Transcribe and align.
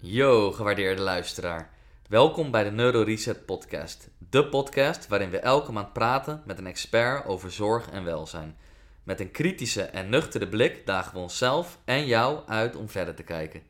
Yo, 0.00 0.52
gewaardeerde 0.52 1.02
luisteraar. 1.02 1.70
Welkom 2.08 2.50
bij 2.50 2.64
de 2.64 2.70
Neuro 2.70 3.02
Reset 3.02 3.46
Podcast. 3.46 4.08
De 4.30 4.46
podcast 4.46 5.08
waarin 5.08 5.30
we 5.30 5.38
elke 5.38 5.72
maand 5.72 5.92
praten 5.92 6.42
met 6.44 6.58
een 6.58 6.66
expert 6.66 7.26
over 7.26 7.52
zorg 7.52 7.90
en 7.90 8.04
welzijn. 8.04 8.56
Met 9.02 9.20
een 9.20 9.30
kritische 9.30 9.82
en 9.82 10.08
nuchtere 10.08 10.48
blik 10.48 10.86
dagen 10.86 11.12
we 11.12 11.18
onszelf 11.18 11.78
en 11.84 12.06
jou 12.06 12.38
uit 12.46 12.76
om 12.76 12.88
verder 12.88 13.14
te 13.14 13.22
kijken. 13.22 13.62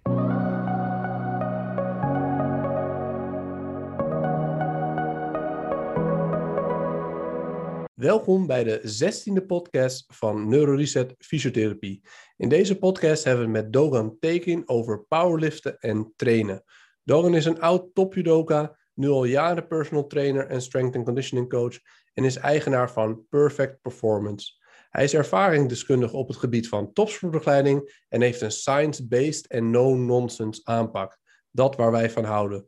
Welkom 7.98 8.46
bij 8.46 8.64
de 8.64 8.80
16e 8.80 9.46
podcast 9.46 10.04
van 10.08 10.48
NeuroReset 10.48 11.14
Fysiotherapie. 11.18 12.02
In 12.36 12.48
deze 12.48 12.78
podcast 12.78 13.24
hebben 13.24 13.44
we 13.44 13.50
met 13.50 13.72
Dogan 13.72 14.16
Tekin 14.20 14.68
over 14.68 15.04
powerliften 15.04 15.78
en 15.78 16.12
trainen. 16.16 16.64
Dogan 17.04 17.34
is 17.34 17.44
een 17.44 17.60
oud 17.60 17.94
topjudoka, 17.94 18.78
nu 18.94 19.08
al 19.08 19.24
jaren 19.24 19.66
personal 19.66 20.06
trainer 20.06 20.46
en 20.46 20.62
strength 20.62 20.96
and 20.96 21.04
conditioning 21.04 21.48
coach 21.48 21.78
en 22.14 22.24
is 22.24 22.36
eigenaar 22.36 22.90
van 22.90 23.26
Perfect 23.28 23.80
Performance. 23.80 24.52
Hij 24.90 25.04
is 25.04 25.14
ervaringsdeskundige 25.14 26.16
op 26.16 26.28
het 26.28 26.36
gebied 26.36 26.68
van 26.68 26.92
topsportbegeleiding 26.92 28.04
en 28.08 28.20
heeft 28.20 28.40
een 28.40 28.52
science-based 28.52 29.46
en 29.46 29.70
no-nonsense 29.70 30.60
aanpak. 30.64 31.18
Dat 31.50 31.76
waar 31.76 31.92
wij 31.92 32.10
van 32.10 32.24
houden. 32.24 32.66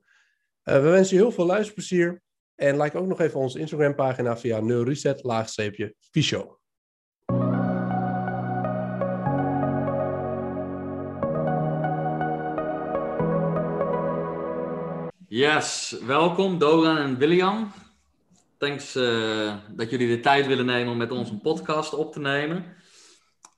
Uh, 0.64 0.74
we 0.74 0.88
wensen 0.88 1.16
je 1.16 1.22
heel 1.22 1.32
veel 1.32 1.46
luisterplezier 1.46 2.22
en 2.60 2.80
like 2.80 2.98
ook 2.98 3.06
nog 3.06 3.20
even 3.20 3.40
onze 3.40 3.58
Instagram 3.58 3.94
pagina 3.94 4.36
via 4.36 4.60
neureset 4.60 5.22
laagstreepje 5.22 5.94
Fysio. 6.10 6.58
Yes, 15.28 15.96
welkom 16.06 16.58
Dogan 16.58 16.96
en 16.96 17.18
William. 17.18 17.72
Thanks 18.58 18.96
uh, 18.96 19.54
dat 19.70 19.90
jullie 19.90 20.08
de 20.08 20.20
tijd 20.20 20.46
willen 20.46 20.66
nemen 20.66 20.92
om 20.92 20.98
met 20.98 21.10
ons 21.10 21.30
een 21.30 21.40
podcast 21.40 21.94
op 21.94 22.12
te 22.12 22.20
nemen. 22.20 22.64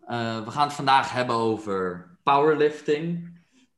Uh, 0.08 0.44
we 0.44 0.50
gaan 0.50 0.66
het 0.66 0.76
vandaag 0.76 1.12
hebben 1.12 1.36
over 1.36 2.06
powerlifting. 2.22 3.30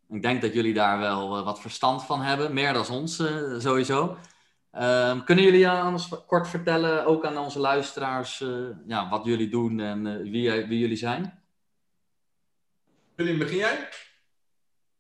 Ik 0.09 0.23
denk 0.23 0.43
dat 0.43 0.53
jullie 0.53 0.75
daar 0.75 0.99
wel 0.99 1.39
uh, 1.39 1.45
wat 1.45 1.61
verstand 1.61 2.05
van 2.05 2.21
hebben, 2.21 2.55
meer 2.55 2.73
dan 2.73 2.89
ons 2.91 3.23
sowieso. 3.59 4.17
Um, 4.81 5.25
kunnen 5.25 5.45
jullie 5.45 5.69
anders 5.69 6.09
kort 6.27 6.49
vertellen, 6.49 7.07
ook 7.07 7.25
aan 7.25 7.39
onze 7.39 7.59
luisteraars, 7.59 8.41
uh, 8.41 8.69
ja, 8.87 9.09
wat 9.09 9.25
jullie 9.25 9.49
doen 9.49 9.81
en 9.81 10.07
uh, 10.07 10.17
wie, 10.17 10.51
wie, 10.51 10.79
jullie 10.79 10.97
zijn? 10.97 11.43
William, 13.15 13.39
begin 13.39 13.57
jij? 13.57 13.89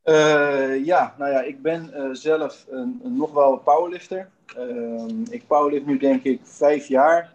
Uh, 0.05 0.84
ja, 0.84 1.14
nou 1.19 1.30
ja, 1.30 1.41
ik 1.41 1.62
ben 1.62 2.17
zelf 2.17 2.67
een, 2.70 3.00
een, 3.05 3.17
nog 3.17 3.33
wel 3.33 3.58
powerlifter. 3.58 4.30
Ehm, 4.56 5.22
ik 5.30 5.47
powerlift 5.47 5.86
nu 5.86 5.98
denk 5.98 6.22
ik 6.22 6.41
vijf 6.42 6.86
jaar. 6.86 7.33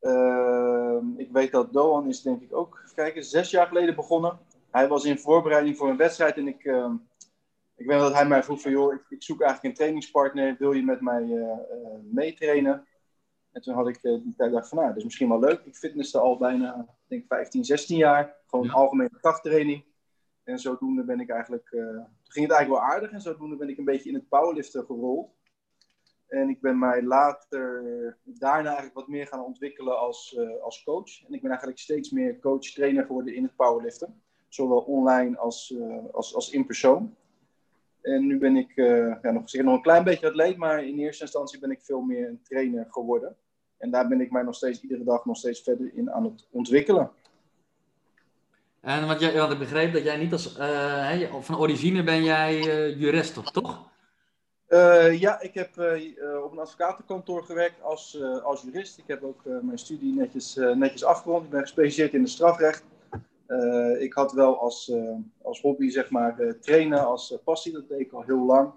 Ehm, 0.00 1.04
ik 1.16 1.28
weet 1.32 1.52
dat 1.52 1.72
Doan 1.72 2.08
is 2.08 2.22
denk 2.22 2.42
ik 2.42 2.56
ook, 2.56 2.82
kijken, 2.94 3.24
zes 3.24 3.50
jaar 3.50 3.66
geleden 3.66 3.94
begonnen. 3.94 4.38
Hij 4.70 4.88
was 4.88 5.04
in 5.04 5.18
voorbereiding 5.18 5.76
voor 5.76 5.88
een 5.88 5.96
wedstrijd 5.96 6.36
en 6.36 6.48
ik 6.48 6.64
ik 7.76 7.86
weet 7.86 7.98
dat 7.98 8.12
hij 8.12 8.26
mij 8.26 8.42
vroeg 8.42 8.60
van, 8.60 8.70
joh, 8.70 8.92
ik, 8.92 9.04
ik 9.08 9.22
zoek 9.22 9.40
eigenlijk 9.40 9.70
een 9.70 9.78
trainingspartner, 9.78 10.56
wil 10.58 10.72
je 10.72 10.82
met 10.82 11.00
mij 11.00 11.22
uh, 11.22 11.58
meetrainen? 12.02 12.86
En 13.52 13.62
toen 13.62 13.74
had 13.74 13.88
ik 13.88 14.02
uh, 14.02 14.22
die 14.22 14.34
tijd 14.36 14.52
dacht 14.52 14.68
van, 14.68 14.78
nou, 14.78 14.88
dat 14.88 14.98
is 14.98 15.04
misschien 15.04 15.28
wel 15.28 15.38
leuk. 15.38 15.60
Ik 15.64 15.76
fitnesste 15.76 16.18
al 16.18 16.38
bijna, 16.38 16.86
denk 17.06 17.24
15, 17.26 17.64
16 17.64 17.96
jaar. 17.96 18.36
Gewoon 18.46 18.66
ja. 18.66 18.72
algemene 18.72 19.10
krachttraining. 19.20 19.84
En 20.42 20.58
zodoende 20.58 21.04
ben 21.04 21.20
ik 21.20 21.30
eigenlijk, 21.30 21.68
toen 21.70 22.06
ging 22.22 22.46
het 22.46 22.56
eigenlijk 22.56 22.68
wel 22.68 22.92
aardig. 22.92 23.10
En 23.10 23.20
zodoende 23.20 23.56
ben 23.56 23.68
ik 23.68 23.78
een 23.78 23.84
beetje 23.84 24.08
in 24.08 24.14
het 24.14 24.28
powerliften 24.28 24.84
gerold. 24.84 25.30
En 26.26 26.48
ik 26.48 26.60
ben 26.60 26.78
mij 26.78 27.02
later 27.02 27.82
daarna 28.24 28.66
eigenlijk 28.66 28.96
wat 28.96 29.08
meer 29.08 29.26
gaan 29.26 29.44
ontwikkelen 29.44 29.98
als, 29.98 30.38
als 30.62 30.82
coach. 30.82 31.24
En 31.26 31.34
ik 31.34 31.40
ben 31.40 31.50
eigenlijk 31.50 31.78
steeds 31.78 32.10
meer 32.10 32.38
coach-trainer 32.38 33.04
geworden 33.04 33.34
in 33.34 33.42
het 33.42 33.56
powerliften. 33.56 34.22
Zowel 34.48 34.80
online 34.80 35.38
als, 35.38 35.74
als, 36.12 36.34
als 36.34 36.50
in 36.50 36.66
persoon. 36.66 37.16
En 38.04 38.26
nu 38.26 38.38
ben 38.38 38.56
ik 38.56 38.76
uh, 38.76 39.14
ja, 39.22 39.30
nog, 39.30 39.52
nog 39.52 39.74
een 39.74 39.82
klein 39.82 40.04
beetje 40.04 40.28
atleet, 40.28 40.56
maar 40.56 40.84
in 40.84 40.98
eerste 40.98 41.22
instantie 41.22 41.58
ben 41.58 41.70
ik 41.70 41.80
veel 41.82 42.00
meer 42.00 42.28
een 42.28 42.40
trainer 42.42 42.86
geworden. 42.90 43.36
En 43.78 43.90
daar 43.90 44.08
ben 44.08 44.20
ik 44.20 44.30
mij 44.30 44.42
nog 44.42 44.54
steeds 44.54 44.80
iedere 44.80 45.04
dag 45.04 45.24
nog 45.24 45.36
steeds 45.36 45.60
verder 45.62 45.90
in 45.94 46.12
aan 46.12 46.24
het 46.24 46.46
ontwikkelen. 46.50 47.10
En 48.80 49.06
wat 49.06 49.20
jij, 49.20 49.34
want 49.34 49.52
ik 49.52 49.58
begreep 49.58 49.92
dat 49.92 50.02
jij 50.02 50.16
niet 50.16 50.32
als, 50.32 50.58
uh, 50.58 51.34
van 51.40 51.58
origine 51.58 52.02
ben 52.02 52.24
jij 52.24 52.56
uh, 52.56 53.00
jurist, 53.00 53.52
toch? 53.52 53.92
ja, 55.12 55.40
ik 55.40 55.54
heb 55.54 55.68
op 56.44 56.52
een 56.52 56.58
advocatenkantoor 56.58 57.44
gewerkt 57.44 57.82
als, 57.82 58.22
als 58.42 58.62
jurist. 58.62 58.98
Ik 58.98 59.04
heb 59.06 59.22
ook 59.22 59.42
mijn 59.44 59.78
studie 59.78 60.14
netjes, 60.14 60.54
netjes 60.54 61.04
afgerond. 61.04 61.44
Ik 61.44 61.50
ben 61.50 61.60
gespecialiseerd 61.60 62.14
in 62.14 62.20
het 62.20 62.30
strafrecht. 62.30 62.84
Uh, 63.54 64.02
ik 64.02 64.12
had 64.12 64.32
wel 64.32 64.60
als, 64.60 64.88
uh, 64.88 65.16
als 65.42 65.60
hobby, 65.60 65.88
zeg 65.88 66.10
maar, 66.10 66.40
uh, 66.40 66.52
trainen 66.52 67.06
als 67.06 67.38
passie. 67.44 67.72
Dat 67.72 67.88
deed 67.88 68.00
ik 68.00 68.12
al 68.12 68.22
heel 68.22 68.44
lang. 68.44 68.72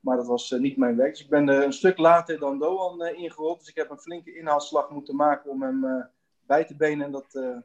Maar 0.00 0.16
dat 0.16 0.26
was 0.26 0.50
niet 0.50 0.76
mijn 0.76 0.96
werk. 0.96 1.10
Dus 1.10 1.22
ik 1.22 1.28
ben 1.28 1.48
een 1.48 1.72
stuk 1.72 1.98
later 1.98 2.38
dan 2.38 2.58
Doan 2.58 3.06
ingerold. 3.06 3.58
Dus 3.58 3.68
ik 3.68 3.76
heb 3.76 3.90
een 3.90 3.98
flinke 3.98 4.36
inhaalslag 4.36 4.90
moeten 4.90 5.16
maken 5.16 5.50
om 5.50 5.62
hem 5.62 6.10
bij 6.46 6.64
te 6.64 6.76
benen. 6.76 7.06
En 7.06 7.12
dat 7.12 7.58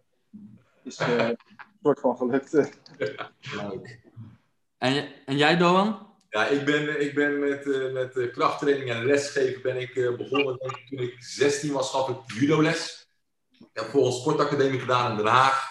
is 0.84 1.00
een 1.00 1.38
soort 1.84 2.00
van 2.00 2.18
gelukt. 2.18 2.54
Leuk. 3.62 4.00
En, 4.78 5.10
en 5.26 5.38
jij, 5.38 5.58
Doan? 5.58 6.08
Ja, 6.30 6.46
ik 6.46 6.66
ben, 6.66 7.02
ik 7.02 7.16
ben 7.16 7.40
met, 7.40 7.92
met 7.94 8.32
krachttraining 8.32 8.90
en 8.90 9.06
lesgeven 9.06 9.62
ben 9.62 9.82
ik 9.82 9.94
begonnen. 10.18 10.58
Toen 10.90 11.00
ik 11.00 11.16
16 11.20 11.74
was, 11.74 11.92
gaf 11.92 12.10
ik 12.10 12.18
judoles. 12.26 13.00
Ik 13.60 13.68
heb 13.74 13.86
voor 13.86 14.06
een 14.06 14.12
sportacademie 14.12 14.80
gedaan 14.80 15.12
in 15.12 15.18
Den 15.18 15.26
Haag. 15.26 15.69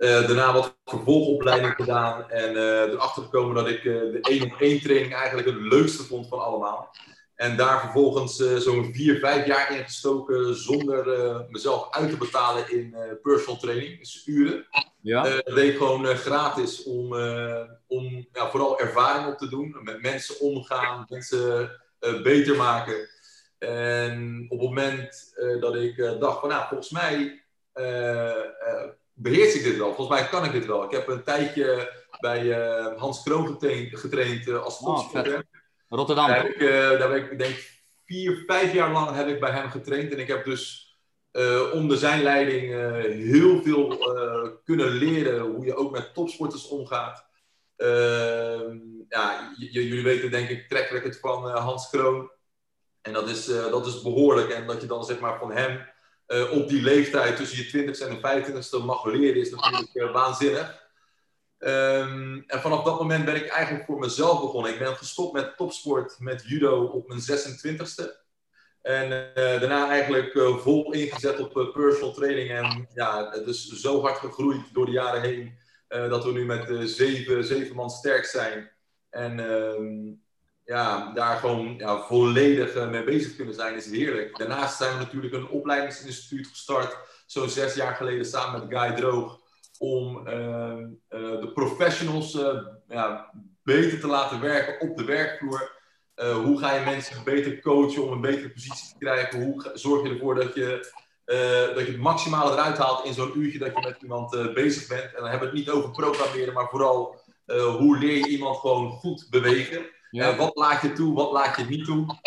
Uh, 0.00 0.26
daarna 0.26 0.52
wat 0.52 0.76
vervolgopleiding 0.84 1.74
gedaan 1.74 2.30
en 2.30 2.54
uh, 2.54 2.80
erachter 2.80 3.22
gekomen 3.22 3.54
dat 3.54 3.68
ik 3.68 3.84
uh, 3.84 4.12
de 4.12 4.18
1 4.20 4.42
op 4.42 4.60
1 4.60 4.80
training 4.80 5.14
eigenlijk 5.14 5.48
het 5.48 5.60
leukste 5.60 6.02
vond 6.02 6.28
van 6.28 6.38
allemaal. 6.38 6.94
En 7.34 7.56
daar 7.56 7.80
vervolgens 7.80 8.36
zo'n 8.36 8.94
4, 8.94 9.18
5 9.18 9.46
jaar 9.46 9.76
in 9.76 9.84
gestoken 9.84 10.54
zonder 10.54 11.04
mezelf 11.48 11.90
uit 11.90 12.10
te 12.10 12.16
betalen 12.16 12.72
in 12.72 12.96
personal 13.22 13.60
training, 13.60 13.98
dus 13.98 14.26
uren. 14.26 14.66
Ja. 15.00 15.22
dat 15.22 15.54
deed 15.54 15.72
ik 15.72 15.76
gewoon 15.76 16.06
gratis 16.06 16.82
om, 16.82 17.14
om 17.86 18.28
ja, 18.32 18.50
vooral 18.50 18.80
ervaring 18.80 19.32
op 19.32 19.38
te 19.38 19.48
doen, 19.48 19.76
met 19.82 20.02
mensen 20.02 20.40
omgaan, 20.40 21.06
mensen 21.08 21.70
beter 22.22 22.56
maken. 22.56 23.08
En 23.58 24.46
op 24.48 24.58
het 24.58 24.68
moment 24.68 25.34
dat 25.60 25.74
ik 25.74 25.96
dacht 26.18 26.40
van 26.40 26.48
nou, 26.48 26.66
volgens 26.68 26.90
mij 26.90 27.42
beheers 29.22 29.54
ik 29.54 29.62
dit 29.62 29.76
wel. 29.76 29.94
Volgens 29.94 30.20
mij 30.20 30.28
kan 30.28 30.44
ik 30.44 30.52
dit 30.52 30.66
wel. 30.66 30.84
Ik 30.84 30.90
heb 30.90 31.08
een 31.08 31.22
tijdje 31.22 31.92
bij 32.20 32.44
uh, 32.44 32.98
Hans 32.98 33.22
Kroon 33.22 33.46
getraind, 33.46 33.98
getraind 33.98 34.46
uh, 34.46 34.62
als 34.62 34.78
topsporter. 34.78 35.34
Oh, 35.36 35.98
Rotterdam. 35.98 36.26
Daar 36.26 36.42
heb 36.42 36.54
ik, 36.54 36.60
uh, 36.60 36.70
daar 36.70 37.12
heb 37.12 37.30
ik 37.30 37.38
denk 37.38 37.82
vier, 38.04 38.42
vijf 38.46 38.72
jaar 38.72 38.92
lang 38.92 39.16
heb 39.16 39.28
ik 39.28 39.40
bij 39.40 39.50
hem 39.50 39.70
getraind. 39.70 40.12
En 40.12 40.18
ik 40.18 40.28
heb 40.28 40.44
dus 40.44 40.88
onder 41.72 41.96
zijn 41.96 42.22
leiding 42.22 42.72
heel 43.30 43.62
veel 43.62 43.98
kunnen 44.64 44.88
leren 44.88 45.40
hoe 45.40 45.64
je 45.64 45.74
ook 45.74 45.90
met 45.90 46.14
topsporters 46.14 46.68
omgaat. 46.68 47.26
Ehm, 47.76 48.78
ja, 49.08 49.52
jullie 49.56 50.02
weten 50.02 50.30
denk 50.30 50.48
ik 50.48 50.68
track 50.68 50.88
record 50.88 51.18
van 51.18 51.50
Hans 51.50 51.90
Kroon. 51.90 52.30
En 53.00 53.12
dat 53.12 53.28
is, 53.28 53.46
dat 53.46 53.86
is 53.86 54.02
behoorlijk. 54.02 54.50
En 54.50 54.66
dat 54.66 54.80
je 54.80 54.86
dan 54.86 55.04
zeg 55.04 55.20
maar 55.20 55.38
van 55.38 55.52
hem 55.52 55.88
uh, 56.30 56.52
op 56.52 56.68
die 56.68 56.82
leeftijd 56.82 57.36
tussen 57.36 57.58
je 57.58 57.92
20ste 57.92 58.08
en 58.08 58.20
de 58.20 58.52
25ste 58.52 58.84
mag 58.84 59.04
leren, 59.04 59.40
is 59.40 59.50
natuurlijk 59.50 60.12
waanzinnig. 60.12 60.88
Um, 61.58 62.44
en 62.46 62.60
vanaf 62.60 62.84
dat 62.84 63.00
moment 63.00 63.24
ben 63.24 63.34
ik 63.34 63.46
eigenlijk 63.46 63.84
voor 63.84 63.98
mezelf 63.98 64.40
begonnen. 64.40 64.72
Ik 64.72 64.78
ben 64.78 64.96
gestopt 64.96 65.32
met 65.32 65.56
topsport, 65.56 66.16
met 66.18 66.42
judo 66.46 66.84
op 66.84 67.08
mijn 67.08 67.20
26ste. 67.20 68.18
En 68.82 69.04
uh, 69.04 69.34
daarna 69.34 69.88
eigenlijk 69.88 70.32
vol 70.60 70.92
ingezet 70.92 71.40
op 71.40 71.70
personal 71.72 72.12
training. 72.12 72.50
En 72.50 72.88
ja, 72.94 73.30
het 73.30 73.46
is 73.46 73.68
zo 73.68 74.00
hard 74.00 74.18
gegroeid 74.18 74.74
door 74.74 74.86
de 74.86 74.92
jaren 74.92 75.22
heen. 75.22 75.58
dat 75.88 76.24
we 76.24 76.32
nu 76.32 76.44
met 76.44 76.90
zeven, 76.90 77.44
zeven 77.44 77.76
man 77.76 77.90
sterk 77.90 78.24
zijn. 78.24 78.70
En 79.10 79.40
ehm, 79.40 80.12
ja, 80.64 81.12
daar 81.12 81.36
gewoon 81.36 81.74
ja, 81.78 82.00
volledig 82.00 82.76
uh, 82.76 82.90
mee 82.90 83.04
bezig 83.04 83.36
kunnen 83.36 83.54
zijn, 83.54 83.76
is 83.76 83.90
heerlijk. 83.90 84.38
Daarnaast 84.38 84.76
zijn 84.76 84.92
we 84.92 84.98
natuurlijk 84.98 85.34
een 85.34 85.48
opleidingsinstituut 85.48 86.46
gestart, 86.46 86.96
zo'n 87.26 87.48
zes 87.48 87.74
jaar 87.74 87.94
geleden 87.94 88.24
samen 88.24 88.60
met 88.60 88.78
Guy 88.78 88.94
Droog, 88.94 89.38
om 89.78 90.26
uh, 90.26 90.32
uh, 90.32 91.40
de 91.40 91.50
professionals 91.54 92.38
ja, 92.88 93.30
beter 93.62 94.00
te 94.00 94.06
laten 94.06 94.40
werken 94.40 94.88
op 94.88 94.96
de 94.96 95.04
werkvloer. 95.04 95.78
hoe 96.14 96.58
ga 96.58 96.74
je 96.74 96.84
mensen 96.84 97.24
beter 97.24 97.60
coachen 97.60 98.04
om 98.04 98.12
een 98.12 98.20
betere 98.20 98.50
positie 98.50 98.88
te 98.88 98.98
krijgen? 98.98 99.42
Hoe 99.42 99.70
zorg 99.74 100.02
je 100.02 100.12
ervoor 100.12 100.34
dat 100.34 100.54
je, 100.54 100.92
dat 101.74 101.86
je 101.86 101.92
het 101.92 101.96
maximale 101.96 102.52
eruit 102.52 102.78
haalt 102.78 103.04
in 103.04 103.14
zo'n 103.14 103.38
uurtje 103.38 103.58
dat 103.58 103.72
je 103.74 103.86
met 103.88 104.02
iemand 104.02 104.54
bezig 104.54 104.88
bent? 104.88 105.14
En 105.14 105.20
dan 105.20 105.30
hebben 105.30 105.50
we 105.50 105.56
het 105.56 105.66
niet 105.66 105.70
over 105.70 105.90
programmeren, 105.90 106.54
maar 106.54 106.68
vooral 106.68 107.20
hoe 107.78 107.98
leer 107.98 108.16
je 108.16 108.28
iemand 108.28 108.56
gewoon 108.56 108.90
goed 108.90 109.26
bewegen? 109.30 109.86
Ja. 110.10 110.36
wat 110.36 110.56
laat 110.56 110.82
je 110.82 110.92
toe, 110.92 111.14
wat 111.14 111.32
laat 111.32 111.56
je 111.56 111.64
niet 111.64 111.84
toe? 111.84 112.18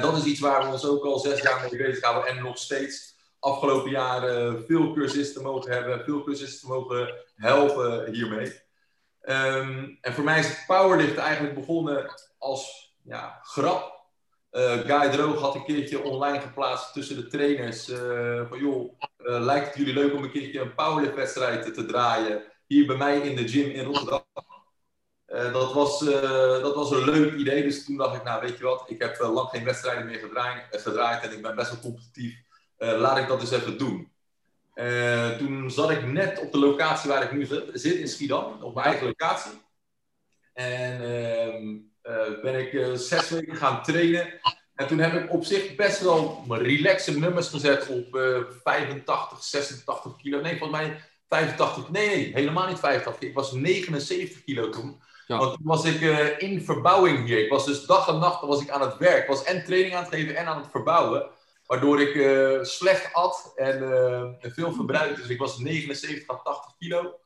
dat 0.00 0.16
is 0.16 0.24
iets 0.24 0.40
waar 0.40 0.64
we 0.64 0.72
ons 0.72 0.86
ook 0.86 1.04
al 1.04 1.18
zes 1.18 1.40
jaar 1.40 1.68
mee 1.70 1.82
bezighouden 1.82 2.30
en 2.30 2.42
nog 2.42 2.58
steeds 2.58 3.16
afgelopen 3.38 3.90
jaren 3.90 4.64
veel 4.64 4.92
cursisten 4.92 5.42
mogen 5.42 5.72
hebben, 5.72 6.04
veel 6.04 6.22
cursisten 6.22 6.68
mogen 6.68 7.14
helpen 7.34 8.12
hiermee. 8.12 8.60
Ehm, 9.20 9.88
en 10.00 10.12
voor 10.12 10.24
mij 10.24 10.38
is 10.38 10.64
powerlift 10.66 11.16
eigenlijk 11.16 11.54
begonnen 11.54 12.14
als 12.38 12.94
ja, 13.04 13.40
grap. 13.42 14.00
Uh, 14.52 14.72
Guy 14.72 15.10
Droog 15.10 15.40
had 15.40 15.54
een 15.54 15.64
keertje 15.64 16.02
online 16.02 16.40
geplaatst 16.40 16.92
tussen 16.92 17.16
de 17.16 17.26
trainers. 17.26 17.88
Uh, 17.88 18.48
van 18.48 18.58
joh, 18.58 18.92
lijkt 19.16 19.66
het 19.66 19.76
jullie 19.76 19.94
leuk 19.94 20.14
om 20.14 20.22
een 20.22 20.30
keertje 20.30 20.60
een 20.60 20.74
powerliftwedstrijd 20.74 21.74
te 21.74 21.86
draaien? 21.86 22.42
Hier 22.66 22.86
bij 22.86 22.96
mij 22.96 23.18
in 23.18 23.36
de 23.36 23.48
gym 23.48 23.70
in 23.70 23.84
Rotterdam. 23.84 24.24
Dat, 25.52 25.72
was, 25.72 25.98
dat 26.62 26.74
was 26.74 26.90
een 26.90 27.04
leuk 27.04 27.34
idee. 27.34 27.62
Dus 27.62 27.84
toen 27.84 27.96
dacht 27.96 28.16
ik, 28.16 28.24
nou 28.24 28.40
weet 28.40 28.58
je 28.58 28.64
wat, 28.64 28.84
ik 28.86 29.02
heb 29.02 29.18
lang 29.20 29.48
geen 29.48 29.64
wedstrijden 29.64 30.06
meer 30.06 30.18
gedraaid, 30.18 30.64
gedraaid 30.70 31.22
en 31.22 31.32
ik 31.32 31.42
ben 31.42 31.54
best 31.54 31.70
wel 31.70 31.80
competitief. 31.80 32.34
laat 32.76 33.18
ik 33.18 33.28
dat 33.28 33.40
eens 33.40 33.50
even 33.50 33.78
doen. 33.78 34.12
toen 35.38 35.70
zat 35.70 35.90
ik 35.90 36.06
net 36.06 36.40
op 36.40 36.52
de 36.52 36.58
locatie 36.58 37.10
waar 37.10 37.22
ik 37.22 37.32
nu 37.32 37.48
zit, 37.72 37.94
in 37.94 38.08
Schiedam, 38.08 38.62
op 38.62 38.74
mijn 38.74 38.86
eigen 38.86 39.06
locatie. 39.06 39.52
En 40.52 41.00
ehm, 41.00 42.40
ben 42.42 42.58
ik 42.58 42.96
zes 42.96 43.30
weken 43.30 43.56
gaan 43.56 43.82
trainen. 43.82 44.40
En 44.74 44.86
toen 44.86 44.98
heb 44.98 45.24
ik 45.24 45.32
op 45.32 45.44
zich 45.44 45.74
best 45.74 46.00
wel 46.00 46.44
relaxe 46.48 47.18
nummers 47.18 47.48
gezet 47.48 47.88
op 47.88 48.14
uh, 48.14 48.38
85, 48.62 49.42
86 49.42 50.16
kilo. 50.16 50.40
Nee, 50.40 50.58
volgens 50.58 50.80
mij 50.80 51.00
85. 51.28 51.90
Nee, 51.90 52.06
nee, 52.06 52.32
helemaal 52.32 52.68
niet 52.68 52.78
85. 52.78 53.28
Ik 53.28 53.34
was 53.34 53.52
79 53.52 54.44
kilo 54.44 54.68
toen. 54.68 55.02
Want 55.26 55.54
toen 55.54 55.66
was 55.66 55.84
ik 55.84 56.00
uh, 56.00 56.38
in 56.38 56.62
verbouwing 56.62 57.26
hier. 57.26 57.44
Ik 57.44 57.50
was 57.50 57.64
dus 57.64 57.84
dag 57.84 58.08
en 58.08 58.18
nacht 58.18 58.40
was 58.40 58.62
ik 58.62 58.70
aan 58.70 58.80
het 58.80 58.96
werk. 58.96 59.22
Ik 59.22 59.28
was 59.28 59.44
en 59.44 59.64
training 59.64 59.94
aan 59.94 60.02
het 60.02 60.14
geven 60.14 60.36
en 60.36 60.46
aan 60.46 60.60
het 60.60 60.70
verbouwen. 60.70 61.30
Waardoor 61.66 62.00
ik 62.00 62.14
slecht 62.64 63.12
at 63.12 63.52
en 63.56 63.78
veel 64.40 64.72
verbruikte. 64.72 65.20
Dus 65.20 65.30
ik 65.30 65.38
was 65.38 65.58
79 65.58 66.30
à 66.30 66.42
80 66.42 66.76
kilo. 66.78 67.20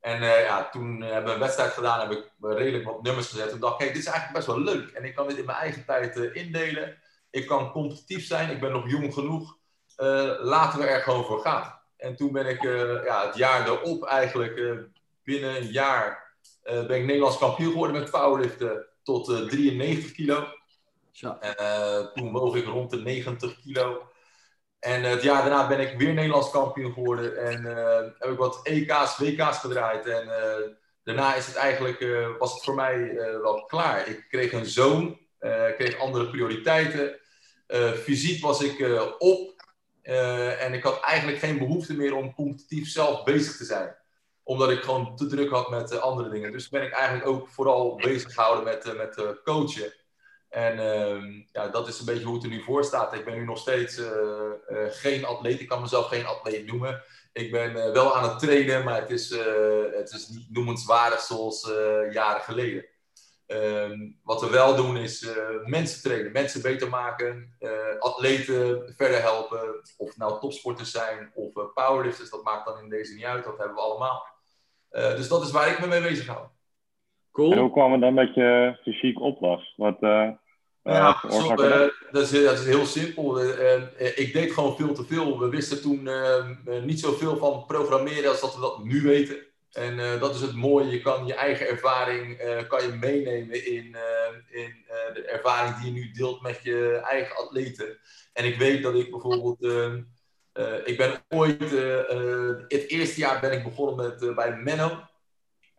En 0.00 0.22
ja, 0.22 0.68
toen 0.68 1.02
hebben 1.02 1.24
we 1.24 1.32
een 1.32 1.40
wedstrijd 1.40 1.72
gedaan, 1.72 2.00
heb 2.00 2.10
ik 2.10 2.32
redelijk 2.40 2.84
wat 2.84 3.02
nummers 3.02 3.28
gezet. 3.28 3.50
En 3.50 3.60
dacht, 3.60 3.76
kijk, 3.76 3.92
dit 3.92 4.02
is 4.02 4.08
eigenlijk 4.08 4.36
best 4.36 4.46
wel 4.46 4.74
leuk. 4.74 4.90
En 4.90 5.04
ik 5.04 5.14
kan 5.14 5.28
dit 5.28 5.38
in 5.38 5.44
mijn 5.44 5.58
eigen 5.58 5.84
tijd 5.84 6.16
indelen. 6.16 6.98
Ik 7.30 7.46
kan 7.46 7.72
competitief 7.72 8.26
zijn, 8.26 8.50
ik 8.50 8.60
ben 8.60 8.72
nog 8.72 8.90
jong 8.90 9.14
genoeg. 9.14 9.56
Laten 10.40 10.78
we 10.78 10.86
er 10.86 11.02
gewoon 11.02 11.24
voor 11.24 11.40
gaan. 11.40 11.80
En 11.96 12.16
toen 12.16 12.32
ben 12.32 12.46
ik 12.46 12.62
ja, 13.04 13.26
het 13.26 13.36
jaar 13.36 13.68
erop 13.68 14.04
eigenlijk, 14.04 14.86
binnen 15.24 15.56
een 15.56 15.70
jaar, 15.70 16.21
ben 16.62 16.90
ik 16.90 17.04
Nederlands 17.04 17.38
kampioen 17.38 17.72
geworden 17.72 18.00
met 18.00 18.10
powerliften 18.10 18.86
tot 19.02 19.26
93 19.26 20.12
kilo. 20.12 20.46
Ja. 21.12 21.40
En 21.40 22.10
toen 22.14 22.32
woog 22.32 22.56
ik 22.56 22.64
rond 22.64 22.90
de 22.90 22.96
90 22.96 23.60
kilo. 23.62 24.02
En 24.82 25.02
het 25.02 25.22
jaar 25.22 25.42
daarna 25.42 25.68
ben 25.68 25.80
ik 25.80 25.98
weer 25.98 26.14
Nederlands 26.14 26.50
kampioen 26.50 26.92
geworden. 26.92 27.36
En 27.36 27.64
uh, 27.64 27.96
heb 28.18 28.30
ik 28.30 28.38
wat 28.38 28.60
EK's, 28.62 29.18
WK's 29.18 29.58
gedraaid. 29.58 30.06
En 30.06 30.26
uh, 30.26 30.74
daarna 31.04 31.34
is 31.34 31.46
het 31.46 31.54
eigenlijk, 31.54 32.00
uh, 32.00 32.28
was 32.38 32.54
het 32.54 32.64
voor 32.64 32.74
mij 32.74 33.14
wel 33.42 33.64
klaar. 33.64 34.08
Ik 34.08 34.26
kreeg 34.28 34.52
een 34.52 34.66
zoon, 34.66 35.18
ik 35.40 35.74
kreeg 35.76 35.98
andere 35.98 36.30
prioriteiten. 36.30 37.18
fysiek 37.94 38.42
was 38.42 38.62
ik 38.62 39.02
op. 39.18 39.64
en 40.58 40.72
ik 40.72 40.82
had 40.82 41.00
eigenlijk 41.00 41.38
geen 41.38 41.58
behoefte 41.58 41.94
meer 41.94 42.14
om 42.14 42.34
competitief 42.34 42.88
zelf 42.88 43.24
bezig 43.24 43.56
te 43.56 43.64
zijn. 43.64 43.96
Omdat 44.42 44.70
ik 44.70 44.82
gewoon 44.82 45.16
te 45.16 45.26
druk 45.26 45.50
had 45.50 45.70
met 45.70 46.00
andere 46.00 46.30
dingen. 46.30 46.52
Dus 46.52 46.68
ben 46.68 46.82
ik 46.82 46.92
eigenlijk 46.92 47.26
ook 47.26 47.48
vooral 47.48 47.96
bezig 47.96 48.34
gehouden 48.34 48.64
met, 48.64 48.96
met 48.96 49.42
coachen. 49.44 49.92
En 50.52 50.78
uh, 50.78 51.44
ja, 51.52 51.68
dat 51.68 51.88
is 51.88 51.98
een 51.98 52.04
beetje 52.04 52.24
hoe 52.24 52.34
het 52.34 52.44
er 52.44 52.50
nu 52.50 52.62
voor 52.62 52.84
staat. 52.84 53.14
Ik 53.14 53.24
ben 53.24 53.34
nu 53.34 53.44
nog 53.44 53.58
steeds 53.58 54.00
geen 54.88 55.24
atleet. 55.24 55.60
Ik 55.60 55.68
kan 55.68 55.80
mezelf 55.80 56.06
geen 56.06 56.26
atleet 56.26 56.66
noemen. 56.66 57.02
Ik 57.32 57.50
ben 57.50 57.92
wel 57.92 58.16
aan 58.16 58.28
het 58.28 58.38
trainen, 58.38 58.84
maar 58.84 59.00
het 59.00 59.10
is, 59.10 59.30
het 59.94 60.12
is 60.12 60.28
niet 60.28 60.50
noemenswaardig 60.50 61.20
zoals 61.20 61.70
jaren 62.10 62.42
geleden. 62.42 62.86
Ehm, 63.46 64.10
wat 64.22 64.40
we 64.40 64.50
wel 64.50 64.76
doen 64.76 64.96
is 64.96 65.28
mensen 65.64 66.02
trainen, 66.02 66.32
mensen 66.32 66.62
beter 66.62 66.88
maken, 66.88 67.56
atleten 67.98 68.94
verder 68.96 69.20
helpen. 69.20 69.82
Of 69.96 70.16
nou 70.16 70.40
topsporters 70.40 70.90
zijn 70.90 71.30
of 71.34 71.72
powerlifters, 71.74 72.30
dat 72.30 72.42
maakt 72.42 72.66
dan 72.66 72.78
in 72.78 72.88
deze 72.88 73.14
niet 73.14 73.24
uit. 73.24 73.44
Dat 73.44 73.58
hebben 73.58 73.76
we 73.76 73.82
allemaal. 73.82 74.31
Dus 74.92 75.28
dat 75.28 75.42
is 75.42 75.50
waar 75.50 75.68
ik 75.68 75.80
me 75.80 75.86
mee 75.86 76.02
bezig 76.02 76.26
hou. 76.26 76.46
Cool. 77.32 77.52
En 77.52 77.58
hoe 77.58 77.70
kwam 77.70 77.92
het 77.92 78.00
dan 78.00 78.14
dat 78.14 78.34
je 78.34 78.78
fysiek 78.82 79.20
op 79.20 79.40
was? 79.40 79.74
Wat, 79.76 79.96
ja, 80.82 81.20
zo, 81.30 81.50
uh, 81.50 81.88
dat, 82.10 82.22
is, 82.22 82.44
dat 82.44 82.58
is 82.58 82.66
heel 82.66 82.86
simpel. 82.86 83.42
Uh, 83.42 83.82
ik 84.14 84.32
deed 84.32 84.52
gewoon 84.52 84.76
veel 84.76 84.94
te 84.94 85.04
veel. 85.04 85.38
We 85.38 85.48
wisten 85.48 85.82
toen 85.82 86.08
niet 86.84 87.00
zoveel 87.00 87.36
van 87.36 87.64
programmeren 87.66 88.30
als 88.30 88.40
dat 88.40 88.54
we 88.54 88.60
dat 88.60 88.84
nu 88.84 89.02
weten. 89.02 89.36
En 89.72 90.18
dat 90.18 90.34
is 90.34 90.40
het 90.40 90.54
mooie. 90.54 90.90
Je 90.90 91.00
kan 91.00 91.26
je 91.26 91.34
eigen 91.34 91.68
ervaring 91.68 92.36
kan 92.68 92.82
je 92.82 92.96
meenemen 93.00 93.66
in, 93.66 93.96
in 94.50 94.84
de 95.14 95.24
ervaring 95.26 95.76
die 95.76 95.86
je 95.86 96.00
nu 96.00 96.10
deelt 96.10 96.42
met 96.42 96.60
je 96.62 97.00
eigen 97.10 97.36
atleten. 97.36 97.98
En 98.32 98.44
ik 98.44 98.56
weet 98.56 98.82
dat 98.82 98.94
ik 98.94 99.10
bijvoorbeeld. 99.10 99.58
Ik 100.84 100.96
ben 100.96 101.24
ooit. 101.28 101.70
het 102.68 102.88
eerste 102.88 103.20
jaar 103.20 103.40
ben 103.40 103.52
ik 103.52 103.64
begonnen 103.64 103.96
met, 103.96 104.34
bij 104.34 104.56
Menno. 104.56 105.00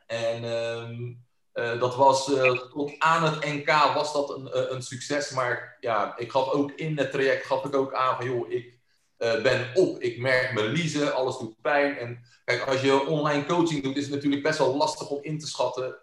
En 0.08 0.44
ehm, 0.44 1.80
dat 1.80 1.96
was 1.96 2.26
tot 2.26 2.92
aan 2.98 3.24
het 3.24 3.46
NK 3.46 3.70
was 3.70 4.14
dat 4.14 4.30
een, 4.30 4.74
een 4.74 4.82
succes. 4.82 5.32
Maar 5.32 5.78
ja, 5.80 6.18
ik 6.18 6.32
gaf 6.32 6.50
ook 6.50 6.72
in 6.72 6.98
het 6.98 7.12
traject 7.12 7.46
gaf 7.46 7.66
ik 7.66 7.76
ook 7.76 7.94
aan 7.94 8.16
van 8.16 8.26
joh, 8.26 8.52
ik 8.52 8.80
ben 9.18 9.72
op. 9.74 10.00
Ik 10.00 10.20
merk 10.20 10.54
me 10.54 10.64
liezen, 10.64 11.16
alles 11.16 11.38
doet 11.38 11.62
pijn. 11.62 11.98
En 11.98 12.24
kijk, 12.46 12.68
als 12.68 12.82
je 12.82 13.06
online 13.08 13.46
coaching 13.46 13.84
doet, 13.84 13.98
is 13.98 14.04
het 14.04 14.14
natuurlijk 14.14 14.44
best 14.44 14.58
wel 14.58 14.76
lastig 14.76 15.10
om 15.10 15.24
in 15.24 15.40
te 15.40 15.48
schatten 15.48 15.96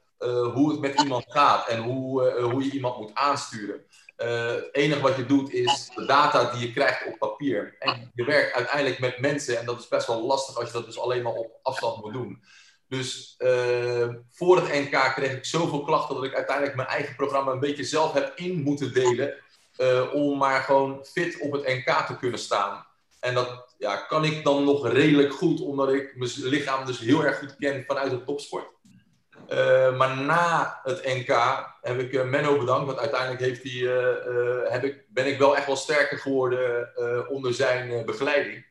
hoe 0.52 0.70
het 0.70 0.80
met 0.80 1.00
iemand 1.00 1.24
gaat 1.28 1.68
en 1.68 1.82
hoe, 1.82 2.30
hoe 2.40 2.64
je 2.64 2.70
iemand 2.70 2.98
moet 2.98 3.14
aansturen. 3.14 3.84
Het 4.26 4.68
enige 4.72 5.00
wat 5.00 5.16
je 5.16 5.26
doet 5.26 5.52
is 5.52 5.90
de 5.94 6.04
data 6.06 6.52
die 6.52 6.66
je 6.66 6.72
krijgt 6.72 7.06
op 7.06 7.18
papier. 7.18 7.76
En 7.78 8.10
je 8.14 8.24
werkt 8.24 8.54
uiteindelijk 8.54 8.98
met 8.98 9.20
mensen 9.20 9.58
en 9.58 9.66
dat 9.66 9.80
is 9.80 9.88
best 9.88 10.06
wel 10.06 10.26
lastig 10.26 10.56
als 10.56 10.66
je 10.66 10.72
dat 10.72 10.84
dus 10.84 10.98
alleen 10.98 11.22
maar 11.22 11.32
op 11.32 11.58
afstand 11.62 12.02
moet 12.02 12.12
doen. 12.12 12.42
Dus 12.88 13.34
uh, 13.38 14.08
voor 14.30 14.56
het 14.56 14.72
NK 14.72 15.12
kreeg 15.14 15.32
ik 15.32 15.44
zoveel 15.44 15.82
klachten 15.82 16.14
dat 16.14 16.24
ik 16.24 16.34
uiteindelijk 16.34 16.76
mijn 16.76 16.88
eigen 16.88 17.16
programma 17.16 17.52
een 17.52 17.60
beetje 17.60 17.84
zelf 17.84 18.12
heb 18.12 18.32
in 18.36 18.62
moeten 18.62 18.92
delen. 18.92 19.34
Uh, 19.78 20.14
om 20.14 20.38
maar 20.38 20.60
gewoon 20.62 21.04
fit 21.04 21.40
op 21.40 21.52
het 21.52 21.66
NK 21.66 22.06
te 22.06 22.16
kunnen 22.16 22.38
staan. 22.38 22.86
En 23.20 23.34
dat 23.34 23.74
ja, 23.78 23.96
kan 23.96 24.24
ik 24.24 24.44
dan 24.44 24.64
nog 24.64 24.88
redelijk 24.88 25.32
goed, 25.32 25.60
omdat 25.60 25.92
ik 25.92 26.16
mijn 26.16 26.30
lichaam 26.34 26.86
dus 26.86 26.98
heel 26.98 27.24
erg 27.24 27.38
goed 27.38 27.56
ken 27.56 27.84
vanuit 27.86 28.10
de 28.10 28.24
topsport. 28.24 28.66
Uh, 29.52 29.96
maar 29.96 30.16
na 30.16 30.80
het 30.82 31.04
NK 31.04 31.28
heb 31.80 31.98
ik 31.98 32.24
Menno 32.24 32.58
bedankt, 32.58 32.86
want 32.86 32.98
uiteindelijk 32.98 33.40
heeft 33.40 33.62
hij, 33.62 33.72
heb 34.68 34.84
ik, 34.84 35.04
ben 35.08 35.26
ik 35.26 35.38
wel 35.38 35.56
echt 35.56 35.66
wel 35.66 35.76
sterker 35.76 36.18
geworden 36.18 36.88
onder 37.28 37.54
zijn 37.54 38.04
begeleiding. 38.06 38.66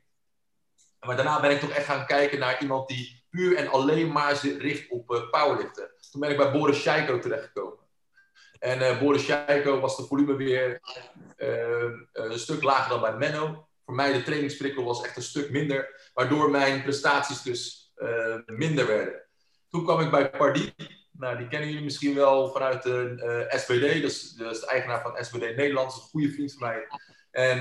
Maar 0.99 1.15
daarna 1.15 1.39
ben 1.39 1.51
ik 1.51 1.59
toch 1.59 1.69
echt 1.69 1.85
gaan 1.85 2.05
kijken 2.05 2.39
naar 2.39 2.61
iemand 2.61 2.87
die 2.87 3.23
puur 3.29 3.55
en 3.55 3.67
alleen 3.67 4.11
maar 4.11 4.45
richt 4.57 4.89
op 4.89 5.27
powerliften. 5.31 5.91
Toen 6.11 6.21
ben 6.21 6.29
ik 6.29 6.37
bij 6.37 6.51
Boris 6.51 6.79
Scheiko 6.79 7.19
terechtgekomen. 7.19 7.77
En 8.59 8.99
Boris 8.99 9.21
Scheiko 9.21 9.79
was 9.79 9.97
de 9.97 10.03
volume 10.03 10.35
weer 10.35 10.79
een 12.13 12.39
stuk 12.39 12.63
lager 12.63 12.89
dan 12.89 13.01
bij 13.01 13.13
Menno. 13.13 13.67
Voor 13.85 13.95
mij 13.95 14.13
de 14.13 14.23
trainingsprikkel 14.23 14.83
was 14.83 15.03
echt 15.03 15.15
een 15.15 15.21
stuk 15.21 15.49
minder, 15.49 16.09
waardoor 16.13 16.49
mijn 16.49 16.83
prestaties 16.83 17.41
dus 17.41 17.93
minder 18.45 18.87
werden. 18.87 19.27
Toen 19.69 19.83
kwam 19.83 19.99
ik 19.99 20.11
bij 20.11 20.29
Pardi. 20.29 20.73
Nou, 21.11 21.37
die 21.37 21.47
kennen 21.47 21.69
jullie 21.69 21.83
misschien 21.83 22.15
wel 22.15 22.51
vanuit 22.51 22.83
de 22.83 23.45
SBD. 23.49 24.01
Dat 24.01 24.11
is, 24.11 24.33
dat 24.33 24.51
is, 24.51 24.59
de 24.59 24.67
eigenaar 24.67 25.01
van 25.01 25.23
SBD 25.25 25.55
Nederland. 25.55 25.93
Een 25.93 26.01
goede 26.01 26.31
vriend 26.31 26.53
van 26.53 26.67
mij. 26.67 26.87
En 27.31 27.59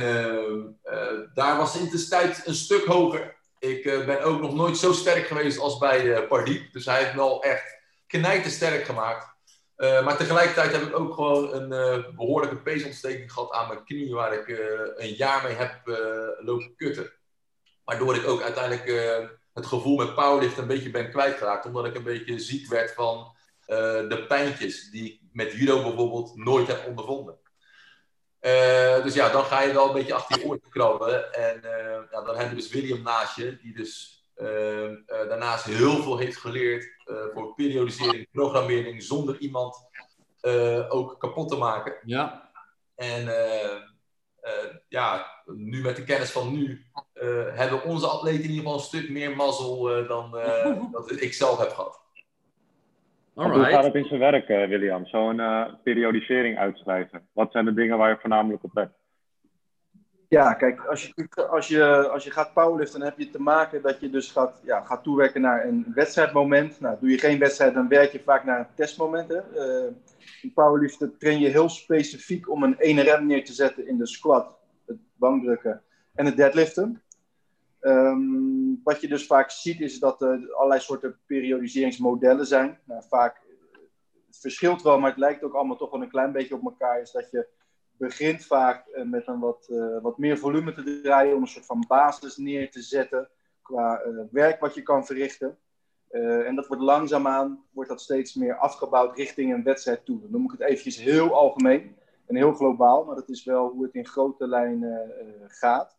daar 1.35 1.57
was 1.57 1.73
de 1.73 1.79
intensiteit 1.79 2.47
een 2.47 2.55
stuk 2.55 2.85
hoger. 2.85 3.37
Ik 3.59 3.85
uh, 3.85 4.05
ben 4.05 4.23
ook 4.23 4.41
nog 4.41 4.55
nooit 4.55 4.77
zo 4.77 4.93
sterk 4.93 5.27
geweest 5.27 5.59
als 5.59 5.79
bij 5.79 6.05
uh, 6.05 6.17
eh, 6.17 6.29
Pardiep. 6.29 6.73
Dus 6.73 6.87
hij 6.87 7.03
heeft 7.03 7.15
me 7.15 7.21
al 7.21 7.43
echt 7.43 7.79
knijten 8.07 8.51
sterk 8.51 8.85
gemaakt. 8.85 9.37
Uh, 9.77 10.05
maar 10.05 10.17
tegelijkertijd 10.17 10.73
heb 10.73 10.83
ik 10.83 10.99
ook 10.99 11.15
gewoon 11.15 11.55
een 11.55 12.15
behoorlijke 12.17 12.57
peesontsteking 12.57 13.33
gehad 13.33 13.53
aan 13.53 13.69
mijn 13.69 13.85
knie, 13.85 14.15
waar 14.15 14.33
ik 14.33 14.49
een 14.97 15.15
jaar 15.15 15.43
mee 15.43 15.55
heb 15.55 15.81
lopen 16.39 16.75
kutten. 16.77 17.13
Waardoor 17.85 18.17
ik 18.17 18.27
ook 18.27 18.43
uiteindelijk 18.43 18.87
het 19.59 19.67
gevoel 19.67 19.97
met 19.97 20.15
powerlift 20.15 20.59
een 20.59 20.67
beetje 20.67 20.91
ben 20.91 21.11
kwijtgeraakt, 21.11 21.67
omdat 21.67 21.85
ik 21.85 21.95
een 21.95 22.03
beetje 22.03 22.39
ziek 22.39 22.69
werd 22.69 22.95
van 22.95 23.37
de 24.09 24.25
pijntjes 24.29 24.91
die 24.91 25.13
ik 25.13 25.21
met 25.33 25.53
judo 25.53 25.83
bijvoorbeeld 25.83 26.37
nooit 26.37 26.67
heb 26.67 26.87
ondervonden. 26.87 27.39
Uh, 28.41 29.03
dus 29.03 29.15
ja, 29.15 29.29
dan 29.29 29.45
ga 29.45 29.63
je 29.63 29.73
wel 29.73 29.87
een 29.87 29.95
beetje 29.95 30.15
achter 30.15 30.39
je 30.39 30.47
oor 30.47 30.61
krabben. 30.71 31.33
En 31.33 31.61
uh, 31.65 32.11
ja, 32.11 32.23
dan 32.23 32.37
hebben 32.37 32.49
we 32.49 32.55
dus 32.55 32.71
William 32.71 33.03
naast 33.03 33.37
je, 33.37 33.57
die 33.57 33.75
dus 33.75 34.23
daarnaast 35.29 35.65
heel 35.65 36.03
veel 36.03 36.19
heeft 36.19 36.37
geleerd 36.37 36.89
voor 37.35 37.55
periodisering, 37.55 38.29
programmering, 38.33 39.03
zonder 39.03 39.39
iemand 39.39 39.77
ook 40.89 41.21
kapot 41.21 41.49
te 41.49 41.57
maken. 41.57 41.97
Ja. 42.05 42.51
En 42.95 43.33
ja, 44.89 45.27
nu 45.45 45.81
met 45.81 45.97
de 45.97 46.05
kennis 46.05 46.31
van 46.31 46.53
nu 46.53 46.87
hebben 47.55 47.85
onze 47.85 48.07
atleten 48.07 48.43
in 48.43 48.51
ieder 48.51 48.63
geval 48.63 48.75
een 48.75 48.85
stuk 48.85 49.11
meer 49.11 49.37
mazzel 49.37 50.07
dan 50.07 50.31
dat 50.93 51.21
ik 51.21 51.33
zelf 51.33 51.59
heb 51.59 51.71
gehad. 51.71 52.07
Hoe 53.47 53.65
gaat 53.65 53.85
het 53.85 53.95
in 53.95 54.05
zijn 54.05 54.21
werk, 54.21 54.49
uh, 54.49 54.69
William? 54.69 55.07
Zo'n 55.07 55.39
uh, 55.39 55.65
periodisering 55.83 56.59
uitschrijven. 56.59 57.29
Wat 57.33 57.53
zijn 57.53 57.65
de 57.65 57.75
dingen 57.75 57.99
waar 57.99 58.11
je 58.11 58.19
voornamelijk 58.21 58.65
op 58.65 58.75
let? 58.75 58.91
Ja, 60.29 60.55
kijk, 60.55 60.85
als 60.85 61.07
je, 61.07 61.29
als 61.51 61.69
je, 61.69 62.09
als 62.09 62.25
je 62.25 62.31
gaat 62.31 62.53
powerliften, 62.53 63.01
dan 63.01 63.09
heb 63.09 63.19
je 63.19 63.31
te 63.31 63.41
maken 63.41 63.83
dat 63.83 64.01
je 64.01 64.11
dus 64.11 64.31
gaat, 64.31 64.61
ja, 64.65 64.81
gaat 64.85 65.03
toewerken 65.03 65.41
naar 65.41 65.65
een 65.67 65.93
wedstrijdmoment. 65.95 66.81
Nou, 66.81 66.97
doe 67.01 67.11
je 67.11 67.19
geen 67.19 67.39
wedstrijd, 67.39 67.75
dan 67.75 67.89
werk 67.89 68.13
je 68.13 68.21
vaak 68.21 68.45
naar 68.45 68.59
een 68.59 68.75
testmoment. 68.75 69.29
Hè? 69.29 69.37
Uh, 69.37 69.93
in 70.43 70.53
powerliften 70.53 71.19
train 71.19 71.39
je 71.39 71.49
heel 71.49 71.69
specifiek 71.69 72.51
om 72.51 72.63
een 72.63 72.75
1RM 72.75 73.23
neer 73.23 73.45
te 73.45 73.53
zetten 73.53 73.89
in 73.89 73.99
de 73.99 74.07
squat, 74.07 74.59
het 74.87 74.99
bankdrukken 75.15 75.83
en 76.15 76.27
het 76.27 76.37
deadliften. 76.37 77.03
Um, 77.81 78.81
wat 78.85 79.01
je 79.01 79.09
dus 79.09 79.27
vaak 79.27 79.51
ziet 79.51 79.81
is 79.81 79.99
dat 79.99 80.23
er 80.23 80.53
allerlei 80.55 80.81
soorten 80.81 81.19
periodiseringsmodellen 81.27 82.47
zijn. 82.47 82.79
Nou, 82.85 83.03
vaak, 83.09 83.43
het 84.27 84.39
verschilt 84.41 84.83
wel, 84.83 84.99
maar 84.99 85.11
het 85.11 85.19
lijkt 85.19 85.43
ook 85.43 85.55
allemaal 85.55 85.77
toch 85.77 85.91
wel 85.91 86.03
een 86.03 86.09
klein 86.09 86.33
beetje 86.33 86.55
op 86.55 86.65
elkaar. 86.65 87.01
Is 87.01 87.11
dat 87.11 87.31
je 87.31 87.49
begint 87.91 88.45
vaak 88.45 88.87
uh, 88.87 89.05
met 89.05 89.27
een 89.27 89.39
wat, 89.39 89.69
uh, 89.71 90.03
wat 90.03 90.19
meer 90.19 90.39
volume 90.39 90.73
te 90.73 91.01
draaien 91.03 91.37
om 91.37 91.43
een 91.43 91.49
soort 91.49 91.67
van 91.67 91.85
basis 91.89 92.37
neer 92.37 92.71
te 92.71 92.83
zetten 92.83 93.29
qua 93.63 94.03
werk 94.31 94.61
wat 94.61 94.75
je 94.75 94.83
kan 94.83 95.07
verrichten. 95.07 95.59
en 96.11 96.55
dat 96.55 96.67
wordt 96.67 96.83
langzaamaan 96.83 97.65
wordt 97.71 97.91
dat 97.91 98.01
steeds 98.01 98.35
meer 98.35 98.57
afgebouwd 98.57 99.17
richting 99.17 99.53
een 99.53 99.63
wedstrijd 99.63 100.05
toe. 100.05 100.21
Dan 100.21 100.31
noem 100.31 100.45
ik 100.45 100.51
het 100.51 100.61
eventjes 100.61 100.97
heel 100.97 101.35
algemeen 101.35 101.97
en 102.27 102.37
heel 102.37 102.53
globaal, 102.53 103.05
maar 103.05 103.15
dat 103.15 103.29
is 103.29 103.45
wel 103.45 103.69
hoe 103.69 103.85
het 103.85 103.95
in 103.95 104.07
grote 104.07 104.49
lijnen 104.49 105.13
gaat. 105.47 105.98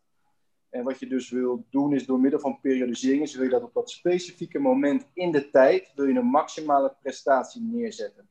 En 0.69 0.83
wat 0.83 0.99
je 0.99 1.07
dus 1.07 1.29
wil 1.29 1.65
doen 1.69 1.93
is 1.93 2.05
door 2.05 2.19
middel 2.19 2.39
van 2.39 2.59
periodisering, 2.61 3.21
is 3.21 3.35
wil 3.35 3.43
je 3.43 3.49
dat 3.49 3.63
op 3.63 3.73
dat 3.73 3.89
specifieke 3.89 4.59
moment 4.59 5.09
in 5.13 5.31
de 5.31 5.49
tijd, 5.49 5.91
wil 5.95 6.05
je 6.05 6.19
een 6.19 6.25
maximale 6.25 6.95
prestatie 7.01 7.61
neerzetten. 7.61 8.29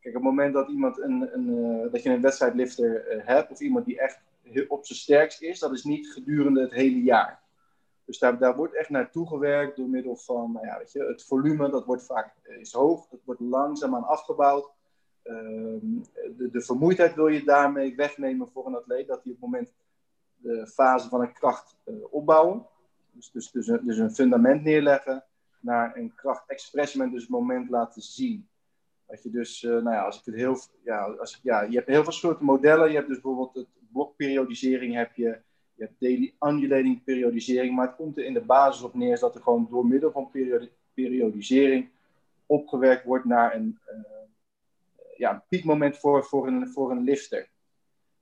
Kijk, 0.00 0.16
op 0.16 0.22
het 0.22 0.30
moment 0.30 0.54
dat, 0.54 0.68
iemand 0.68 1.00
een, 1.00 1.34
een 1.34 1.48
uh, 1.48 1.92
dat 1.92 2.02
je 2.02 2.10
een 2.10 2.20
wedstrijdlifter 2.20 3.16
uh, 3.16 3.26
hebt, 3.26 3.50
of 3.50 3.60
iemand 3.60 3.84
die 3.84 4.00
echt 4.00 4.20
op 4.68 4.86
zijn 4.86 4.98
sterkst 4.98 5.42
is, 5.42 5.58
dat 5.58 5.72
is 5.72 5.84
niet 5.84 6.12
gedurende 6.12 6.60
het 6.60 6.72
hele 6.72 7.02
jaar. 7.02 7.42
Dus 8.04 8.18
daar, 8.18 8.38
daar 8.38 8.56
wordt 8.56 8.76
echt 8.76 8.90
naartoe 8.90 9.26
gewerkt 9.26 9.76
door 9.76 9.88
middel 9.88 10.16
van, 10.16 10.52
nou 10.52 10.66
ja, 10.66 10.78
weet 10.78 10.92
je, 10.92 11.04
het 11.04 11.24
volume, 11.24 11.70
dat 11.70 11.84
wordt 11.84 12.06
vaak 12.06 12.34
uh, 12.44 12.58
is 12.58 12.72
hoog, 12.72 13.08
dat 13.08 13.20
wordt 13.24 13.40
langzaamaan 13.40 14.04
afgebouwd. 14.04 14.70
Ehm, 15.22 16.00
de, 16.36 16.48
de 16.50 16.60
vermoeidheid 16.60 17.14
wil 17.14 17.28
je 17.28 17.44
daarmee 17.44 17.96
wegnemen 17.96 18.48
voor 18.48 18.66
een 18.66 18.76
atleet, 18.76 19.06
dat 19.06 19.22
hij 19.22 19.32
op 19.32 19.40
het 19.40 19.50
moment 19.50 19.74
de 20.36 20.66
fase 20.66 21.08
van 21.08 21.20
een 21.20 21.32
kracht 21.32 21.76
uh, 21.84 21.94
opbouwen. 22.10 22.66
Dus, 23.12 23.30
dus, 23.30 23.50
dus, 23.50 23.66
een, 23.66 23.80
dus 23.86 23.98
een 23.98 24.14
fundament 24.14 24.62
neerleggen 24.62 25.24
naar 25.60 25.96
een 25.96 26.14
krachtexpressement, 26.14 27.12
dus 27.12 27.22
het 27.22 27.30
moment 27.30 27.70
laten 27.70 28.02
zien. 28.02 28.48
Dat 29.06 29.22
je 29.22 29.30
dus, 29.30 29.62
uh, 29.62 29.70
nou 29.70 29.90
ja, 29.90 30.02
als 30.02 30.18
ik 30.18 30.24
het 30.24 30.34
heel, 30.34 30.58
ja, 30.84 31.02
als, 31.02 31.40
ja, 31.42 31.62
je 31.62 31.76
hebt 31.76 31.88
heel 31.88 32.02
veel 32.02 32.12
soorten 32.12 32.44
modellen. 32.44 32.88
Je 32.88 32.94
hebt 32.94 33.08
dus 33.08 33.20
bijvoorbeeld 33.20 33.54
het 33.54 33.66
blokperiodisering, 33.92 34.94
heb 34.94 35.14
je, 35.14 35.38
je 35.74 35.82
hebt 35.82 36.00
daily 36.00 36.34
undulating 36.40 37.04
periodisering, 37.04 37.74
maar 37.74 37.86
het 37.86 37.96
komt 37.96 38.18
er 38.18 38.24
in 38.24 38.34
de 38.34 38.44
basis 38.44 38.82
op 38.82 38.94
neer 38.94 39.18
dat 39.18 39.34
er 39.34 39.42
gewoon 39.42 39.66
door 39.70 39.86
middel 39.86 40.10
van 40.10 40.30
periodi 40.30 40.70
periodisering 40.94 41.88
opgewerkt 42.46 43.04
wordt 43.04 43.24
naar 43.24 43.54
een, 43.54 43.78
uh, 43.88 44.00
ja, 45.16 45.34
een 45.34 45.42
piekmoment 45.48 45.98
voor, 45.98 46.24
voor, 46.24 46.46
een, 46.46 46.68
voor 46.68 46.90
een 46.90 47.02
lifter. 47.02 47.48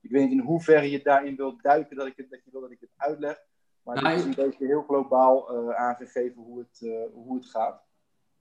Ik 0.05 0.11
weet 0.11 0.23
niet 0.23 0.31
in 0.31 0.45
hoeverre 0.45 0.91
je 0.91 1.01
daarin 1.03 1.35
wilt 1.35 1.63
duiken, 1.63 1.95
dat, 1.95 2.07
ik 2.07 2.13
het, 2.15 2.29
dat 2.29 2.39
je 2.43 2.51
wil 2.51 2.61
dat 2.61 2.71
ik 2.71 2.79
het 2.79 2.89
uitleg. 2.97 3.41
Maar 3.83 3.95
nou, 3.95 4.07
het 4.07 4.17
is 4.17 4.25
een 4.25 4.45
beetje 4.45 4.65
heel 4.65 4.83
globaal 4.83 5.55
uh, 5.55 5.75
aangegeven 5.75 6.41
hoe 6.41 6.59
het, 6.59 6.81
uh, 6.81 6.93
hoe 7.13 7.35
het 7.35 7.45
gaat. 7.45 7.83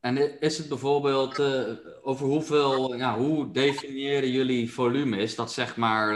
En 0.01 0.41
is 0.41 0.59
het 0.59 0.69
bijvoorbeeld 0.69 1.39
uh, 1.39 1.73
over 2.03 2.27
hoeveel, 2.27 2.95
ja, 2.95 3.19
hoe 3.19 3.51
definiëren 3.51 4.31
jullie 4.31 4.73
volume? 4.73 5.17
Is 5.17 5.35
dat 5.35 5.53
zeg 5.53 5.77
maar 5.77 6.15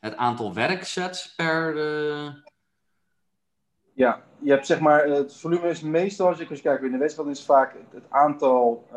het 0.00 0.16
aantal 0.16 0.54
werksets 0.54 1.34
per. 1.34 1.76
Ja, 3.92 4.22
je 4.38 4.50
hebt 4.50 4.66
zeg 4.66 4.80
maar, 4.80 5.06
het 5.06 5.36
volume 5.36 5.68
is 5.68 5.80
meestal, 5.80 6.28
als 6.28 6.38
je 6.38 6.46
eens 6.50 6.60
kijkt 6.60 6.82
in 6.82 6.92
de 6.92 6.98
wedstrijd, 6.98 7.28
is 7.28 7.44
vaak 7.44 7.72
het, 7.72 7.92
het 8.02 8.10
aantal, 8.10 8.88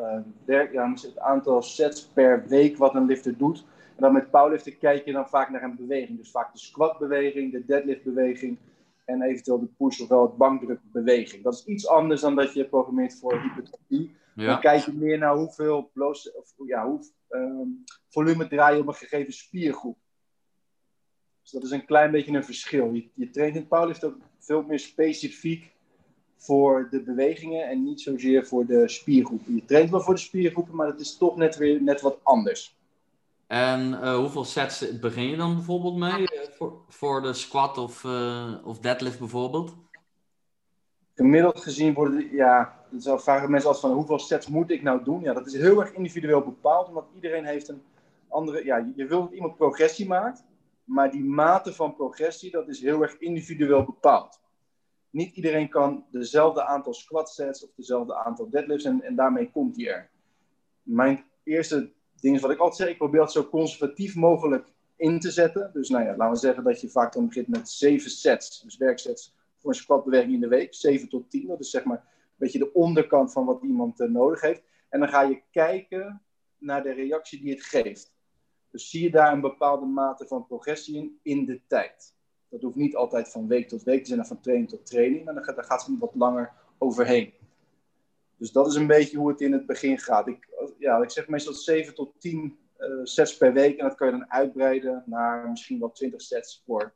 werk, 0.46 0.72
ja, 0.72 0.92
het 0.92 1.20
aantal 1.20 1.62
sets 1.62 2.06
per 2.06 2.48
week 2.48 2.78
wat 2.78 2.96
een 2.96 3.06
lifter 3.06 3.38
doet. 3.38 3.66
En 3.96 4.02
dan 4.02 4.14
met 4.14 4.32
powerliften 4.32 4.78
kijk 4.78 5.06
je 5.06 5.12
dan 5.12 5.30
vaak 5.30 5.50
naar 5.50 5.64
een 5.64 5.76
beweging. 5.76 6.18
Dus 6.18 6.32
vaak 6.32 6.54
de 6.54 6.60
squatbeweging, 6.60 7.52
de 7.52 7.66
deadliftbeweging 7.66 8.58
en 9.06 9.22
eventueel 9.22 9.60
de 9.60 9.70
push 9.78 10.00
ofwel 10.00 10.22
het 10.22 10.38
bankdrukbeweging. 10.38 11.44
Dat 11.44 11.54
is 11.54 11.66
iets 11.66 11.88
anders 11.88 12.22
dan 12.22 12.36
dat 12.36 12.54
je 12.54 12.66
programmeert 12.66 13.20
voor 13.20 13.42
hypertrofie. 13.42 14.16
Ja. 14.36 14.46
Dan 14.46 14.60
kijk 14.60 14.86
je 14.86 14.94
meer 14.94 15.18
naar 15.18 15.36
hoeveel 15.36 15.90
bloos, 15.94 16.32
of, 16.32 16.54
ja, 16.66 16.86
hoe, 16.86 17.00
um, 17.30 17.84
volume 18.10 18.48
draai 18.48 18.76
je 18.76 18.82
op 18.82 18.88
een 18.88 18.94
gegeven 18.94 19.34
spiergroep. 19.34 19.98
Dus 21.42 21.52
dat 21.52 21.64
is 21.64 21.72
een 21.72 21.86
klein 21.86 22.12
beetje 22.12 22.32
een 22.32 22.44
verschil. 22.44 22.94
Je, 22.94 23.10
je 23.14 23.30
traint 23.30 23.56
in 23.56 23.68
powerlift 23.68 24.04
ook 24.04 24.18
veel 24.40 24.64
meer 24.64 24.80
specifiek 24.80 25.72
voor 26.36 26.88
de 26.92 27.02
bewegingen 27.02 27.68
en 27.68 27.84
niet 27.84 28.02
zozeer 28.02 28.46
voor 28.46 28.66
de 28.66 28.88
spiergroepen. 28.88 29.56
Je 29.56 29.66
traint 29.66 29.90
wel 29.90 30.02
voor 30.02 30.14
de 30.14 30.20
spiergroepen, 30.20 30.76
maar 30.76 30.88
het 30.88 31.00
is 31.00 31.18
toch 31.18 31.36
net 31.36 31.58
weer 31.58 31.82
net 31.82 32.02
wat 32.02 32.20
anders. 32.24 32.80
En 33.52 33.92
uh, 33.92 34.16
hoeveel 34.16 34.44
sets 34.44 35.00
begin 35.00 35.28
je 35.28 35.38
dan 35.38 35.56
bijvoorbeeld 35.56 35.98
mee 35.98 36.22
uh, 36.22 36.28
voor, 36.52 36.82
voor 36.88 37.22
de 37.22 37.34
squat 37.34 37.78
of, 37.78 38.04
uh, 38.04 38.54
of 38.64 38.80
deadlift 38.80 39.20
bijvoorbeeld? 39.20 39.76
Gemiddeld 41.16 41.60
gezien 41.60 41.94
worden, 41.94 42.32
ja, 42.32 42.84
dan 42.90 43.22
vragen 43.22 43.52
mensen 43.52 43.70
altijd 43.70 43.86
van 43.86 43.96
hoeveel 43.96 44.20
sets 44.20 44.48
moet 44.48 44.72
ik 44.72 44.84
nou 44.84 45.04
doen? 45.04 45.22
Ja, 45.22 45.34
dat 45.34 45.48
is 45.48 45.54
heel 45.54 45.82
erg 45.82 45.94
individueel 45.94 46.42
bepaald, 46.42 46.88
omdat 46.88 47.06
iedereen 47.16 47.46
heeft 47.46 47.68
een 47.68 47.82
andere, 48.28 48.66
ja, 48.66 48.92
je 48.96 49.06
wilt 49.06 49.24
dat 49.24 49.34
iemand 49.34 49.56
progressie 49.56 50.08
maakt, 50.08 50.44
maar 50.84 51.12
die 51.12 51.24
mate 51.24 51.74
van 51.74 51.96
progressie, 51.96 52.52
dat 52.52 52.68
is 52.68 52.82
heel 52.82 53.02
erg 53.02 53.18
individueel 53.20 53.84
bepaald. 53.86 54.40
Niet 55.10 55.36
iedereen 55.36 55.70
kan 55.70 56.06
dezelfde 56.12 56.66
aantal 56.66 56.94
squat 56.94 57.30
sets 57.30 57.64
of 57.64 57.70
dezelfde 57.76 58.16
aantal 58.16 58.50
deadlifts 58.50 58.86
en, 58.86 59.02
en 59.02 59.16
daarmee 59.16 59.52
komt 59.52 59.76
hij 59.76 59.88
er. 59.88 60.10
Mijn 60.84 61.24
eerste 61.44 61.92
ding 62.22 62.36
is 62.36 62.42
wat 62.42 62.52
ik 62.52 62.58
altijd 62.58 62.78
zeg, 62.78 62.90
ik 62.90 62.98
probeer 62.98 63.22
het 63.22 63.32
zo 63.32 63.50
conservatief 63.50 64.16
mogelijk 64.16 64.68
in 64.96 65.20
te 65.20 65.32
zetten. 65.32 65.70
Dus 65.74 65.90
nou 65.90 66.04
ja, 66.04 66.16
laten 66.16 66.34
we 66.34 66.40
zeggen 66.40 66.64
dat 66.64 66.82
je 66.82 66.90
vaak 66.90 67.14
dan 67.14 67.28
begint 67.28 67.48
met 67.48 67.70
zeven 67.70 68.12
sets, 68.12 68.62
dus 68.62 68.78
werksets 68.78 69.36
voor 69.58 69.70
een 69.70 69.76
squatbeweging 69.76 70.34
in 70.34 70.40
de 70.40 70.48
week, 70.48 70.74
7 70.74 71.10
tot 71.10 71.30
10. 71.30 71.48
Dat 71.48 71.60
is 71.60 71.70
zeg 71.70 71.84
maar 71.84 71.98
een 71.98 72.38
beetje 72.38 72.60
de 72.60 72.74
onderkant 72.74 73.32
van 73.32 73.46
wat 73.46 73.62
iemand 73.62 74.00
uh, 74.00 74.10
nodig 74.10 74.42
heeft. 74.42 74.64
En 74.90 75.00
dan 75.00 75.10
ga 75.10 75.22
je 75.22 75.42
kijken 75.52 76.22
naar 76.58 76.84
de 76.84 76.94
reactie 76.94 77.42
die 77.42 77.52
het 77.54 77.64
geeft. 77.64 78.14
Dus 78.72 78.90
zie 78.90 79.04
je 79.04 79.12
daar 79.12 79.34
een 79.34 79.42
bepaalde 79.42 79.86
mate 79.86 80.28
van 80.28 80.46
progressie 80.46 80.96
in, 80.96 81.20
in 81.22 81.46
de 81.46 81.62
tijd. 81.68 82.16
Dat 82.50 82.62
hoeft 82.62 82.76
niet 82.76 82.96
altijd 82.96 83.30
van 83.30 83.48
week 83.48 83.68
tot 83.68 83.84
week 83.84 84.02
te 84.02 84.08
zijn, 84.08 84.20
of 84.20 84.28
van 84.28 84.42
training 84.42 84.70
tot 84.70 84.86
training, 84.86 85.26
maar 85.26 85.34
dan 85.34 85.44
gaat, 85.44 85.56
daar 85.56 85.66
gaat 85.66 85.86
het 85.86 86.00
wat 86.00 86.16
langer 86.16 86.54
overheen. 86.78 87.34
Dus 88.42 88.52
dat 88.52 88.68
is 88.68 88.76
een 88.76 88.88
beetje 88.88 89.18
hoe 89.18 89.30
het 89.30 89.42
in 89.42 89.52
het 89.52 89.66
begin 89.66 90.00
gaat. 90.00 90.28
Ik, 90.28 90.48
ja, 90.78 90.98
ik 90.98 91.10
zeg 91.10 91.28
meestal 91.28 91.54
7 91.54 91.94
tot 91.94 92.14
10 92.20 92.58
uh, 92.78 92.88
eh, 92.88 93.00
sets 93.04 93.38
per 93.38 93.54
week. 93.54 93.78
En 93.78 93.88
dat 93.88 93.96
kan 93.96 94.08
je 94.08 94.14
dan 94.14 94.32
uitbreiden 94.32 95.04
naar 95.06 95.50
misschien 95.50 95.80
wel 95.80 95.92
20 95.92 96.22
sets 96.22 96.62
voor, 96.66 96.94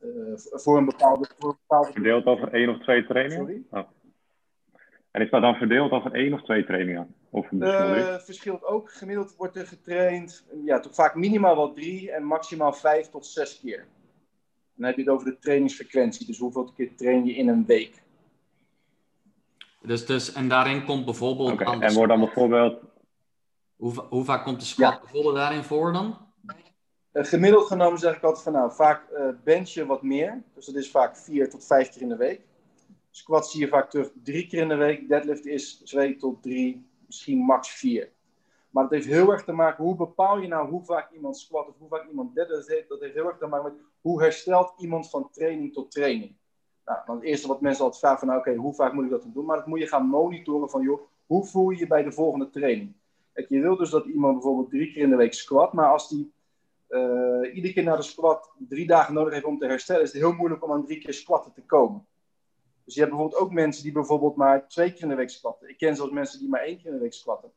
uh, 0.00 0.32
voor 0.36 0.76
een 0.76 0.84
bepaalde. 0.84 1.28
Voor 1.38 1.50
een 1.50 1.56
bepaalde... 1.66 1.92
Verdeeld 1.92 2.24
over 2.24 2.52
één 2.52 2.68
of 2.68 2.82
twee 2.82 3.06
trainingen? 3.06 3.46
Sorry? 3.46 3.62
Oh. 3.70 3.88
En 5.10 5.22
is 5.22 5.30
dat 5.30 5.40
dan 5.40 5.54
verdeeld 5.54 5.90
over 5.90 6.12
één 6.12 6.32
of 6.32 6.42
twee 6.42 6.64
trainingen? 6.64 7.14
Of 7.30 7.50
uh, 7.50 8.18
verschilt 8.18 8.64
ook. 8.64 8.92
Gemiddeld 8.92 9.36
wordt 9.36 9.56
er 9.56 9.66
getraind, 9.66 10.46
ja, 10.64 10.80
toch 10.80 10.94
vaak 10.94 11.14
minimaal 11.14 11.56
wel 11.56 11.72
drie 11.72 12.10
en 12.10 12.24
maximaal 12.24 12.72
vijf 12.72 13.08
tot 13.08 13.26
zes 13.26 13.60
keer. 13.60 13.86
Dan 14.74 14.86
heb 14.86 14.96
je 14.96 15.02
het 15.02 15.10
over 15.10 15.26
de 15.26 15.38
trainingsfrequentie. 15.38 16.26
Dus 16.26 16.38
hoeveel 16.38 16.72
keer 16.72 16.94
train 16.96 17.24
je 17.24 17.34
in 17.34 17.48
een 17.48 17.66
week? 17.66 18.03
Dus, 19.86 20.06
dus, 20.06 20.32
en 20.32 20.48
daarin 20.48 20.84
komt 20.84 21.04
bijvoorbeeld. 21.04 21.52
Okay, 21.52 21.80
en 21.80 21.94
wordt 21.94 22.10
dan 22.10 22.20
bijvoorbeeld. 22.20 22.82
Hoe, 23.76 23.92
hoe 24.08 24.24
vaak 24.24 24.44
komt 24.44 24.60
de 24.60 24.66
squat 24.66 24.92
ja. 24.92 25.00
bijvoorbeeld 25.00 25.34
daarin 25.34 25.62
voor 25.62 25.92
dan? 25.92 26.18
Uh, 27.12 27.24
gemiddeld 27.24 27.66
genomen 27.66 27.98
zeg 27.98 28.16
ik 28.16 28.22
altijd 28.22 28.44
van 28.44 28.52
nou, 28.52 28.72
vaak 28.72 29.10
uh, 29.10 29.28
bench 29.44 29.68
je 29.68 29.86
wat 29.86 30.02
meer. 30.02 30.42
Dus 30.54 30.66
dat 30.66 30.74
is 30.74 30.90
vaak 30.90 31.16
vier 31.16 31.50
tot 31.50 31.66
vijf 31.66 31.90
keer 31.90 32.02
in 32.02 32.08
de 32.08 32.16
week. 32.16 32.40
Squat 33.10 33.50
zie 33.50 33.60
je 33.60 33.68
vaak 33.68 33.90
terug 33.90 34.10
drie 34.22 34.46
keer 34.46 34.60
in 34.62 34.68
de 34.68 34.74
week. 34.74 35.08
Deadlift 35.08 35.46
is 35.46 35.74
twee 35.74 36.16
tot 36.16 36.42
drie, 36.42 36.86
misschien 37.06 37.38
max 37.38 37.70
vier. 37.70 38.12
Maar 38.70 38.82
dat 38.82 38.92
heeft 38.92 39.06
heel 39.06 39.32
erg 39.32 39.44
te 39.44 39.52
maken, 39.52 39.84
hoe 39.84 39.96
bepaal 39.96 40.38
je 40.38 40.48
nou 40.48 40.70
hoe 40.70 40.84
vaak 40.84 41.12
iemand 41.12 41.38
squat 41.38 41.68
of 41.68 41.78
hoe 41.78 41.88
vaak 41.88 42.08
iemand 42.08 42.34
deadlift 42.34 42.68
heeft. 42.68 42.88
Dat 42.88 43.00
heeft 43.00 43.14
heel 43.14 43.26
erg 43.26 43.38
te 43.38 43.46
maken 43.46 43.72
met 43.72 43.82
hoe 44.00 44.22
herstelt 44.22 44.74
iemand 44.76 45.10
van 45.10 45.30
training 45.30 45.72
tot 45.72 45.90
training. 45.90 46.36
Nou, 46.84 46.98
het 47.06 47.22
eerste 47.22 47.48
wat 47.48 47.60
mensen 47.60 47.84
altijd 47.84 48.00
vragen 48.00 48.18
van, 48.18 48.28
nou, 48.28 48.40
oké, 48.40 48.54
hoe 48.54 48.74
vaak 48.74 48.92
moet 48.92 49.04
ik 49.04 49.10
dat 49.10 49.22
dan 49.22 49.32
doen? 49.32 49.44
Maar 49.44 49.56
dat 49.56 49.66
moet 49.66 49.78
je 49.78 49.86
gaan 49.86 50.06
monitoren 50.06 50.70
van, 50.70 50.82
joh, 50.82 51.00
hoe 51.26 51.44
voel 51.44 51.70
je 51.70 51.78
je 51.78 51.86
bij 51.86 52.02
de 52.02 52.12
volgende 52.12 52.50
training? 52.50 52.92
Kijk, 53.32 53.48
je 53.48 53.60
wilt 53.60 53.78
dus 53.78 53.90
dat 53.90 54.04
iemand 54.04 54.32
bijvoorbeeld 54.32 54.70
drie 54.70 54.92
keer 54.92 55.02
in 55.02 55.10
de 55.10 55.16
week 55.16 55.34
squat, 55.34 55.72
maar 55.72 55.88
als 55.88 56.08
die 56.08 56.32
uh, 56.88 57.54
iedere 57.54 57.72
keer 57.72 57.84
naar 57.84 57.96
de 57.96 58.02
squat 58.02 58.52
drie 58.68 58.86
dagen 58.86 59.14
nodig 59.14 59.32
heeft 59.32 59.44
om 59.44 59.58
te 59.58 59.66
herstellen, 59.66 60.02
is 60.02 60.12
het 60.12 60.22
heel 60.22 60.32
moeilijk 60.32 60.64
om 60.64 60.72
aan 60.72 60.84
drie 60.84 60.98
keer 60.98 61.14
squatten 61.14 61.52
te 61.52 61.62
komen. 61.62 62.06
Dus 62.84 62.94
je 62.94 63.00
hebt 63.00 63.12
bijvoorbeeld 63.12 63.42
ook 63.42 63.52
mensen 63.52 63.82
die 63.82 63.92
bijvoorbeeld 63.92 64.36
maar 64.36 64.68
twee 64.68 64.92
keer 64.92 65.02
in 65.02 65.08
de 65.08 65.14
week 65.14 65.30
squatten. 65.30 65.68
Ik 65.68 65.78
ken 65.78 65.96
zelfs 65.96 66.12
mensen 66.12 66.38
die 66.38 66.48
maar 66.48 66.60
één 66.60 66.76
keer 66.76 66.86
in 66.86 66.92
de 66.92 67.02
week 67.02 67.12
squatten. 67.12 67.52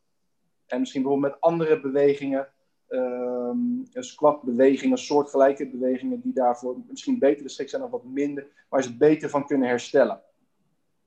En 0.65 0.79
misschien 0.79 1.01
bijvoorbeeld 1.01 1.34
met 1.34 1.41
andere 1.41 1.81
bewegingen, 1.81 2.48
um, 2.89 3.88
squatbewegingen, 3.91 4.98
soortgelijke 4.98 5.70
bewegingen, 5.70 6.22
die 6.22 6.34
daarvoor 6.34 6.75
misschien 6.89 7.20
beter 7.20 7.44
geschikt 7.44 7.70
zijn 7.70 7.84
of 7.84 7.91
wat 7.91 8.03
minder, 8.03 8.48
waar 8.70 8.84
ze 8.84 8.98
beter 8.98 9.29
van 9.29 9.48
kunnen 9.48 9.67
herstellen. 9.67 10.22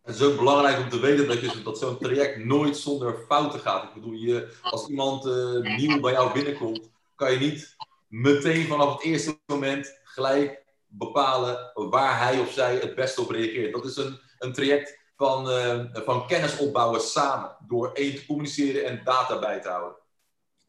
Het 0.03 0.15
is 0.15 0.23
ook 0.23 0.37
belangrijk 0.37 0.79
om 0.79 0.89
te 0.89 1.01
weten 1.01 1.29
dat, 1.29 1.41
je, 1.41 1.63
dat 1.65 1.79
zo'n 1.79 1.99
traject 1.99 2.45
nooit 2.45 2.77
zonder 2.77 3.15
fouten 3.29 3.61
gaat. 3.61 3.83
Ik 3.83 3.95
bedoel, 3.95 4.13
je, 4.13 4.49
als 4.63 4.89
iemand 4.89 5.27
uh, 5.27 5.77
nieuw 5.77 6.01
bij 6.01 6.13
jou 6.13 6.33
binnenkomt, 6.33 6.91
kan 7.15 7.33
je 7.33 7.39
niet 7.39 7.77
meteen 8.09 8.67
vanaf 8.67 8.93
het 8.93 9.03
eerste 9.03 9.39
moment 9.47 10.01
gelijk 10.05 10.65
bepalen 10.87 11.71
waar 11.75 12.19
hij 12.19 12.41
of 12.41 12.51
zij 12.51 12.77
het 12.77 12.95
beste 12.95 13.21
op 13.21 13.31
reageert. 13.31 13.73
Dat 13.73 13.85
is 13.85 13.97
een, 13.97 14.19
een 14.39 14.53
traject 14.53 14.99
van, 15.17 15.49
uh, 15.49 15.85
van 15.93 16.27
kennis 16.27 16.59
opbouwen 16.59 17.01
samen. 17.01 17.57
Door 17.67 17.91
één 17.93 18.15
te 18.15 18.27
communiceren 18.27 18.85
en 18.85 19.01
data 19.05 19.39
bij 19.39 19.61
te 19.61 19.69
houden. 19.69 20.00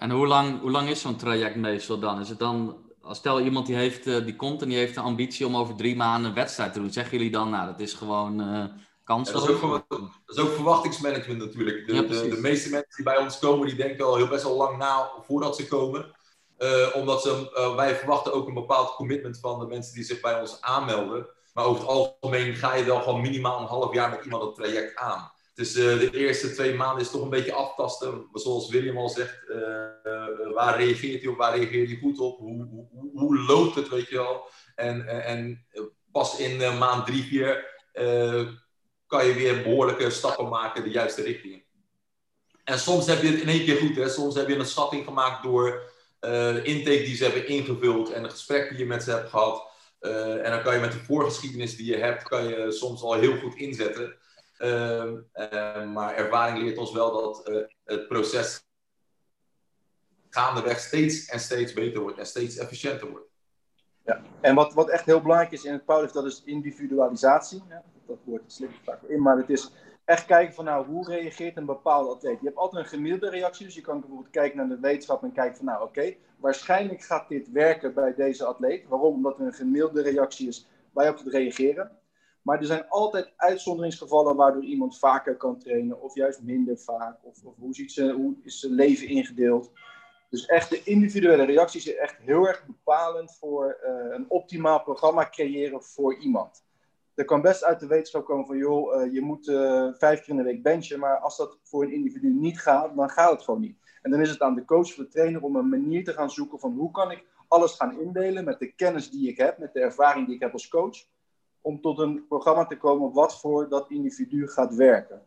En 0.01 0.11
hoe 0.11 0.27
lang, 0.27 0.61
hoe 0.61 0.71
lang 0.71 0.89
is 0.89 1.01
zo'n 1.01 1.15
traject 1.15 1.55
meestal 1.55 1.99
dan? 1.99 2.19
Is 2.19 2.29
het 2.29 2.39
dan, 2.39 2.77
stel 3.11 3.41
iemand 3.41 3.65
die, 3.65 3.75
heeft, 3.75 4.07
uh, 4.07 4.25
die 4.25 4.35
komt 4.35 4.61
en 4.61 4.67
die 4.67 4.77
heeft 4.77 4.95
de 4.95 5.01
ambitie 5.01 5.45
om 5.45 5.57
over 5.57 5.75
drie 5.75 5.95
maanden 5.95 6.29
een 6.29 6.35
wedstrijd 6.35 6.73
te 6.73 6.79
doen. 6.79 6.91
Zeggen 6.91 7.17
jullie 7.17 7.31
dan, 7.31 7.49
nou 7.49 7.65
dat 7.65 7.79
is 7.79 7.93
gewoon 7.93 8.41
uh, 8.41 8.63
kansloos? 9.03 9.45
dat, 9.45 9.55
is 9.55 9.63
ook, 9.63 9.85
dat 9.89 10.35
is 10.35 10.37
ook 10.37 10.51
verwachtingsmanagement 10.51 11.39
natuurlijk. 11.39 11.87
De, 11.87 12.07
de, 12.07 12.27
de, 12.27 12.41
meeste 12.41 12.69
mensen 12.69 12.95
die 12.95 13.05
bij 13.05 13.17
ons 13.17 13.39
komen, 13.39 13.67
die 13.67 13.75
denken 13.75 14.05
al 14.05 14.15
heel 14.15 14.27
best 14.27 14.43
wel 14.43 14.57
lang 14.57 14.77
na 14.77 15.11
voordat 15.25 15.55
ze 15.55 15.67
komen. 15.67 16.05
Uh, 16.59 16.87
omdat 16.93 17.21
ze, 17.21 17.51
uh, 17.55 17.75
wij 17.75 17.95
verwachten 17.95 18.33
ook 18.33 18.47
een 18.47 18.53
bepaald 18.53 18.95
commitment 18.95 19.39
van 19.39 19.59
de 19.59 19.65
mensen 19.65 19.93
die 19.93 20.03
zich 20.03 20.21
bij 20.21 20.39
ons 20.39 20.61
aanmelden. 20.61 21.27
Maar 21.53 21.65
over 21.65 21.81
het 21.81 21.89
algemeen 21.89 22.55
ga 22.55 22.75
je 22.75 22.83
wel 22.83 23.01
gewoon 23.01 23.21
minimaal 23.21 23.59
een 23.59 23.67
half 23.67 23.93
jaar 23.93 24.09
met 24.09 24.23
iemand 24.23 24.43
het 24.43 24.55
traject 24.55 24.95
aan. 24.95 25.31
Dus 25.61 25.75
uh, 25.75 25.99
de 25.99 26.17
eerste 26.17 26.51
twee 26.51 26.73
maanden 26.73 27.01
is 27.01 27.11
toch 27.11 27.21
een 27.21 27.29
beetje 27.29 27.53
aftasten. 27.53 28.27
Zoals 28.33 28.69
William 28.69 28.97
al 28.97 29.09
zegt, 29.09 29.43
waar 30.53 30.77
reageert 30.77 31.21
hij 31.21 31.31
op, 31.31 31.37
waar 31.37 31.57
reageert 31.57 31.89
hij 31.89 31.97
goed 31.97 32.19
op? 32.19 32.37
Hoe, 32.37 32.67
hoe, 32.91 33.09
hoe 33.13 33.39
loopt 33.39 33.75
het, 33.75 33.89
weet 33.89 34.09
je 34.09 34.15
wel? 34.15 34.49
En, 34.75 35.07
en 35.25 35.65
pas 36.11 36.39
in 36.39 36.77
maand 36.77 37.05
drie, 37.05 37.23
vier 37.23 37.79
kan 39.07 39.25
je 39.25 39.33
weer 39.33 39.61
behoorlijke 39.63 40.09
stappen 40.09 40.49
maken 40.49 40.83
de 40.83 40.89
juiste 40.89 41.21
richting. 41.21 41.63
En 42.63 42.79
soms 42.79 43.05
heb 43.05 43.21
je 43.21 43.27
het 43.27 43.41
in 43.41 43.47
één 43.47 43.65
keer 43.65 43.77
goed. 43.77 43.95
Hè? 43.95 44.09
Soms 44.09 44.35
heb 44.35 44.47
je 44.47 44.55
een 44.55 44.65
schatting 44.65 45.05
gemaakt 45.05 45.43
door 45.43 45.91
de 46.19 46.61
intake 46.63 47.03
die 47.03 47.15
ze 47.15 47.23
hebben 47.23 47.47
ingevuld 47.47 48.11
en 48.11 48.23
de 48.23 48.29
gesprek 48.29 48.69
die 48.69 48.77
je 48.77 48.85
met 48.85 49.03
ze 49.03 49.11
hebt 49.11 49.29
gehad. 49.29 49.69
En 50.43 50.51
dan 50.51 50.61
kan 50.61 50.73
je 50.73 50.79
met 50.79 50.91
de 50.91 51.03
voorgeschiedenis 51.05 51.75
die 51.75 51.85
je 51.85 51.97
hebt, 51.97 52.23
kan 52.23 52.47
je 52.47 52.71
soms 52.71 53.01
al 53.01 53.13
heel 53.13 53.37
goed 53.37 53.55
inzetten. 53.55 54.15
Uh, 54.61 55.83
maar 55.93 56.15
ervaring 56.15 56.57
leert 56.57 56.77
ons 56.77 56.91
wel 56.91 57.11
dat 57.11 57.51
het 57.83 58.07
proces 58.07 58.65
gaandeweg 60.29 60.79
steeds 60.79 61.25
en 61.25 61.39
steeds 61.39 61.73
beter 61.73 62.01
wordt 62.01 62.17
en 62.17 62.25
steeds 62.25 62.57
efficiënter 62.57 63.09
wordt. 63.09 63.29
Ja, 64.05 64.21
en 64.41 64.55
wat, 64.55 64.73
wat 64.73 64.89
echt 64.89 65.05
heel 65.05 65.21
belangrijk 65.21 65.51
is 65.51 65.63
in 65.63 65.73
het 65.73 65.85
powerlift, 65.85 66.13
dat 66.13 66.25
is 66.25 66.43
individualisatie. 66.45 67.63
Ja, 67.69 67.83
dat 68.07 68.17
woord 68.23 68.41
slikt 68.47 68.73
vaak 68.83 69.01
in, 69.03 69.21
maar 69.21 69.37
het 69.37 69.49
is 69.49 69.71
echt 70.05 70.25
kijken 70.25 70.53
van 70.53 70.65
nou, 70.65 70.85
hoe 70.85 71.09
reageert 71.09 71.57
een 71.57 71.65
bepaalde 71.65 72.09
atleet. 72.09 72.39
Je 72.39 72.45
hebt 72.45 72.57
altijd 72.57 72.83
een 72.83 72.89
gemiddelde 72.89 73.29
reactie, 73.29 73.65
dus 73.65 73.75
je 73.75 73.81
kan 73.81 73.99
bijvoorbeeld 73.99 74.29
kijken 74.29 74.57
naar 74.57 74.67
de 74.67 74.79
wetenschap 74.79 75.23
en 75.23 75.31
kijken 75.31 75.57
van 75.57 75.65
nou 75.65 75.83
oké, 75.83 76.15
waarschijnlijk 76.37 77.01
gaat 77.01 77.29
dit 77.29 77.51
werken 77.51 77.93
bij 77.93 78.13
deze 78.15 78.45
atleet. 78.45 78.87
Waarom? 78.87 79.13
Omdat 79.13 79.39
er 79.39 79.45
een 79.45 79.53
gemiddelde 79.53 80.01
reactie 80.01 80.47
is 80.47 80.67
waar 80.91 81.05
je 81.05 81.11
op 81.11 81.17
kunt 81.17 81.33
reageren. 81.33 81.91
Maar 82.41 82.59
er 82.59 82.65
zijn 82.65 82.89
altijd 82.89 83.33
uitzonderingsgevallen 83.35 84.35
waardoor 84.35 84.63
iemand 84.63 84.99
vaker 84.99 85.37
kan 85.37 85.59
trainen 85.59 86.01
of 86.01 86.15
juist 86.15 86.41
minder 86.41 86.77
vaak. 86.77 87.17
Of, 87.23 87.43
of 87.43 87.55
hoe, 87.55 87.73
ziet 87.73 87.91
ze, 87.91 88.11
hoe 88.11 88.35
is 88.43 88.59
zijn 88.59 88.73
leven 88.73 89.07
ingedeeld. 89.07 89.71
Dus 90.29 90.45
echt 90.45 90.69
de 90.69 90.83
individuele 90.83 91.43
reacties 91.43 91.87
is 91.87 91.95
echt 91.95 92.17
heel 92.17 92.47
erg 92.47 92.65
bepalend 92.65 93.37
voor 93.37 93.79
uh, 93.83 94.15
een 94.15 94.29
optimaal 94.29 94.81
programma 94.81 95.29
creëren 95.29 95.83
voor 95.83 96.15
iemand 96.15 96.63
er 97.15 97.27
kan 97.27 97.41
best 97.41 97.63
uit 97.63 97.79
de 97.79 97.87
wetenschap 97.87 98.25
komen 98.25 98.45
van, 98.45 98.57
joh, 98.57 98.95
uh, 98.95 99.13
je 99.13 99.21
moet 99.21 99.47
uh, 99.47 99.87
vijf 99.93 100.19
keer 100.19 100.29
in 100.29 100.37
de 100.37 100.43
week 100.43 100.63
benchen, 100.63 100.99
maar 100.99 101.17
als 101.17 101.37
dat 101.37 101.59
voor 101.63 101.83
een 101.83 101.93
individu 101.93 102.29
niet 102.29 102.59
gaat, 102.59 102.95
dan 102.95 103.09
gaat 103.09 103.31
het 103.31 103.41
gewoon 103.41 103.59
niet. 103.59 103.77
En 104.01 104.11
dan 104.11 104.21
is 104.21 104.29
het 104.29 104.41
aan 104.41 104.55
de 104.55 104.65
coach 104.65 104.87
of 104.87 104.95
de 104.95 105.07
trainer 105.07 105.41
om 105.41 105.55
een 105.55 105.69
manier 105.69 106.03
te 106.03 106.13
gaan 106.13 106.31
zoeken 106.31 106.59
van 106.59 106.73
hoe 106.73 106.91
kan 106.91 107.11
ik 107.11 107.25
alles 107.47 107.75
gaan 107.75 107.99
indelen 107.99 108.43
met 108.43 108.59
de 108.59 108.71
kennis 108.71 109.09
die 109.09 109.29
ik 109.29 109.37
heb, 109.37 109.57
met 109.57 109.73
de 109.73 109.79
ervaring 109.79 110.25
die 110.25 110.35
ik 110.35 110.41
heb 110.41 110.53
als 110.53 110.67
coach, 110.67 110.97
om 111.61 111.81
tot 111.81 111.99
een 111.99 112.27
programma 112.27 112.65
te 112.65 112.77
komen 112.77 113.13
wat 113.13 113.39
voor 113.39 113.69
dat 113.69 113.89
individu 113.89 114.47
gaat 114.47 114.75
werken. 114.75 115.21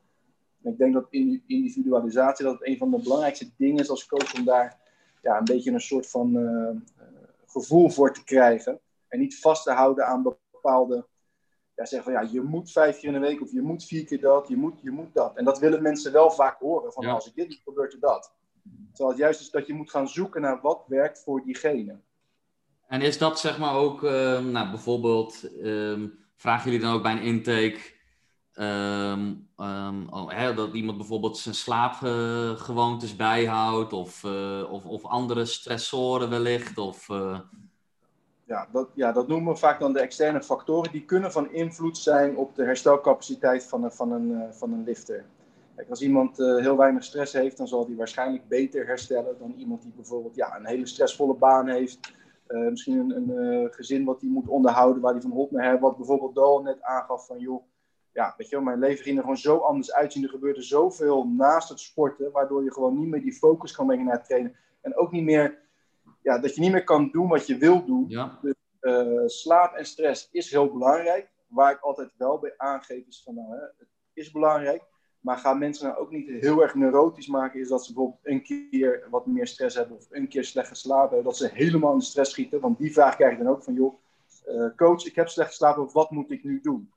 En 0.62 0.72
ik 0.72 0.78
denk 0.78 0.94
dat 0.94 1.06
individualisatie 1.46 2.44
dat 2.44 2.66
een 2.66 2.78
van 2.78 2.90
de 2.90 3.02
belangrijkste 3.02 3.50
dingen 3.56 3.80
is 3.80 3.88
als 3.88 4.06
coach 4.06 4.34
om 4.34 4.44
daar 4.44 4.80
ja, 5.22 5.38
een 5.38 5.44
beetje 5.44 5.72
een 5.72 5.80
soort 5.80 6.10
van 6.10 6.36
uh, 6.36 6.70
gevoel 7.46 7.90
voor 7.90 8.12
te 8.12 8.24
krijgen 8.24 8.80
en 9.08 9.18
niet 9.18 9.38
vast 9.40 9.64
te 9.64 9.72
houden 9.72 10.06
aan 10.06 10.36
bepaalde 10.50 11.06
ja, 11.74 11.84
zeggen 11.84 12.12
van 12.12 12.22
ja, 12.22 12.30
je 12.32 12.40
moet 12.40 12.72
vijf 12.72 12.98
keer 12.98 13.08
in 13.08 13.20
de 13.20 13.26
week 13.26 13.42
of 13.42 13.52
je 13.52 13.62
moet 13.62 13.84
vier 13.84 14.04
keer 14.04 14.20
dat, 14.20 14.48
je 14.48 14.56
moet, 14.56 14.80
je 14.80 14.90
moet 14.90 15.14
dat. 15.14 15.36
En 15.36 15.44
dat 15.44 15.58
willen 15.58 15.82
mensen 15.82 16.12
wel 16.12 16.30
vaak 16.30 16.58
horen, 16.58 16.92
van 16.92 17.06
als 17.06 17.26
ik 17.26 17.34
dit 17.34 17.48
doe, 17.48 17.58
gebeurt 17.64 17.92
er 17.92 18.00
dat. 18.00 18.32
Terwijl 18.92 19.08
het 19.08 19.18
juist 19.18 19.40
is 19.40 19.50
dat 19.50 19.66
je 19.66 19.74
moet 19.74 19.90
gaan 19.90 20.08
zoeken 20.08 20.40
naar 20.40 20.60
wat 20.60 20.84
werkt 20.86 21.22
voor 21.22 21.42
diegene. 21.42 22.00
En 22.86 23.00
is 23.00 23.18
dat 23.18 23.40
zeg 23.40 23.58
maar 23.58 23.74
ook, 23.74 24.02
uh, 24.02 24.40
nou 24.40 24.70
bijvoorbeeld, 24.70 25.50
um, 25.62 26.23
vragen 26.36 26.70
jullie 26.70 26.86
dan 26.86 26.94
ook 26.94 27.02
bij 27.02 27.12
een 27.12 27.22
intake 27.22 27.80
um, 28.58 29.48
um, 29.56 30.08
oh, 30.10 30.30
hè, 30.30 30.54
dat 30.54 30.72
iemand 30.72 30.98
bijvoorbeeld 30.98 31.38
zijn 31.38 31.54
slaapgewoontes 31.54 33.16
bijhoudt 33.16 33.92
of, 33.92 34.22
uh, 34.22 34.72
of, 34.72 34.84
of 34.84 35.04
andere 35.04 35.44
stressoren 35.44 36.30
wellicht? 36.30 36.78
Of, 36.78 37.08
uh 37.08 37.38
ja, 38.46 38.68
dat, 38.72 38.88
ja, 38.94 39.12
dat 39.12 39.28
noemen 39.28 39.52
we 39.52 39.58
vaak 39.58 39.80
dan 39.80 39.92
de 39.92 40.00
externe 40.00 40.42
factoren. 40.42 40.92
Die 40.92 41.04
kunnen 41.04 41.32
van 41.32 41.52
invloed 41.52 41.98
zijn 41.98 42.36
op 42.36 42.54
de 42.54 42.64
herstelcapaciteit 42.64 43.64
van 43.64 43.84
een, 43.84 43.92
van 43.92 44.12
een, 44.12 44.30
uh, 44.30 44.50
van 44.50 44.72
een 44.72 44.84
lifter. 44.84 45.24
Als 45.88 46.02
iemand 46.02 46.36
heel 46.36 46.76
weinig 46.76 47.04
stress 47.04 47.32
heeft, 47.32 47.56
dan 47.56 47.68
zal 47.68 47.86
die 47.86 47.96
waarschijnlijk 47.96 48.48
beter 48.48 48.86
herstellen 48.86 49.38
dan 49.38 49.54
iemand 49.56 49.82
die 49.82 49.92
bijvoorbeeld 49.96 50.34
ja, 50.34 50.56
een 50.56 50.66
hele 50.66 50.86
stressvolle 50.86 51.34
baan 51.34 51.68
heeft. 51.68 51.98
Uh, 52.48 52.68
misschien 52.68 53.10
een, 53.10 53.28
een 53.28 53.72
gezin 53.72 54.04
wat 54.04 54.20
hij 54.20 54.30
moet 54.30 54.48
onderhouden, 54.48 55.02
waar 55.02 55.12
hij 55.12 55.22
van 55.22 55.30
hot 55.30 55.50
naar 55.50 55.68
heeft. 55.68 55.80
Wat 55.80 55.96
bijvoorbeeld 55.96 56.34
Dal 56.34 56.62
net 56.62 56.82
aangaf 56.82 57.26
van, 57.26 57.38
joh, 57.38 57.62
ja, 58.12 58.34
weet 58.36 58.48
je 58.48 58.56
wel, 58.56 58.64
mijn 58.64 58.78
leven 58.78 59.04
ging 59.04 59.16
er 59.16 59.22
gewoon 59.22 59.36
zo 59.36 59.56
anders 59.56 59.92
uitzien. 59.92 60.22
Er 60.22 60.28
gebeurde 60.28 60.62
zoveel 60.62 61.28
naast 61.28 61.68
het 61.68 61.80
sporten, 61.80 62.32
waardoor 62.32 62.64
je 62.64 62.72
gewoon 62.72 62.98
niet 62.98 63.08
meer 63.08 63.22
die 63.22 63.32
focus 63.32 63.72
kan 63.72 63.86
brengen 63.86 64.04
naar 64.04 64.16
het 64.16 64.24
trainen. 64.24 64.56
En 64.80 64.96
ook 64.96 65.12
niet 65.12 65.24
meer 65.24 65.58
ja, 66.22 66.38
dat 66.38 66.54
je 66.54 66.60
niet 66.60 66.72
meer 66.72 66.84
kan 66.84 67.10
doen 67.10 67.28
wat 67.28 67.46
je 67.46 67.56
wil 67.56 67.84
doen. 67.84 68.04
Ja. 68.08 68.38
Dus 68.42 68.54
uh, 68.80 69.22
slaap 69.26 69.74
en 69.74 69.86
stress 69.86 70.28
is 70.30 70.50
heel 70.50 70.72
belangrijk. 70.72 71.28
Waar 71.46 71.72
ik 71.72 71.80
altijd 71.80 72.10
wel 72.16 72.38
bij 72.38 72.54
aangeef 72.56 73.06
is 73.06 73.22
van, 73.24 73.34
nou, 73.34 73.50
hè, 73.50 73.60
het 73.60 73.88
is 74.12 74.30
belangrijk. 74.30 74.82
Maar 75.24 75.38
ga 75.38 75.54
mensen 75.54 75.86
nou 75.86 75.98
ook 75.98 76.10
niet 76.10 76.28
heel 76.28 76.62
erg 76.62 76.74
neurotisch 76.74 77.26
maken. 77.26 77.60
Is 77.60 77.68
dat 77.68 77.84
ze 77.84 77.92
bijvoorbeeld 77.92 78.26
een 78.26 78.42
keer 78.42 79.06
wat 79.10 79.26
meer 79.26 79.46
stress 79.46 79.76
hebben 79.76 79.96
of 79.96 80.06
een 80.10 80.28
keer 80.28 80.44
slecht 80.44 80.68
geslapen. 80.68 81.24
Dat 81.24 81.36
ze 81.36 81.50
helemaal 81.52 81.92
in 81.92 81.98
de 81.98 82.04
stress 82.04 82.30
schieten. 82.30 82.60
Want 82.60 82.78
die 82.78 82.92
vraag 82.92 83.16
krijg 83.16 83.32
ik 83.32 83.38
dan 83.38 83.48
ook 83.48 83.62
van, 83.62 83.74
joh, 83.74 83.94
uh, 84.48 84.66
coach, 84.76 85.06
ik 85.06 85.14
heb 85.14 85.28
slecht 85.28 85.48
geslapen. 85.48 85.92
Wat 85.92 86.10
moet 86.10 86.30
ik 86.30 86.44
nu 86.44 86.60
doen? 86.60 86.90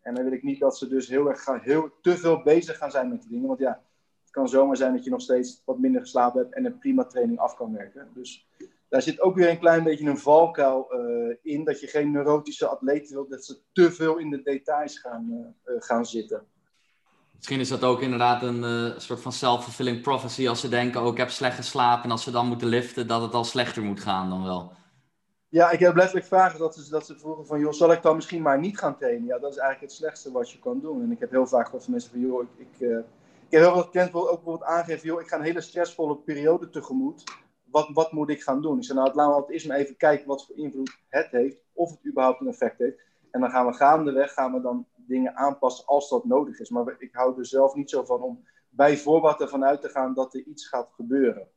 En 0.00 0.14
dan 0.14 0.24
wil 0.24 0.32
ik 0.32 0.42
niet 0.42 0.60
dat 0.60 0.78
ze 0.78 0.88
dus 0.88 1.08
heel 1.08 1.28
erg 1.28 1.42
gaan, 1.42 1.60
heel, 1.60 1.90
te 2.02 2.16
veel 2.16 2.42
bezig 2.42 2.76
gaan 2.76 2.90
zijn 2.90 3.08
met 3.08 3.20
die 3.20 3.30
dingen. 3.30 3.46
Want 3.46 3.60
ja, 3.60 3.82
het 4.22 4.30
kan 4.30 4.48
zomaar 4.48 4.76
zijn 4.76 4.94
dat 4.94 5.04
je 5.04 5.10
nog 5.10 5.20
steeds 5.20 5.62
wat 5.64 5.78
minder 5.78 6.00
geslapen 6.00 6.40
hebt 6.40 6.54
en 6.54 6.64
een 6.64 6.78
prima 6.78 7.04
training 7.04 7.38
af 7.38 7.54
kan 7.56 7.72
werken. 7.72 8.08
Dus 8.14 8.48
daar 8.88 9.02
zit 9.02 9.20
ook 9.20 9.34
weer 9.34 9.50
een 9.50 9.58
klein 9.58 9.84
beetje 9.84 10.08
een 10.08 10.18
valkuil 10.18 10.88
uh, 10.92 11.36
in. 11.42 11.64
Dat 11.64 11.80
je 11.80 11.86
geen 11.86 12.10
neurotische 12.10 12.66
atleten 12.66 13.14
wilt, 13.14 13.30
dat 13.30 13.44
ze 13.44 13.58
te 13.72 13.92
veel 13.92 14.18
in 14.18 14.30
de 14.30 14.42
details 14.42 14.98
gaan, 14.98 15.54
uh, 15.64 15.74
gaan 15.78 16.06
zitten. 16.06 16.46
Misschien 17.40 17.60
is 17.60 17.68
dat 17.68 17.84
ook 17.84 18.00
inderdaad 18.00 18.42
een 18.42 18.62
uh, 18.62 18.98
soort 18.98 19.20
van 19.20 19.32
self-fulfilling 19.32 20.00
prophecy. 20.00 20.48
Als 20.48 20.60
ze 20.60 20.68
denken, 20.68 21.00
oh 21.00 21.12
ik 21.12 21.16
heb 21.16 21.30
slecht 21.30 21.56
geslapen 21.56 22.04
en 22.04 22.10
als 22.10 22.22
ze 22.22 22.30
dan 22.30 22.46
moeten 22.46 22.68
liften, 22.68 23.06
dat 23.06 23.22
het 23.22 23.34
al 23.34 23.44
slechter 23.44 23.82
moet 23.82 24.00
gaan 24.00 24.30
dan 24.30 24.44
wel. 24.44 24.72
Ja, 25.48 25.70
ik 25.70 25.78
heb 25.78 25.96
letterlijk 25.96 26.26
vragen 26.26 26.58
dat 26.58 26.74
ze, 26.74 26.90
dat 26.90 27.06
ze 27.06 27.18
vroegen 27.18 27.46
van, 27.46 27.60
joh, 27.60 27.72
zal 27.72 27.92
ik 27.92 28.02
dan 28.02 28.16
misschien 28.16 28.42
maar 28.42 28.58
niet 28.58 28.78
gaan 28.78 28.96
trainen? 28.96 29.26
Ja, 29.26 29.38
dat 29.38 29.50
is 29.50 29.58
eigenlijk 29.58 29.92
het 29.92 30.00
slechtste 30.00 30.32
wat 30.32 30.50
je 30.50 30.58
kan 30.58 30.80
doen. 30.80 31.02
En 31.02 31.12
ik 31.12 31.20
heb 31.20 31.30
heel 31.30 31.46
vaak 31.46 31.64
gehoord 31.64 31.82
van 31.82 31.92
mensen 31.92 32.10
van, 32.10 32.20
joh, 32.20 32.42
ik, 32.42 32.66
ik 32.80 33.04
ik 33.50 33.56
heb 33.56 33.64
heel 33.64 33.74
veel 33.74 33.90
cliënten 33.90 34.20
ook 34.20 34.26
bijvoorbeeld 34.26 34.70
aangegeven, 34.70 35.06
joh, 35.06 35.20
ik 35.20 35.28
ga 35.28 35.36
een 35.36 35.42
hele 35.42 35.60
stressvolle 35.60 36.16
periode 36.16 36.70
tegemoet. 36.70 37.24
Wat, 37.64 37.88
wat 37.92 38.12
moet 38.12 38.30
ik 38.30 38.42
gaan 38.42 38.62
doen? 38.62 38.76
Ik 38.76 38.84
zei, 38.84 38.98
nou, 38.98 39.14
laten 39.14 39.46
we 39.46 39.52
eerst 39.52 39.68
maar 39.68 39.76
even 39.76 39.96
kijken 39.96 40.26
wat 40.26 40.46
voor 40.46 40.56
invloed 40.56 40.98
het 41.08 41.30
heeft, 41.30 41.56
of 41.72 41.90
het 41.90 42.06
überhaupt 42.06 42.40
een 42.40 42.48
effect 42.48 42.78
heeft. 42.78 43.00
En 43.30 43.40
dan 43.40 43.50
gaan 43.50 43.66
we 43.66 43.72
gaandeweg 43.72 44.32
gaan 44.32 44.52
we 44.52 44.60
dan 44.60 44.86
dingen 45.10 45.36
aanpassen 45.36 45.86
als 45.86 46.08
dat 46.08 46.24
nodig 46.24 46.58
is. 46.58 46.70
Maar 46.70 46.94
ik 46.98 47.10
hou 47.12 47.38
er 47.38 47.46
zelf 47.46 47.74
niet 47.74 47.90
zo 47.90 48.04
van 48.04 48.22
om 48.22 48.44
bij 48.68 48.96
voorbaat 48.96 49.40
ervan 49.40 49.64
uit 49.64 49.80
te 49.80 49.88
gaan 49.88 50.14
dat 50.14 50.34
er 50.34 50.44
iets 50.46 50.68
gaat 50.68 50.88
gebeuren. 50.94 51.48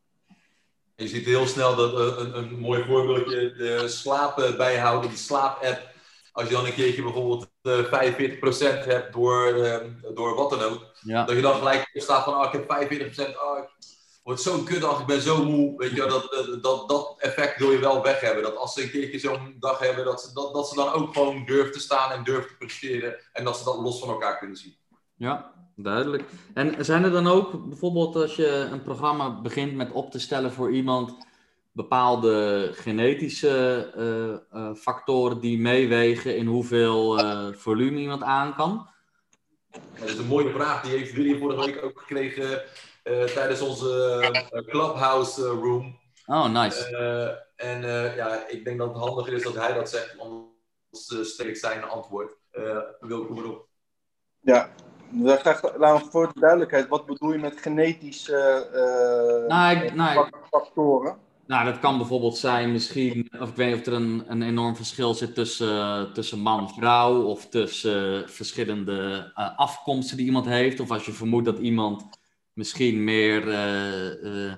Je 0.95 1.07
ziet 1.07 1.25
heel 1.25 1.45
snel 1.45 1.75
dat 1.75 1.93
uh, 1.93 2.17
een, 2.17 2.37
een 2.37 2.59
mooi 2.59 2.83
voorbeeldje, 2.83 3.53
de 3.53 3.87
slaap 3.87 4.53
bijhouden, 4.57 5.09
de 5.09 5.15
slaap-app. 5.15 5.91
Als 6.31 6.47
je 6.47 6.53
dan 6.53 6.65
een 6.65 6.73
keertje 6.73 7.03
bijvoorbeeld 7.03 7.51
uh, 7.61 7.83
45% 8.83 8.85
hebt 8.85 9.13
door, 9.13 9.57
uh, 9.57 9.77
door 10.13 10.35
wat 10.35 10.49
dan 10.49 10.61
ook. 10.61 10.85
Ja. 11.01 11.25
Dat 11.25 11.35
je 11.35 11.41
dan 11.41 11.55
gelijk 11.55 11.89
staat 11.93 12.23
van, 12.23 12.33
oh, 12.33 12.45
ik 12.45 12.51
heb 12.51 12.63
45%, 13.11 13.29
oh, 13.29 13.59
wordt 14.23 14.41
zo'n 14.41 14.65
kutdag, 14.65 14.99
ik 14.99 15.05
ben 15.05 15.21
zo 15.21 15.45
moe. 15.45 15.77
Weet 15.77 15.89
je, 15.89 15.95
dat, 15.95 16.61
dat, 16.61 16.89
dat 16.89 17.15
effect 17.17 17.59
wil 17.59 17.71
je 17.71 17.79
wel 17.79 18.03
weg 18.03 18.19
hebben. 18.19 18.43
Dat 18.43 18.55
als 18.55 18.73
ze 18.73 18.83
een 18.83 18.89
keertje 18.89 19.19
zo'n 19.19 19.55
dag 19.59 19.79
hebben, 19.79 20.05
dat 20.05 20.21
ze, 20.21 20.33
dat, 20.33 20.53
dat 20.53 20.67
ze 20.67 20.75
dan 20.75 20.93
ook 20.93 21.13
gewoon 21.13 21.45
durven 21.45 21.71
te 21.71 21.79
staan 21.79 22.11
en 22.11 22.23
durven 22.23 22.49
te 22.49 22.57
presteren. 22.57 23.15
En 23.33 23.43
dat 23.43 23.57
ze 23.57 23.63
dat 23.63 23.77
los 23.77 23.99
van 23.99 24.09
elkaar 24.09 24.37
kunnen 24.37 24.57
zien. 24.57 24.75
Ja, 25.15 25.53
duidelijk. 25.75 26.23
En 26.53 26.85
zijn 26.85 27.03
er 27.03 27.11
dan 27.11 27.27
ook, 27.27 27.67
bijvoorbeeld 27.67 28.15
als 28.15 28.35
je 28.35 28.47
een 28.47 28.83
programma 28.83 29.41
begint 29.41 29.75
met 29.75 29.91
op 29.91 30.11
te 30.11 30.19
stellen 30.19 30.51
voor 30.51 30.71
iemand, 30.71 31.15
bepaalde 31.71 32.69
genetische 32.73 33.87
uh, 34.53 34.61
uh, 34.61 34.75
factoren 34.75 35.39
die 35.39 35.59
meewegen 35.59 36.37
in 36.37 36.45
hoeveel 36.45 37.19
uh, 37.19 37.47
volume 37.53 37.99
iemand 37.99 38.23
aan 38.23 38.55
kan? 38.55 38.87
dat 39.99 40.09
is 40.09 40.17
een 40.17 40.27
mooie 40.27 40.51
vraag. 40.51 40.81
Die 40.81 40.91
heeft 40.91 41.13
Willy 41.13 41.37
vorige 41.37 41.65
week 41.65 41.83
ook 41.83 41.99
gekregen 41.99 42.61
tijdens 43.33 43.61
onze 43.61 44.19
uh, 44.53 44.61
Clubhouse 44.67 45.41
uh, 45.41 45.47
room. 45.47 45.99
Oh, 46.25 46.49
nice. 46.49 46.97
en 47.55 47.81
ja, 48.15 48.47
ik 48.47 48.65
denk 48.65 48.77
dat 48.77 48.87
het 48.87 48.97
handiger 48.97 49.33
is 49.33 49.43
dat 49.43 49.55
hij 49.55 49.73
dat 49.73 49.89
zegt, 49.89 50.15
anders 50.19 51.31
stel 51.31 51.55
zijn 51.55 51.83
antwoord. 51.83 52.37
Wil 52.99 53.21
ik 53.21 53.29
erop. 53.29 53.67
Ja, 54.39 54.69
dan 55.09 55.37
graag 55.37 55.77
nou, 55.77 56.01
voor 56.09 56.33
de 56.33 56.39
duidelijkheid, 56.39 56.87
wat 56.87 57.05
bedoel 57.05 57.31
je 57.31 57.37
met 57.37 57.61
genetische 57.61 58.67
nou, 59.47 59.77
ik, 59.77 59.93
nou, 59.93 60.29
factoren? 60.49 61.17
Nou, 61.47 61.65
dat 61.65 61.79
kan 61.79 61.97
bijvoorbeeld 61.97 62.37
zijn 62.37 62.71
misschien, 62.71 63.29
of 63.39 63.49
ik 63.49 63.55
weet 63.55 63.69
niet 63.69 63.79
of 63.79 63.85
er 63.85 63.93
een, 63.93 64.23
een 64.27 64.41
enorm 64.41 64.75
verschil 64.75 65.13
zit 65.13 65.35
tussen, 65.35 66.13
tussen 66.13 66.39
man 66.39 66.59
en 66.59 66.69
vrouw, 66.69 67.23
of 67.23 67.49
tussen 67.49 68.29
verschillende 68.29 69.31
afkomsten 69.55 70.17
die 70.17 70.25
iemand 70.25 70.45
heeft, 70.45 70.79
of 70.79 70.91
als 70.91 71.05
je 71.05 71.11
vermoedt 71.11 71.45
dat 71.45 71.57
iemand 71.57 72.21
misschien 72.53 73.03
meer 73.03 73.47
uh, 73.47 74.53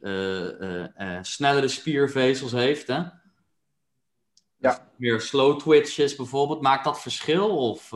uh, 0.00 1.18
snellere 1.22 1.68
spiervezels 1.68 2.52
heeft. 2.52 2.86
Hè? 2.86 3.02
Ja. 4.56 4.90
Meer 4.96 5.20
slow 5.20 5.58
twitches 5.58 6.16
bijvoorbeeld. 6.16 6.62
Maakt 6.62 6.84
dat 6.84 7.00
verschil? 7.00 7.70
Of, 7.70 7.90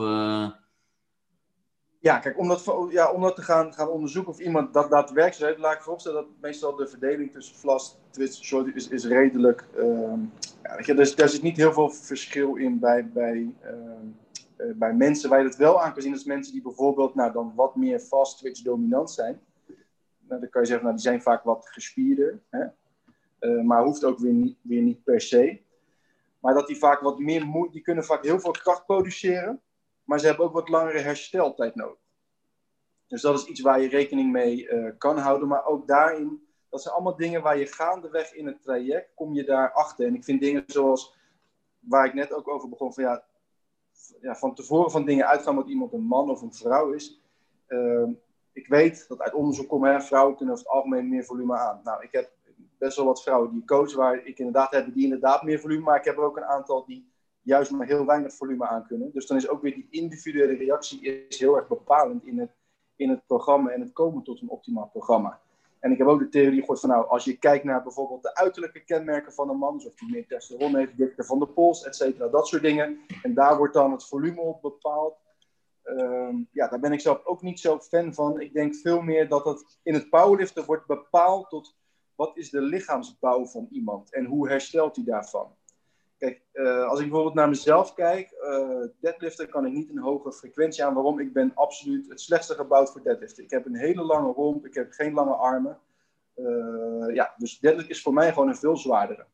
Ja, 2.01 2.19
kijk, 2.19 2.37
om 2.39 2.47
dat, 2.47 2.63
ja, 2.89 3.11
om 3.11 3.21
dat 3.21 3.35
te 3.35 3.41
gaan, 3.41 3.73
gaan 3.73 3.87
onderzoeken 3.89 4.33
of 4.33 4.39
iemand 4.39 4.73
dat 4.73 4.89
daadwerkelijk 4.89 5.51
heeft, 5.51 5.59
laat 5.59 5.75
ik 5.75 5.81
vooropstellen 5.81 6.21
dat 6.21 6.31
meestal 6.41 6.75
de 6.75 6.87
verdeling 6.87 7.31
tussen 7.31 7.55
fast, 7.55 7.99
twitch, 8.09 8.43
short 8.43 8.75
is, 8.75 8.87
is 8.87 9.05
redelijk. 9.05 9.65
Uh, 9.77 10.13
ja, 10.63 10.75
weet 10.75 10.85
je, 10.85 10.93
dus, 10.93 11.15
daar 11.15 11.29
zit 11.29 11.41
niet 11.41 11.57
heel 11.57 11.73
veel 11.73 11.89
verschil 11.89 12.55
in 12.55 12.79
bij, 12.79 13.09
bij, 13.13 13.53
ehm, 13.61 14.05
uh, 14.61 14.73
bij 14.75 14.93
mensen 14.93 15.29
waar 15.29 15.39
je 15.39 15.45
het 15.45 15.55
wel 15.55 15.81
aan 15.81 15.93
kan 15.93 16.01
zien, 16.01 16.13
is 16.13 16.23
mensen 16.23 16.53
die 16.53 16.61
bijvoorbeeld 16.61 17.15
nou, 17.15 17.31
dan 17.31 17.53
wat 17.55 17.75
meer 17.75 17.99
fast 17.99 18.37
twitch 18.37 18.61
dominant 18.61 19.11
zijn. 19.11 19.41
Nou, 20.19 20.41
dan 20.41 20.49
kan 20.49 20.61
je 20.61 20.67
zeggen, 20.67 20.85
nou, 20.85 20.97
die 20.97 21.05
zijn 21.05 21.21
vaak 21.21 21.43
wat 21.43 21.67
gespierder. 21.69 22.41
Hè? 22.49 22.65
Uh, 23.39 23.63
maar 23.63 23.83
hoeft 23.83 24.03
ook 24.03 24.19
weer 24.19 24.33
niet, 24.33 24.57
weer 24.61 24.81
niet 24.81 25.03
per 25.03 25.21
se. 25.21 25.61
Maar 26.39 26.53
dat 26.53 26.67
die 26.67 26.77
vaak 26.77 26.99
wat 26.99 27.19
meer 27.19 27.45
moeite, 27.45 27.73
die 27.73 27.81
kunnen 27.81 28.03
vaak 28.03 28.23
heel 28.23 28.39
veel 28.39 28.51
kracht 28.51 28.85
produceren, 28.85 29.61
maar 30.03 30.19
ze 30.19 30.27
hebben 30.27 30.45
ook 30.45 30.53
wat 30.53 30.69
langere 30.69 30.99
hersteltijd 30.99 31.75
nodig. 31.75 31.99
Dus 33.07 33.21
dat 33.21 33.39
is 33.39 33.45
iets 33.45 33.61
waar 33.61 33.81
je 33.81 33.89
rekening 33.89 34.31
mee 34.31 34.67
uh, 34.67 34.91
kan 34.97 35.17
houden. 35.17 35.47
Maar 35.47 35.65
ook 35.65 35.87
daarin, 35.87 36.47
dat 36.69 36.81
zijn 36.81 36.93
allemaal 36.93 37.15
dingen 37.15 37.41
waar 37.41 37.57
je 37.57 37.65
gaandeweg 37.65 38.33
in 38.33 38.45
het 38.45 38.61
traject, 38.61 39.11
kom 39.15 39.33
je 39.33 39.43
daar 39.43 39.71
achter. 39.71 40.07
En 40.07 40.15
ik 40.15 40.23
vind 40.23 40.41
dingen 40.41 40.63
zoals, 40.65 41.15
waar 41.79 42.05
ik 42.05 42.13
net 42.13 42.33
ook 42.33 42.47
over 42.47 42.69
begon, 42.69 42.93
van 42.93 43.03
ja, 43.03 43.23
ja, 44.21 44.35
van 44.35 44.55
tevoren 44.55 44.91
van 44.91 45.05
dingen 45.05 45.27
uitgaan 45.27 45.55
wat 45.55 45.67
iemand 45.67 45.93
een 45.93 46.03
man 46.03 46.29
of 46.29 46.41
een 46.41 46.53
vrouw 46.53 46.91
is. 46.91 47.21
Uh, 47.67 48.09
ik 48.53 48.67
weet 48.67 49.05
dat 49.07 49.21
uit 49.21 49.33
onderzoek 49.33 49.67
komt, 49.67 49.85
hè, 49.85 50.01
vrouwen 50.01 50.35
kunnen 50.35 50.53
over 50.53 50.65
het 50.65 50.75
algemeen 50.75 51.09
meer 51.09 51.25
volume 51.25 51.57
aan. 51.57 51.81
Nou, 51.83 52.03
ik 52.03 52.11
heb 52.11 52.31
best 52.77 52.97
wel 52.97 53.05
wat 53.05 53.23
vrouwen 53.23 53.51
die 53.51 53.65
coach 53.65 53.95
waar 53.95 54.25
ik 54.25 54.37
inderdaad 54.37 54.71
heb, 54.71 54.93
die 54.93 55.03
inderdaad 55.03 55.43
meer 55.43 55.59
volume, 55.59 55.83
maar 55.83 55.97
ik 55.97 56.05
heb 56.05 56.17
er 56.17 56.23
ook 56.23 56.37
een 56.37 56.45
aantal 56.45 56.85
die 56.85 57.11
juist 57.41 57.71
maar 57.71 57.87
heel 57.87 58.05
weinig 58.05 58.33
volume 58.33 58.67
aan 58.67 58.87
kunnen. 58.87 59.11
Dus 59.13 59.27
dan 59.27 59.37
is 59.37 59.49
ook 59.49 59.61
weer 59.61 59.73
die 59.73 59.87
individuele 59.89 60.53
reactie 60.53 61.01
is 61.01 61.39
heel 61.39 61.55
erg 61.55 61.67
bepalend 61.67 62.25
in 62.25 62.39
het, 62.39 62.55
in 62.95 63.09
het 63.09 63.25
programma 63.25 63.69
en 63.69 63.81
het 63.81 63.93
komen 63.93 64.23
tot 64.23 64.41
een 64.41 64.49
optimaal 64.49 64.87
programma. 64.87 65.40
En 65.81 65.91
ik 65.91 65.97
heb 65.97 66.07
ook 66.07 66.19
de 66.19 66.29
theorie 66.29 66.59
gehoord 66.59 66.79
van, 66.79 66.89
nou, 66.89 67.07
als 67.07 67.23
je 67.23 67.37
kijkt 67.37 67.63
naar 67.63 67.83
bijvoorbeeld 67.83 68.23
de 68.23 68.35
uiterlijke 68.35 68.83
kenmerken 68.83 69.33
van 69.33 69.49
een 69.49 69.57
man, 69.57 69.77
dus 69.77 69.85
of 69.85 69.93
die 69.93 70.11
meer 70.11 70.27
testosteron 70.27 70.75
heeft, 70.75 70.97
dikte 70.97 71.23
van 71.23 71.39
de 71.39 71.47
pols, 71.47 71.83
et 71.83 71.95
cetera, 71.95 72.27
dat 72.27 72.47
soort 72.47 72.61
dingen. 72.61 72.99
En 73.21 73.33
daar 73.33 73.57
wordt 73.57 73.73
dan 73.73 73.91
het 73.91 74.05
volume 74.05 74.41
op 74.41 74.61
bepaald. 74.61 75.17
Ehm, 75.83 76.35
ja, 76.51 76.67
daar 76.67 76.79
ben 76.79 76.91
ik 76.91 76.99
zelf 76.99 77.25
ook 77.25 77.41
niet 77.41 77.59
zo 77.59 77.79
fan 77.79 78.13
van. 78.13 78.39
Ik 78.39 78.53
denk 78.53 78.75
veel 78.75 79.01
meer 79.01 79.27
dat 79.27 79.45
het 79.45 79.79
in 79.83 79.93
het 79.93 80.09
powerliften 80.09 80.65
wordt 80.65 80.87
bepaald 80.87 81.49
tot 81.49 81.75
wat 82.15 82.37
is 82.37 82.49
de 82.49 82.61
lichaamsbouw 82.61 83.45
van 83.45 83.67
iemand 83.71 84.13
en 84.13 84.25
hoe 84.25 84.49
herstelt 84.49 84.95
hij 84.95 85.05
daarvan. 85.05 85.55
Kijk, 86.21 86.41
uh, 86.53 86.87
als 86.87 86.99
ik 86.99 87.05
bijvoorbeeld 87.05 87.35
naar 87.35 87.49
mezelf 87.49 87.93
kijk, 87.93 88.31
uh, 88.41 88.83
deadliften 88.99 89.49
kan 89.49 89.65
ik 89.65 89.73
niet 89.73 89.89
een 89.89 89.97
hoge 89.97 90.31
frequentie 90.31 90.83
aan. 90.83 90.93
Waarom? 90.93 91.19
Ik 91.19 91.33
ben 91.33 91.51
absoluut 91.55 92.09
het 92.09 92.21
slechtste 92.21 92.53
gebouwd 92.53 92.91
voor 92.91 93.03
deadliften. 93.03 93.43
Ik 93.43 93.49
heb 93.49 93.65
een 93.65 93.75
hele 93.75 94.03
lange 94.03 94.31
romp, 94.31 94.65
ik 94.65 94.73
heb 94.73 94.91
geen 94.91 95.13
lange 95.13 95.33
armen. 95.33 95.79
Uh, 96.35 97.15
ja, 97.15 97.33
dus 97.37 97.59
deadlift 97.59 97.89
is 97.89 98.01
voor 98.01 98.13
mij 98.13 98.33
gewoon 98.33 98.47
een 98.47 98.55
veel 98.55 98.77
zwaardere 98.77 99.25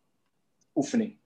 oefening. 0.76 1.18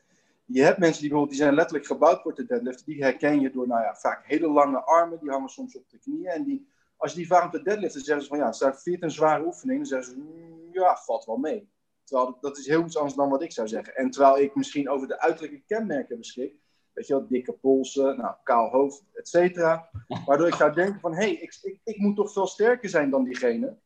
Je 0.45 0.63
hebt 0.63 0.77
mensen 0.77 1.01
die 1.01 1.09
bijvoorbeeld, 1.09 1.37
die 1.37 1.45
zijn 1.45 1.55
letterlijk 1.55 1.87
gebouwd 1.87 2.21
voor 2.21 2.35
de 2.35 2.45
deadlift. 2.45 2.85
Die 2.85 3.03
herken 3.03 3.39
je 3.39 3.51
door, 3.51 3.67
nou 3.67 3.81
ja, 3.81 3.95
vaak 3.95 4.25
hele 4.25 4.47
lange 4.47 4.81
armen. 4.83 5.19
Die 5.19 5.29
hangen 5.29 5.49
soms 5.49 5.75
op 5.75 5.89
de 5.89 5.99
knieën. 5.99 6.25
En 6.25 6.43
die, 6.43 6.67
als 6.97 7.11
je 7.11 7.17
die 7.17 7.27
vraagt 7.27 7.45
om 7.45 7.51
te 7.51 7.61
deadliften, 7.61 8.01
zeggen 8.01 8.23
ze 8.23 8.29
van, 8.29 8.37
ja, 8.37 8.51
staat 8.51 8.81
14 8.81 9.11
zware 9.11 9.45
oefening. 9.45 9.77
Dan 9.77 9.87
zeggen 9.87 10.13
ze, 10.13 10.19
mm, 10.19 10.69
ja, 10.71 10.95
valt 10.95 11.25
wel 11.25 11.37
mee. 11.37 11.69
Terwijl 12.11 12.37
dat 12.41 12.57
is 12.57 12.67
heel 12.67 12.85
iets 12.85 12.97
anders 12.97 13.15
dan 13.15 13.29
wat 13.29 13.41
ik 13.41 13.51
zou 13.51 13.67
zeggen. 13.67 13.95
En 13.95 14.11
terwijl 14.11 14.39
ik 14.39 14.55
misschien 14.55 14.89
over 14.89 15.07
de 15.07 15.19
uiterlijke 15.19 15.63
kenmerken 15.67 16.17
beschik. 16.17 16.55
Weet 16.93 17.07
je 17.07 17.13
wel, 17.13 17.27
dikke 17.27 17.53
polsen, 17.53 18.17
nou, 18.17 18.35
kaal 18.43 18.69
hoofd, 18.69 19.03
et 19.13 19.27
cetera. 19.27 19.89
Waardoor 20.25 20.47
ik 20.47 20.53
zou 20.53 20.73
denken 20.73 20.99
van, 20.99 21.13
hé, 21.13 21.17
hey, 21.17 21.31
ik, 21.31 21.59
ik, 21.61 21.79
ik 21.83 21.97
moet 21.97 22.15
toch 22.15 22.31
veel 22.31 22.47
sterker 22.47 22.89
zijn 22.89 23.09
dan 23.09 23.23
diegene. 23.23 23.77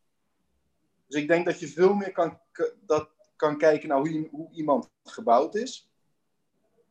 Dus 1.08 1.22
ik 1.22 1.28
denk 1.28 1.46
dat 1.46 1.60
je 1.60 1.68
veel 1.68 1.94
meer 1.94 2.12
kan, 2.12 2.40
dat, 2.86 3.10
kan 3.36 3.58
kijken 3.58 3.90
naar 3.90 3.98
hoe, 3.98 4.28
hoe 4.32 4.52
iemand 4.52 4.92
gebouwd 5.04 5.56
is. 5.56 5.92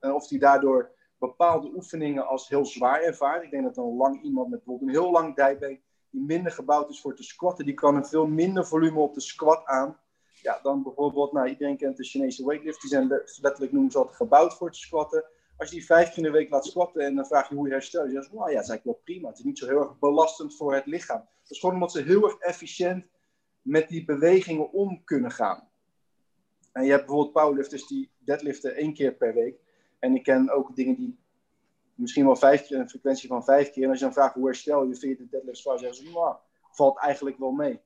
En 0.00 0.12
of 0.12 0.28
die 0.28 0.38
daardoor 0.38 0.90
bepaalde 1.18 1.70
oefeningen 1.74 2.26
als 2.26 2.48
heel 2.48 2.66
zwaar 2.66 3.00
ervaart. 3.00 3.42
Ik 3.42 3.50
denk 3.50 3.64
dat 3.64 3.76
een 3.76 3.96
lang 3.96 4.22
iemand 4.22 4.50
met 4.50 4.58
bijvoorbeeld 4.58 4.88
een 4.88 5.02
heel 5.02 5.10
lang 5.10 5.34
dijbeen, 5.34 5.82
die 6.10 6.22
minder 6.22 6.52
gebouwd 6.52 6.90
is 6.90 7.00
voor 7.00 7.14
te 7.14 7.22
squatten, 7.22 7.64
die 7.64 7.74
kan 7.74 7.96
een 7.96 8.06
veel 8.06 8.26
minder 8.26 8.66
volume 8.66 9.00
op 9.00 9.14
de 9.14 9.20
squat 9.20 9.64
aan. 9.64 9.98
Ja, 10.44 10.60
dan 10.62 10.82
bijvoorbeeld, 10.82 11.32
nou, 11.32 11.48
iedereen 11.48 11.76
kent 11.76 11.96
de 11.96 12.04
Chinese 12.04 12.46
weightlift, 12.46 12.80
die 12.80 12.90
zijn 12.90 13.08
letterlijk 13.40 13.72
noemen 13.72 13.90
ze 13.90 13.98
dat 13.98 14.14
gebouwd 14.14 14.54
voor 14.54 14.72
te 14.72 14.78
squatten. 14.78 15.24
Als 15.56 15.68
je 15.68 15.74
die 15.74 15.84
vijf 15.84 16.08
keer 16.08 16.16
in 16.16 16.22
de 16.22 16.30
week 16.30 16.50
laat 16.50 16.66
squatten 16.66 17.02
en 17.02 17.14
dan 17.14 17.26
vraag 17.26 17.48
je 17.48 17.54
hoe 17.54 17.66
je 17.66 17.72
herstelt, 17.72 18.06
je 18.06 18.12
zegt, 18.12 18.32
nou 18.32 18.50
ja, 18.50 18.54
dat 18.54 18.64
is 18.64 18.68
eigenlijk 18.68 18.84
wel 18.84 19.00
prima. 19.04 19.28
Het 19.28 19.38
is 19.38 19.44
niet 19.44 19.58
zo 19.58 19.66
heel 19.66 19.80
erg 19.80 19.98
belastend 19.98 20.56
voor 20.56 20.74
het 20.74 20.86
lichaam. 20.86 21.18
Dat 21.18 21.50
is 21.50 21.58
gewoon 21.58 21.74
omdat 21.74 21.92
ze 21.92 22.02
heel 22.02 22.24
erg 22.24 22.38
efficiënt 22.38 23.06
met 23.62 23.88
die 23.88 24.04
bewegingen 24.04 24.72
om 24.72 25.04
kunnen 25.04 25.30
gaan. 25.30 25.68
En 26.72 26.84
je 26.84 26.90
hebt 26.90 27.06
bijvoorbeeld 27.06 27.32
powerlifters 27.32 27.86
die 27.86 28.10
deadliften 28.18 28.74
één 28.74 28.94
keer 28.94 29.14
per 29.14 29.34
week. 29.34 29.58
En 29.98 30.14
ik 30.14 30.22
ken 30.22 30.50
ook 30.50 30.76
dingen 30.76 30.96
die 30.96 31.18
misschien 31.94 32.24
wel 32.24 32.36
vijf 32.36 32.66
keer, 32.66 32.78
een 32.78 32.88
frequentie 32.88 33.28
van 33.28 33.44
vijf 33.44 33.70
keer. 33.70 33.82
En 33.82 33.90
als 33.90 33.98
je 33.98 34.04
dan 34.04 34.14
vraagt 34.14 34.34
hoe 34.34 34.46
herstel 34.46 34.84
je, 34.84 34.96
vind 34.96 35.18
je 35.18 35.24
de 35.24 35.30
deadlift 35.30 35.58
zwaar, 35.58 35.78
zeggen 35.78 36.04
ze, 36.04 36.36
valt 36.70 36.98
eigenlijk 36.98 37.38
wel 37.38 37.52
mee. 37.52 37.80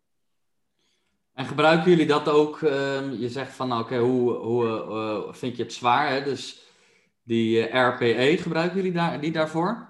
En 1.39 1.45
gebruiken 1.45 1.91
jullie 1.91 2.07
dat 2.07 2.29
ook? 2.29 2.61
Uh, 2.61 3.21
je 3.21 3.29
zegt 3.29 3.53
van, 3.53 3.73
oké, 3.73 3.81
okay, 3.81 3.99
hoe, 3.99 4.33
hoe 4.33 4.65
uh, 4.67 5.33
vind 5.33 5.57
je 5.57 5.63
het 5.63 5.73
zwaar? 5.73 6.11
Hè? 6.11 6.23
Dus 6.23 6.73
die 7.23 7.69
uh, 7.69 7.89
RPE, 7.89 8.37
gebruiken 8.37 8.77
jullie 8.77 8.93
daar, 8.93 9.21
die 9.21 9.33
daarvoor? 9.33 9.89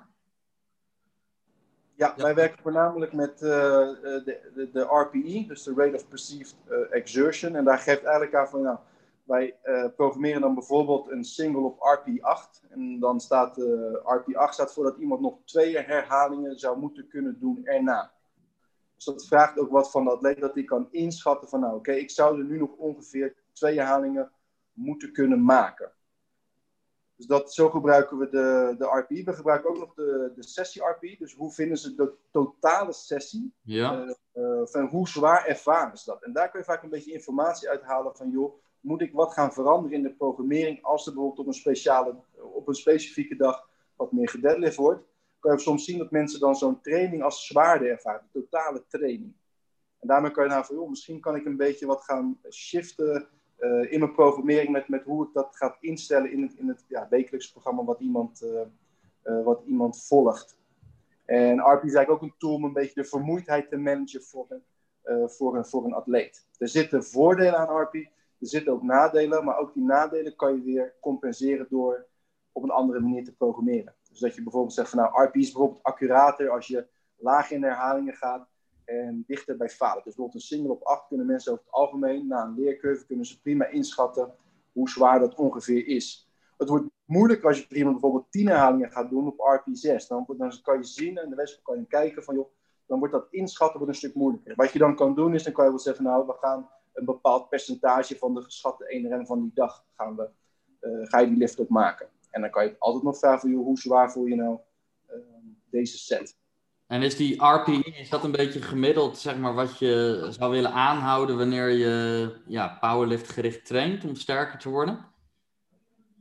Ja, 1.95 2.15
ja, 2.17 2.23
wij 2.23 2.35
werken 2.35 2.63
voornamelijk 2.63 3.13
met 3.13 3.39
de, 3.39 4.23
de, 4.55 4.69
de 4.73 4.81
RPE, 4.81 5.45
dus 5.49 5.63
de 5.63 5.75
Rate 5.77 5.95
of 5.95 6.09
Perceived 6.09 6.55
Exertion. 6.91 7.57
En 7.57 7.65
daar 7.65 7.79
geeft 7.79 8.03
eigenlijk 8.03 8.35
aan 8.35 8.49
van, 8.49 8.63
nou, 8.63 8.79
wij 9.29 9.57
uh, 9.65 9.85
programmeren 9.97 10.41
dan 10.41 10.55
bijvoorbeeld 10.55 11.11
een 11.11 11.25
single 11.25 11.61
op 11.61 12.01
RP8. 12.01 12.71
En 12.71 13.01
dan 13.01 13.21
staat 13.21 13.59
uh, 13.59 13.95
eh, 13.95 14.19
RP8 14.19 14.51
staat 14.51 14.73
voor 14.73 14.85
dat 14.85 14.97
iemand 14.97 15.21
nog 15.21 15.35
twee 15.45 15.79
herhalingen 15.79 16.59
zou 16.59 16.79
moeten 16.79 17.09
kunnen 17.09 17.37
doen 17.41 17.61
erna. 17.65 18.13
Dus 18.99 19.07
dat 19.07 19.27
vraagt 19.27 19.59
ook 19.59 19.71
wat 19.71 19.91
van 19.91 20.05
de 20.05 20.11
atleet 20.11 20.41
dat 20.41 20.55
hij 20.55 20.65
kan 20.65 20.89
inschatten 20.91 21.49
van 21.49 21.61
nou 21.61 21.77
oké, 21.77 21.93
ik 21.93 22.11
zou 22.11 22.39
er 22.39 22.45
nu 22.45 22.59
nog 22.59 22.71
ongeveer 22.77 23.35
twee 23.53 23.77
herhalingen 23.77 24.31
moeten 24.73 25.13
kunnen 25.13 25.45
maken. 25.45 25.93
Dus 27.17 27.27
dat, 27.27 27.55
zo 27.55 27.71
gebruiken 27.71 28.19
we 28.19 28.29
de, 28.29 28.75
de 28.79 28.85
RP. 28.85 29.09
We 29.09 29.33
gebruiken 29.33 29.71
ook 29.71 29.79
nog 29.79 29.95
de, 29.95 30.33
de 30.35 30.43
sessie-RP. 30.43 31.19
Dus 31.19 31.35
hoe 31.35 31.53
vinden 31.53 31.79
ze 31.79 31.95
de 31.95 32.13
totale 32.31 32.93
sessie? 32.93 33.53
Ja. 33.63 34.17
Uh, 34.35 34.61
van 34.65 34.87
hoe 34.87 35.09
zwaar 35.09 35.47
ervaren 35.47 35.93
is 35.93 36.05
dat? 36.05 36.23
En 36.23 36.33
daar 36.33 36.51
kun 36.51 36.61
je 36.61 36.67
vaak 36.67 36.83
een 36.83 36.89
beetje 36.89 37.13
informatie 37.13 37.69
uithalen 37.69 38.17
van, 38.17 38.31
joh, 38.31 38.61
moet 38.81 39.01
ik 39.01 39.13
wat 39.13 39.33
gaan 39.33 39.53
veranderen 39.53 39.97
in 39.97 40.03
de 40.03 40.15
programmering 40.15 40.83
als 40.83 41.07
er 41.07 41.13
bijvoorbeeld 41.13 41.41
op 41.41 41.47
een, 41.47 41.61
speciale, 41.61 42.15
op 42.37 42.69
een 42.69 42.75
specifieke 42.75 43.37
dag 43.37 43.69
wat 43.97 44.13
meer 44.13 44.29
gedeadlift 44.29 44.77
wordt? 44.77 45.03
Kan 45.39 45.53
je 45.53 45.59
soms 45.59 45.85
zien 45.85 45.99
dat 45.99 46.11
mensen 46.11 46.41
dan 46.41 46.57
zo'n 46.57 46.81
training 46.81 47.23
als 47.23 47.47
zwaarder 47.47 47.91
ervaren, 47.91 48.29
de 48.33 48.41
totale 48.41 48.85
training. 48.89 49.35
En 49.99 50.09
daarmee 50.09 50.31
kan 50.31 50.45
je 50.45 50.51
nou 50.51 50.65
van, 50.65 50.91
misschien 50.91 51.21
kan 51.21 51.37
ik 51.37 51.45
een 51.45 51.57
beetje 51.57 51.87
wat 51.87 52.05
gaan 52.05 52.39
shiften 52.51 53.29
uh, 53.59 53.93
in 53.93 53.99
mijn 54.01 54.13
programmering 54.13 54.71
met, 54.71 54.89
met 54.89 55.05
hoe 55.05 55.27
ik 55.27 55.33
dat 55.33 55.57
ga 55.57 55.77
instellen 55.81 56.33
in 56.33 56.43
het, 56.43 56.55
in 56.55 56.69
het 56.69 56.85
ja, 56.89 57.07
wekelijks 57.11 57.51
programma 57.51 57.85
wat 57.85 58.01
iemand, 58.01 58.43
uh, 58.43 58.61
uh, 59.25 59.45
wat 59.45 59.63
iemand 59.67 60.07
volgt. 60.07 60.59
En 61.25 61.59
RP 61.59 61.85
is 61.85 61.95
eigenlijk 61.95 62.11
ook 62.11 62.23
een 62.23 62.35
tool 62.39 62.55
om 62.55 62.65
een 62.65 62.73
beetje 62.73 63.03
de 63.03 63.09
vermoeidheid 63.09 63.69
te 63.69 63.77
managen 63.77 64.23
voor 64.23 64.47
een, 64.49 65.31
voor 65.31 65.57
een, 65.57 65.67
voor 65.67 65.85
een 65.85 65.93
atleet. 65.93 66.47
Er 66.59 66.69
zitten 66.69 67.05
voordelen 67.05 67.59
aan 67.59 67.81
RP, 67.83 67.95
er 67.95 68.11
zitten 68.39 68.73
ook 68.73 68.83
nadelen, 68.83 69.45
maar 69.45 69.59
ook 69.59 69.75
die 69.75 69.85
nadelen 69.85 70.37
kan 70.37 70.55
je 70.55 70.63
weer 70.63 70.95
compenseren 71.01 71.67
door 71.71 72.07
op 72.53 72.63
een 72.63 72.71
andere 72.71 73.01
manier 73.01 73.25
te 73.25 73.37
programmeren. 73.37 73.95
Dus 74.19 74.29
dat 74.29 74.37
je 74.37 74.43
bijvoorbeeld 74.43 74.75
zegt 74.75 74.91
van 74.91 74.99
nou, 74.99 75.25
RP 75.25 75.37
is 75.37 75.53
bijvoorbeeld 75.53 75.83
accurater 75.83 76.51
als 76.51 76.67
je 76.67 76.87
laag 77.17 77.51
in 77.51 77.61
de 77.61 77.67
herhalingen 77.67 78.15
gaat 78.15 78.49
en 78.85 79.25
dichter 79.27 79.57
bij 79.57 79.69
falen. 79.69 80.03
Dus 80.05 80.15
bijvoorbeeld 80.15 80.35
een 80.35 80.57
single 80.57 80.73
op 80.73 80.83
8 80.83 81.09
kunnen 81.09 81.27
mensen 81.27 81.53
over 81.53 81.65
het 81.65 81.75
algemeen, 81.75 82.27
na 82.27 82.43
een 82.43 82.55
leercurve, 82.55 83.07
kunnen 83.07 83.27
ze 83.27 83.41
prima 83.41 83.67
inschatten 83.67 84.35
hoe 84.73 84.89
zwaar 84.89 85.19
dat 85.19 85.35
ongeveer 85.35 85.87
is. 85.87 86.29
Het 86.57 86.69
wordt 86.69 86.87
moeilijk 87.05 87.45
als 87.45 87.59
je 87.59 87.67
prima 87.67 87.91
bijvoorbeeld 87.91 88.31
10 88.31 88.47
herhalingen 88.47 88.91
gaat 88.91 89.11
doen 89.11 89.27
op 89.27 89.61
RP6. 89.61 90.07
Dan, 90.09 90.25
dan 90.37 90.53
kan 90.63 90.77
je 90.79 90.85
zien 90.85 91.19
en 91.19 91.31
de 91.31 91.37
rest 91.37 91.63
kan 91.63 91.79
je 91.79 91.87
kijken 91.87 92.25
van, 92.25 92.35
joh, 92.35 92.51
dan 92.87 92.99
wordt 92.99 93.15
dat 93.15 93.27
inschatten 93.31 93.79
wordt 93.79 93.93
een 93.93 93.99
stuk 93.99 94.15
moeilijker. 94.15 94.55
Wat 94.55 94.73
je 94.73 94.79
dan 94.79 94.97
kan 94.97 95.15
doen 95.15 95.35
is, 95.35 95.43
dan 95.43 95.53
kan 95.53 95.65
je 95.65 95.71
wel 95.71 95.79
zeggen, 95.79 96.05
nou, 96.05 96.27
we 96.27 96.33
gaan 96.33 96.69
een 96.93 97.05
bepaald 97.05 97.49
percentage 97.49 98.17
van 98.17 98.35
de 98.35 98.43
geschatte 98.43 98.85
1RM 99.23 99.27
van 99.27 99.41
die 99.41 99.51
dag, 99.55 99.85
gaan 99.97 100.17
we, 100.17 100.29
uh, 100.81 101.07
ga 101.07 101.19
je 101.19 101.29
die 101.29 101.37
lift 101.37 101.59
op 101.59 101.69
maken. 101.69 102.09
En 102.39 102.45
dan 102.45 102.53
kan 102.53 102.65
je 102.65 102.77
altijd 102.79 103.05
nog 103.05 103.19
vragen 103.19 103.51
joh, 103.51 103.65
hoe 103.65 103.79
zwaar 103.79 104.13
voel 104.13 104.27
je 104.27 104.35
nou 104.35 104.59
uh, 105.11 105.17
deze 105.71 105.99
set? 105.99 106.37
En 106.87 107.03
is 107.03 107.17
die 107.17 107.45
RPE, 107.45 107.93
is 107.99 108.09
dat 108.09 108.25
een 108.25 108.33
beetje 108.33 108.63
gemiddeld, 108.63 109.19
zeg 109.19 109.39
maar, 109.39 109.55
wat 109.55 109.79
je 109.79 110.27
zou 110.31 110.51
willen 110.51 110.73
aanhouden 110.73 111.37
wanneer 111.37 111.69
je 111.69 112.35
ja, 112.47 112.77
powerlift 112.81 113.29
gericht 113.29 113.67
traint 113.67 114.05
om 114.05 114.15
sterker 114.15 114.59
te 114.59 114.69
worden? 114.69 115.07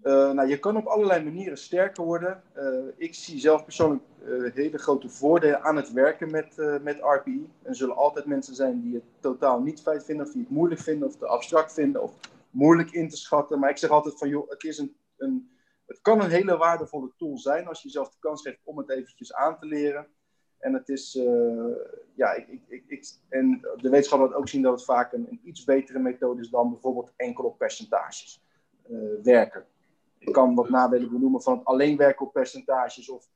Uh, 0.03 0.31
nou, 0.31 0.47
je 0.47 0.59
kan 0.59 0.77
op 0.77 0.85
allerlei 0.85 1.23
manieren 1.23 1.57
sterker 1.57 2.03
worden. 2.03 2.43
Uh, 2.57 2.85
ik 2.97 3.15
zie 3.15 3.39
zelf 3.39 3.63
persoonlijk 3.63 4.03
uh, 4.25 4.53
hele 4.53 4.77
grote 4.77 5.09
voordelen 5.09 5.63
aan 5.63 5.75
het 5.75 5.91
werken 5.91 6.31
met, 6.31 6.55
met 6.81 6.97
RPE. 6.99 7.45
Er 7.61 7.75
zullen 7.75 7.95
altijd 7.95 8.25
mensen 8.25 8.55
zijn 8.55 8.81
die 8.81 8.93
het 8.93 9.03
totaal 9.19 9.61
niet 9.61 9.81
fijn 9.81 10.01
vinden, 10.01 10.25
of 10.25 10.31
die 10.31 10.41
het 10.41 10.51
moeilijk 10.51 10.81
vinden, 10.81 11.07
of 11.07 11.15
te 11.15 11.27
abstract 11.27 11.73
vinden, 11.73 12.03
of 12.03 12.13
moeilijk 12.49 12.91
in 12.91 13.09
te 13.09 13.17
schatten. 13.17 13.59
Maar 13.59 13.69
ik 13.69 13.77
zeg 13.77 13.89
altijd 13.89 14.17
van, 14.17 14.29
joh, 14.29 14.49
het, 14.49 14.63
is 14.63 14.77
een, 14.77 14.95
een, 15.17 15.49
het 15.87 16.01
kan 16.01 16.21
een 16.21 16.29
hele 16.29 16.57
waardevolle 16.57 17.11
tool 17.17 17.37
zijn 17.37 17.67
als 17.67 17.81
je 17.81 17.87
jezelf 17.87 18.09
de 18.09 18.19
kans 18.19 18.41
geeft 18.41 18.59
om 18.63 18.77
het 18.77 18.89
eventjes 18.89 19.33
aan 19.33 19.59
te 19.59 19.65
leren. 19.65 20.07
En 20.57 20.73
het 20.73 20.89
is, 20.89 21.15
uh, 21.15 21.75
ja, 22.15 22.33
ik, 22.33 22.61
ik, 22.67 22.83
ik, 22.87 23.09
en 23.29 23.59
de 23.75 23.89
wetenschap 23.89 24.19
laat 24.19 24.33
ook 24.33 24.49
zien 24.49 24.61
dat 24.61 24.73
het 24.73 24.85
vaak 24.85 25.13
een, 25.13 25.27
een, 25.29 25.39
iets 25.43 25.63
betere 25.63 25.99
methode 25.99 26.41
is 26.41 26.49
dan 26.49 26.69
bijvoorbeeld 26.69 27.13
enkel 27.15 27.43
op 27.43 27.57
percentages 27.57 28.43
uh, 28.89 29.23
werken. 29.23 29.65
Ik 30.17 30.33
kan 30.33 30.55
wat 30.55 30.69
nadelen 30.69 31.11
benoemen 31.11 31.41
van 31.41 31.57
het 31.57 31.65
alleen 31.65 31.97
werken 31.97 32.25
op 32.25 32.33
percentages 32.33 33.09
of 33.09 33.29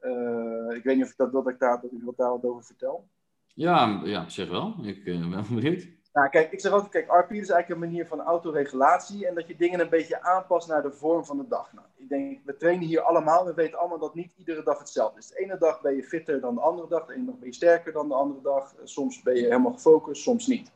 uh, 0.00 0.76
ik 0.76 0.82
weet 0.82 0.96
niet 0.96 1.04
of 1.04 1.10
ik 1.10 1.16
dat, 1.16 1.32
dat 1.32 1.48
ik 1.48 1.58
daar, 1.58 1.80
dat 1.80 1.92
ik 1.92 2.02
wat 2.02 2.16
daar 2.16 2.30
wat 2.30 2.44
over 2.44 2.64
vertel. 2.64 3.08
Ja, 3.46 4.00
ja 4.04 4.28
zeg 4.28 4.48
wel. 4.48 4.74
Ik 4.82 5.04
ben 5.04 5.30
benieuwd. 5.48 5.88
Nou, 6.12 6.28
kijk, 6.28 6.52
ik 6.52 6.60
zeg 6.60 6.72
altijd, 6.72 6.90
kijk, 6.90 7.06
RP 7.06 7.30
is 7.30 7.36
eigenlijk 7.36 7.68
een 7.68 7.88
manier 7.88 8.06
van 8.06 8.20
autoregulatie 8.20 9.26
en 9.26 9.34
dat 9.34 9.46
je 9.48 9.56
dingen 9.56 9.80
een 9.80 9.88
beetje 9.88 10.22
aanpast 10.22 10.68
naar 10.68 10.82
de 10.82 10.92
vorm 10.92 11.24
van 11.24 11.36
de 11.36 11.48
dag. 11.48 11.72
Nou, 11.72 11.86
ik 11.96 12.08
denk, 12.08 12.40
we 12.44 12.56
trainen 12.56 12.86
hier 12.86 13.00
allemaal, 13.00 13.44
we 13.44 13.54
weten 13.54 13.78
allemaal 13.78 13.98
dat 13.98 14.14
niet 14.14 14.34
iedere 14.36 14.62
dag 14.62 14.78
hetzelfde 14.78 15.18
is. 15.18 15.28
De 15.28 15.38
ene 15.38 15.58
dag 15.58 15.80
ben 15.80 15.96
je 15.96 16.02
fitter 16.02 16.40
dan 16.40 16.54
de 16.54 16.60
andere 16.60 16.88
dag, 16.88 17.06
de 17.06 17.14
ene 17.14 17.24
dag 17.24 17.38
ben 17.38 17.48
je 17.48 17.54
sterker 17.54 17.92
dan 17.92 18.08
de 18.08 18.14
andere 18.14 18.40
dag. 18.42 18.74
Soms 18.84 19.22
ben 19.22 19.36
je 19.36 19.42
helemaal 19.42 19.72
gefocust, 19.72 20.22
soms 20.22 20.46
niet. 20.46 20.72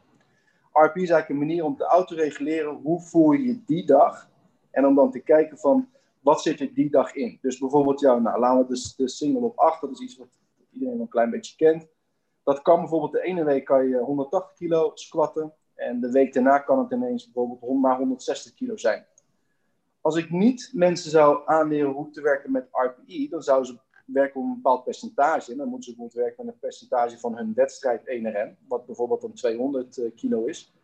RP 0.73 0.97
is 0.97 1.11
eigenlijk 1.11 1.29
een 1.29 1.47
manier 1.47 1.65
om 1.65 1.77
te 1.77 1.85
autoreguleren 1.85 2.75
hoe 2.75 3.01
voel 3.01 3.33
je 3.33 3.47
je 3.47 3.63
die 3.67 3.87
dag 3.87 4.29
en 4.71 4.87
om 4.87 4.95
dan 4.95 5.11
te 5.11 5.21
kijken 5.21 5.59
van 5.59 5.89
wat 6.21 6.43
zit 6.43 6.61
er 6.61 6.75
die 6.75 6.91
dag 6.91 7.15
in. 7.15 7.39
Dus 7.41 7.59
bijvoorbeeld, 7.59 8.01
ja, 8.01 8.19
nou, 8.19 8.39
laten 8.39 8.67
we 8.67 8.75
de, 8.75 8.93
de 8.97 9.09
single 9.09 9.45
op 9.45 9.59
8, 9.59 9.81
dat 9.81 9.91
is 9.91 10.01
iets 10.01 10.17
wat 10.17 10.29
iedereen 10.71 10.95
wel 10.95 11.03
een 11.03 11.09
klein 11.09 11.31
beetje 11.31 11.57
kent. 11.57 11.87
Dat 12.47 12.63
kan 12.63 12.81
bijvoorbeeld 12.81 13.13
de 13.13 13.23
ene 13.23 13.45
week 13.45 13.65
kan 13.65 13.89
je 13.89 13.97
180 13.97 14.57
kilo 14.57 14.91
squatten. 14.95 15.53
En 15.75 16.01
de 16.01 16.11
week 16.11 16.33
daarna 16.33 16.59
kan 16.59 16.79
het 16.79 16.93
ineens 16.93 17.25
bijvoorbeeld 17.25 17.81
maar 17.81 17.97
160 17.97 18.55
kilo 18.55 18.77
zijn. 18.77 19.07
Als 20.01 20.17
ik 20.17 20.31
niet 20.31 20.71
mensen 20.75 21.11
zou 21.11 21.43
aanleren 21.47 21.93
hoe 21.93 22.11
te 22.11 22.21
werken 22.21 22.53
met 22.53 22.69
RPE, 22.71 23.27
dan 23.31 23.43
zouden 23.43 23.67
ze 23.67 23.79
werken 24.05 24.41
op 24.41 24.47
een 24.47 24.55
bepaald 24.55 24.85
percentage. 24.85 25.53
En 25.53 25.59
dan 25.59 25.69
moeten 25.69 25.91
ze 25.91 25.97
bijvoorbeeld 25.97 26.25
werken 26.25 26.45
met 26.45 26.55
een 26.55 26.61
percentage 26.61 27.19
van 27.19 27.37
hun 27.37 27.53
wedstrijd 27.55 28.01
1RM, 28.01 28.67
wat 28.69 28.87
bijvoorbeeld 28.87 29.21
dan 29.21 29.33
200 29.33 29.99
eh, 29.99 30.11
kilo 30.17 30.45
is. 30.45 30.75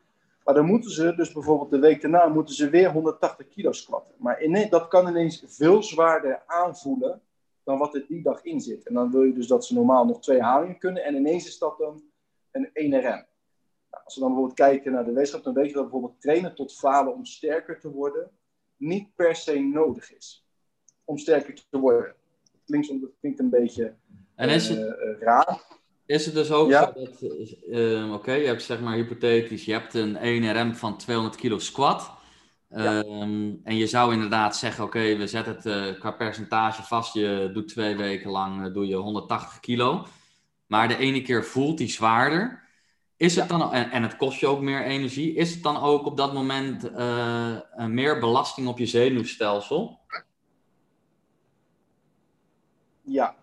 Maar 0.44 0.54
dan 0.54 0.66
moeten 0.66 0.90
ze 0.90 1.14
dus 1.14 1.32
bijvoorbeeld 1.32 1.70
de 1.70 1.78
week 1.78 2.00
daarna 2.00 2.28
moeten 2.28 2.54
ze 2.54 2.70
weer 2.70 2.90
180 2.90 3.48
kilo 3.48 3.72
squatten. 3.72 4.14
Maar 4.16 4.68
dat 4.70 4.88
kan 4.88 5.08
ineens 5.08 5.44
veel 5.46 5.82
zwaarder 5.82 6.42
aanvoelen 6.46 7.20
dan 7.64 7.78
wat 7.78 7.94
er 7.94 8.04
die 8.08 8.22
dag 8.22 8.44
in 8.44 8.60
zit. 8.60 8.86
En 8.86 8.94
dan 8.94 9.10
wil 9.10 9.22
je 9.22 9.32
dus 9.32 9.46
dat 9.46 9.66
ze 9.66 9.74
normaal 9.74 10.04
nog 10.04 10.20
twee 10.20 10.40
halingen 10.40 10.78
kunnen 10.78 11.04
en 11.04 11.14
ineens 11.14 11.46
is 11.46 11.58
dat 11.58 11.78
dan 11.78 12.02
een 12.50 12.66
1RM. 12.66 13.30
Nou, 13.90 14.04
als 14.04 14.14
we 14.14 14.20
dan 14.20 14.28
bijvoorbeeld 14.28 14.58
kijken 14.58 14.92
naar 14.92 15.04
de 15.04 15.12
wetenschap, 15.12 15.44
dan 15.44 15.54
weet 15.54 15.68
je 15.68 15.72
dat 15.72 15.82
bijvoorbeeld 15.82 16.20
trainen 16.20 16.54
tot 16.54 16.74
falen 16.74 17.14
om 17.14 17.24
sterker 17.24 17.80
te 17.80 17.90
worden 17.90 18.30
niet 18.76 19.14
per 19.14 19.36
se 19.36 19.60
nodig 19.60 20.14
is. 20.14 20.46
Om 21.04 21.18
sterker 21.18 21.54
te 21.70 21.78
worden. 21.78 22.14
Klinkt, 22.64 23.00
dat 23.00 23.10
klinkt 23.20 23.38
een 23.38 23.50
beetje 23.50 23.94
en 24.34 24.48
is 24.48 24.68
het, 24.68 24.78
uh, 24.78 25.20
raar. 25.20 25.60
Is 26.06 26.24
het 26.24 26.34
dus 26.34 26.50
ook 26.52 26.70
ja? 26.70 26.92
zo 26.94 27.00
dat, 27.04 27.22
uh, 27.68 28.12
oké, 28.12 28.32
je 28.32 28.46
hebt 28.46 28.62
zeg 28.62 28.80
maar 28.80 28.94
hypothetisch, 28.94 29.64
je 29.64 29.72
hebt 29.72 29.94
een 29.94 30.16
1RM 30.16 30.76
van 30.76 30.98
200 30.98 31.36
kilo 31.36 31.58
squat. 31.58 32.10
Um, 32.74 33.60
en 33.64 33.76
je 33.76 33.86
zou 33.86 34.12
inderdaad 34.12 34.56
zeggen, 34.56 34.84
oké, 34.84 35.16
we 35.16 35.26
zetten 35.26 35.54
het 35.54 35.66
uh, 35.66 36.00
qua 36.00 36.10
percentage 36.10 36.82
vast. 36.82 37.14
Je 37.14 37.50
doet 37.52 37.68
twee 37.68 37.96
weken 37.96 38.30
lang 38.30 38.66
uh, 38.66 38.74
doe 38.74 38.86
je 38.86 38.94
180 38.96 39.60
kilo. 39.60 40.06
Maar 40.66 40.88
de 40.88 40.96
ene 40.96 41.22
keer 41.22 41.44
voelt 41.44 41.78
die 41.78 41.88
zwaarder. 41.88 42.62
Is 43.16 43.36
het 43.36 43.48
dan, 43.48 43.72
en, 43.72 43.90
en, 43.90 44.02
het 44.02 44.16
kost 44.16 44.40
je 44.40 44.46
ook 44.46 44.60
meer 44.60 44.84
energie. 44.84 45.34
Is 45.34 45.54
het 45.54 45.62
dan 45.62 45.76
ook 45.76 46.06
op 46.06 46.16
dat 46.16 46.32
moment 46.32 46.90
uh, 46.90 47.56
meer 47.86 48.20
belasting 48.20 48.66
op 48.66 48.78
je 48.78 48.86
zenuwstelsel? 48.86 50.00
Ja. 53.02 53.34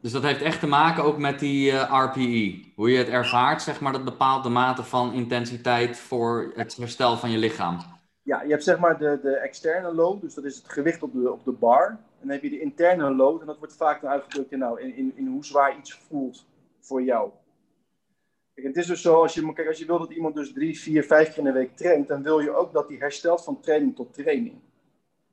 Dus 0.00 0.12
dat 0.12 0.22
heeft 0.22 0.42
echt 0.42 0.60
te 0.60 0.66
maken 0.66 1.04
ook 1.04 1.18
met 1.18 1.38
die 1.38 1.70
RPE. 1.76 2.64
Hoe 2.74 2.90
je 2.90 2.98
het 2.98 3.08
ervaart, 3.08 3.62
zeg 3.62 3.80
maar, 3.80 3.92
dat 3.92 4.04
bepaalt 4.04 4.42
de 4.42 4.48
mate 4.48 4.82
van 4.82 5.12
intensiteit 5.12 5.98
voor 5.98 6.52
het 6.54 6.76
herstel 6.76 7.16
van 7.16 7.30
je 7.30 7.38
lichaam. 7.38 7.91
Ja, 8.22 8.42
je 8.42 8.50
hebt 8.50 8.64
zeg 8.64 8.78
maar 8.78 8.98
de, 8.98 9.18
de 9.22 9.36
externe 9.36 9.94
load, 9.94 10.20
dus 10.20 10.34
dat 10.34 10.44
is 10.44 10.56
het 10.56 10.68
gewicht 10.68 11.02
op 11.02 11.12
de, 11.12 11.32
op 11.32 11.44
de 11.44 11.52
bar. 11.52 11.88
En 11.88 11.98
dan 12.20 12.30
heb 12.30 12.42
je 12.42 12.50
de 12.50 12.60
interne 12.60 13.14
load, 13.14 13.40
en 13.40 13.46
dat 13.46 13.58
wordt 13.58 13.76
vaak 13.76 14.00
dan 14.00 14.10
uitgedrukt 14.10 14.52
in, 14.52 14.58
nou, 14.58 14.80
in, 14.80 14.94
in, 14.94 15.12
in 15.16 15.26
hoe 15.26 15.44
zwaar 15.44 15.78
iets 15.78 15.94
voelt 15.94 16.46
voor 16.80 17.02
jou. 17.02 17.30
Kijk, 18.54 18.66
het 18.66 18.76
is 18.76 18.86
dus 18.86 19.02
zo, 19.02 19.22
als 19.22 19.34
je, 19.34 19.52
kijk, 19.52 19.68
als 19.68 19.78
je 19.78 19.86
wil 19.86 19.98
dat 19.98 20.12
iemand 20.12 20.34
dus 20.34 20.52
drie, 20.52 20.80
vier, 20.80 21.04
vijf 21.04 21.28
keer 21.28 21.38
in 21.38 21.44
de 21.44 21.52
week 21.52 21.76
traint, 21.76 22.08
dan 22.08 22.22
wil 22.22 22.40
je 22.40 22.54
ook 22.54 22.72
dat 22.72 22.88
hij 22.88 22.96
herstelt 22.96 23.44
van 23.44 23.60
training 23.60 23.96
tot 23.96 24.14
training. 24.14 24.60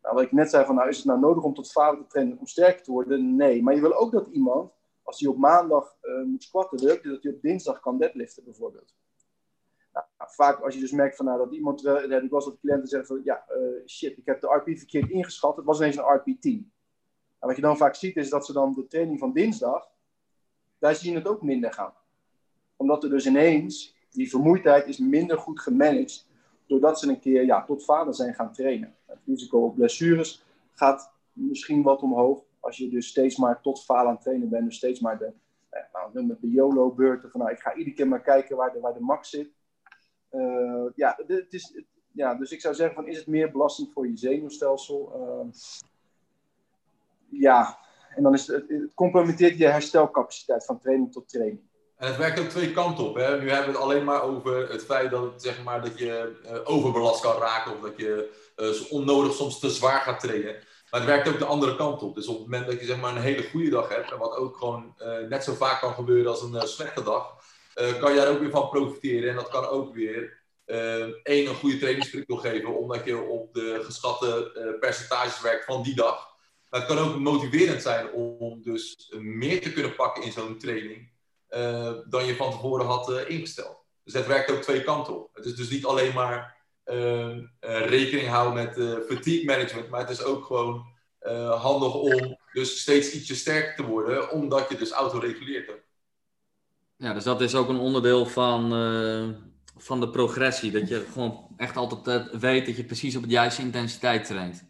Nou, 0.02 0.16
wat 0.16 0.24
ik 0.24 0.32
net 0.32 0.50
zei, 0.50 0.66
van, 0.66 0.76
nou, 0.76 0.90
is 0.90 0.98
het 0.98 1.06
nou 1.06 1.20
nodig 1.20 1.44
om 1.44 1.54
tot 1.54 1.72
falen 1.72 2.02
te 2.02 2.08
trainen 2.08 2.40
om 2.40 2.48
sterker 2.48 2.84
te 2.84 2.92
worden? 2.92 3.36
Nee, 3.36 3.64
maar 3.64 3.76
je 3.76 3.82
wil 3.82 3.94
ook 3.94 4.12
dat 4.12 4.28
iemand, 4.28 4.72
als 5.04 5.20
hij 5.20 5.30
op 5.30 5.38
maandag 5.38 5.96
uh, 6.02 6.24
moet 6.24 6.44
squatten, 6.44 6.88
dat 6.88 7.24
hij 7.24 7.32
op 7.32 7.42
dinsdag 7.42 7.80
kan 7.80 7.98
deadliften 7.98 8.44
bijvoorbeeld. 8.44 8.94
Vaak 10.36 10.60
als 10.60 10.74
je 10.74 10.80
dus 10.80 10.92
merkt 10.92 11.16
van, 11.16 11.26
nou, 11.26 11.38
dat 11.38 11.54
iemand, 11.54 11.86
uh, 11.86 12.24
ik 12.24 12.30
was 12.30 12.46
dat 12.46 12.60
cliënten 12.60 12.88
zeggen 12.88 13.08
van, 13.08 13.22
ja, 13.24 13.46
uh, 13.50 13.88
shit, 13.88 14.18
ik 14.18 14.26
heb 14.26 14.42
de 14.42 14.48
RP 14.48 14.78
verkeerd 14.78 15.10
ingeschat, 15.10 15.56
het 15.56 15.66
was 15.66 15.80
ineens 15.80 15.96
een 15.96 16.14
RP 16.14 16.42
10. 16.42 16.54
Nou, 16.54 16.66
wat 17.40 17.56
je 17.56 17.62
dan 17.62 17.78
vaak 17.78 17.96
ziet 17.96 18.18
is 18.18 18.30
dat 18.30 18.46
ze 18.46 18.54
dan 18.54 18.74
de 18.74 18.88
training 18.88 19.20
van 19.20 19.34
dinsdag, 19.34 19.88
daar 20.80 20.96
zie 20.96 21.12
je 21.12 21.18
het 21.18 21.28
ook 21.28 21.42
minder 21.42 21.74
gaan. 21.74 21.94
Omdat 22.76 23.04
er 23.04 23.10
dus 23.10 23.26
ineens, 23.26 23.96
die 24.10 24.30
vermoeidheid 24.30 24.88
is 24.88 24.98
minder 24.98 25.38
goed 25.38 25.60
gemanaged, 25.60 26.28
doordat 26.68 27.00
ze 27.00 27.08
een 27.08 27.20
keer 27.20 27.46
ja, 27.46 27.66
tot 27.66 27.86
vader 27.86 28.14
zijn 28.14 28.34
gaan 28.34 28.54
trainen. 28.54 28.96
Het 29.06 29.20
risico 29.26 29.66
op 29.66 29.76
blessures 29.76 30.46
gaat 30.74 31.12
misschien 31.34 31.84
wat 31.84 32.02
omhoog, 32.02 32.44
als 32.60 32.78
je 32.78 32.90
dus 32.90 33.08
steeds 33.08 33.38
maar 33.38 33.62
tot 33.62 33.84
falen 33.84 34.08
aan 34.08 34.14
het 34.14 34.22
trainen 34.22 34.50
bent, 34.50 34.66
dus 34.66 34.76
steeds 34.76 35.00
maar 35.00 35.18
de, 35.18 35.34
nou, 35.94 36.26
met 36.26 36.42
de 36.42 36.50
YOLO-beurten 36.50 37.32
van, 37.32 37.40
nou, 37.40 37.52
ik 37.52 37.60
ga 37.60 37.76
iedere 37.76 37.96
keer 37.96 38.08
maar 38.08 38.22
kijken 38.22 38.58
waar 38.58 38.74
de, 38.74 38.80
waar 38.80 38.94
de 38.94 39.00
max 39.00 39.30
zit. 39.30 39.52
Uh, 40.32 40.86
ja, 40.96 41.20
het 41.28 41.54
is, 41.54 41.82
ja, 42.12 42.36
dus 42.36 42.52
ik 42.52 42.62
zou 42.62 42.76
zeggen 42.76 42.96
van 42.96 43.08
is 43.08 43.18
het 43.18 43.28
meer 43.28 43.52
belastend 43.52 43.92
voor 43.94 44.08
je 44.08 44.18
zenuwstelsel? 44.18 45.12
Ehm, 45.14 45.48
ja, 47.30 47.80
en 48.16 48.24
dan 48.24 48.34
is 48.34 48.48
het, 48.48 48.70
het 48.70 48.94
compromitteert 48.94 49.58
je 49.58 49.66
herstelcapaciteit 49.66 50.66
van 50.66 50.80
training 50.80 51.12
tot 51.12 51.30
training. 51.30 51.68
En 51.98 52.08
het 52.08 52.18
werkt 52.18 52.40
ook 52.40 52.48
twee 52.48 52.72
kanten 52.72 53.04
op. 53.04 53.16
Hè? 53.16 53.40
Nu 53.40 53.50
hebben 53.50 53.72
we 53.72 53.78
het 53.78 53.88
alleen 53.88 54.04
maar 54.04 54.22
over 54.22 54.72
het 54.72 54.84
feit 54.84 55.12
dat, 55.12 55.42
zeg 55.42 55.64
maar, 55.64 55.82
dat 55.82 56.00
je 56.00 56.40
uh, 56.44 56.52
overbelast 56.64 57.22
kan 57.22 57.38
raken 57.38 57.72
of 57.72 57.82
dat 57.82 57.98
je 57.98 58.30
uh, 58.58 58.92
onnodig 58.92 59.34
soms 59.34 59.60
te 59.60 59.70
zwaar 59.70 60.02
gaat 60.02 60.20
trainen. 60.20 60.56
Maar 60.90 61.00
het 61.00 61.10
werkt 61.10 61.28
ook 61.28 61.40
de 61.40 61.46
andere 61.46 61.76
kant 61.76 62.04
op. 62.04 62.16
Dus 62.16 62.28
op 62.28 62.36
het 62.36 62.44
moment 62.44 62.68
dat 62.68 62.80
je 62.80 62.86
zeg 62.86 63.00
maar, 63.00 63.16
een 63.16 63.22
hele 63.22 63.50
goede 63.50 63.70
dag 63.70 63.90
hebt, 63.90 64.12
en 64.12 64.18
wat 64.18 64.36
ook 64.36 64.58
gewoon 64.58 64.94
net 65.30 65.44
zo 65.44 65.54
vaak 65.54 65.80
kan 65.80 65.94
gebeuren 65.94 66.32
als 66.32 66.42
een 66.42 66.68
slechte 66.68 67.04
dag, 67.04 67.36
kan 68.00 68.12
je 68.12 68.20
daar 68.20 68.28
ook 68.28 68.40
weer 68.40 68.50
van 68.50 68.70
profiteren. 68.70 69.30
En 69.30 69.36
dat 69.36 69.50
kan 69.50 69.66
ook 69.66 69.94
weer 69.94 70.44
één, 71.24 71.48
een 71.48 71.56
goede 71.56 71.78
trainingsprikkel 71.78 72.38
geven, 72.38 72.78
omdat 72.78 73.06
je 73.06 73.18
op 73.18 73.54
de 73.54 73.80
geschatte 73.84 74.78
percentages 74.80 75.42
werkt 75.42 75.66
van 75.66 75.84
die 75.84 75.96
dag. 75.96 76.28
Maar 76.70 76.80
het 76.80 76.90
kan 76.90 76.98
ook 76.98 77.20
motiverend 77.20 77.82
zijn 77.82 78.12
om 78.12 78.62
dus 78.64 79.14
meer 79.20 79.62
te 79.62 79.74
kunnen 79.74 79.96
pakken 79.96 80.24
in 80.24 80.32
zo'n 80.32 80.58
training 80.58 81.12
dan 82.10 82.26
je 82.26 82.36
van 82.36 82.52
tevoren 82.52 82.86
had 82.86 83.12
ingesteld. 83.28 83.78
Dus 84.04 84.14
het 84.14 84.28
werkt 84.28 84.52
ook 84.52 84.62
twee 84.62 84.84
kanten 84.84 85.16
op. 85.16 85.30
Het 85.34 85.46
is 85.46 85.56
dus 85.56 85.70
niet 85.70 85.86
alleen 85.86 86.14
maar 86.14 86.58
uh, 86.86 87.38
rekening 87.62 88.28
houden 88.28 88.54
met 88.54 89.04
fatigue 89.08 89.46
management, 89.46 89.90
maar 89.90 90.00
het 90.00 90.10
is 90.10 90.24
ook 90.24 90.46
gewoon 90.46 90.86
handig 91.60 91.94
om 91.94 92.38
dus 92.54 92.82
steeds 92.82 93.12
ietsje 93.12 93.36
sterker 93.36 93.76
te 93.76 93.84
worden, 93.84 94.32
omdat 94.32 94.70
je 94.70 94.78
dus 94.78 94.92
autoreguleert 94.92 95.68
hebt. 95.68 95.88
Ja, 97.00 97.14
dus 97.14 97.24
dat 97.24 97.42
is 97.42 97.56
ook 97.56 97.70
een 97.70 97.80
onderdeel 97.80 98.26
van, 98.26 98.70
van 99.78 100.00
de 100.00 100.10
progressie. 100.10 100.72
Dat 100.72 100.88
je 100.88 101.06
gewoon 101.12 101.48
echt 101.58 101.76
altijd 101.76 102.30
weet 102.40 102.66
dat 102.66 102.76
je 102.76 102.84
precies 102.84 103.16
op 103.16 103.24
de 103.24 103.30
juiste 103.30 103.62
intensiteit 103.62 104.26
traint. 104.26 104.64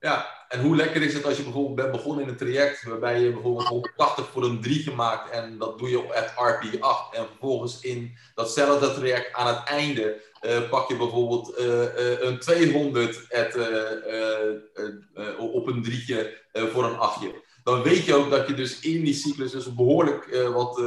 Ja, 0.00 0.44
en 0.48 0.60
hoe 0.60 0.76
lekker 0.76 1.02
is 1.02 1.14
het 1.14 1.24
als 1.24 1.36
je 1.36 1.42
bijvoorbeeld 1.42 1.74
bent 1.74 1.90
begonnen 1.90 2.24
in 2.24 2.30
een 2.30 2.36
traject 2.36 2.82
waarbij 2.82 3.20
je 3.20 3.32
bijvoorbeeld 3.32 3.68
180 3.68 4.28
voor 4.28 4.44
een 4.44 4.60
3 4.60 4.82
gemaakt 4.82 5.30
en 5.30 5.58
dat 5.58 5.78
doe 5.78 5.88
je 5.88 5.98
op 5.98 6.14
het 6.14 6.30
RP8 6.30 7.18
en 7.18 7.26
vervolgens 7.26 7.80
in 7.80 8.16
datzelfde 8.34 8.94
traject 8.94 9.32
aan 9.32 9.46
het 9.46 9.68
einde 9.68 10.22
uh, 10.42 10.70
pak 10.70 10.88
je 10.88 10.96
bijvoorbeeld 10.96 11.58
een 12.20 12.38
200 12.38 13.26
at, 13.30 13.56
op 15.38 15.66
een 15.66 15.82
drietje 15.82 16.42
voor 16.52 16.84
een 16.84 16.98
achtje. 16.98 17.44
Dan 17.66 17.82
weet 17.82 18.04
je 18.04 18.14
ook 18.14 18.30
dat 18.30 18.48
je 18.48 18.54
dus 18.54 18.80
in 18.80 19.04
die 19.04 19.14
cyclus 19.14 19.50
dus 19.50 19.74
behoorlijk 19.74 20.50
wat 20.52 20.82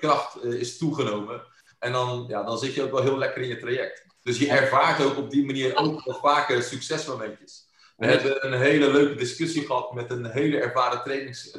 kracht 0.00 0.44
is 0.44 0.78
toegenomen. 0.78 1.42
En 1.78 1.92
dan, 1.92 2.24
ja, 2.28 2.42
dan 2.42 2.58
zit 2.58 2.74
je 2.74 2.82
ook 2.82 2.90
wel 2.90 3.02
heel 3.02 3.18
lekker 3.18 3.42
in 3.42 3.48
je 3.48 3.58
traject. 3.58 4.06
Dus 4.22 4.38
je 4.38 4.48
ervaart 4.48 5.04
ook 5.04 5.16
op 5.16 5.30
die 5.30 5.44
manier 5.44 5.76
ook 5.76 6.04
wat 6.04 6.18
vaker 6.18 6.62
succesmomentjes. 6.62 7.68
We 7.96 8.06
hebben 8.06 8.46
een 8.46 8.60
hele 8.60 8.90
leuke 8.90 9.14
discussie 9.14 9.66
gehad 9.66 9.94
met 9.94 10.10
een 10.10 10.26
hele 10.26 10.58
ervaren 10.58 11.02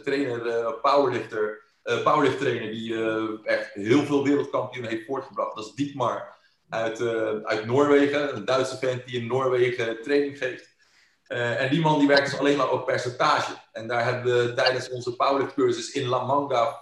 trainer, 0.04 0.46
uh, 0.46 0.72
powerlifter, 0.82 1.64
uh, 1.84 2.04
powerlift 2.04 2.40
trainer, 2.40 2.72
die 2.72 2.92
uh, 2.92 3.24
echt 3.44 3.74
heel 3.74 4.04
veel 4.04 4.24
wereldkampioen 4.24 4.86
heeft 4.86 5.06
voortgebracht. 5.06 5.56
Dat 5.56 5.66
is 5.66 5.74
Dietmar 5.74 6.38
uit, 6.70 7.02
uit 7.44 7.66
Noorwegen, 7.66 8.36
een 8.36 8.46
Duitse 8.46 8.78
vent 8.78 9.08
die 9.08 9.20
in 9.20 9.28
Noorwegen 9.28 10.02
training 10.02 10.38
geeft. 10.38 10.75
En 11.28 11.70
die 11.70 11.82
man 11.82 12.00
die 12.00 12.08
werkt 12.08 12.30
dus 12.30 12.40
alleen 12.40 12.58
maar 12.58 12.72
op 12.72 12.86
percentage. 12.86 13.52
En 13.72 13.88
daar 13.88 14.04
hebben 14.04 14.48
we 14.48 14.54
tijdens 14.54 14.90
onze 14.90 15.16
powerlift 15.16 15.94
in 15.94 16.08
La 16.08 16.24
Manga 16.24 16.82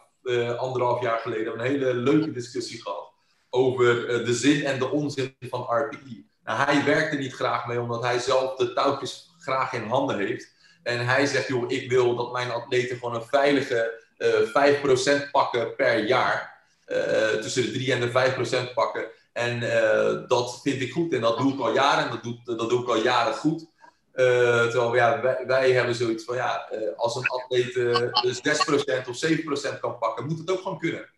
anderhalf 0.58 1.02
jaar 1.02 1.20
geleden 1.20 1.54
een 1.54 1.66
hele 1.66 1.94
leuke 1.94 2.32
discussie 2.32 2.82
gehad 2.82 3.12
over 3.50 4.08
de 4.26 4.34
zin 4.34 4.66
en 4.66 4.80
de 4.80 4.90
onzin 4.90 5.36
van 5.40 5.62
RPE. 5.62 6.26
Nou, 6.44 6.60
hij 6.60 6.84
werkte 6.86 7.18
niet 7.18 7.34
graag 7.34 7.68
mee, 7.68 7.80
omdat 7.80 8.04
hij 8.04 8.20
zelf 8.20 8.56
de 8.56 8.74
touwtjes 8.74 9.34
graag 9.38 9.74
in 9.74 9.88
handen 9.88 10.18
heeft. 10.18 10.54
En 10.84 11.06
hij 11.06 11.26
zegt, 11.26 11.48
joh, 11.48 11.72
ik 11.72 11.90
wil 11.90 12.16
dat 12.16 12.32
mijn 12.32 12.52
atleten 12.52 12.98
gewoon 12.98 13.16
een 13.16 13.26
veilige 13.26 14.02
uh, 14.18 15.26
5% 15.26 15.32
pakken 15.32 15.76
per 15.76 16.06
jaar. 16.06 16.52
Tussen 17.42 17.64
de 17.64 17.72
3 17.72 17.94
en 17.94 18.00
de 18.00 18.68
5% 18.70 18.74
pakken. 18.74 19.06
En 19.34 19.60
dat 20.28 20.60
vind 20.62 20.82
ik 20.82 20.92
goed 20.92 21.14
en 21.14 21.22
dat 21.22 21.38
doe 21.38 21.54
ik 21.54 21.60
al 21.60 21.74
jaren 21.74 22.04
en 22.06 22.12
dat, 22.12 22.24
doe, 22.24 22.58
dat 22.58 22.70
doe 22.70 22.82
ik 22.82 22.88
al 22.88 23.04
jaren 23.04 23.34
goed. 23.34 23.66
Uh, 24.14 24.26
terwijl 24.62 24.96
ja, 24.96 25.22
wij, 25.22 25.44
wij, 25.48 25.72
hebben 25.72 25.96
zoiets 25.96 26.24
van 26.24 26.36
ja, 26.36 26.70
als 26.96 27.16
een 27.16 27.28
atleet 27.28 27.74
dus 28.22 28.42
6% 29.06 29.10
of 29.10 29.76
7% 29.76 29.80
kan 29.80 29.98
pakken, 29.98 30.26
moet 30.28 30.38
het 30.38 30.52
ook 30.52 30.62
gewoon 30.62 30.80
kunnen. 30.80 31.10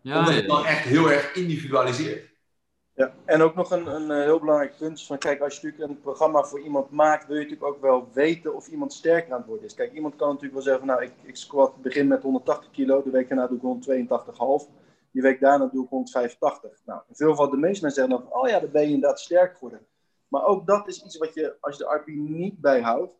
Ja, 0.00 0.18
Omdat 0.18 0.34
het 0.34 0.48
dan 0.48 0.66
echt 0.66 0.84
heel 0.84 1.10
erg 1.10 1.34
individualiseert. 1.34 2.36
Ja, 2.96 3.14
en 3.24 3.42
ook 3.42 3.54
nog 3.54 3.70
een, 3.70 3.86
een 3.86 4.10
eh, 4.10 4.24
heel 4.24 4.38
belangrijk 4.38 4.76
punt 4.78 4.98
is 4.98 5.06
van, 5.06 5.18
kijk, 5.18 5.40
als 5.40 5.60
je 5.60 5.66
natuurlijk 5.66 5.92
een 5.92 6.00
programma 6.00 6.42
voor 6.42 6.60
iemand 6.60 6.90
maakt, 6.90 7.26
wil 7.26 7.36
je 7.36 7.42
natuurlijk 7.42 7.74
ook 7.74 7.80
wel 7.80 8.08
weten 8.12 8.54
of 8.54 8.68
iemand 8.68 8.92
sterker 8.92 9.32
aan 9.32 9.38
het 9.38 9.46
worden 9.46 9.66
is. 9.66 9.74
Kijk, 9.74 9.92
iemand 9.92 10.16
kan 10.16 10.28
natuurlijk 10.28 10.54
wel 10.54 10.62
zeggen, 10.62 10.86
nou, 10.86 11.02
ik, 11.02 11.12
ik 11.22 11.36
squat, 11.36 11.82
begin 11.82 12.06
met 12.06 12.22
180 12.22 12.70
kilo, 12.70 13.02
de 13.02 13.10
week 13.10 13.28
daarna 13.28 13.46
doe 13.46 13.56
ik 13.56 14.68
182,5, 14.68 14.72
die 15.12 15.22
week 15.22 15.40
daarna 15.40 15.66
doe 15.66 15.84
ik 15.84 15.90
185. 15.90 16.70
Nou, 16.84 17.00
in 17.08 17.14
veel 17.16 17.30
gevallen 17.30 17.50
de 17.50 17.56
meeste 17.56 17.84
mensen 17.84 18.04
zeggen 18.04 18.24
dan, 18.24 18.40
oh 18.40 18.48
ja, 18.48 18.60
dan 18.60 18.70
ben 18.70 18.82
je 18.82 18.94
inderdaad 18.94 19.20
sterk 19.20 19.54
geworden. 19.54 19.86
Maar 20.28 20.44
ook 20.44 20.66
dat 20.66 20.88
is 20.88 21.04
iets 21.04 21.16
wat 21.16 21.34
je, 21.34 21.56
als 21.60 21.76
je 21.76 21.84
de 21.84 21.94
RP 21.94 22.06
niet 22.06 22.60
bijhoudt, 22.60 23.14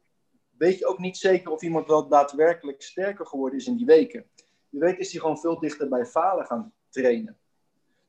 weet 0.57 0.79
je 0.79 0.87
ook 0.87 0.99
niet 0.99 1.17
zeker 1.17 1.51
of 1.53 1.63
iemand 1.63 1.87
wel 1.87 2.09
daadwerkelijk 2.09 2.83
sterker 2.83 3.27
geworden 3.27 3.59
is 3.59 3.67
in 3.67 3.77
die 3.77 3.87
weken. 3.87 4.31
Die 4.71 4.81
week 4.81 4.99
is 4.99 5.13
hij 5.13 5.21
gewoon 5.21 5.39
veel 5.39 5.59
dichter 5.59 5.89
bij 5.89 6.07
falen 6.07 6.47
gaan 6.47 6.73
trainen. 6.89 7.39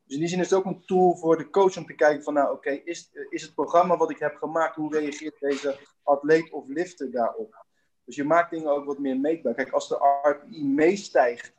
Dus 0.03 0.15
in 0.15 0.21
die 0.21 0.29
zin 0.29 0.39
is 0.39 0.49
het 0.49 0.59
ook 0.59 0.65
een 0.65 0.85
tool 0.85 1.15
voor 1.15 1.37
de 1.37 1.49
coach 1.49 1.77
om 1.77 1.85
te 1.85 1.93
kijken 1.93 2.23
van, 2.23 2.33
nou 2.33 2.51
oké, 2.51 2.69
is, 2.69 3.11
is 3.29 3.41
het 3.41 3.53
programma 3.53 3.97
wat 3.97 4.09
ik 4.09 4.19
heb 4.19 4.35
gemaakt, 4.35 4.75
hoe 4.75 4.99
reageert 4.99 5.39
deze 5.39 5.79
atleet 6.03 6.51
of 6.51 6.67
lifter 6.67 7.11
daarop? 7.11 7.65
Dus 8.03 8.15
je 8.15 8.23
maakt 8.23 8.51
dingen 8.51 8.71
ook 8.71 8.85
wat 8.85 8.99
meer 8.99 9.19
meetbaar. 9.19 9.53
Kijk, 9.53 9.71
als 9.71 9.87
de 9.87 10.19
RPI 10.21 10.65
meestijgt 10.65 11.53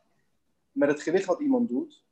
met 0.72 0.88
het 0.88 1.02
gewicht 1.02 1.24
wat 1.24 1.40
iemand 1.40 1.68
doet, 1.68 2.04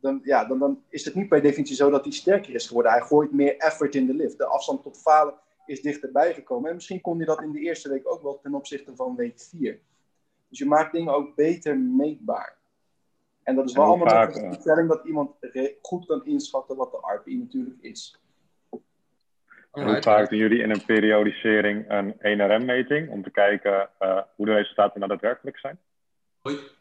dan, 0.00 0.20
ja, 0.22 0.44
dan, 0.44 0.58
dan 0.58 0.82
is 0.88 1.04
het 1.04 1.14
niet 1.14 1.28
per 1.28 1.42
definitie 1.42 1.76
zo 1.76 1.90
dat 1.90 2.04
hij 2.04 2.12
sterker 2.12 2.54
is 2.54 2.66
geworden. 2.66 2.92
Hij 2.92 3.00
gooit 3.00 3.32
meer 3.32 3.56
effort 3.56 3.94
in 3.94 4.06
de 4.06 4.14
lift. 4.14 4.38
De 4.38 4.46
afstand 4.46 4.82
tot 4.82 5.00
falen 5.00 5.34
is 5.66 5.82
dichterbij 5.82 6.34
gekomen. 6.34 6.68
En 6.68 6.74
misschien 6.74 7.00
kon 7.00 7.16
hij 7.16 7.26
dat 7.26 7.42
in 7.42 7.52
de 7.52 7.60
eerste 7.60 7.88
week 7.88 8.12
ook 8.12 8.22
wel 8.22 8.38
ten 8.42 8.54
opzichte 8.54 8.96
van 8.96 9.16
week 9.16 9.40
4. 9.40 9.80
Dus 10.48 10.58
je 10.58 10.66
maakt 10.66 10.92
dingen 10.92 11.14
ook 11.14 11.34
beter 11.34 11.78
meetbaar. 11.78 12.58
En 13.42 13.54
dat 13.54 13.68
is 13.68 13.74
wel 13.74 13.84
allemaal 13.84 14.32
de 14.32 14.56
stelling 14.60 14.88
dat 14.88 15.04
iemand 15.04 15.30
goed 15.82 16.06
kan 16.06 16.24
inschatten 16.24 16.76
wat 16.76 16.90
de 16.90 16.98
RPI 17.14 17.36
natuurlijk 17.38 17.76
is. 17.80 18.20
Hoe 19.70 20.02
vaak 20.02 20.30
doen 20.30 20.38
jullie 20.38 20.62
in 20.62 20.70
een 20.70 20.84
periodisering 20.84 21.84
een 21.88 22.14
1RM-meting 22.14 23.10
om 23.10 23.22
te 23.22 23.30
kijken 23.30 23.90
uh, 24.00 24.22
hoe 24.36 24.46
de 24.46 24.54
resultaten 24.54 24.98
nou 24.98 25.12
daadwerkelijk 25.12 25.58
zijn? 25.58 25.78
Nooit. 26.42 26.74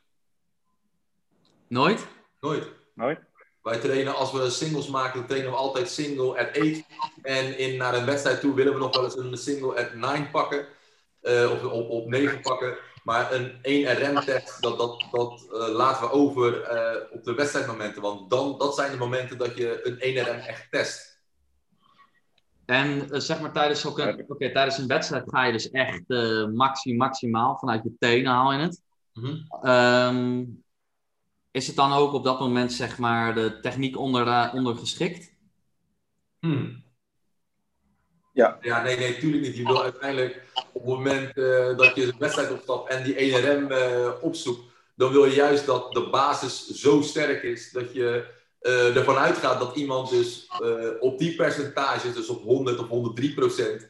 Nooit? 1.68 2.08
Nooit. 2.40 2.79
Nooit? 3.00 3.20
Wij 3.62 3.80
trainen, 3.80 4.16
als 4.16 4.32
we 4.32 4.50
singles 4.50 4.88
maken, 4.88 5.26
trainen 5.26 5.52
we 5.52 5.58
altijd 5.58 5.90
single 5.90 6.40
at 6.40 6.48
8. 6.48 6.84
En 7.22 7.58
in, 7.58 7.78
naar 7.78 7.94
een 7.94 8.06
wedstrijd 8.06 8.40
toe 8.40 8.54
willen 8.54 8.74
we 8.74 8.80
nog 8.80 8.96
wel 8.96 9.04
eens 9.04 9.18
een 9.18 9.38
single 9.38 9.76
at 9.76 9.94
9 9.94 10.30
pakken. 10.30 10.66
Uh, 11.22 11.52
of 11.52 11.64
op, 11.64 11.90
op 11.90 12.08
9 12.08 12.42
pakken. 12.42 12.78
Maar 13.04 13.34
een 13.34 13.52
1RM-test, 13.52 14.62
dat, 14.62 14.78
dat, 14.78 15.06
dat 15.12 15.48
uh, 15.52 15.68
laten 15.68 16.02
we 16.02 16.12
over 16.12 16.74
uh, 16.74 17.02
op 17.12 17.24
de 17.24 17.34
wedstrijdmomenten. 17.34 18.02
Want 18.02 18.30
dan, 18.30 18.58
dat 18.58 18.76
zijn 18.76 18.92
de 18.92 18.98
momenten 18.98 19.38
dat 19.38 19.58
je 19.58 19.80
een 19.84 20.26
1RM 20.26 20.46
echt 20.48 20.72
test. 20.72 21.22
En 22.66 23.08
uh, 23.12 23.20
zeg 23.20 23.42
maar 23.42 23.52
tijdens, 23.52 23.86
ook 23.86 24.00
een, 24.00 24.26
okay, 24.28 24.52
tijdens 24.52 24.78
een 24.78 24.88
wedstrijd 24.88 25.24
ga 25.28 25.46
je 25.46 25.52
dus 25.52 25.70
echt 25.70 26.08
maxi, 26.54 26.96
maximaal 26.96 27.58
vanuit 27.58 27.84
je 27.84 27.96
tenen 28.00 28.32
haal 28.32 28.54
je 28.54 28.60
het. 28.60 28.82
Mm 29.14 29.24
-hmm. 29.24 29.70
um, 29.70 30.64
is 31.52 31.68
het 31.68 31.76
dan 31.76 31.94
ook 31.94 32.14
op 32.14 32.24
dat 32.24 32.40
moment 32.40 32.74
zeg 32.74 32.98
maar 32.98 33.36
de 33.36 33.60
techniek 33.60 33.98
onder, 33.98 34.52
ondergeschikt? 34.54 35.34
Hmm. 36.40 36.84
Ja. 38.34 38.58
ja, 38.62 38.84
nee, 38.84 38.98
nee, 38.98 39.14
natuurlijk 39.14 39.44
niet. 39.44 39.58
Je 39.58 39.64
wil 39.64 39.84
uiteindelijk 39.84 40.44
op 40.74 40.74
het 40.74 40.84
moment 40.84 41.38
uh, 41.38 41.78
dat 41.78 41.96
je 41.96 42.06
de 42.06 42.14
wedstrijd 42.20 42.52
opstapt 42.52 42.90
en 42.90 43.04
die 43.04 43.16
1RM 43.16 43.72
uh, 43.72 44.06
eh, 44.06 44.12
opzoekt, 44.22 44.62
dan 44.96 45.12
wil 45.12 45.26
je 45.26 45.36
juist 45.36 45.66
dat 45.66 45.94
de 45.94 46.10
basis 46.10 46.68
zo 46.68 47.02
sterk 47.02 47.44
is 47.44 47.72
dat 47.72 47.94
je 47.94 48.38
uh, 48.62 48.96
ervan 48.96 49.16
uitgaat 49.16 49.60
dat 49.60 49.76
iemand 49.76 50.10
dus 50.10 50.52
op 51.00 51.20
die 51.20 51.36
percentages, 51.36 52.14
dus 52.14 52.30
op 52.30 52.44
100 52.44 52.80
of 52.80 52.88
103 52.88 53.34
procent, 53.34 53.90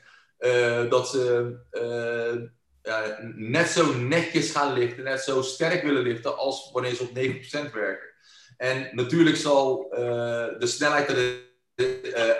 dat 0.89 1.09
ze 1.09 1.57
net 3.35 3.69
zo 3.69 3.93
netjes 3.93 4.51
gaan 4.51 4.73
liften, 4.73 5.03
net 5.03 5.21
zo 5.21 5.41
sterk 5.41 5.83
willen 5.83 6.01
liften 6.01 6.37
als 6.37 6.69
wanneer 6.73 6.95
ze 6.95 7.03
op 7.03 7.17
9% 7.69 7.73
werken. 7.73 8.07
En 8.57 8.89
natuurlijk 8.91 9.35
zal 9.35 9.87
de 10.59 10.67
snelheid 10.67 11.09
er, 11.09 11.47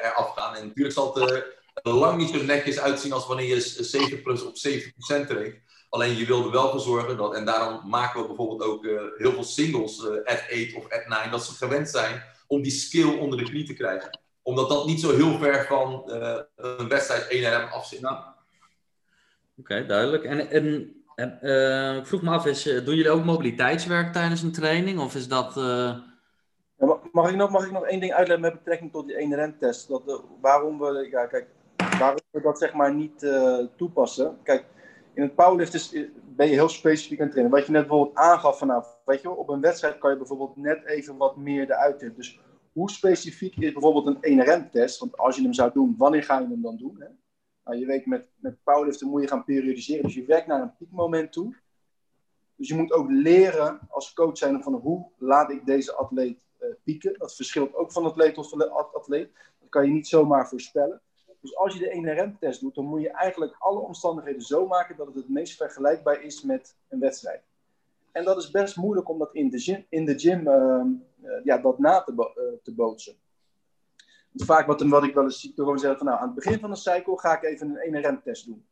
eraf 0.01 0.33
gaan 0.35 0.55
en 0.55 0.67
natuurlijk 0.67 0.95
zal 0.95 1.13
het 1.13 1.43
lang 1.83 2.17
niet 2.17 2.29
zo 2.29 2.43
netjes 2.43 2.79
uitzien 2.79 3.13
als 3.13 3.27
wanneer 3.27 3.47
je 3.47 3.59
7 3.83 4.21
plus 4.21 4.43
op 4.43 4.55
7% 4.55 5.27
traint. 5.27 5.55
Alleen 5.89 6.17
je 6.17 6.25
wilde 6.25 6.49
wel 6.49 6.71
voor 6.71 6.79
zorgen 6.79 7.17
dat, 7.17 7.35
en 7.35 7.45
daarom 7.45 7.89
maken 7.89 8.21
we 8.21 8.27
bijvoorbeeld 8.27 8.63
ook 8.63 8.83
uh, 8.83 9.01
heel 9.17 9.31
veel 9.31 9.43
singles 9.43 9.99
uh, 9.99 10.05
at 10.05 10.43
8 10.51 10.75
of 10.75 10.83
at 10.83 11.07
9, 11.07 11.31
dat 11.31 11.43
ze 11.43 11.53
gewend 11.53 11.89
zijn 11.89 12.23
om 12.47 12.61
die 12.61 12.71
skill 12.71 13.17
onder 13.17 13.37
de 13.37 13.43
knie 13.43 13.65
te 13.65 13.73
krijgen. 13.73 14.19
Omdat 14.41 14.69
dat 14.69 14.85
niet 14.85 14.99
zo 14.99 15.15
heel 15.15 15.37
ver 15.37 15.65
van 15.65 16.11
een 16.55 16.87
wedstrijd 16.87 17.23
1RM 17.33 17.73
af 17.73 17.87
zit. 17.87 18.01
Oké, 19.59 19.85
duidelijk. 19.85 20.23
En, 20.23 20.49
en, 20.49 20.93
en 21.15 21.97
ik 21.97 22.05
vroeg 22.05 22.21
me 22.21 22.29
af, 22.29 22.45
is, 22.45 22.63
doen 22.63 22.95
jullie 22.95 23.09
ook 23.09 23.23
mobiliteitswerk 23.23 24.13
tijdens 24.13 24.41
een 24.41 24.51
training? 24.51 24.99
Of 24.99 25.15
is 25.15 25.27
dat... 25.27 25.55
mag, 27.11 27.29
ik 27.29 27.35
nog, 27.35 27.51
mag 27.51 27.65
ik 27.65 27.71
nog 27.71 27.85
één 27.85 27.99
ding 27.99 28.13
uitleggen 28.13 28.45
met 28.45 28.53
betrekking 28.53 28.91
tot 28.91 29.07
die 29.07 29.15
1RM-test? 29.15 29.87
Dat, 29.87 30.23
waarom 30.41 30.79
we... 30.79 31.07
Ja, 31.11 31.25
kijk, 31.25 31.47
waarom 31.99 32.19
we 32.31 32.41
dat 32.41 32.59
zeg 32.59 32.73
maar 32.73 32.93
niet 32.93 33.27
toepassen. 33.75 34.37
Kijk, 34.43 34.65
in 35.13 35.21
het 35.21 35.35
powerlift 35.35 35.73
is, 35.73 35.95
ben 36.35 36.47
je 36.47 36.53
heel 36.53 36.69
specifiek 36.69 37.19
aan 37.19 37.25
het 37.25 37.31
trainen. 37.31 37.57
Wat 37.57 37.65
je 37.65 37.71
net 37.71 37.87
bijvoorbeeld 37.87 38.17
aangaf 38.17 38.57
vanaf, 38.57 38.97
weet 39.05 39.21
je 39.21 39.29
op 39.29 39.49
een 39.49 39.61
wedstrijd 39.61 39.97
kan 39.97 40.11
je 40.11 40.17
bijvoorbeeld 40.17 40.55
net 40.55 40.85
even 40.85 41.17
wat 41.17 41.37
meer 41.37 41.63
eruit 41.63 42.01
hebben. 42.01 42.17
Dus 42.17 42.39
hoe 42.73 42.91
specifiek 42.91 43.55
is 43.55 43.71
bijvoorbeeld 43.71 44.17
een 44.21 44.41
1RM-test? 44.41 44.99
Want 44.99 45.17
als 45.17 45.35
je 45.35 45.41
hem 45.41 45.53
zou 45.53 45.71
doen, 45.73 45.95
wanneer 45.97 46.23
ga 46.23 46.39
je 46.39 46.47
hem 46.47 46.61
dan 46.61 46.77
doen? 46.77 47.03
Nou, 47.69 47.81
je 47.81 47.87
weet, 47.87 48.05
met, 48.05 48.25
met 48.35 48.63
powerliften 48.63 49.07
moet 49.07 49.21
je 49.21 49.27
gaan 49.27 49.43
periodiseren. 49.43 50.03
Dus 50.03 50.13
je 50.13 50.25
werkt 50.25 50.47
naar 50.47 50.61
een 50.61 50.75
piekmoment 50.77 51.31
toe. 51.31 51.55
Dus 52.55 52.67
je 52.67 52.75
moet 52.75 52.91
ook 52.91 53.09
leren 53.09 53.79
als 53.89 54.13
coach 54.13 54.37
zijn 54.37 54.63
van 54.63 54.73
hoe 54.73 55.05
laat 55.17 55.51
ik 55.51 55.65
deze 55.65 55.95
atleet 55.95 56.45
uh, 56.61 56.69
pieken. 56.83 57.19
Dat 57.19 57.35
verschilt 57.35 57.75
ook 57.75 57.91
van 57.91 58.05
atleet 58.05 58.33
tot 58.33 58.69
atleet. 58.93 59.29
Dat 59.59 59.69
kan 59.69 59.85
je 59.85 59.91
niet 59.91 60.07
zomaar 60.07 60.47
voorspellen. 60.47 61.01
Dus 61.41 61.55
als 61.55 61.73
je 61.73 61.79
de 61.79 62.27
1RM-test 62.27 62.59
doet, 62.59 62.75
dan 62.75 62.85
moet 62.85 63.01
je 63.01 63.09
eigenlijk 63.09 63.55
alle 63.59 63.79
omstandigheden 63.79 64.41
zo 64.41 64.67
maken 64.67 64.97
dat 64.97 65.07
het 65.07 65.15
het 65.15 65.29
meest 65.29 65.57
vergelijkbaar 65.57 66.21
is 66.21 66.43
met 66.43 66.75
een 66.87 66.99
wedstrijd. 66.99 67.41
En 68.11 68.23
dat 68.23 68.37
is 68.37 68.51
best 68.51 68.77
moeilijk 68.77 69.09
om 69.09 69.19
dat 69.19 69.33
in 69.33 69.49
de 69.49 69.59
gym, 69.59 69.85
in 69.89 70.05
de 70.05 70.19
gym 70.19 70.47
uh, 70.47 70.83
ja, 71.43 71.57
dat 71.57 71.79
na 71.79 72.01
te, 72.01 72.13
uh, 72.13 72.57
te 72.63 72.73
bootsen. 72.73 73.15
Vaak 74.33 74.67
wat, 74.67 74.81
wat 74.81 75.03
ik 75.03 75.13
wel 75.13 75.23
eens 75.23 75.39
zie, 75.39 75.51
gewoon 75.55 75.79
zeggen 75.79 75.97
van 75.97 76.07
nou, 76.07 76.19
aan 76.19 76.25
het 76.25 76.35
begin 76.35 76.59
van 76.59 76.69
een 76.69 76.75
cycle 76.75 77.19
ga 77.19 77.37
ik 77.37 77.43
even 77.43 77.79
een 77.81 78.17
1RM-test 78.17 78.45
doen. 78.45 78.65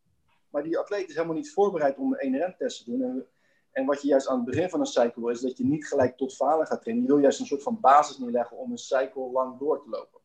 Maar 0.49 0.64
die 0.64 0.78
atleet 0.78 1.10
is 1.10 1.16
helemaal 1.16 1.36
niet 1.36 1.53
voorbereid 1.53 1.97
om 1.97 2.16
een 2.18 2.34
1RM-test 2.34 2.84
te 2.84 2.91
doen. 2.91 3.01
En, 3.01 3.26
en, 3.72 3.86
wat 3.86 4.01
je 4.01 4.08
juist 4.08 4.28
aan 4.28 4.36
het 4.36 4.45
begin 4.45 4.70
van 4.70 4.80
een 4.80 4.86
cycle 4.86 5.22
wil, 5.22 5.30
is 5.30 5.41
dat 5.41 5.58
je 5.58 5.66
niet 5.66 5.88
gelijk 5.88 6.18
tot 6.18 6.36
falen 6.36 6.68
gaat 6.68 6.82
trainen. 6.82 7.05
Je 7.05 7.12
wil 7.12 7.22
juist 7.22 7.39
een 7.39 7.45
soort 7.45 7.64
van 7.64 7.80
basis 7.80 8.18
neerleggen 8.18 8.58
om 8.58 8.72
een 8.72 8.78
cycle 8.78 9.32
lang 9.32 9.60
door 9.60 9.84
te 9.84 9.89
lopen. 9.89 10.20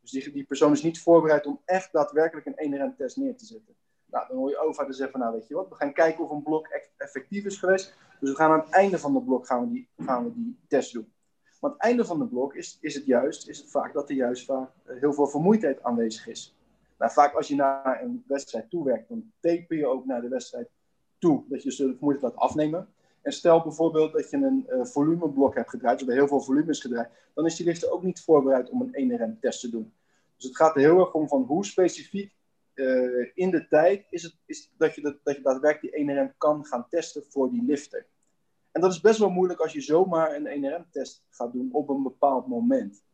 Dus 0.00 0.10
die, 0.10 0.32
die 0.32 0.44
persoon 0.44 0.72
is 0.72 0.82
niet 0.82 1.02
voorbereid 1.02 1.46
om 1.46 1.60
echt 1.64 1.92
daadwerkelijk 1.92 2.46
een 2.46 2.92
1RM-test 2.92 3.16
neer 3.16 3.36
te 3.36 3.44
zetten. 3.44 3.74
Nou, 4.06 4.28
dan 4.28 4.36
hoor 4.36 4.50
je 4.50 4.58
over 4.58 4.86
te 4.86 4.92
zeggen 4.92 5.10
van, 5.10 5.20
nou 5.20 5.32
weet 5.32 5.48
je 5.48 5.54
wat, 5.54 5.68
we 5.68 5.74
gaan 5.74 5.92
kijken 5.92 6.24
of 6.24 6.30
een 6.30 6.42
blok 6.42 6.68
effectief 6.96 7.44
is 7.44 7.58
geweest. 7.58 7.94
Dus 8.20 8.30
we 8.30 8.36
gaan 8.36 8.50
aan 8.50 8.60
het 8.60 8.70
einde 8.70 8.98
van 8.98 9.12
de 9.12 9.22
blok 9.22 9.46
gaan 9.46 9.60
we 9.60 9.72
die, 9.72 9.88
gaan 9.96 10.24
we 10.24 10.32
die 10.34 10.58
test 10.68 10.92
doen. 10.92 11.12
Maar 11.60 11.70
het 11.70 11.80
einde 11.80 12.04
van 12.04 12.18
de 12.18 12.26
blok 12.26 12.54
is, 12.54 12.78
is 12.80 12.94
het 12.94 13.06
juist, 13.06 13.48
is 13.48 13.58
het 13.58 13.70
vaak 13.70 13.92
dat 13.92 14.08
er 14.08 14.14
juist 14.14 14.44
vaak 14.44 14.70
eh, 14.84 14.96
heel 15.00 15.12
veel 15.12 15.26
vermoeidheid 15.26 15.82
aanwezig 15.82 16.26
is. 16.26 16.56
Nou, 16.98 17.12
vaak 17.12 17.34
als 17.34 17.48
je 17.48 17.54
naar 17.54 18.02
een 18.02 18.24
wedstrijd 18.26 18.70
toewerkt, 18.70 19.08
dan 19.08 19.32
taper 19.40 19.76
je 19.76 19.86
ook 19.86 20.06
naar 20.06 20.20
de 20.20 20.28
wedstrijd 20.28 20.68
toe. 21.18 21.44
Dat 21.48 21.62
je 21.62 21.68
de 21.68 21.76
vermoeidheid 21.76 22.32
laat 22.32 22.42
afnemen. 22.42 22.88
En 23.22 23.32
stel 23.32 23.62
bijvoorbeeld 23.62 24.12
dat 24.12 24.30
je 24.30 24.36
een 24.36 24.66
uh, 24.68 24.84
volumeblok 24.84 25.54
hebt 25.54 25.70
gedraaid, 25.70 26.00
er 26.00 26.12
heel 26.12 26.28
veel 26.28 26.40
volume 26.40 26.70
is 26.70 26.80
gedraaid, 26.80 27.08
dan 27.34 27.46
is 27.46 27.56
die 27.56 27.66
lichter 27.66 27.90
ook 27.90 28.02
niet 28.02 28.20
voorbereid 28.20 28.70
om 28.70 28.90
een 28.92 29.10
1RM-test 29.10 29.60
te 29.60 29.70
doen. 29.70 29.92
Dus 30.36 30.44
het 30.44 30.56
gaat 30.56 30.74
er 30.74 30.80
heel 30.80 30.98
erg 30.98 31.14
om 31.14 31.28
van 31.28 31.42
hoe 31.42 31.64
specifiek 31.64 32.34
uh, 32.74 33.28
in 33.34 33.50
de 33.50 33.68
tijd 33.68 34.06
is 34.10 34.22
het 34.22 34.34
is 34.46 34.70
dat, 34.76 34.94
je 34.94 35.00
dat, 35.00 35.16
dat 35.22 35.36
je 35.36 35.42
daadwerkelijk 35.42 35.96
die 35.96 36.10
1RM 36.10 36.36
kan 36.36 36.64
gaan 36.64 36.86
testen 36.88 37.22
voor 37.28 37.50
die 37.50 37.64
lifter. 37.64 38.06
En 38.72 38.80
dat 38.80 38.92
is 38.92 39.00
best 39.00 39.18
wel 39.18 39.30
moeilijk 39.30 39.60
als 39.60 39.72
je 39.72 39.80
zomaar 39.80 40.34
een 40.34 40.46
1RM-test 40.46 41.24
gaat 41.28 41.52
doen 41.52 41.68
op 41.72 41.88
een 41.88 42.02
bepaald 42.02 42.46
moment. 42.46 43.04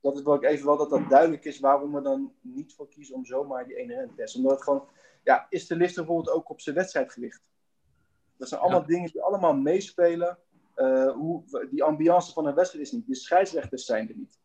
Dat 0.00 0.16
is 0.16 0.22
wel 0.22 0.34
ik 0.34 0.44
even 0.44 0.66
wel 0.66 0.76
dat 0.76 0.90
dat 0.90 1.08
duidelijk 1.08 1.44
is 1.44 1.60
waarom 1.60 1.92
we 1.92 2.00
dan 2.00 2.32
niet 2.40 2.74
voor 2.74 2.88
kiezen 2.88 3.14
om 3.14 3.24
zomaar 3.24 3.66
die 3.66 3.76
1RM-test. 3.76 4.36
Omdat 4.36 4.52
het 4.52 4.62
gewoon, 4.62 4.88
ja, 5.24 5.46
is 5.48 5.66
de 5.66 5.76
lifter 5.76 6.04
bijvoorbeeld 6.04 6.36
ook 6.36 6.50
op 6.50 6.60
zijn 6.60 6.74
wedstrijdgewicht? 6.76 7.50
Dat 8.36 8.48
zijn 8.48 8.60
allemaal 8.60 8.86
dingen 8.86 9.12
die 9.12 9.22
allemaal 9.22 9.54
meespelen. 9.54 10.38
Uh, 10.76 11.12
hoe, 11.12 11.42
die 11.70 11.82
ambiance 11.82 12.32
van 12.32 12.46
een 12.46 12.54
wedstrijd 12.54 12.86
is 12.86 12.92
niet. 12.92 13.06
De 13.06 13.14
scheidsrechters 13.14 13.84
zijn 13.84 14.08
er 14.08 14.16
niet. 14.16 14.38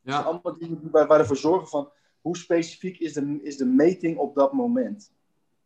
Dat 0.02 0.14
zijn 0.14 0.24
allemaal 0.26 0.58
dingen 0.58 0.80
die, 0.80 0.90
waar, 0.90 1.10
ervoor 1.10 1.36
zorgen 1.36 1.68
van 1.68 1.92
hoe 2.20 2.36
specifiek 2.36 2.98
is 2.98 3.12
de, 3.12 3.38
is 3.42 3.56
de 3.56 3.66
meting 3.66 4.18
op 4.18 4.34
dat 4.34 4.52
moment. 4.52 5.12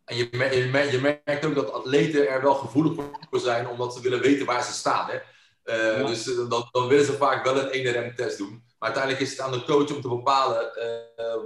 En 0.05 0.17
je, 0.17 0.29
je, 0.31 0.89
je, 0.91 1.01
merkt 1.01 1.45
ook 1.45 1.55
dat 1.55 1.73
atleten 1.73 2.29
er 2.29 2.43
wel 2.43 2.55
gevoelig 2.55 3.05
voor 3.31 3.41
zijn, 3.41 3.69
omdat 3.69 3.95
ze 3.95 4.01
willen 4.01 4.21
weten 4.21 4.47
waar 4.47 4.65
ze 4.65 4.73
staan. 4.73 5.09
Hè? 5.11 5.19
Uh, 5.65 6.07
Dus 6.07 6.27
uh, 6.27 6.37
dan, 6.49 6.69
dan, 6.71 6.89
willen 6.89 7.05
ze 7.05 7.13
vaak 7.13 7.45
wel 7.45 7.73
een 7.73 8.13
1RM-test 8.13 8.39
doen. 8.39 8.63
Maar 8.79 8.93
uiteindelijk 8.93 9.23
is 9.23 9.31
het 9.31 9.41
aan 9.41 9.53
de 9.53 9.65
coach 9.65 9.95
om 9.95 10.01
te 10.01 10.09
bepalen, 10.09 10.73
uh, 11.17 11.45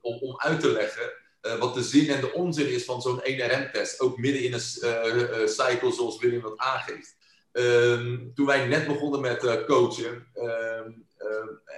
om, 0.00 0.18
om 0.20 0.40
uit 0.40 0.60
te 0.60 0.72
leggen 0.72 1.12
uh, 1.42 1.54
wat 1.58 1.74
de 1.74 1.82
zin 1.82 2.08
en 2.08 2.20
de 2.20 2.32
onzin 2.32 2.68
is 2.68 2.84
van 2.84 3.02
zo'n 3.02 3.20
1RM-test. 3.20 4.00
Ook 4.00 4.18
midden 4.18 4.42
in 4.42 4.52
een 4.52 5.48
cycle 5.48 5.92
zoals 5.92 6.18
William 6.18 6.42
dat 6.42 6.58
aangeeft. 6.58 7.16
Um, 7.52 8.32
toen 8.34 8.46
wij 8.46 8.66
net 8.66 8.86
begonnen 8.86 9.20
met 9.20 9.64
coachen, 9.66 10.26
ehm, 10.34 10.88
uh, 10.88 10.94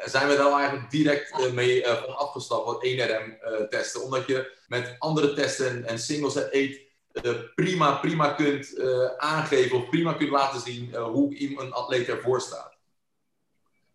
zijn 0.05 0.29
we 0.29 0.37
daar 0.37 0.53
eigenlijk 0.53 0.91
direct 0.91 1.41
uh, 1.41 1.53
mee 1.53 1.85
uh, 1.85 2.03
van 2.03 2.17
afgestapt, 2.17 2.65
wat 2.65 2.87
1RM 2.87 3.69
testen. 3.69 4.03
Omdat 4.03 4.27
je 4.27 4.57
met 4.69 4.97
andere 4.99 5.33
testen 5.33 5.85
en 5.85 5.99
singles 5.99 6.37
en 6.37 6.49
eet 6.51 6.89
prima, 7.55 7.93
prima 7.93 8.29
kunt 8.29 8.81
aangeven 9.17 9.77
of 9.77 9.89
prima 9.89 10.13
kunt 10.13 10.31
laten 10.31 10.61
zien 10.61 10.95
hoe 10.95 11.41
een 11.41 11.73
atleet 11.73 12.09
ervoor 12.09 12.41
staat. 12.41 12.79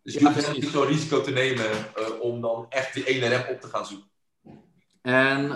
Dus 0.02 0.14
je 0.14 0.24
hoeft 0.24 0.52
niet 0.52 0.68
zo'n 0.68 0.86
risico 0.86 1.20
te 1.20 1.30
nemen 1.30 1.70
om 2.20 2.40
dan 2.40 2.66
echt 2.68 2.94
die 2.94 3.04
1RM 3.04 3.50
op 3.50 3.60
te 3.60 3.68
gaan 3.68 3.86
zoeken. 3.86 4.10
En 5.02 5.48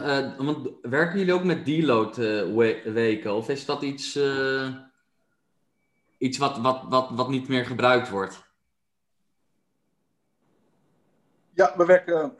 want 0.45 0.69
werken 0.83 1.19
jullie 1.19 1.35
ook 1.35 1.45
met 1.45 1.65
deload 1.65 2.17
weken? 2.85 3.35
Of 3.35 3.49
is 3.49 3.65
dat 3.65 3.83
iets, 3.83 4.19
iets 6.19 6.39
wat, 6.39 6.59
wat, 6.59 6.83
wat, 6.89 7.11
wat 7.11 7.29
niet 7.29 7.49
meer 7.49 7.67
gebruikt 7.67 8.09
wordt? 8.09 8.50
Ja, 11.61 11.77
we 11.77 11.85
werken 11.85 12.37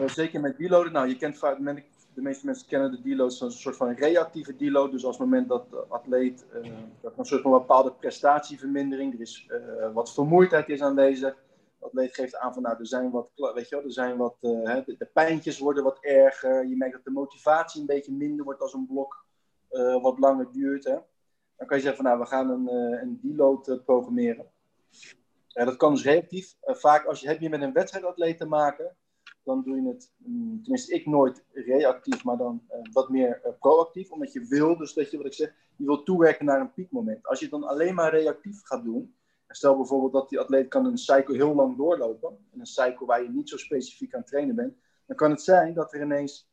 uh, 0.00 0.08
zeker 0.08 0.40
met 0.40 0.56
deloaden. 0.56 0.92
Nou, 0.92 1.08
je 1.08 1.16
kent 1.16 1.40
de 1.40 2.22
meeste 2.22 2.46
mensen 2.46 2.66
kennen 2.66 2.90
de 2.90 3.00
deloads 3.02 3.42
als 3.42 3.54
een 3.54 3.60
soort 3.60 3.76
van 3.76 3.92
reactieve 3.92 4.56
deload. 4.56 4.90
Dus 4.90 5.04
als 5.04 5.18
het 5.18 5.24
moment 5.24 5.48
dat 5.48 5.70
de 5.70 5.84
atleet 5.88 6.46
uh, 6.54 6.72
dat 7.00 7.18
een 7.18 7.24
soort 7.24 7.42
van 7.42 7.50
bepaalde 7.50 7.92
prestatievermindering, 7.92 9.14
er 9.14 9.20
is 9.20 9.48
uh, 9.48 9.92
wat 9.92 10.12
vermoeidheid 10.12 10.68
is 10.68 10.82
aanwezig. 10.82 11.34
De 11.78 11.86
atleet 11.86 12.14
geeft 12.14 12.36
aan 12.36 12.52
van 12.52 12.62
nou, 12.62 12.78
er 12.78 12.86
zijn 12.86 13.10
wat, 13.10 13.28
weet 13.34 13.68
je 13.68 13.76
wel, 13.76 13.84
er 13.84 13.92
zijn 13.92 14.16
wat, 14.16 14.36
hè, 14.40 14.82
de, 14.84 14.94
de, 14.98 15.10
pijntjes 15.12 15.58
worden 15.58 15.84
wat 15.84 15.98
erger. 16.00 16.66
Je 16.66 16.76
merkt 16.76 16.94
dat 16.94 17.04
de 17.04 17.10
motivatie 17.10 17.80
een 17.80 17.86
beetje 17.86 18.12
minder 18.12 18.44
wordt 18.44 18.60
als 18.60 18.74
een 18.74 18.86
blok 18.86 19.24
wat 20.02 20.18
langer 20.18 20.52
duurt. 20.52 20.84
Hè. 20.84 20.98
Dan 21.56 21.66
kan 21.66 21.76
je 21.76 21.82
zeggen 21.82 22.02
van 22.02 22.04
nou, 22.04 22.18
we 22.18 22.26
gaan 22.26 22.50
een, 22.50 22.68
een 23.02 23.18
deload 23.22 23.84
programmeren. 23.84 24.46
Ja, 25.52 25.64
dat 25.64 25.76
kan 25.76 25.92
dus 25.92 26.04
reactief. 26.04 26.56
Uh, 26.64 26.74
vaak 26.74 27.04
als 27.04 27.20
je, 27.20 27.28
heb 27.28 27.40
je 27.40 27.48
met 27.48 27.62
een 27.62 27.72
wedstrijdatleet 27.72 28.38
te 28.38 28.46
maken, 28.46 28.96
dan 29.42 29.62
doe 29.62 29.82
je 29.82 29.88
het, 29.88 30.12
um, 30.26 30.60
tenminste 30.62 30.94
ik 30.94 31.06
nooit 31.06 31.44
reactief, 31.52 32.24
maar 32.24 32.36
dan 32.36 32.62
uh, 32.70 32.92
wat 32.92 33.08
meer 33.08 33.40
uh, 33.44 33.52
proactief. 33.58 34.10
Omdat 34.10 34.32
je 34.32 34.46
wil, 34.46 34.76
dus 34.76 34.92
dat 34.94 35.10
je 35.10 35.16
wat 35.16 35.26
ik 35.26 35.34
zeg, 35.34 35.54
je 35.76 35.84
wil 35.84 36.02
toewerken 36.02 36.44
naar 36.44 36.60
een 36.60 36.72
piekmoment. 36.72 37.26
Als 37.26 37.40
je 37.40 37.48
dan 37.48 37.64
alleen 37.64 37.94
maar 37.94 38.10
reactief 38.10 38.60
gaat 38.62 38.84
doen, 38.84 39.14
stel 39.48 39.76
bijvoorbeeld 39.76 40.12
dat 40.12 40.28
die 40.28 40.38
atleet 40.38 40.68
kan 40.68 40.86
een 40.86 40.98
cycle 40.98 41.34
heel 41.34 41.54
lang 41.54 41.76
doorlopen, 41.76 42.38
een 42.58 42.66
cycle 42.66 43.06
waar 43.06 43.22
je 43.22 43.28
niet 43.28 43.48
zo 43.48 43.56
specifiek 43.56 44.14
aan 44.14 44.20
het 44.20 44.28
trainen 44.28 44.54
bent, 44.54 44.74
dan 45.06 45.16
kan 45.16 45.30
het 45.30 45.42
zijn 45.42 45.74
dat 45.74 45.92
er 45.92 46.02
ineens 46.02 46.48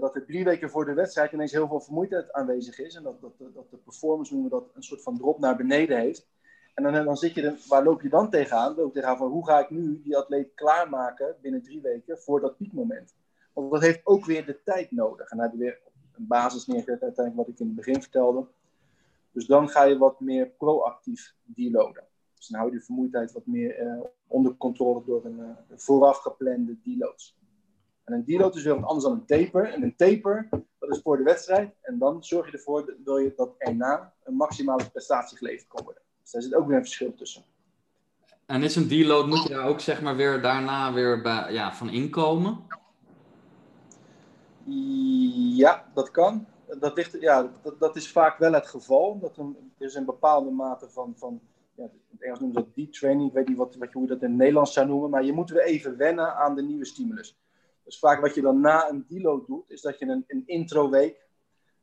dat 0.00 0.14
er 0.14 0.24
drie 0.24 0.44
weken 0.44 0.70
voor 0.70 0.84
de 0.84 0.94
wedstrijd 0.94 1.32
ineens 1.32 1.52
heel 1.52 1.68
veel 1.68 1.80
vermoeidheid 1.80 2.32
aanwezig 2.32 2.78
is. 2.78 2.94
En 2.94 3.02
dat, 3.02 3.20
dat, 3.20 3.32
dat 3.38 3.70
de 3.70 3.76
performance, 3.76 4.32
noemen 4.32 4.50
we 4.50 4.56
dat, 4.58 4.70
een 4.74 4.82
soort 4.82 5.02
van 5.02 5.16
drop 5.16 5.38
naar 5.38 5.56
beneden 5.56 5.98
heeft. 5.98 6.28
En 6.74 6.82
dan, 6.82 7.04
dan 7.04 7.16
zit 7.16 7.34
je, 7.34 7.42
er, 7.42 7.58
waar 7.68 7.84
loop 7.84 8.02
je 8.02 8.08
dan 8.08 8.30
tegenaan? 8.30 8.74
Loop 8.74 8.92
tegenaan 8.92 9.16
van 9.16 9.30
hoe 9.30 9.46
ga 9.46 9.58
ik 9.58 9.70
nu 9.70 10.00
die 10.02 10.16
atleet 10.16 10.54
klaarmaken 10.54 11.36
binnen 11.40 11.62
drie 11.62 11.80
weken 11.80 12.18
voor 12.18 12.40
dat 12.40 12.56
piekmoment? 12.56 13.14
Want 13.52 13.72
dat 13.72 13.82
heeft 13.82 14.00
ook 14.04 14.24
weer 14.24 14.46
de 14.46 14.62
tijd 14.64 14.90
nodig. 14.90 15.30
En 15.30 15.36
dan 15.36 15.46
heb 15.46 15.54
je 15.54 15.62
weer 15.62 15.80
een 16.16 16.26
basis 16.26 16.66
neergezet, 16.66 17.02
uiteindelijk 17.02 17.46
wat 17.46 17.54
ik 17.54 17.60
in 17.60 17.66
het 17.66 17.76
begin 17.76 18.02
vertelde. 18.02 18.46
Dus 19.32 19.46
dan 19.46 19.68
ga 19.68 19.82
je 19.82 19.98
wat 19.98 20.20
meer 20.20 20.48
proactief 20.48 21.34
deloaden. 21.42 22.04
Dus 22.34 22.46
dan 22.48 22.60
hou 22.60 22.72
je 22.72 22.78
de 22.78 22.84
vermoeidheid 22.84 23.32
wat 23.32 23.46
meer 23.46 23.78
eh, 23.78 24.00
onder 24.26 24.56
controle 24.56 25.04
door 25.04 25.24
een 25.24 25.38
uh, 25.38 25.48
vooraf 25.76 26.18
geplande 26.18 26.76
deloads. 26.82 27.38
En 28.04 28.12
een 28.12 28.24
deload 28.24 28.56
is 28.56 28.62
weer 28.62 28.74
wat 28.74 28.84
anders 28.84 29.04
dan 29.04 29.12
een 29.12 29.26
taper. 29.26 29.72
En 29.72 29.82
een 29.82 29.96
taper, 29.96 30.48
dat 30.78 30.90
is 30.90 31.02
voor 31.02 31.16
de 31.16 31.22
wedstrijd. 31.22 31.74
En 31.82 31.98
dan 31.98 32.24
zorg 32.24 32.46
je 32.46 32.52
ervoor 32.52 32.96
dat, 33.04 33.22
je 33.22 33.32
dat 33.36 33.54
erna 33.58 34.14
een 34.22 34.34
maximale 34.34 34.90
prestatie 34.90 35.38
geleverd 35.38 35.68
kan 35.68 35.84
worden. 35.84 35.99
Dus 36.30 36.40
daar 36.40 36.50
zit 36.50 36.60
ook 36.60 36.66
weer 36.68 36.76
een 36.76 36.84
verschil 36.84 37.14
tussen. 37.14 37.42
En 38.46 38.62
is 38.62 38.76
een 38.76 38.88
deload, 38.88 39.26
moet 39.26 39.42
je 39.42 39.54
daar 39.54 39.66
ook 39.66 39.80
zeg 39.80 40.02
maar 40.02 40.16
weer 40.16 40.42
daarna 40.42 40.92
weer 40.92 41.22
bij, 41.22 41.52
ja, 41.52 41.72
van 41.72 41.88
inkomen? 41.88 42.58
Ja, 45.56 45.90
dat 45.94 46.10
kan. 46.10 46.46
Dat, 46.78 46.96
ligt, 46.96 47.16
ja, 47.20 47.52
dat, 47.62 47.80
dat 47.80 47.96
is 47.96 48.12
vaak 48.12 48.38
wel 48.38 48.52
het 48.52 48.66
geval. 48.66 49.18
Dat 49.18 49.36
er 49.36 49.46
is 49.78 49.94
een 49.94 50.04
bepaalde 50.04 50.50
mate 50.50 50.88
van, 50.88 51.14
van 51.16 51.40
ja, 51.74 51.84
in 51.84 51.90
het 52.10 52.22
Engels 52.22 52.40
noemen 52.40 52.58
ze 52.58 52.64
dat 52.64 52.74
detraining. 52.74 53.28
Ik 53.28 53.34
weet 53.34 53.48
niet 53.48 53.56
wat, 53.56 53.76
wat, 53.76 53.92
hoe 53.92 54.02
je 54.02 54.08
dat 54.08 54.22
in 54.22 54.28
het 54.28 54.38
Nederlands 54.38 54.72
zou 54.72 54.86
noemen. 54.86 55.10
Maar 55.10 55.24
je 55.24 55.32
moet 55.32 55.50
weer 55.50 55.64
even 55.64 55.96
wennen 55.96 56.36
aan 56.36 56.54
de 56.54 56.62
nieuwe 56.62 56.84
stimulus. 56.84 57.38
Dus 57.84 57.98
vaak 57.98 58.20
wat 58.20 58.34
je 58.34 58.40
dan 58.40 58.60
na 58.60 58.88
een 58.88 59.04
deload 59.08 59.46
doet, 59.46 59.70
is 59.70 59.80
dat 59.80 59.98
je 59.98 60.06
een, 60.06 60.24
een 60.26 60.42
introweek 60.46 61.26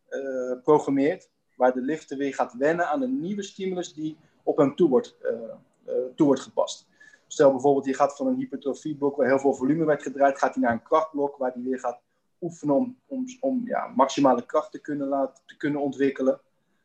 uh, 0.10 0.62
programmeert. 0.64 1.30
Waar 1.56 1.74
de 1.74 1.82
lifter 1.82 2.18
weer 2.18 2.34
gaat 2.34 2.54
wennen 2.54 2.88
aan 2.90 3.02
een 3.02 3.20
nieuwe 3.20 3.44
stimulus 3.44 3.94
die 3.94 4.18
op 4.48 4.58
hem 4.58 4.76
toe 4.76 4.90
wordt, 4.90 5.18
uh, 5.22 5.94
toe 6.16 6.26
wordt 6.26 6.42
gepast. 6.42 6.88
Stel 7.28 7.52
bijvoorbeeld, 7.52 7.86
je 7.86 7.94
gaat 7.94 8.16
van 8.16 8.28
een 8.28 8.36
hypertrofieblok 8.36 9.16
waar 9.16 9.28
heel 9.28 9.40
veel 9.40 9.54
volume 9.54 9.86
werd 9.86 10.02
gedraaid, 10.02 10.38
gaat 10.38 10.54
hij 10.54 10.64
naar 10.64 10.72
een 10.72 10.84
krachtblok 10.84 11.38
waar 11.38 11.52
hij 11.54 11.62
weer 11.64 11.80
gaat 11.80 12.02
oefenen 12.42 12.76
om, 12.76 12.98
om, 13.08 13.26
om 13.40 13.62
ja, 13.66 13.88
maximale 13.88 14.46
kracht 14.46 14.72
te 14.72 14.82
kunnen, 14.82 15.08
laten, 15.08 15.44
te 15.46 15.58
kunnen 15.58 15.82
ontwikkelen. 15.82 16.40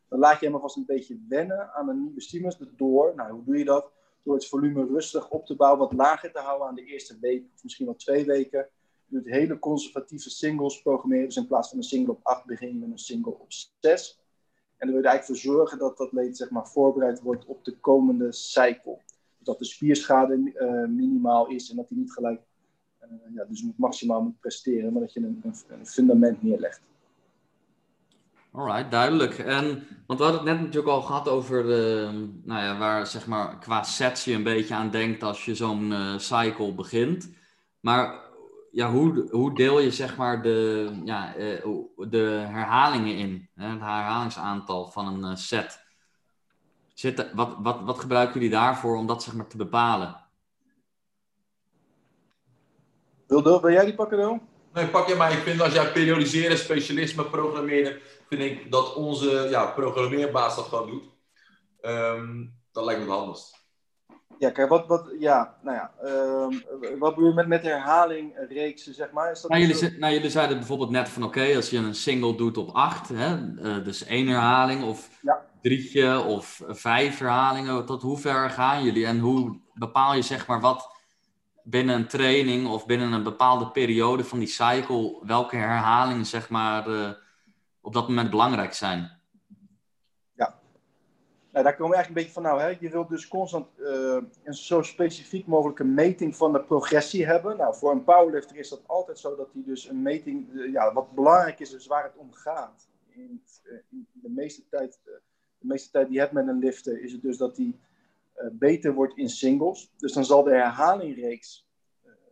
Dan 0.08 0.18
laat 0.18 0.40
je 0.40 0.46
hem 0.46 0.54
alvast 0.54 0.76
een 0.76 0.86
beetje 0.86 1.20
wennen 1.28 1.72
aan 1.72 1.88
een 1.88 2.02
nieuwe 2.04 2.20
stimulus. 2.20 2.58
Door, 2.76 3.12
nou, 3.16 3.32
hoe 3.32 3.44
doe 3.44 3.58
je 3.58 3.64
dat? 3.64 3.90
Door 4.22 4.34
het 4.34 4.48
volume 4.48 4.86
rustig 4.86 5.30
op 5.30 5.46
te 5.46 5.56
bouwen, 5.56 5.80
wat 5.80 5.92
lager 5.92 6.32
te 6.32 6.38
houden 6.38 6.66
aan 6.66 6.74
de 6.74 6.84
eerste 6.84 7.18
week, 7.20 7.44
of 7.54 7.62
misschien 7.62 7.86
wel 7.86 7.96
twee 7.96 8.24
weken. 8.24 8.68
Je 9.06 9.16
doet 9.16 9.26
hele 9.26 9.58
conservatieve 9.58 10.30
singles 10.30 10.82
programmeren. 10.82 11.26
Dus 11.26 11.36
in 11.36 11.46
plaats 11.46 11.68
van 11.68 11.78
een 11.78 11.84
single 11.84 12.12
op 12.12 12.20
8 12.22 12.44
begin 12.44 12.68
je 12.68 12.78
met 12.78 12.90
een 12.90 12.98
single 12.98 13.32
op 13.32 13.52
6. 13.80 14.21
En 14.82 14.88
dan 14.88 14.96
wil 14.96 15.06
je 15.06 15.10
eigenlijk 15.10 15.40
voor 15.40 15.52
zorgen 15.52 15.78
dat 15.78 15.96
dat 15.96 16.12
leed 16.12 16.36
zeg 16.36 16.50
maar, 16.50 16.66
voorbereid 16.66 17.20
wordt 17.20 17.46
op 17.46 17.64
de 17.64 17.76
komende 17.80 18.32
cycle. 18.32 18.98
Dat 19.38 19.58
de 19.58 19.64
spierschade 19.64 20.36
uh, 20.36 20.88
minimaal 20.88 21.46
is 21.46 21.70
en 21.70 21.76
dat 21.76 21.88
hij 21.88 21.98
niet 21.98 22.12
gelijk 22.12 22.40
uh, 23.02 23.08
ja, 23.34 23.44
dus 23.44 23.64
maximaal 23.76 24.22
moet 24.22 24.40
presteren, 24.40 24.92
maar 24.92 25.02
dat 25.02 25.12
je 25.12 25.20
een, 25.20 25.42
een, 25.68 25.86
fundament 25.86 26.42
neerlegt. 26.42 26.80
Alright, 28.52 28.90
duidelijk. 28.90 29.38
En, 29.38 29.86
want 30.06 30.18
we 30.18 30.24
hadden 30.24 30.42
het 30.42 30.50
net 30.50 30.60
natuurlijk 30.60 30.92
al 30.92 31.02
gehad 31.02 31.28
over 31.28 31.64
nou 32.44 32.62
ja, 32.62 32.78
waar 32.78 33.06
zeg 33.06 33.26
maar 33.26 33.58
qua 33.58 33.82
sets 33.82 34.24
je 34.24 34.32
een 34.32 34.42
beetje 34.42 34.74
aan 34.74 34.90
denkt 34.90 35.22
als 35.22 35.44
je 35.44 35.54
zo'n 35.54 35.90
uh, 35.90 36.18
cycle 36.18 36.74
begint. 36.74 37.30
Maar 37.80 38.21
ja, 38.72 38.90
hoe, 38.90 39.28
hoe 39.30 39.54
deel 39.54 39.80
je 39.80 39.90
zeg 39.90 40.16
maar 40.16 40.42
de, 40.42 40.90
ja, 41.04 41.36
uh, 41.36 41.64
de 41.96 42.44
herhalingen 42.48 43.16
in, 43.16 43.48
hè, 43.54 43.68
het 43.68 43.80
herhalingsaantal 43.80 44.90
van 44.90 45.06
een 45.06 45.30
uh, 45.30 45.36
set? 45.36 45.80
Zit, 46.94 47.32
wat, 47.34 47.56
wat, 47.58 47.80
wat 47.80 47.98
gebruiken 47.98 48.34
jullie 48.34 48.50
daarvoor 48.56 48.96
om 48.96 49.06
dat 49.06 49.22
zeg 49.22 49.34
maar 49.34 49.46
te 49.46 49.56
bepalen? 49.56 50.20
Wil, 53.26 53.42
wil 53.42 53.70
jij 53.70 53.84
die 53.84 53.94
pakken 53.94 54.18
dan? 54.18 54.48
Nee, 54.72 54.88
pak 54.88 55.08
je 55.08 55.14
maar. 55.14 55.32
Ik 55.32 55.38
vind 55.38 55.60
als 55.60 55.72
jij 55.72 55.92
periodiseren, 55.92 56.58
specialisme, 56.58 57.24
programmeren, 57.24 58.00
vind 58.28 58.42
ik 58.42 58.70
dat 58.70 58.94
onze 58.94 59.46
ja, 59.50 59.66
programmeerbaas 59.66 60.56
dat 60.56 60.64
gewoon 60.64 60.90
doet. 60.90 61.04
Um, 61.80 62.54
dat 62.72 62.84
lijkt 62.84 63.00
me 63.00 63.06
het 63.06 63.16
handigst. 63.16 63.61
Ja, 64.42 64.50
kijk, 64.50 64.68
wat, 64.68 64.86
wat, 64.86 65.10
ja, 65.18 65.54
nou 65.60 65.76
ja, 65.76 65.90
um, 66.04 66.62
wat 66.98 67.14
bedoel 67.14 67.28
je 67.28 67.34
met, 67.34 67.46
met 67.46 67.62
herhaling 67.62 68.46
reeksen, 68.48 68.94
zeg 68.94 69.10
maar? 69.10 69.30
Is 69.30 69.40
dat 69.40 69.50
nou, 69.50 69.62
jullie, 69.62 69.98
nou, 69.98 70.12
jullie 70.12 70.30
zeiden 70.30 70.56
bijvoorbeeld 70.56 70.90
net 70.90 71.08
van, 71.08 71.22
oké, 71.22 71.56
als 71.56 71.70
je 71.70 71.76
een 71.76 71.94
single 71.94 72.34
doet 72.34 72.56
op 72.56 72.70
acht, 72.70 73.08
hè, 73.08 73.36
uh, 73.36 73.84
dus 73.84 74.04
één 74.04 74.26
herhaling 74.26 74.84
of 74.84 75.08
ja. 75.20 75.42
drietje 75.60 76.20
of 76.20 76.62
vijf 76.68 77.18
herhalingen, 77.18 77.86
tot 77.86 78.02
hoe 78.02 78.18
ver 78.18 78.50
gaan 78.50 78.84
jullie? 78.84 79.06
En 79.06 79.18
hoe 79.18 79.60
bepaal 79.74 80.14
je, 80.14 80.22
zeg 80.22 80.46
maar, 80.46 80.60
wat 80.60 80.96
binnen 81.62 81.94
een 81.94 82.08
training 82.08 82.68
of 82.68 82.86
binnen 82.86 83.12
een 83.12 83.22
bepaalde 83.22 83.70
periode 83.70 84.24
van 84.24 84.38
die 84.38 84.48
cycle, 84.48 85.18
welke 85.22 85.56
herhalingen, 85.56 86.26
zeg 86.26 86.48
maar, 86.48 86.88
uh, 86.88 87.10
op 87.80 87.92
dat 87.92 88.08
moment 88.08 88.30
belangrijk 88.30 88.74
zijn? 88.74 89.20
Nou, 91.52 91.64
daar 91.64 91.76
komen 91.76 91.90
we 91.90 91.96
eigenlijk 91.96 92.08
een 92.08 92.14
beetje 92.14 92.32
van 92.32 92.42
nou. 92.42 92.60
Hè? 92.60 92.78
Je 92.80 92.90
wilt 92.90 93.08
dus 93.08 93.28
constant 93.28 93.66
uh, 93.78 94.22
een 94.42 94.54
zo 94.54 94.82
specifiek 94.82 95.46
mogelijke 95.46 95.84
meting 95.84 96.36
van 96.36 96.52
de 96.52 96.64
progressie 96.64 97.26
hebben. 97.26 97.56
Nou, 97.56 97.74
voor 97.74 97.90
een 97.90 98.04
powerlifter 98.04 98.56
is 98.56 98.68
dat 98.68 98.82
altijd 98.86 99.18
zo 99.18 99.36
dat 99.36 99.52
hij 99.52 99.62
dus 99.64 99.88
een 99.88 100.02
meting, 100.02 100.52
uh, 100.52 100.72
ja, 100.72 100.92
wat 100.92 101.14
belangrijk 101.14 101.60
is, 101.60 101.72
is 101.72 101.86
waar 101.86 102.04
het 102.04 102.16
om 102.16 102.32
gaat. 102.32 102.88
In, 103.08 103.42
uh, 103.64 103.72
in 103.90 104.06
de, 104.12 104.30
meeste 104.30 104.68
tijd, 104.68 105.00
de 105.58 105.66
meeste 105.66 105.90
tijd 105.90 106.06
die 106.06 106.14
je 106.14 106.20
hebt 106.20 106.32
met 106.32 106.48
een 106.48 106.58
lifter, 106.58 107.02
is 107.02 107.12
het 107.12 107.22
dus 107.22 107.36
dat 107.36 107.56
hij 107.56 107.78
beter 108.52 108.94
wordt 108.94 109.16
in 109.16 109.28
singles. 109.28 109.92
Dus 109.96 110.12
dan 110.12 110.24
zal 110.24 110.42
de 110.42 110.50
herhalingreeks 110.50 111.66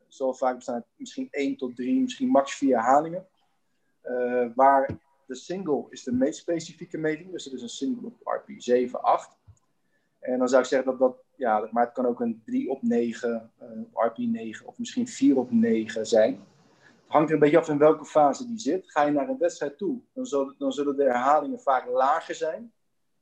zal 0.09 0.35
vaak 0.35 0.55
bestaan 0.55 0.75
uit 0.75 0.85
misschien 0.97 1.29
1 1.31 1.57
tot 1.57 1.77
3, 1.77 2.01
misschien 2.01 2.29
max 2.29 2.55
4 2.55 2.77
herhalingen. 2.77 3.27
waar 4.55 4.99
de 5.31 5.37
single 5.37 5.87
is 5.91 6.03
de 6.03 6.13
meest 6.13 6.39
specifieke 6.39 6.99
meting, 6.99 7.31
dus 7.31 7.45
het 7.45 7.55
is 7.55 7.63
een 7.63 7.69
single 7.69 8.07
op 8.07 8.15
RP 8.23 8.51
7, 8.57 9.03
8. 9.03 9.39
En 10.19 10.39
dan 10.39 10.49
zou 10.49 10.63
ik 10.63 10.69
zeggen 10.69 10.91
dat 10.91 10.99
dat, 10.99 11.23
ja, 11.37 11.69
maar 11.71 11.85
het 11.85 11.95
kan 11.95 12.07
ook 12.07 12.21
een 12.21 12.43
3 12.45 12.71
op 12.71 12.83
9, 12.83 13.53
uh, 13.63 14.07
RP 14.07 14.19
9 14.19 14.67
of 14.67 14.79
misschien 14.79 15.09
4 15.09 15.37
op 15.37 15.51
9 15.51 16.07
zijn. 16.07 16.33
Het 16.33 17.19
hangt 17.19 17.29
er 17.29 17.35
een 17.35 17.41
beetje 17.41 17.59
af 17.59 17.69
in 17.69 17.79
welke 17.79 18.05
fase 18.05 18.47
die 18.47 18.59
zit. 18.59 18.91
Ga 18.91 19.05
je 19.05 19.13
naar 19.13 19.29
een 19.29 19.39
wedstrijd 19.39 19.79
toe, 19.79 20.01
dan, 20.13 20.27
zal, 20.27 20.55
dan 20.59 20.73
zullen 20.73 20.97
de 20.97 21.03
herhalingen 21.03 21.61
vaak 21.61 21.87
lager 21.87 22.35
zijn. 22.35 22.73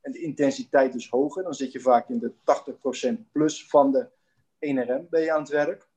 En 0.01 0.11
de 0.11 0.19
intensiteit 0.19 0.93
dus 0.93 1.09
hoger. 1.09 1.43
Dan 1.43 1.53
zit 1.53 1.71
je 1.71 1.79
vaak 1.79 2.09
in 2.09 2.19
de 2.19 2.33
80% 3.19 3.31
plus 3.31 3.67
van 3.67 3.91
de 3.91 4.09
1RM 4.59 5.09
ben 5.09 5.21
je 5.21 5.33
aan 5.33 5.41
het 5.41 5.49
werk. 5.49 5.88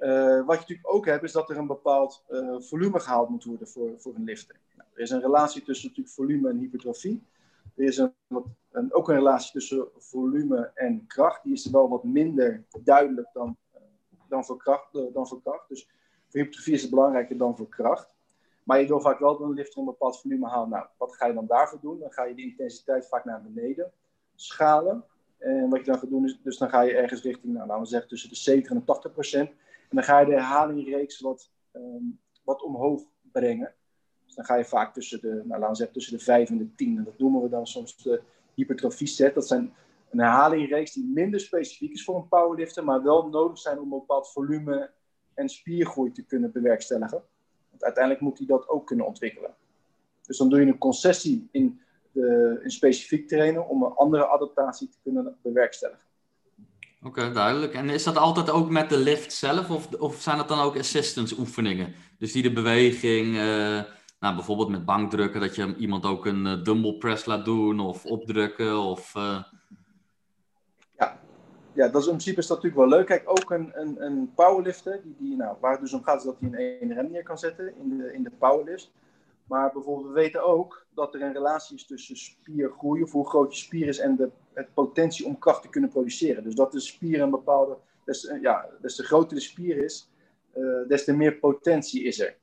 Uh, 0.00 0.46
wat 0.46 0.54
je 0.54 0.60
natuurlijk 0.60 0.94
ook 0.94 1.06
hebt, 1.06 1.22
is 1.22 1.32
dat 1.32 1.50
er 1.50 1.56
een 1.56 1.66
bepaald 1.66 2.24
uh, 2.30 2.60
volume 2.60 3.00
gehaald 3.00 3.28
moet 3.28 3.44
worden 3.44 3.68
voor, 3.68 4.00
voor 4.00 4.14
een 4.14 4.24
lifter. 4.24 4.56
Nou, 4.76 4.88
er 4.94 5.00
is 5.00 5.10
een 5.10 5.20
relatie 5.20 5.62
tussen 5.62 5.88
natuurlijk 5.88 6.14
volume 6.14 6.48
en 6.48 6.58
hypertrofie. 6.58 7.22
Er 7.74 7.84
is 7.84 7.96
een, 7.96 8.12
ook 8.90 9.08
een 9.08 9.14
relatie 9.14 9.52
tussen 9.52 9.88
volume 9.96 10.70
en 10.74 11.06
kracht. 11.06 11.42
Die 11.42 11.52
is 11.52 11.70
wel 11.70 11.88
wat 11.88 12.04
minder 12.04 12.64
duidelijk 12.82 13.28
dan, 13.32 13.56
uh, 13.74 13.80
dan, 14.28 14.44
voor 14.44 14.56
kracht, 14.56 14.92
dan 14.92 15.28
voor 15.28 15.42
kracht. 15.42 15.68
Dus 15.68 15.88
voor 16.28 16.40
hypertrofie 16.40 16.74
is 16.74 16.82
het 16.82 16.90
belangrijker 16.90 17.36
dan 17.36 17.56
voor 17.56 17.68
kracht. 17.68 18.10
Maar 18.64 18.80
je 18.80 18.86
wil 18.86 19.00
vaak 19.00 19.18
wel 19.18 19.40
een 19.40 19.52
lifter 19.52 19.78
een 19.78 19.84
bepaald 19.84 20.20
volume 20.20 20.48
haalt. 20.48 20.68
Nou, 20.68 20.86
wat 20.96 21.16
ga 21.16 21.26
je 21.26 21.34
dan 21.34 21.46
daarvoor 21.46 21.80
doen? 21.80 21.98
Dan 21.98 22.12
ga 22.12 22.24
je 22.24 22.34
de 22.34 22.42
intensiteit 22.42 23.08
vaak 23.08 23.24
naar 23.24 23.42
beneden 23.42 23.92
schalen. 24.34 25.04
En 25.38 25.68
wat 25.68 25.78
je 25.78 25.84
dan 25.84 25.98
gaat 25.98 26.10
doen 26.10 26.24
is, 26.24 26.38
dus 26.42 26.58
dan 26.58 26.68
ga 26.68 26.80
je 26.80 26.96
ergens 26.96 27.22
richting, 27.22 27.52
nou, 27.52 27.66
laten 27.66 27.82
we 27.82 27.88
zeggen, 27.88 28.08
tussen 28.08 28.28
de 28.28 28.36
70 28.36 28.72
en 28.72 28.84
80 28.84 29.12
procent. 29.12 29.50
En 29.88 29.96
dan 29.96 30.04
ga 30.04 30.18
je 30.18 30.26
de 30.26 30.32
herhalingreeks 30.32 31.20
wat, 31.20 31.50
um, 31.72 32.20
wat 32.44 32.62
omhoog 32.62 33.02
brengen. 33.32 33.74
Dus 34.26 34.34
dan 34.34 34.44
ga 34.44 34.54
je 34.54 34.64
vaak 34.64 34.94
tussen 34.94 35.20
de, 35.20 35.42
nou, 35.44 35.60
laten 35.60 35.76
zeggen, 35.76 35.94
tussen 35.94 36.18
de 36.18 36.24
5 36.24 36.50
en 36.50 36.58
de 36.58 36.74
10. 36.74 36.96
En 36.96 37.04
dat 37.04 37.18
noemen 37.18 37.42
we 37.42 37.48
dan 37.48 37.66
soms 37.66 37.96
de 37.96 38.22
hypertrofie 38.54 39.06
set. 39.06 39.34
Dat 39.34 39.46
zijn 39.46 39.72
een 40.10 40.18
herhalingreeks 40.18 40.92
die 40.92 41.10
minder 41.14 41.40
specifiek 41.40 41.92
is 41.92 42.04
voor 42.04 42.16
een 42.16 42.28
powerlifter, 42.28 42.84
maar 42.84 43.02
wel 43.02 43.28
nodig 43.28 43.58
zijn 43.58 43.78
om 43.78 43.92
een 43.92 43.98
bepaald 43.98 44.32
volume 44.32 44.90
en 45.34 45.48
spiergroei 45.48 46.12
te 46.12 46.22
kunnen 46.22 46.52
bewerkstelligen. 46.52 47.22
Want 47.70 47.84
uiteindelijk 47.84 48.24
moet 48.24 48.38
hij 48.38 48.46
dat 48.46 48.68
ook 48.68 48.86
kunnen 48.86 49.06
ontwikkelen. 49.06 49.54
Dus 50.26 50.38
dan 50.38 50.48
doe 50.48 50.60
je 50.60 50.66
een 50.66 50.78
concessie 50.78 51.48
in, 51.50 51.80
de, 52.12 52.60
in 52.62 52.70
specifiek 52.70 53.28
trainen 53.28 53.68
om 53.68 53.82
een 53.82 53.92
andere 53.92 54.28
adaptatie 54.28 54.88
te 54.88 54.98
kunnen 55.02 55.36
bewerkstelligen. 55.42 56.07
Oké, 57.02 57.32
duidelijk. 57.32 57.74
En 57.74 57.90
is 57.90 58.04
dat 58.04 58.16
altijd 58.16 58.50
ook 58.50 58.70
met 58.70 58.88
de 58.88 58.98
lift 58.98 59.32
zelf 59.32 59.70
of, 59.70 59.92
of 59.92 60.20
zijn 60.20 60.36
dat 60.36 60.48
dan 60.48 60.60
ook 60.60 60.78
assistance 60.78 61.38
oefeningen? 61.38 61.94
Dus 62.18 62.32
die 62.32 62.42
de 62.42 62.52
beweging, 62.52 63.26
uh, 63.26 63.82
nou, 64.20 64.34
bijvoorbeeld 64.34 64.68
met 64.68 64.84
bankdrukken, 64.84 65.40
dat 65.40 65.54
je 65.54 65.76
iemand 65.76 66.04
ook 66.04 66.26
een 66.26 66.46
uh, 66.46 66.64
dumbbell 66.64 66.92
press 66.92 67.24
laat 67.24 67.44
doen 67.44 67.80
of 67.80 68.04
opdrukken 68.04 68.78
of... 68.78 69.14
Uh... 69.16 69.42
Ja. 70.98 71.20
ja, 71.72 71.88
dat 71.88 72.00
is 72.00 72.06
in 72.06 72.12
principe 72.12 72.40
is 72.40 72.46
dat 72.46 72.62
natuurlijk 72.62 72.88
wel 72.88 72.98
leuk. 72.98 73.06
Kijk, 73.06 73.22
ook 73.24 73.50
een, 73.50 73.70
een, 73.74 74.02
een 74.02 74.32
powerlifter, 74.34 75.00
die, 75.02 75.16
die, 75.18 75.36
nou, 75.36 75.56
waar 75.60 75.72
het 75.72 75.80
dus 75.80 75.92
om 75.92 76.02
gaat 76.02 76.18
is 76.18 76.24
dat 76.24 76.36
hij 76.40 76.48
een 76.48 76.80
1 76.80 76.94
rem 76.94 77.10
neer 77.10 77.22
kan 77.22 77.38
zetten 77.38 77.74
in 77.80 77.98
de, 77.98 78.12
in 78.12 78.22
de 78.22 78.32
powerlift. 78.38 78.90
Maar 79.48 79.72
bijvoorbeeld, 79.72 80.06
we 80.06 80.12
weten 80.12 80.44
ook 80.44 80.86
dat 80.90 81.14
er 81.14 81.22
een 81.22 81.32
relatie 81.32 81.76
is 81.76 81.86
tussen 81.86 82.16
spiergroei, 82.16 83.02
of 83.02 83.12
hoe 83.12 83.28
groot 83.28 83.56
je 83.56 83.64
spier 83.64 83.86
is, 83.88 83.98
en 83.98 84.16
de 84.16 84.30
het 84.58 84.74
potentie 84.74 85.26
om 85.26 85.38
kracht 85.38 85.62
te 85.62 85.68
kunnen 85.68 85.90
produceren. 85.90 86.42
Dus 86.42 86.54
dat 86.54 86.72
de 86.72 86.80
spier 86.80 87.20
een 87.20 87.30
bepaalde, 87.30 87.78
eh, 88.04 88.40
ja, 88.40 88.70
des 88.80 88.96
te 88.96 89.02
groter 89.02 89.36
de 89.36 89.42
spier 89.42 89.76
is, 89.76 90.10
uh, 90.54 90.88
des 90.88 91.04
te 91.04 91.16
meer 91.16 91.38
potentie 91.38 92.02
is 92.02 92.20
er. 92.20 92.38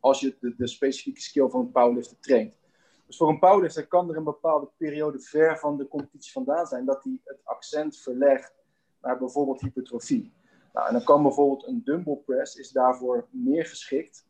Als 0.00 0.20
je 0.20 0.36
de, 0.40 0.54
de, 0.56 0.66
specifieke 0.66 1.20
skill 1.20 1.48
van 1.48 1.60
een 1.60 1.70
powerlifter 1.70 2.18
traint. 2.20 2.58
Dus 3.06 3.16
voor 3.16 3.28
een 3.28 3.38
powerlifter 3.38 3.86
kan 3.86 4.10
er 4.10 4.16
een 4.16 4.24
bepaalde 4.24 4.70
periode 4.76 5.20
ver 5.20 5.58
van 5.58 5.76
de 5.76 5.88
competitie 5.88 6.32
vandaan 6.32 6.66
zijn, 6.66 6.84
dat 6.84 7.04
hij 7.04 7.20
het 7.24 7.40
accent 7.44 7.98
verlegt 7.98 8.54
naar 9.00 9.18
bijvoorbeeld 9.18 9.60
hypertrofie. 9.60 10.32
Nou, 10.72 10.86
en 10.86 10.92
dan 10.92 11.04
kan 11.04 11.22
bijvoorbeeld 11.22 11.66
een 11.66 11.82
dumbbell 11.84 12.16
press 12.16 12.56
is 12.56 12.70
daarvoor 12.70 13.26
meer 13.30 13.66
geschikt 13.66 14.26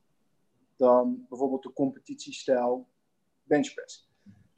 dan 0.83 1.26
bijvoorbeeld 1.28 1.62
de 1.62 1.72
competitiestijl 1.72 2.89
benchpress. 3.43 4.11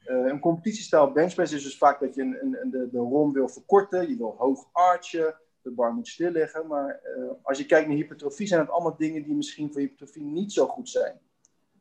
Uh, 0.07 0.25
een 0.25 0.39
competitiestijl 0.39 1.11
benchpress 1.11 1.53
is 1.53 1.63
dus 1.63 1.77
vaak 1.77 1.99
dat 1.99 2.15
je 2.15 2.21
een, 2.21 2.57
een, 2.61 2.69
de, 2.69 2.89
de 2.91 2.97
rom 2.97 3.33
wil 3.33 3.49
verkorten, 3.49 4.09
je 4.09 4.17
wil 4.17 4.35
hoog 4.37 4.69
archen, 4.71 5.35
de 5.61 5.71
bar 5.71 5.93
moet 5.93 6.07
stil 6.07 6.31
liggen. 6.31 6.67
Maar 6.67 7.01
uh, 7.17 7.31
als 7.41 7.57
je 7.57 7.65
kijkt 7.65 7.87
naar 7.87 7.97
hypertrofie, 7.97 8.47
zijn 8.47 8.61
het 8.61 8.69
allemaal 8.69 8.97
dingen 8.97 9.23
die 9.23 9.35
misschien 9.35 9.71
voor 9.71 9.81
hypertrofie 9.81 10.23
niet 10.23 10.53
zo 10.53 10.67
goed 10.67 10.89
zijn. 10.89 11.19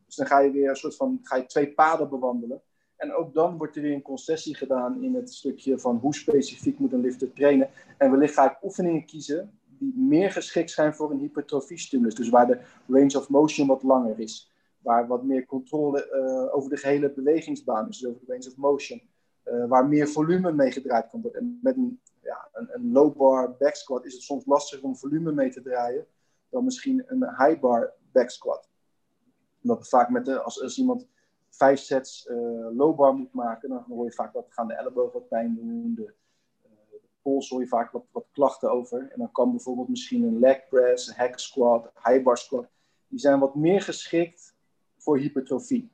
Dus 0.07 0.16
dan 0.16 0.26
ga 0.26 0.40
je 0.40 0.51
weer 0.51 0.68
een 0.68 0.76
soort 0.76 0.97
van, 0.97 1.18
ga 1.22 1.36
je 1.36 1.47
twee 1.47 1.72
paden 1.72 2.09
bewandelen. 2.09 2.62
En 2.97 3.09
En 3.09 3.14
ook 3.14 3.34
dan 3.34 3.57
wordt 3.57 3.76
er 3.76 3.82
weer 3.82 3.95
een 3.95 4.03
concessie 4.03 4.55
gedaan 4.55 5.03
in 5.03 5.14
het 5.14 5.34
stukje 5.34 5.78
van 5.78 5.97
hoe 5.97 6.14
specifiek 6.14 6.78
moet 6.78 6.92
een 6.92 7.01
lifter 7.01 7.32
trainen. 7.32 7.70
En 7.99 8.11
wellicht 8.11 8.34
ga 8.34 8.51
ik 8.51 8.62
oefeningen 8.62 9.07
kiezen 9.07 9.59
meer 9.95 10.30
geschikt 10.30 10.70
zijn 10.70 10.95
voor 10.95 11.11
een 11.11 11.18
hypertrofiestimulus. 11.18 12.14
Dus 12.14 12.28
waar 12.28 12.47
de 12.47 12.61
range 12.87 13.18
of 13.18 13.28
motion 13.28 13.66
wat 13.66 13.82
langer 13.82 14.18
is. 14.18 14.53
Waar 14.78 15.07
wat 15.07 15.22
meer 15.22 15.47
controle 15.47 16.11
uh, 16.12 16.57
over 16.57 16.70
de 16.70 16.76
gehele 16.76 17.12
bewegingsbaan 17.12 17.89
is, 17.89 17.99
dus 17.99 18.11
over 18.11 18.20
de 18.26 18.32
range 18.32 18.49
of 18.49 18.57
motion. 18.57 19.03
Uh, 19.45 19.66
waar 19.68 19.89
meer 19.89 20.09
volume 20.09 20.53
mee 20.53 20.70
gedraaid 20.70 21.11
kan 21.11 21.20
worden. 21.20 21.41
En 21.41 21.59
met 21.62 21.76
een, 21.76 22.01
ja, 22.22 22.49
een, 22.53 22.68
een 22.72 22.93
low 22.93 23.16
bar 23.16 23.57
back 23.59 23.74
squat 23.74 24.05
is 24.05 24.12
het 24.12 24.22
soms 24.22 24.47
lastiger 24.47 24.85
om 24.85 24.97
volume 24.97 25.32
mee 25.32 25.51
te 25.51 25.62
draaien 25.62 26.07
dan 26.55 26.64
misschien 26.64 27.05
een 27.07 27.28
high 27.37 27.61
bar 27.61 27.93
back 28.12 28.30
squat. 28.30 28.68
Omdat 29.62 29.89
vaak 29.89 30.09
met 30.09 30.24
de, 30.24 30.41
als, 30.41 30.62
als 30.62 30.78
iemand 30.78 31.09
vijf 31.51 31.78
sets 31.78 32.26
uh, 32.26 32.37
low 32.72 32.97
bar 32.97 33.14
moet 33.14 33.32
maken, 33.32 33.68
dan 33.68 33.85
hoor 33.89 34.05
je 34.05 34.12
vaak 34.12 34.32
dat 34.32 34.47
gaan 34.49 34.68
de 34.68 34.74
ellebogen 34.74 35.12
wat 35.12 35.28
pijn 35.28 35.55
doen, 35.55 35.95
pols 37.25 37.49
hoor 37.49 37.61
je 37.61 37.66
vaak 37.66 37.91
wat, 37.91 38.27
klachten 38.33 38.70
over. 38.70 38.99
En 39.01 39.18
dan 39.18 39.33
kan 39.33 39.51
bijvoorbeeld 39.51 39.89
misschien 39.89 40.22
een 40.22 40.39
leg 40.39 40.68
press, 40.68 41.09
een 41.09 41.14
hack 41.14 41.39
squat, 41.39 41.93
high 42.05 42.22
bar 42.22 42.39
squat. 42.39 42.66
Die 43.09 43.18
zijn 43.18 43.39
wat 43.39 43.55
meer 43.55 43.83
geschikt 43.83 44.55
voor 44.97 45.18
hypertrofie. 45.18 45.91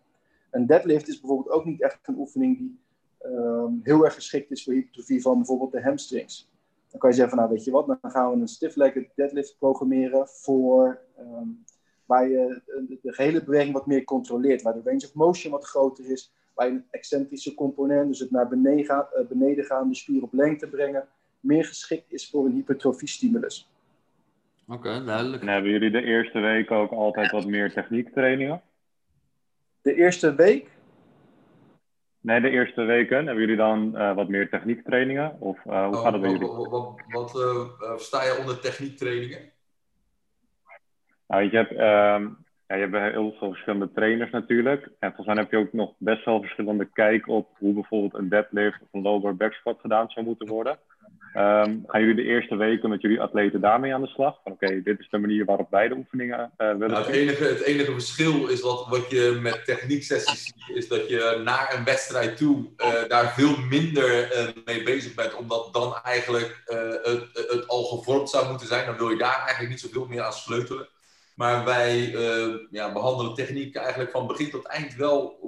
Een 0.51 0.67
deadlift 0.67 1.09
is 1.09 1.21
bijvoorbeeld 1.21 1.55
ook 1.55 1.65
niet 1.65 1.83
echt 1.83 1.99
een 2.03 2.19
oefening 2.19 2.59
die 2.59 2.79
um, 3.25 3.81
heel 3.83 4.05
erg 4.05 4.15
geschikt 4.15 4.51
is 4.51 4.65
voor 4.65 4.73
hypertrofie 4.73 5.23
van 5.23 5.37
bijvoorbeeld 5.37 5.73
de 5.73 5.83
hamstrings. 5.83 6.51
Dan 6.91 7.01
kan 7.01 7.11
je 7.11 7.17
zeggen 7.17 7.35
van 7.37 7.45
nou 7.45 7.55
weet 7.55 7.65
je 7.65 7.71
wat, 7.71 7.87
dan 7.87 8.11
gaan 8.11 8.31
we 8.31 8.41
een 8.41 8.49
stiff-legged 8.49 9.09
deadlift 9.15 9.57
programmeren 9.59 10.29
voor 10.29 11.01
um, 11.19 11.65
waar 12.05 12.29
je 12.29 12.63
de, 12.67 12.99
de, 13.03 13.13
gehele 13.13 13.45
beweging 13.45 13.73
wat 13.73 13.87
meer 13.87 14.05
controleert, 14.05 14.63
waar 14.63 14.73
de 14.73 14.83
range 14.85 15.05
of 15.05 15.15
motion 15.15 15.53
wat 15.53 15.65
groter 15.65 16.11
is, 16.11 16.33
waar 16.55 16.67
je 16.67 16.73
een 16.73 16.85
excentrische 16.91 17.55
component, 17.55 18.09
dus 18.09 18.19
het 18.19 18.31
naar 18.31 18.49
beneden, 18.49 18.85
gaan, 18.85 19.07
beneden 19.29 19.65
gaan, 19.65 19.89
de 19.89 19.95
spier 19.95 20.23
op 20.23 20.33
lengte 20.33 20.69
brengen, 20.69 21.09
meer 21.41 21.65
geschikt 21.65 22.13
is 22.13 22.31
voor 22.31 22.45
een 22.47 22.53
hypertrofiestimulus. 22.53 23.71
Oké, 24.69 25.05
duidelijk. 25.05 25.43
En 25.43 25.49
hebben 25.49 25.71
jullie 25.71 25.91
de 25.91 26.03
eerste 26.03 26.39
week 26.39 26.71
ook 26.71 26.91
altijd 26.91 27.31
wat 27.31 27.47
meer 27.47 27.73
techniektrainingen? 27.73 28.63
De 29.83 29.95
eerste 29.95 30.35
week? 30.35 30.69
Nee, 32.21 32.41
de 32.41 32.51
eerste 32.51 32.83
weken. 32.83 33.17
Hebben 33.17 33.41
jullie 33.41 33.57
dan 33.57 33.93
uh, 33.95 34.15
wat 34.15 34.29
meer 34.29 34.49
techniektrainingen? 34.49 35.41
Of 35.41 35.65
uh, 35.65 35.87
hoe 35.87 35.97
oh, 35.97 36.03
gaat 36.03 36.13
het 36.13 36.21
bij 36.23 36.31
wat, 36.31 36.41
jullie? 36.41 36.55
Wat, 36.55 36.71
wat, 36.71 37.33
wat 37.33 37.35
uh, 37.35 37.97
sta 37.97 38.23
je 38.23 38.37
onder 38.41 38.61
techniektrainingen? 38.61 39.53
Nou, 41.27 41.43
je 41.43 41.57
hebt, 41.57 41.71
um, 41.71 42.45
ja, 42.67 42.77
je 42.77 42.89
hebt 42.89 43.13
heel 43.13 43.35
veel 43.39 43.51
verschillende 43.51 43.93
trainers 43.93 44.31
natuurlijk. 44.31 44.91
En 44.99 45.13
volgens 45.15 45.27
mij 45.27 45.37
heb 45.37 45.51
je 45.51 45.57
ook 45.57 45.73
nog 45.73 45.95
best 45.99 46.25
wel 46.25 46.41
verschillende 46.41 46.85
kijk 46.93 47.29
op 47.29 47.49
hoe 47.59 47.75
bijvoorbeeld 47.75 48.15
een 48.15 48.29
deadlift 48.29 48.81
of 48.83 48.89
een 48.93 49.03
lower 49.03 49.37
back 49.37 49.53
squat 49.53 49.81
gedaan 49.81 50.11
zou 50.11 50.27
moeten 50.27 50.49
worden. 50.49 50.79
Um, 51.37 51.85
gaan 51.87 52.01
jullie 52.01 52.15
de 52.15 52.23
eerste 52.23 52.57
weken 52.57 52.89
met 52.89 53.01
jullie 53.01 53.21
atleten 53.21 53.61
daarmee 53.61 53.95
aan 53.95 54.01
de 54.01 54.07
slag? 54.07 54.41
Oké, 54.45 54.83
dit 54.83 54.99
is 54.99 55.09
de 55.11 55.19
manier 55.19 55.45
waarop 55.45 55.71
wij 55.71 55.89
de 55.89 55.95
oefeningen 55.95 56.53
uh, 56.59 56.69
willen 56.71 56.91
nou, 56.91 57.05
het, 57.05 57.15
enige, 57.15 57.45
het 57.45 57.61
enige 57.61 57.93
verschil 57.93 58.49
is 58.49 58.61
wat, 58.61 58.87
wat 58.89 59.11
je 59.11 59.39
met 59.43 59.65
technieksessies 59.65 60.45
ziet, 60.45 60.77
is 60.77 60.89
dat 60.89 61.09
je 61.09 61.41
naar 61.45 61.75
een 61.75 61.85
wedstrijd 61.85 62.37
toe 62.37 62.71
uh, 62.77 63.09
daar 63.09 63.33
veel 63.33 63.57
minder 63.57 64.33
uh, 64.33 64.49
mee 64.65 64.83
bezig 64.83 65.15
bent, 65.15 65.35
omdat 65.35 65.69
dan 65.73 65.95
eigenlijk 66.03 66.63
het, 67.03 67.47
het 67.49 67.69
al 67.69 67.85
gevormd 67.85 68.31
zou 68.31 68.49
moeten 68.49 68.67
zijn. 68.67 68.87
Dan 68.87 68.97
wil 68.97 69.11
je 69.11 69.19
daar 69.19 69.39
eigenlijk 69.39 69.69
niet 69.69 69.81
zoveel 69.81 70.07
meer 70.07 70.23
aan 70.23 70.33
sleutelen. 70.33 70.89
Maar 71.35 71.65
wij 71.65 72.11
ja, 72.71 72.93
behandelen 72.93 73.35
techniek 73.35 73.77
eigenlijk 73.77 74.11
van 74.11 74.27
begin 74.27 74.51
tot 74.51 74.67
eind 74.67 74.95
wel 74.95 75.39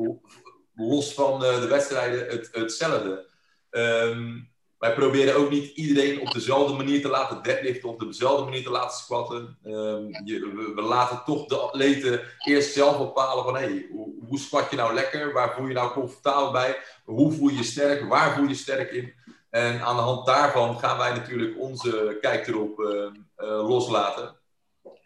los 0.75 1.15
van 1.15 1.41
de 1.41 1.67
wedstrijden 1.69 2.27
het, 2.27 2.49
hetzelfde. 2.53 3.31
Um, 3.71 4.51
wij 4.83 4.95
proberen 4.95 5.37
ook 5.37 5.51
niet 5.51 5.77
iedereen 5.77 6.21
op 6.21 6.33
dezelfde 6.33 6.77
manier 6.77 7.03
te 7.03 7.09
laten 7.09 7.43
deadliften 7.43 7.89
op 7.89 8.01
dezelfde 8.01 8.45
manier 8.45 8.63
te 8.63 8.71
laten 8.71 8.99
squatten. 8.99 9.59
Um, 9.65 10.09
je, 10.25 10.73
we, 10.75 10.83
laten 10.83 11.23
toch 11.25 11.47
de 11.47 11.57
atleten 11.57 12.21
eerst 12.45 12.73
zelf 12.73 12.99
bepalen 12.99 13.45
van 13.45 13.57
hey, 13.57 13.87
hoe, 13.91 14.15
hoe 14.29 14.39
squat 14.39 14.71
je 14.71 14.77
nou 14.77 14.95
lekker? 14.95 15.33
Waar 15.33 15.55
voel 15.55 15.67
je 15.67 15.75
nou 15.75 15.93
comfortabel 15.93 16.53
bij? 16.53 16.77
Hoe 17.05 17.33
voel 17.33 17.49
je 17.49 17.63
sterk? 17.63 18.09
Waar 18.09 18.35
voel 18.37 18.49
je 18.49 18.55
sterk 18.55 18.91
in? 18.91 19.13
En 19.51 19.81
aan 19.81 19.97
de 19.97 20.03
hand 20.03 20.27
daarvan 20.27 20.79
gaan 20.79 20.99
wij 20.99 21.13
natuurlijk 21.13 21.59
onze 21.59 22.19
kijk 22.21 22.47
erop 22.47 22.79
uh, 22.79 22.89
uh, 22.89 23.69
loslaten. 23.69 24.37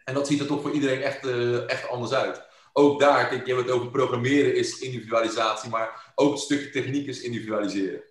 En 0.03 0.13
dat 0.13 0.27
ziet 0.27 0.39
er 0.39 0.47
toch 0.47 0.61
voor 0.61 0.71
iedereen 0.71 1.01
echt, 1.01 1.25
uh, 1.25 1.69
echt 1.69 1.89
anders 1.89 2.13
uit. 2.13 2.45
Ook 2.73 2.99
daar, 2.99 3.27
kijk, 3.27 3.45
je 3.45 3.53
hebt 3.53 3.65
het 3.65 3.75
over 3.75 3.91
programmeren 3.91 4.55
is 4.55 4.79
individualisatie, 4.79 5.69
maar 5.69 6.13
ook 6.15 6.31
het 6.31 6.41
stukje 6.41 6.69
techniek 6.69 7.07
is 7.07 7.21
individualiseren. 7.21 8.03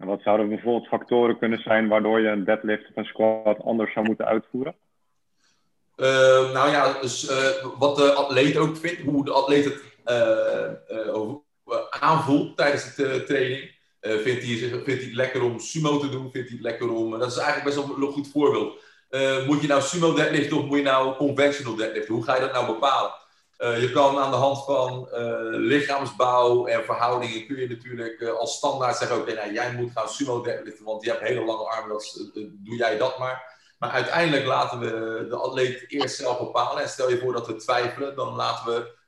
En 0.00 0.06
wat 0.06 0.22
zouden 0.22 0.48
bijvoorbeeld 0.48 0.88
factoren 0.88 1.38
kunnen 1.38 1.62
zijn 1.62 1.88
waardoor 1.88 2.20
je 2.20 2.28
een 2.28 2.44
deadlift 2.44 2.88
of 2.88 2.96
een 2.96 3.04
squat 3.04 3.62
anders 3.64 3.92
zou 3.92 4.06
moeten 4.06 4.26
uitvoeren? 4.26 4.74
Uh, 5.96 6.06
nou 6.52 6.70
ja, 6.70 7.00
dus 7.00 7.30
uh, 7.30 7.66
wat 7.78 7.96
de 7.96 8.12
atleet 8.12 8.56
ook 8.56 8.76
vindt, 8.76 9.00
hoe 9.00 9.24
de 9.24 9.32
atleet 9.32 9.64
het 9.64 9.82
uh, 10.06 11.34
aanvoelt 11.90 12.56
tijdens 12.56 12.94
de 12.94 13.24
training. 13.26 13.78
vindt, 14.00 14.24
hij, 14.24 14.58
vindt 14.58 14.86
hij 14.86 14.94
het 14.94 15.12
lekker 15.12 15.42
om 15.42 15.58
sumo 15.58 15.98
te 15.98 16.08
doen? 16.08 16.30
Vindt 16.30 16.48
hij 16.48 16.56
het 16.56 16.66
lekker 16.66 16.92
om... 16.92 17.10
dat 17.10 17.30
is 17.30 17.36
eigenlijk 17.36 17.76
best 17.76 17.86
wel 17.86 17.96
een 17.96 18.12
goed 18.12 18.28
voorbeeld. 18.28 18.82
moet 19.46 19.60
je 19.60 19.66
nou 19.68 19.80
sumo 19.82 20.14
deadliften 20.14 20.56
of 20.56 20.64
moet 20.64 20.78
je 20.78 20.84
nou 20.84 21.16
conventional 21.16 21.76
deadliften? 21.76 22.14
Hoe 22.14 22.24
ga 22.24 22.34
je 22.34 22.40
dat 22.40 22.52
nou 22.52 22.66
bepalen? 22.66 23.10
Uh, 23.60 23.80
je 23.80 23.90
kan 23.90 24.18
aan 24.18 24.30
de 24.30 24.36
hand 24.36 24.64
van 24.64 25.08
uh, 25.12 25.18
lichaamsbouw 25.50 26.66
en 26.66 26.84
verhoudingen 26.84 27.46
kun 27.46 27.56
je 27.56 27.68
natuurlijk 27.68 28.20
uh, 28.20 28.32
als 28.32 28.56
standaard 28.56 28.96
zeggen: 28.96 29.16
Oké, 29.16 29.34
nou, 29.34 29.52
jij 29.52 29.72
moet 29.72 29.92
gaan 29.92 30.08
sumo 30.08 30.42
deadliften, 30.42 30.84
want 30.84 31.04
je 31.04 31.10
hebt 31.10 31.22
hele 31.22 31.44
lange 31.44 31.64
armen, 31.64 31.88
dat, 31.88 32.30
doe 32.34 32.76
jij 32.76 32.98
dat 32.98 33.18
maar. 33.18 33.58
Maar 33.78 33.90
uiteindelijk 33.90 34.46
laten 34.46 34.78
we 34.78 35.26
de 35.28 35.36
atleet 35.36 35.84
eerst 35.88 36.16
zelf 36.16 36.38
bepalen. 36.38 36.82
En 36.82 36.88
stel 36.88 37.10
je 37.10 37.18
voor 37.18 37.32
dat 37.32 37.46
we 37.46 37.56
twijfelen, 37.56 38.16
dan 38.16 38.34
laten 38.34 38.72
we 38.74 38.98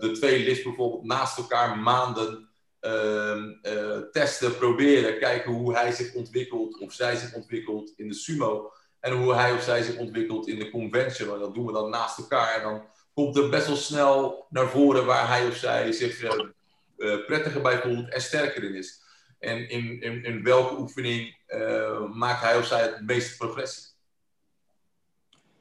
de 0.00 0.10
twee 0.12 0.44
lifts 0.44 0.62
bijvoorbeeld 0.62 1.04
naast 1.04 1.38
elkaar 1.38 1.78
maanden 1.78 2.48
ehm, 2.80 3.50
testen, 4.12 4.56
proberen, 4.56 5.18
kijken 5.18 5.52
hoe 5.52 5.74
hij 5.74 5.92
zich 5.92 6.14
ontwikkelt 6.14 6.80
of 6.80 6.92
zij 6.92 7.16
zich 7.16 7.34
ontwikkelt 7.34 7.92
in 7.96 8.08
de 8.08 8.14
sumo. 8.14 8.72
En 9.00 9.12
hoe 9.12 9.34
hij 9.34 9.52
of 9.52 9.62
zij 9.62 9.82
zich 9.82 9.96
ontwikkelt 9.96 10.48
in 10.48 10.58
de 10.58 10.70
convention. 10.70 11.38
Dat 11.38 11.54
doen 11.54 11.66
we 11.66 11.72
dan 11.72 11.90
naast 11.90 12.18
elkaar. 12.18 12.54
En 12.54 12.62
dan 12.62 12.82
komt 13.14 13.36
er 13.36 13.48
best 13.48 13.66
wel 13.66 13.76
snel 13.76 14.46
naar 14.48 14.66
voren 14.66 15.06
waar 15.06 15.28
hij 15.28 15.46
of 15.46 15.56
zij 15.56 15.92
zich 15.92 16.22
uh, 16.22 16.30
uh, 16.96 17.26
prettiger 17.26 17.62
bij 17.62 17.78
voelt 17.78 18.08
en 18.08 18.20
sterker 18.20 18.64
in 18.64 18.74
is. 18.74 19.00
En 19.38 19.68
in, 19.68 20.00
in, 20.00 20.24
in 20.24 20.42
welke 20.42 20.78
oefening 20.78 21.36
uh, 21.48 22.10
maakt 22.12 22.40
hij 22.40 22.56
of 22.56 22.64
zij 22.64 22.82
het 22.82 23.06
meeste 23.06 23.36
progressie. 23.36 23.90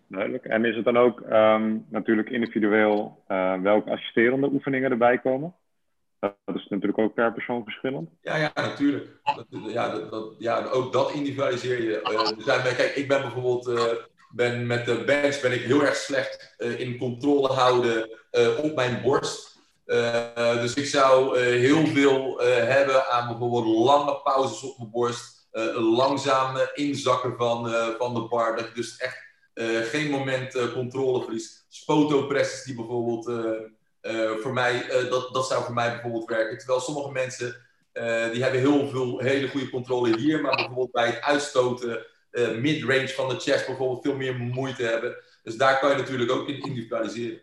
Duidelijk. 0.08 0.46
En 0.46 0.66
is 0.66 0.76
het 0.76 0.86
dan 0.86 0.98
ook 0.98 1.20
um, 1.20 1.86
natuurlijk 1.90 2.30
individueel 2.30 3.24
welke 3.62 3.92
assisterende 3.92 4.48
oefeningen 4.48 4.92
erbij 4.92 5.18
komen? 5.18 5.56
Dat 6.20 6.56
is 6.56 6.68
natuurlijk 6.68 7.00
ook 7.00 7.14
per 7.14 7.34
persoon 7.34 7.64
verschillend. 7.64 8.10
Ja, 8.22 8.36
ja 8.36 8.52
natuurlijk. 8.56 9.20
Dat, 9.24 9.46
ja, 9.50 10.00
dat, 10.00 10.36
ja, 10.38 10.66
ook 10.66 10.94
dat 10.94 11.12
individualiseer 11.12 11.82
je. 11.82 12.36
zijn, 12.38 12.76
kijk, 12.76 12.96
ik 12.96 13.08
ben 13.08 13.22
bijvoorbeeld 13.22 13.66
ben 14.34 14.68
met 14.68 14.86
de 14.86 15.04
bench 15.04 15.42
ben 15.42 15.52
ik 15.52 15.62
heel 15.62 15.84
erg 15.84 15.96
slecht 15.96 16.56
uh, 16.58 16.80
in 16.80 16.98
controle 16.98 17.48
houden 17.48 18.10
uh, 18.32 18.64
op 18.64 18.76
mijn 18.76 19.02
borst. 19.02 19.60
Uh, 19.86 20.62
dus 20.62 20.74
ik 20.74 20.86
zou 20.86 21.40
heel 21.40 21.86
veel 21.86 22.40
hebben 22.42 23.10
aan 23.10 23.28
bijvoorbeeld 23.28 23.86
lange 23.86 24.22
pauzes 24.22 24.64
op 24.64 24.78
mijn 24.78 24.92
borst. 24.92 25.48
langzaam 25.76 26.58
inzakken 26.74 27.38
van, 27.38 27.72
van 27.98 28.14
de 28.14 28.28
bar. 28.28 28.56
Dat 28.56 28.68
je 28.68 28.74
dus 28.74 28.98
echt 28.98 29.18
geen 29.92 30.10
moment 30.10 30.72
controle 30.74 31.24
verliest. 31.24 31.66
Spoto-presses 31.70 32.64
die 32.64 32.76
bijvoorbeeld 32.76 33.26
voor 34.42 34.54
mij, 34.54 34.86
dat, 35.10 35.34
dat 35.34 35.48
zou 35.48 35.64
voor 35.64 35.74
mij 35.74 35.92
bijvoorbeeld 35.92 36.30
werken. 36.30 36.58
Terwijl 36.58 36.80
sommige 36.80 37.12
mensen 37.12 37.66
die 38.32 38.44
hebben 38.44 38.60
heel 38.60 38.88
veel 38.88 39.20
hele 39.20 39.48
goede 39.48 39.70
controle 39.70 40.18
hier, 40.18 40.42
maar 40.42 40.56
bijvoorbeeld 40.56 40.92
bij 40.92 41.06
het 41.06 41.22
uitstoten 41.22 42.06
uh, 42.32 42.58
mid-range 42.58 43.08
van 43.08 43.30
de 43.30 43.40
chest 43.40 43.66
bijvoorbeeld 43.66 44.04
veel 44.04 44.16
meer 44.16 44.36
moeite 44.36 44.84
hebben. 44.84 45.16
Dus 45.44 45.58
daar 45.58 45.80
kan 45.80 45.90
je 45.90 45.98
natuurlijk 45.98 46.32
ook 46.32 46.48
in 46.48 46.62
individualiseren. 46.62 47.42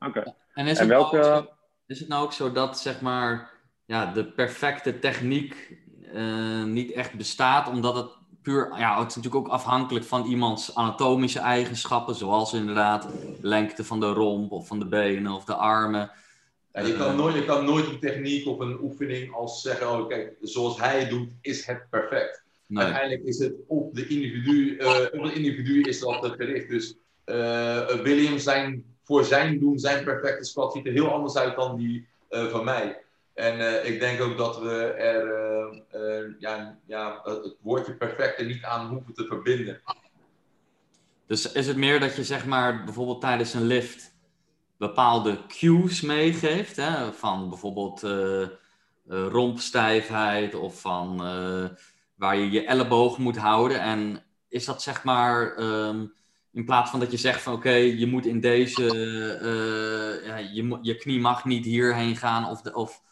Oké. 0.00 0.34
En, 0.54 0.66
is, 0.66 0.78
het 0.78 0.88
welke... 0.88 1.16
nou 1.16 1.46
is 1.86 1.98
het 1.98 2.08
nou 2.08 2.24
ook 2.24 2.32
zo 2.32 2.52
dat 2.52 2.80
zeg 2.80 3.00
maar 3.00 3.50
ja, 3.84 4.12
de 4.12 4.24
perfecte 4.24 4.98
techniek 4.98 5.76
uh, 6.14 6.64
niet 6.64 6.92
echt 6.92 7.14
bestaat, 7.14 7.68
omdat 7.68 7.96
het 7.96 8.10
puur, 8.42 8.72
ja, 8.78 8.98
het 8.98 9.10
is 9.10 9.16
natuurlijk 9.16 9.44
ook 9.44 9.52
afhankelijk 9.52 10.04
van 10.04 10.26
iemands 10.26 10.74
anatomische 10.74 11.38
eigenschappen, 11.38 12.14
zoals 12.14 12.52
inderdaad 12.52 13.08
lengte 13.40 13.84
van 13.84 14.00
de 14.00 14.12
romp 14.12 14.52
of 14.52 14.66
van 14.66 14.78
de 14.78 14.86
benen 14.86 15.32
of 15.32 15.44
de 15.44 15.54
armen. 15.54 16.10
Ja, 16.72 16.80
je, 16.80 16.96
kan 16.96 17.16
nooit, 17.16 17.34
je 17.34 17.44
kan 17.44 17.64
nooit 17.64 17.86
een 17.86 18.00
techniek 18.00 18.46
of 18.46 18.58
een 18.58 18.78
oefening 18.80 19.34
als 19.34 19.62
zeggen, 19.62 19.90
oh 19.90 20.08
kijk, 20.08 20.36
zoals 20.40 20.78
hij 20.78 21.00
het 21.00 21.10
doet, 21.10 21.28
is 21.40 21.66
het 21.66 21.86
perfect. 21.90 22.41
Nee. 22.72 22.84
Uiteindelijk 22.84 23.24
is 23.24 23.38
het 23.38 23.54
op 23.66 23.94
de 23.94 24.06
individu, 24.06 24.76
uh, 24.76 24.96
op 25.12 25.22
het 25.22 25.32
individu 25.32 25.80
is 25.80 26.00
dat 26.00 26.34
gericht. 26.36 26.68
Dus 26.68 26.96
uh, 27.26 27.86
William 27.88 28.38
zijn, 28.38 28.84
voor 29.02 29.24
zijn 29.24 29.58
doen, 29.58 29.78
zijn 29.78 30.04
perfecte 30.04 30.44
squat 30.44 30.72
ziet 30.72 30.86
er 30.86 30.92
heel 30.92 31.12
anders 31.12 31.36
uit 31.36 31.56
dan 31.56 31.76
die 31.76 32.06
uh, 32.30 32.46
van 32.46 32.64
mij. 32.64 33.02
En 33.34 33.60
eh, 33.60 33.92
ik 33.92 34.00
denk 34.00 34.20
ook 34.20 34.36
dat 34.36 34.60
we 34.60 34.82
er 34.84 35.32
eh, 35.90 36.20
eh, 36.20 36.30
ja, 36.38 36.78
ja, 36.86 37.20
het 37.24 37.56
woordje 37.60 37.94
perfect 37.94 38.38
er 38.38 38.46
niet 38.46 38.64
aan 38.64 38.86
hoeven 38.86 39.14
te 39.14 39.26
verbinden. 39.26 39.80
Dus 41.26 41.52
is 41.52 41.66
het 41.66 41.76
meer 41.76 42.00
dat 42.00 42.16
je 42.16 42.24
zeg 42.24 42.46
maar 42.46 42.84
bijvoorbeeld 42.84 43.20
tijdens 43.20 43.54
een 43.54 43.66
lift 43.66 44.14
bepaalde 44.76 45.38
cues 45.46 46.00
meegeeft, 46.00 46.76
hè? 46.76 47.12
van 47.12 47.48
bijvoorbeeld 47.48 48.06
rompstijfheid 49.06 50.54
of 50.54 50.80
van 50.80 51.20
waar 52.22 52.36
je 52.36 52.50
je 52.50 52.64
elleboog 52.64 53.18
moet 53.18 53.36
houden. 53.36 53.80
En 53.80 54.24
is 54.48 54.64
dat 54.64 54.82
zeg 54.82 55.04
maar 55.04 55.54
ehm, 55.54 56.06
in 56.52 56.64
plaats 56.64 56.90
van 56.90 57.00
dat 57.00 57.10
je 57.10 57.16
zegt 57.16 57.42
van 57.42 57.52
oké, 57.52 57.72
je 57.72 58.06
moet 58.06 58.26
in 58.26 58.40
deze, 58.40 58.82
ja, 60.24 60.36
je, 60.36 60.78
je 60.82 60.96
knie 60.96 61.20
mag 61.20 61.44
niet 61.44 61.64
hierheen 61.64 62.16
gaan 62.16 62.48
of, 62.48 62.62
de, 62.62 62.74
of 62.74 63.02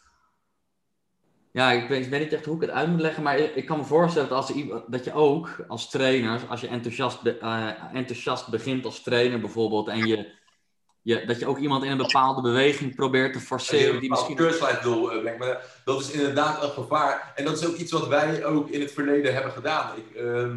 ja, 1.52 1.72
ik 1.72 1.88
weet, 1.88 2.06
ik 2.06 2.18
niet 2.18 2.32
echt 2.32 2.44
hoe 2.44 2.54
ik 2.54 2.60
het 2.60 2.70
uit 2.70 2.88
moet 2.88 3.00
leggen, 3.00 3.22
maar 3.22 3.38
ik, 3.38 3.66
kan 3.66 3.78
me 3.78 3.84
voorstellen 3.84 4.28
dat, 4.28 4.38
als, 4.38 4.62
dat 4.86 5.04
je 5.04 5.12
ook 5.12 5.64
als 5.68 5.90
trainer, 5.90 6.40
als 6.48 6.60
je 6.60 6.68
enthousiast, 6.68 7.26
uh, 7.26 7.94
enthousiast 7.94 8.48
begint 8.48 8.84
als 8.84 9.02
trainer 9.02 9.40
bijvoorbeeld, 9.40 9.88
en 9.88 10.06
je, 10.06 10.32
je, 11.02 11.26
dat 11.26 11.38
je 11.38 11.46
ook 11.46 11.58
iemand 11.58 11.84
in 11.84 11.90
een 11.90 11.96
bepaalde 11.96 12.42
beweging 12.42 12.94
probeert 12.94 13.32
te 13.32 13.40
forceren. 13.40 14.00
die 14.00 14.10
misschien... 14.10 14.36
doel 14.82 15.16
uh, 15.16 15.38
maar 15.38 15.80
dat 15.84 16.00
is 16.00 16.10
inderdaad 16.10 16.62
een 16.62 16.70
gevaar. 16.70 17.32
En 17.34 17.44
dat 17.44 17.58
is 17.58 17.66
ook 17.66 17.76
iets 17.76 17.92
wat 17.92 18.08
wij 18.08 18.44
ook 18.44 18.70
in 18.70 18.80
het 18.80 18.92
verleden 18.92 19.34
hebben 19.34 19.52
gedaan. 19.52 19.96
Ik, 19.96 20.22
uh, 20.22 20.54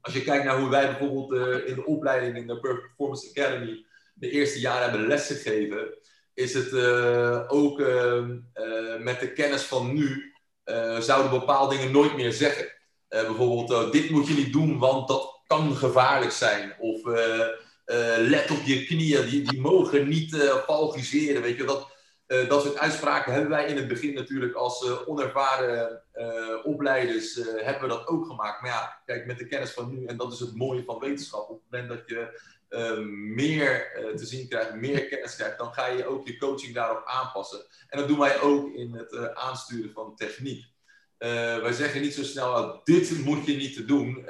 als 0.00 0.14
je 0.14 0.22
kijkt 0.22 0.44
naar 0.44 0.58
hoe 0.58 0.70
wij 0.70 0.86
bijvoorbeeld 0.86 1.32
uh, 1.32 1.68
in 1.68 1.74
de 1.74 1.84
opleiding 1.86 2.36
in 2.36 2.46
de 2.46 2.60
Performance 2.60 3.28
Academy 3.30 3.84
de 4.14 4.30
eerste 4.30 4.60
jaren 4.60 4.90
hebben 4.90 5.06
lesgegeven 5.06 5.94
is 6.34 6.54
het 6.54 6.72
uh, 6.72 7.40
ook 7.48 7.80
uh, 7.80 8.24
met 8.98 9.20
de 9.20 9.32
kennis 9.34 9.62
van 9.62 9.94
nu, 9.94 10.34
zouden 10.98 11.30
bepaalde 11.30 11.76
dingen 11.76 11.92
nooit 11.92 12.16
meer 12.16 12.32
zeggen. 12.32 12.72
bijvoorbeeld, 13.08 13.92
dit 13.92 14.10
moet 14.10 14.26
je 14.28 14.34
niet 14.34 14.52
doen, 14.52 14.78
want 14.78 15.08
dat 15.08 15.42
kan 15.46 15.76
gevaarlijk 15.76 16.30
zijn. 16.30 16.74
Of 16.78 17.02
let 18.18 18.50
op 18.50 18.62
je 18.64 18.84
knieën, 18.84 19.28
die, 19.28 19.42
die 19.42 19.60
mogen 19.60 20.08
niet 20.08 20.36
valgiseren. 20.66 21.42
Weet 21.42 21.56
je, 21.56 21.64
dat, 21.64 21.88
dat 22.26 22.62
soort 22.62 22.78
uitspraken 22.78 23.32
hebben 23.32 23.50
wij 23.50 23.66
in 23.66 23.76
het 23.76 23.88
begin 23.88 24.14
natuurlijk 24.14 24.54
als 24.54 25.06
onervaren 25.06 26.02
opleiders 26.62 27.34
hebben 27.56 27.88
we 27.88 27.94
dat 27.94 28.06
ook 28.06 28.26
gemaakt. 28.26 28.60
Maar 28.62 28.70
ja, 28.70 29.02
kijk, 29.06 29.26
met 29.26 29.38
de 29.38 29.46
kennis 29.46 29.70
van 29.70 29.90
nu, 29.90 30.04
en 30.04 30.16
dat 30.16 30.32
is 30.32 30.40
het 30.40 30.54
mooie 30.54 30.84
van 30.84 30.98
wetenschap, 30.98 31.48
op 31.48 31.62
het 31.62 31.70
moment 31.70 31.88
dat 31.88 32.08
je 32.08 32.40
meer 33.34 33.92
te 34.16 34.26
zien 34.26 34.48
krijgt, 34.48 34.74
meer 34.74 35.06
kennis 35.06 35.36
krijgt, 35.36 35.58
dan 35.58 35.72
ga 35.72 35.86
je 35.86 36.06
ook 36.06 36.26
je 36.26 36.38
coaching 36.38 36.74
daarop 36.74 37.02
aanpassen. 37.04 37.66
En 37.88 37.98
dat 37.98 38.08
doen 38.08 38.18
wij 38.18 38.40
ook 38.40 38.74
in 38.74 38.94
het 38.94 39.34
aansturen 39.34 39.92
van 39.92 40.16
techniek. 40.16 40.64
Uh, 41.22 41.58
wij 41.58 41.72
zeggen 41.72 42.00
niet 42.00 42.14
zo 42.14 42.22
snel, 42.22 42.80
dit 42.84 43.24
moet 43.24 43.46
je 43.46 43.56
niet 43.56 43.88
doen, 43.88 44.26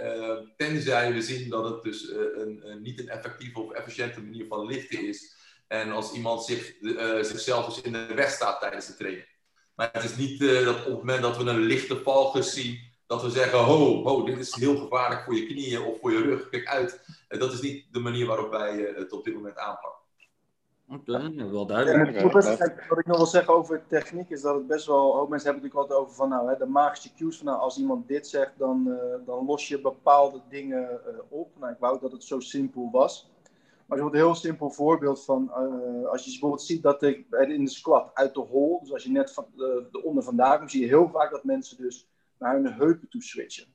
tenzij 0.57 1.13
we 1.13 1.23
zien 1.23 1.49
dat 1.49 1.65
het 1.65 1.83
dus 1.83 2.11
een, 2.11 2.61
een, 2.65 2.83
niet 2.83 3.01
een 3.01 3.09
effectieve 3.09 3.61
of 3.61 3.73
efficiënte 3.73 4.21
manier 4.21 4.47
van 4.47 4.67
lichten 4.67 5.07
is. 5.07 5.35
En 5.69 5.91
als 5.91 6.13
iemand 6.13 6.45
zich, 6.45 6.75
zichzelf 7.21 7.67
dus 7.67 7.81
in 7.81 7.93
de 7.93 8.15
weg 8.15 8.31
staat 8.31 8.61
tijdens 8.61 8.87
de 8.87 8.97
training. 8.97 9.27
Maar 9.75 9.89
het 9.93 10.05
is 10.05 10.17
niet 10.17 10.41
dat 10.41 10.79
op 10.79 10.85
het 10.85 10.95
moment 10.95 11.23
dat 11.23 11.37
we 11.37 11.45
een 11.45 11.59
lichte 11.61 12.03
valgus 12.03 12.53
zien, 12.53 12.91
dat 13.11 13.23
we 13.23 13.31
zeggen, 13.31 13.59
ho, 13.59 14.25
dit 14.25 14.39
is 14.39 14.55
heel 14.55 14.77
gevaarlijk 14.77 15.23
voor 15.23 15.35
je 15.35 15.47
knieën 15.47 15.83
of 15.83 16.01
voor 16.01 16.13
je 16.13 16.23
rug, 16.23 16.49
kijk 16.49 16.67
uit. 16.67 17.01
dat 17.29 17.53
is 17.53 17.61
niet 17.61 17.87
de 17.93 17.99
manier 17.99 18.27
waarop 18.27 18.51
wij 18.51 18.87
eh, 18.87 18.97
het 18.97 19.13
op 19.13 19.25
dit 19.25 19.35
moment 19.35 19.57
aanpakken. 19.57 20.00
Wel 21.51 21.67
duidelijk. 21.67 22.33
Wat 22.89 22.99
ik 22.99 23.07
nog 23.07 23.17
wil 23.17 23.27
zeggen 23.27 23.55
over 23.55 23.87
techniek 23.87 24.31
is 24.31 24.41
dat 24.41 24.55
het 24.55 24.67
best 24.67 24.87
wel, 24.87 25.21
ook 25.21 25.29
mensen 25.29 25.51
hebben 25.51 25.63
natuurlijk 25.63 25.75
altijd 25.75 26.01
over 26.01 26.15
van 26.15 26.29
nou, 26.29 26.49
hè, 26.49 26.57
de 26.57 26.67
magische 26.67 27.15
cues 27.15 27.37
van 27.37 27.47
nou, 27.47 27.59
als 27.59 27.79
iemand 27.79 28.09
dit 28.09 28.29
zegt, 28.29 28.53
dan, 28.59 28.85
uh, 28.87 29.27
dan 29.27 29.45
los 29.45 29.69
je 29.69 29.81
bepaalde 29.81 30.41
dingen 30.49 31.01
uh, 31.07 31.19
op. 31.29 31.51
Nou, 31.59 31.73
ik 31.73 31.79
wou 31.79 32.01
dat 32.01 32.13
het 32.13 32.25
zo 32.25 32.41
simpel 32.41 32.89
was. 32.93 33.31
Maar 33.87 33.99
een 33.99 34.15
heel 34.15 34.35
simpel 34.35 34.71
voorbeeld 34.71 35.25
van, 35.25 35.43
uh, 35.51 36.09
als 36.09 36.25
je 36.25 36.31
bijvoorbeeld 36.31 36.63
ziet 36.63 36.83
dat 36.83 37.03
ik 37.03 37.27
in 37.31 37.65
de 37.65 37.71
squat 37.71 38.11
uit 38.15 38.35
de 38.35 38.41
hol, 38.41 38.81
dus 38.81 38.93
als 38.93 39.03
je 39.03 39.11
net 39.11 39.33
van 39.33 39.47
de, 39.57 39.89
de 39.93 40.03
onder 40.03 40.23
vandaan 40.23 40.59
komt, 40.59 40.71
zie 40.71 40.81
je 40.81 40.87
heel 40.87 41.09
vaak 41.09 41.31
dat 41.31 41.45
mensen 41.45 41.77
dus 41.77 42.09
naar 42.39 42.55
hun 42.55 42.73
heupen 42.73 43.09
toe 43.09 43.23
switchen. 43.23 43.67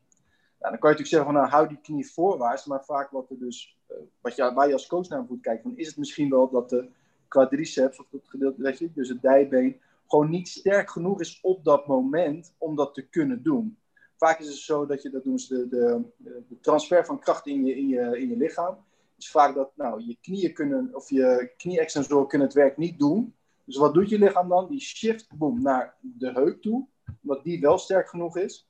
Nou, 0.60 0.72
dan 0.72 0.80
kan 0.80 0.90
je 0.90 0.98
natuurlijk 0.98 1.08
zeggen 1.08 1.26
van 1.26 1.34
nou 1.34 1.48
hou 1.48 1.68
die 1.68 1.82
knie 1.82 2.12
voorwaarts, 2.12 2.66
maar 2.66 2.86
vaak 2.86 3.12
wat 3.12 3.30
er 3.30 3.40
dus, 3.40 3.78
wat 4.22 4.36
je, 4.36 4.54
waar 4.54 4.68
je 4.68 4.74
als 4.74 4.88
coach 4.88 5.08
naar 5.08 5.26
moet 5.30 5.42
kijken, 5.42 5.64
van, 5.64 5.78
is 5.78 5.88
het 5.88 5.98
misschien 5.98 6.30
wel 6.30 6.50
dat 6.50 6.70
de 6.70 6.90
quadriceps 7.28 8.00
of 8.00 8.08
dat 8.12 8.22
gedeelte, 8.28 8.62
weet 8.62 8.80
je, 8.80 8.92
dus 8.94 9.10
het 9.10 9.22
dijbeen, 9.22 9.80
gewoon 10.08 10.30
niet 10.30 10.48
sterk 10.48 10.90
genoeg 10.90 11.20
is 11.20 11.40
op 11.42 11.64
dat 11.64 11.88
moment 11.88 12.56
om 12.58 12.76
dat 12.76 12.94
te 12.94 13.08
kunnen 13.08 13.44
doen. 13.44 13.78
Vaak 14.18 14.40
is 14.40 14.48
het 14.48 14.56
zo 14.56 14.86
dat 14.86 15.02
je, 15.02 15.10
dat 15.10 15.24
doen 15.24 15.40
ze 15.40 15.68
de, 15.68 16.02
de, 16.18 16.44
de 16.50 16.60
transfer 16.60 17.06
van 17.06 17.20
kracht 17.20 17.48
in 17.48 17.66
je, 17.66 17.76
in 17.76 17.88
je, 17.88 18.20
in 18.20 18.30
je 18.30 18.38
lichaam, 18.38 18.78
is 19.18 19.32
vaak 19.32 19.56
dat 19.56 19.72
nou, 19.76 20.04
je 20.06 20.18
knieën 20.22 20.54
kunnen, 20.54 20.90
of 20.94 21.10
je 21.10 21.54
knie-extensoren 21.58 22.28
kunnen 22.28 22.48
het 22.48 22.56
werk 22.56 22.78
niet 22.78 23.00
doen. 23.00 23.36
Dus 23.64 23.78
wat 23.78 23.94
doet 23.94 24.10
je 24.10 24.20
lichaam 24.20 24.50
dan? 24.50 24.70
Die 24.70 24.82
shift 24.82 25.28
boom 25.38 25.62
naar 25.62 25.96
de 26.02 26.32
heup 26.32 26.62
toe 26.62 26.88
omdat 27.22 27.44
die 27.44 27.62
wel 27.62 27.78
sterk 27.78 28.10
genoeg 28.10 28.38
is. 28.38 28.68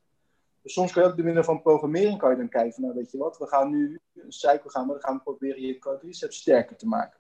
Dus 0.62 0.74
soms 0.74 0.91
kan 0.91 1.03
je 1.03 1.10
ook 1.10 1.16
door 1.16 1.26
middel 1.26 1.43
van 1.43 1.62
programmering 1.62 2.18
kan 2.18 2.30
je 2.30 2.38
dan 2.38 2.49
kijken 2.49 2.82
nou 2.82 2.95
weet 2.95 3.12
je 3.12 3.18
wat, 3.18 3.38
we 3.38 3.47
gaan 3.47 3.70
nu 3.70 3.99
een 4.14 4.32
cycle 4.32 4.70
gaan, 4.70 4.86
maar 4.86 4.95
dan 4.95 5.03
gaan 5.03 5.16
we 5.16 5.24
proberen 5.24 5.62
je 5.62 5.80
quadriceps 5.80 6.38
sterker 6.38 6.76
te 6.76 6.88
maken. 6.88 7.20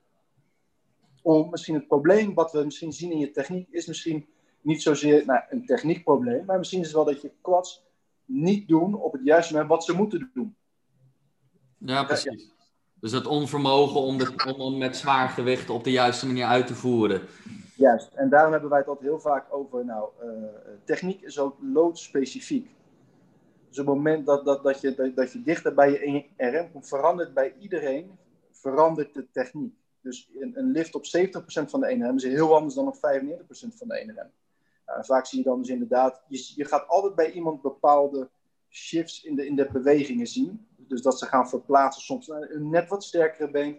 Om 1.25 1.49
misschien 1.49 1.75
het 1.75 1.87
probleem 1.87 2.33
wat 2.33 2.51
we 2.51 2.63
misschien 2.63 2.93
zien 2.93 3.11
in 3.11 3.19
je 3.19 3.31
techniek 3.31 3.67
is 3.69 3.85
misschien 3.85 4.25
niet 4.61 4.81
zozeer 4.81 5.25
nou, 5.25 5.41
een 5.49 5.65
techniekprobleem, 5.65 6.45
maar 6.45 6.57
misschien 6.57 6.79
is 6.79 6.85
het 6.85 6.95
wel 6.95 7.05
dat 7.05 7.21
je 7.21 7.31
quads 7.41 7.83
niet 8.25 8.67
doen 8.67 8.93
op 8.93 9.13
het 9.13 9.21
juiste 9.23 9.53
moment 9.53 9.71
wat 9.71 9.83
ze 9.83 9.93
moeten 9.93 10.31
doen. 10.33 10.55
Ja, 11.77 12.03
precies. 12.03 12.51
Dus 12.99 13.11
het 13.11 13.27
onvermogen 13.27 13.99
om, 13.99 14.17
de, 14.17 14.55
om 14.57 14.77
met 14.77 14.97
zwaar 14.97 15.29
gewicht 15.29 15.69
op 15.69 15.83
de 15.83 15.91
juiste 15.91 16.25
manier 16.25 16.45
uit 16.45 16.67
te 16.67 16.75
voeren. 16.75 17.21
Juist, 17.75 18.13
en 18.13 18.29
daarom 18.29 18.51
hebben 18.51 18.69
wij 18.69 18.79
het 18.79 18.87
altijd 18.87 19.07
heel 19.07 19.19
vaak 19.19 19.45
over, 19.49 19.85
nou, 19.85 20.09
uh, 20.23 20.29
techniek 20.83 21.21
is 21.21 21.39
ook 21.39 21.57
loodspecifiek. 21.61 22.69
Dus 23.69 23.79
op 23.79 23.85
het 23.85 23.95
moment 23.95 24.25
dat, 24.25 24.45
dat, 24.45 24.63
dat, 24.63 24.81
je, 24.81 24.95
dat, 24.95 25.15
dat 25.15 25.31
je 25.31 25.41
dichter 25.41 25.73
bij 25.73 25.91
je 25.91 26.25
RM 26.37 26.71
komt, 26.71 26.87
verandert 26.87 27.33
bij 27.33 27.53
iedereen, 27.59 28.17
verandert 28.51 29.13
de 29.13 29.27
techniek. 29.31 29.73
Dus 30.05 30.29
een, 30.39 30.71
lift 30.71 30.95
op 30.95 31.05
70% 31.05 31.69
van 31.69 31.79
de 31.79 31.95
NRM 31.95 32.15
is 32.15 32.23
heel 32.23 32.55
anders 32.55 32.73
dan 32.73 32.87
op 32.87 32.95
95% 32.95 32.99
van 33.49 33.87
de. 33.87 34.13
Nou, 34.85 35.05
vaak 35.05 35.25
zie 35.25 35.37
je 35.37 35.43
dan 35.43 35.59
dus 35.59 35.69
inderdaad, 35.69 36.23
je, 36.27 36.53
je 36.55 36.65
gaat 36.65 36.87
altijd 36.87 37.15
bij 37.15 37.31
iemand 37.31 37.61
bepaalde 37.61 38.29
shifts 38.69 39.23
in 39.23 39.35
de, 39.35 39.45
in 39.45 39.55
de 39.55 39.69
bewegingen 39.71 40.27
zien. 40.27 40.67
Dus 40.77 41.01
dat 41.01 41.19
ze 41.19 41.25
gaan 41.25 41.49
verplaatsen 41.49 42.03
soms 42.03 42.29
een 42.29 42.69
net 42.69 42.89
wat 42.89 43.03
sterkere 43.03 43.51
been. 43.51 43.71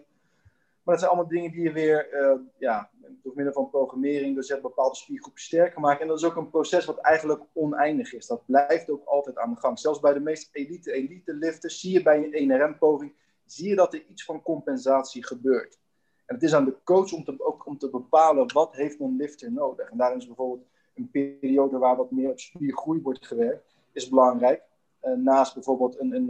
Maar 0.83 0.95
dat 0.95 0.99
zijn 0.99 1.11
allemaal 1.11 1.29
dingen 1.29 1.51
die 1.51 1.61
je 1.61 1.71
weer 1.71 2.13
uh, 2.13 2.39
ja, 2.57 2.89
door 3.23 3.33
middel 3.35 3.53
van 3.53 3.69
programmering, 3.69 4.35
dus 4.35 4.47
je 4.47 4.61
bepaalde 4.61 4.95
spiergroepen 4.95 5.41
sterker 5.41 5.79
maken. 5.79 6.01
En 6.01 6.07
dat 6.07 6.17
is 6.17 6.23
ook 6.23 6.35
een 6.35 6.49
proces 6.49 6.85
wat 6.85 6.97
eigenlijk 6.97 7.43
oneindig 7.53 8.13
is. 8.13 8.27
Dat 8.27 8.45
blijft 8.45 8.89
ook 8.89 9.05
altijd 9.05 9.37
aan 9.37 9.53
de 9.53 9.59
gang. 9.59 9.79
Zelfs 9.79 9.99
bij 9.99 10.13
de 10.13 10.19
meest 10.19 10.49
elite, 10.51 10.91
elite 10.91 11.33
lifters 11.33 11.79
zie 11.79 11.91
je 11.91 12.01
bij 12.01 12.29
een 12.31 12.47
NRM-poging, 12.47 13.13
zie 13.45 13.69
je 13.69 13.75
dat 13.75 13.93
er 13.93 14.05
iets 14.05 14.23
van 14.23 14.41
compensatie 14.41 15.25
gebeurt. 15.25 15.79
En 16.27 16.35
het 16.35 16.43
is 16.43 16.53
aan 16.53 16.65
de 16.65 16.77
coach 16.83 17.13
om 17.13 17.23
te, 17.23 17.63
om 17.65 17.77
te 17.77 17.89
bepalen 17.89 18.53
wat 18.53 18.75
heeft 18.75 18.99
een 18.99 19.15
lifter 19.15 19.51
nodig. 19.51 19.89
En 19.89 19.97
daarin 19.97 20.17
is 20.17 20.27
bijvoorbeeld 20.27 20.67
een 20.93 21.11
periode 21.11 21.77
waar 21.77 21.95
wat 21.95 22.11
meer 22.11 22.29
op 22.29 22.39
spiergroei 22.39 23.01
wordt 23.01 23.27
gewerkt, 23.27 23.75
is 23.91 24.09
belangrijk. 24.09 24.63
Uh, 25.03 25.13
naast 25.13 25.53
bijvoorbeeld 25.53 25.99
een, 25.99 26.13
een, 26.15 26.29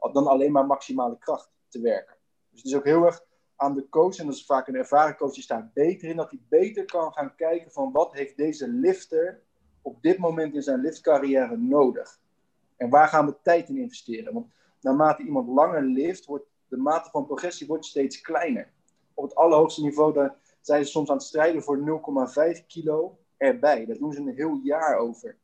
uh, 0.00 0.12
dan 0.12 0.26
alleen 0.26 0.52
maar 0.52 0.66
maximale 0.66 1.18
kracht 1.18 1.50
te 1.68 1.80
werken. 1.80 2.16
Dus 2.50 2.62
het 2.62 2.70
is 2.70 2.76
ook 2.76 2.84
heel 2.84 3.04
erg 3.04 3.24
aan 3.56 3.74
de 3.74 3.88
coach, 3.88 4.16
en 4.16 4.26
dat 4.26 4.34
is 4.34 4.46
vaak 4.46 4.68
een 4.68 4.74
ervaren 4.74 5.16
coach, 5.16 5.34
die 5.34 5.42
staat 5.42 5.72
beter 5.72 6.08
in, 6.08 6.16
dat 6.16 6.30
hij 6.30 6.40
beter 6.48 6.84
kan 6.84 7.12
gaan 7.12 7.34
kijken 7.34 7.70
van 7.70 7.92
wat 7.92 8.12
heeft 8.12 8.36
deze 8.36 8.68
lifter 8.68 9.42
op 9.82 10.02
dit 10.02 10.18
moment 10.18 10.54
in 10.54 10.62
zijn 10.62 10.80
liftcarrière 10.80 11.56
nodig. 11.56 12.20
En 12.76 12.90
waar 12.90 13.08
gaan 13.08 13.26
we 13.26 13.36
tijd 13.42 13.68
in 13.68 13.78
investeren? 13.78 14.32
Want 14.32 14.46
naarmate 14.80 15.22
iemand 15.22 15.48
langer 15.48 15.82
lift, 15.82 16.26
wordt 16.26 16.44
de 16.68 16.76
mate 16.76 17.10
van 17.10 17.26
progressie 17.26 17.66
wordt 17.66 17.84
steeds 17.84 18.20
kleiner. 18.20 18.72
Op 19.20 19.28
het 19.28 19.38
allerhoogste 19.38 19.82
niveau 19.82 20.12
daar 20.12 20.36
zijn 20.60 20.84
ze 20.84 20.90
soms 20.90 21.08
aan 21.08 21.16
het 21.16 21.24
strijden 21.24 21.62
voor 21.62 22.02
0,5 22.58 22.66
kilo 22.66 23.18
erbij. 23.36 23.86
Daar 23.86 23.98
doen 23.98 24.12
ze 24.12 24.20
een 24.20 24.34
heel 24.34 24.60
jaar 24.62 24.96
over. 24.96 25.36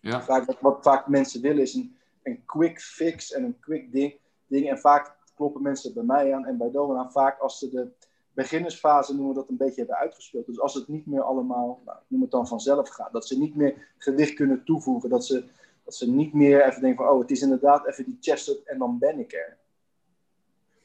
Ja. 0.00 0.22
Vaak, 0.22 0.44
wat, 0.44 0.60
wat 0.60 0.78
vaak 0.82 1.08
mensen 1.08 1.40
willen 1.40 1.62
is 1.62 1.74
een, 1.74 1.96
een 2.22 2.44
quick 2.44 2.80
fix 2.80 3.32
en 3.32 3.44
een 3.44 3.60
quick 3.60 3.92
ding, 3.92 4.16
ding. 4.46 4.68
En 4.68 4.78
vaak 4.78 5.16
kloppen 5.34 5.62
mensen 5.62 5.94
bij 5.94 6.02
mij 6.02 6.34
aan 6.34 6.46
en 6.46 6.56
bij 6.56 6.70
Doan 6.70 7.12
vaak 7.12 7.38
als 7.38 7.58
ze 7.58 7.70
de 7.70 7.90
beginnersfase 8.32 9.14
noemen 9.14 9.34
we 9.34 9.40
dat 9.40 9.48
een 9.48 9.56
beetje 9.56 9.78
hebben 9.78 9.96
uitgespeeld. 9.96 10.46
Dus 10.46 10.60
als 10.60 10.74
het 10.74 10.88
niet 10.88 11.06
meer 11.06 11.22
allemaal, 11.22 11.82
nou, 11.84 11.98
noem 12.06 12.20
het 12.20 12.30
dan 12.30 12.48
vanzelf 12.48 12.88
gaat, 12.88 13.12
dat 13.12 13.26
ze 13.26 13.38
niet 13.38 13.56
meer 13.56 13.92
gewicht 13.98 14.34
kunnen 14.34 14.64
toevoegen, 14.64 15.10
dat 15.10 15.26
ze, 15.26 15.44
dat 15.84 15.94
ze 15.94 16.10
niet 16.10 16.32
meer 16.32 16.66
even 16.66 16.80
denken 16.80 17.04
van, 17.04 17.14
oh, 17.14 17.20
het 17.20 17.30
is 17.30 17.42
inderdaad 17.42 17.86
even 17.86 18.04
die 18.04 18.18
chest 18.20 18.48
up 18.48 18.66
en 18.66 18.78
dan 18.78 18.98
ben 18.98 19.18
ik 19.18 19.32
er. 19.32 19.58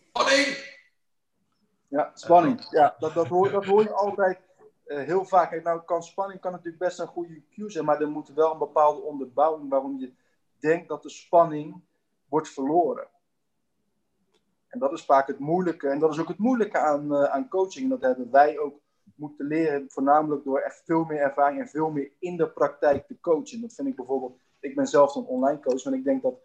Spanning! 0.10 0.75
Ja, 1.88 2.12
spanning. 2.14 2.68
Ja, 2.70 2.96
dat, 3.00 3.14
dat, 3.14 3.28
hoor, 3.28 3.52
dat 3.52 3.66
hoor 3.66 3.82
je 3.82 3.94
altijd 3.94 4.40
eh, 4.86 4.98
heel 4.98 5.26
vaak, 5.26 5.64
nou 5.64 5.82
kan 5.82 6.04
spanning 6.04 6.40
kan 6.40 6.52
natuurlijk 6.52 6.84
best 6.84 7.00
een 7.00 7.08
goede 7.08 7.42
cue 7.50 7.70
zijn, 7.70 7.86
maar 7.86 8.02
er 8.02 8.10
moet 8.10 8.34
wel 8.34 8.52
een 8.52 8.58
bepaalde 8.58 9.02
onderbouwing 9.02 9.70
waarom 9.70 10.00
je 10.00 10.14
denkt 10.60 10.88
dat 10.88 11.04
de 11.04 11.10
spanning 11.10 11.82
wordt 12.30 12.50
verloren. 12.50 13.08
En 14.68 14.80
dat 14.80 14.92
is 14.92 15.06
vaak 15.06 15.28
het 15.28 15.40
moeilijke. 15.40 15.88
En 15.88 16.00
dat 16.00 16.12
is 16.12 16.20
ook 16.20 16.28
het 16.28 16.38
moeilijke 16.38 16.78
aan, 16.78 17.12
uh, 17.12 17.24
aan 17.24 17.50
coaching. 17.50 17.84
En 17.84 17.90
dat 17.90 18.02
hebben 18.02 18.32
wij 18.32 18.60
ook 18.60 18.80
moeten 19.16 19.48
leren, 19.48 19.86
voornamelijk 19.90 20.44
door 20.44 20.60
echt 20.60 20.82
veel 20.86 21.04
meer 21.04 21.20
ervaring 21.20 21.60
en 21.60 21.68
veel 21.68 21.90
meer 21.90 22.12
in 22.20 22.38
de 22.38 22.50
praktijk 22.50 23.08
te 23.08 23.20
coachen. 23.20 23.62
Dat 23.62 23.74
vind 23.74 23.88
ik 23.88 23.96
bijvoorbeeld, 23.96 24.38
ik 24.60 24.76
ben 24.76 24.88
zelf 24.88 25.16
een 25.16 25.26
online 25.26 25.60
coach, 25.60 25.84
en 25.84 25.94
ik 25.94 26.04
denk 26.04 26.22
dat 26.22 26.36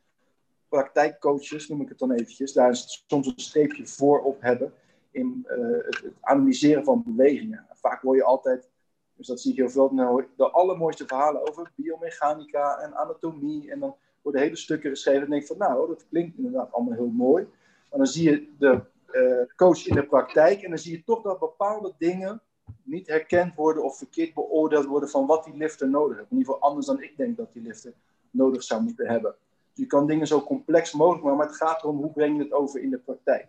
praktijkcoaches, 0.68 1.68
noem 1.68 1.80
ik 1.80 1.88
het 1.88 1.98
dan 1.98 2.10
eventjes, 2.10 2.52
daar 2.52 2.74
soms 3.06 3.26
een 3.26 3.32
streepje 3.36 3.86
voor 3.86 4.20
op 4.20 4.40
hebben 4.40 4.74
in 5.10 5.46
uh, 5.48 5.76
het, 5.84 6.04
analyseren 6.20 6.84
van 6.84 7.02
bewegingen. 7.06 7.66
Vaak 7.72 8.02
hoor 8.02 8.16
je 8.16 8.24
altijd, 8.24 8.68
dus 9.14 9.26
dat 9.26 9.40
zie 9.40 9.50
ik 9.50 9.56
heel 9.56 9.70
veel, 9.70 9.90
nou, 9.92 10.24
de 10.36 10.50
allermooiste 10.50 11.06
verhalen 11.06 11.48
over 11.48 11.72
biomechanica 11.74 12.78
en 12.78 12.94
anatomie. 12.94 13.70
En 13.70 13.80
dan 13.80 13.96
worden 14.22 14.40
hele 14.40 14.56
stukken 14.56 14.90
geschreven 14.90 15.22
en 15.22 15.30
denk 15.30 15.46
van, 15.46 15.58
nou, 15.58 15.88
dat 15.88 16.06
klinkt 16.08 16.36
inderdaad 16.36 16.72
allemaal 16.72 16.94
heel 16.94 17.10
mooi. 17.10 17.44
Maar 17.90 17.98
dan 17.98 18.06
zie 18.06 18.30
je 18.30 18.48
de 18.58 18.80
uh, 19.12 19.56
coach 19.56 19.86
in 19.86 19.94
de 19.94 20.06
praktijk 20.06 20.62
en 20.62 20.68
dan 20.68 20.78
zie 20.78 20.96
je 20.96 21.04
toch 21.04 21.22
dat 21.22 21.38
bepaalde 21.38 21.94
dingen 21.98 22.42
niet 22.82 23.06
herkend 23.06 23.54
worden 23.54 23.84
of 23.84 23.96
verkeerd 23.96 24.34
beoordeeld 24.34 24.84
worden 24.84 25.08
van 25.08 25.26
wat 25.26 25.44
die 25.44 25.56
lifter 25.56 25.88
nodig 25.88 26.16
heeft. 26.16 26.30
In 26.30 26.36
ieder 26.36 26.52
geval 26.52 26.68
anders 26.68 26.86
dan 26.86 27.02
ik 27.02 27.16
denk 27.16 27.36
dat 27.36 27.52
die 27.52 27.62
lifter 27.62 27.92
nodig 28.30 28.62
zou 28.62 28.82
moeten 28.82 29.06
hebben. 29.06 29.34
Dus 29.72 29.84
je 29.84 29.86
kan 29.86 30.06
dingen 30.06 30.26
zo 30.26 30.42
complex 30.42 30.92
mogelijk 30.92 31.22
maken, 31.22 31.38
maar 31.38 31.46
het 31.46 31.56
gaat 31.56 31.82
erom 31.82 31.96
hoe 31.96 32.12
breng 32.12 32.36
je 32.36 32.42
het 32.42 32.52
over 32.52 32.80
in 32.80 32.90
de 32.90 32.98
praktijk. 32.98 33.48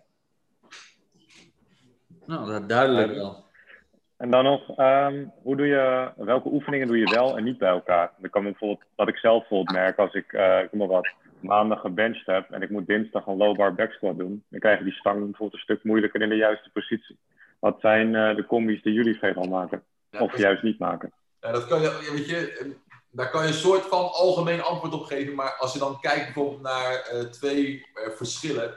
Nou, 2.25 2.51
dat 2.51 2.69
duidelijk 2.69 3.13
wel. 3.13 3.43
En 4.17 4.29
dan 4.29 4.43
nog, 4.43 4.77
um, 4.77 5.31
hoe 5.41 5.55
doe 5.55 5.67
je, 5.67 6.11
welke 6.15 6.49
oefeningen 6.49 6.87
doe 6.87 6.97
je 6.97 7.15
wel 7.15 7.37
en 7.37 7.43
niet 7.43 7.57
bij 7.57 7.69
elkaar? 7.69 8.11
Dan 8.17 8.29
kan 8.29 8.43
bijvoorbeeld, 8.43 8.83
wat 8.95 9.07
ik 9.07 9.17
zelf 9.17 9.39
bijvoorbeeld 9.39 9.77
merk 9.77 9.97
als 9.97 10.13
ik, 10.13 10.31
uh, 10.31 10.59
ik 10.59 10.73
maar 10.73 10.87
wat, 10.87 11.07
maandag 11.41 11.79
gebenched 11.79 12.25
heb 12.25 12.51
en 12.51 12.61
ik 12.61 12.69
moet 12.69 12.87
dinsdag 12.87 13.25
een 13.25 13.37
low 13.37 13.57
bar 13.57 13.73
back 13.73 13.91
squat 13.91 14.17
doen, 14.17 14.43
dan 14.49 14.59
krijg 14.59 14.77
je 14.77 14.83
die 14.83 14.93
stang 14.93 15.19
bijvoorbeeld 15.19 15.53
een 15.53 15.59
stuk 15.59 15.83
moeilijker 15.83 16.21
in 16.21 16.29
de 16.29 16.35
juiste 16.35 16.69
positie. 16.73 17.17
Wat 17.59 17.77
zijn 17.79 18.13
uh, 18.13 18.35
de 18.35 18.45
combis 18.45 18.81
die 18.81 18.93
jullie 18.93 19.19
veelal 19.19 19.47
maken? 19.47 19.83
Ja, 20.09 20.19
of 20.19 20.37
juist 20.37 20.63
niet 20.63 20.79
maken? 20.79 21.11
Ja, 21.39 21.51
dat 21.51 21.67
kan 21.67 21.81
je, 21.81 22.09
weet 22.15 22.29
je, 22.29 22.73
daar 23.11 23.29
kan 23.29 23.41
je 23.41 23.47
een 23.47 23.53
soort 23.53 23.85
van 23.85 24.11
algemeen 24.11 24.61
antwoord 24.61 24.93
op 24.93 25.03
geven, 25.03 25.35
maar 25.35 25.55
als 25.57 25.73
je 25.73 25.79
dan 25.79 25.99
kijkt 25.99 26.25
bijvoorbeeld 26.25 26.61
naar 26.61 27.09
uh, 27.13 27.19
twee 27.19 27.85
verschillen, 27.95 28.73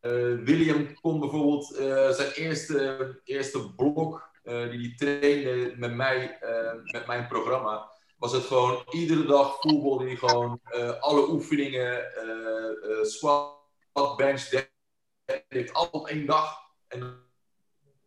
William 0.00 1.00
kon 1.00 1.20
bijvoorbeeld 1.20 1.78
uh, 1.78 2.10
zijn 2.10 2.32
eerste, 2.32 3.20
eerste 3.24 3.74
blok 3.74 4.30
uh, 4.44 4.70
die 4.70 4.80
hij 4.80 4.94
trainde 4.96 5.74
met 5.76 5.94
mij, 5.94 6.38
met 6.92 7.06
mijn 7.06 7.26
programma, 7.26 7.90
was 8.16 8.32
het 8.32 8.44
gewoon 8.44 8.84
iedere 8.90 9.24
dag 9.24 9.56
voetbal 9.60 9.98
die 9.98 10.16
gewoon 10.16 10.60
alle 11.00 11.28
oefeningen, 11.28 12.04
squat, 13.02 14.16
bench, 14.16 14.66
deadlift, 15.26 15.72
al 15.72 15.88
op 15.90 16.06
één 16.06 16.26
dag. 16.26 16.58
En 16.88 17.22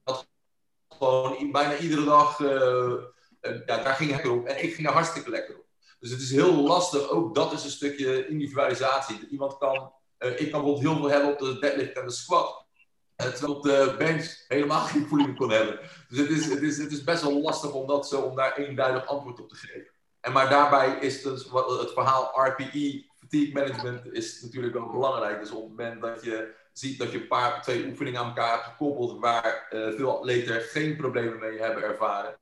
dat 0.03 0.27
gewoon 0.89 1.51
bijna 1.51 1.77
iedere 1.77 2.03
dag, 2.03 2.39
ja, 3.65 3.83
daar 3.83 3.95
ging 3.95 4.11
hij 4.11 4.25
op. 4.25 4.45
En 4.45 4.63
ik 4.63 4.73
ging 4.73 4.87
er 4.87 4.93
hartstikke 4.93 5.29
lekker 5.29 5.57
op. 5.57 5.65
Dus 5.99 6.11
het 6.11 6.21
is 6.21 6.31
heel 6.31 6.55
lastig, 6.55 7.09
ook 7.09 7.35
dat 7.35 7.51
is 7.51 7.63
een 7.63 7.69
stukje 7.69 8.27
individualisatie. 8.27 9.27
Iemand 9.29 9.57
kan 9.57 9.93
ik 10.21 10.51
kan 10.51 10.61
bijvoorbeeld 10.61 10.79
heel 10.79 10.95
veel 10.95 11.09
hebben 11.09 11.31
op 11.31 11.39
de 11.39 11.59
deadlift 11.59 11.97
en 11.97 12.05
de 12.05 12.11
squat. 12.11 12.65
Uh, 13.21 13.27
terwijl 13.27 13.55
op 13.55 13.63
de 13.63 13.95
bench 13.97 14.45
helemaal 14.47 14.79
geen 14.79 15.07
voeling 15.07 15.37
kon 15.37 15.49
hebben. 15.49 15.79
Dus 16.09 16.17
het 16.17 16.29
is, 16.29 16.47
is, 16.47 16.77
het 16.77 16.91
is 16.91 17.03
best 17.03 17.21
wel 17.21 17.41
lastig 17.41 17.73
om, 17.73 17.87
dat 17.87 18.07
zo, 18.07 18.21
om 18.21 18.35
daar 18.35 18.55
eenduidig 18.55 19.07
antwoord 19.07 19.39
op 19.39 19.49
te 19.49 19.55
geven. 19.55 19.91
En 20.19 20.31
maar 20.31 20.49
daarbij 20.49 20.97
is 20.99 21.21
dus 21.21 21.43
het 21.79 21.91
verhaal 21.93 22.31
RPE, 22.33 23.05
fatigue 23.19 23.53
management, 23.53 24.13
is 24.13 24.41
natuurlijk 24.41 24.73
wel 24.73 24.89
belangrijk. 24.89 25.39
Dus 25.39 25.51
op 25.51 25.61
het 25.61 25.69
moment 25.69 26.01
dat 26.01 26.23
je 26.23 26.55
ziet 26.73 26.99
dat 26.99 27.11
je 27.11 27.21
een 27.21 27.27
paar, 27.27 27.61
twee 27.61 27.85
oefeningen 27.85 28.19
aan 28.19 28.27
elkaar 28.27 28.51
hebt 28.51 28.63
gekoppeld 28.63 29.19
waar 29.19 29.67
uh, 29.69 29.93
veel 29.95 30.17
atleten 30.17 30.61
geen 30.61 30.95
problemen 30.95 31.39
mee 31.39 31.59
hebben 31.59 31.83
ervaren, 31.83 32.37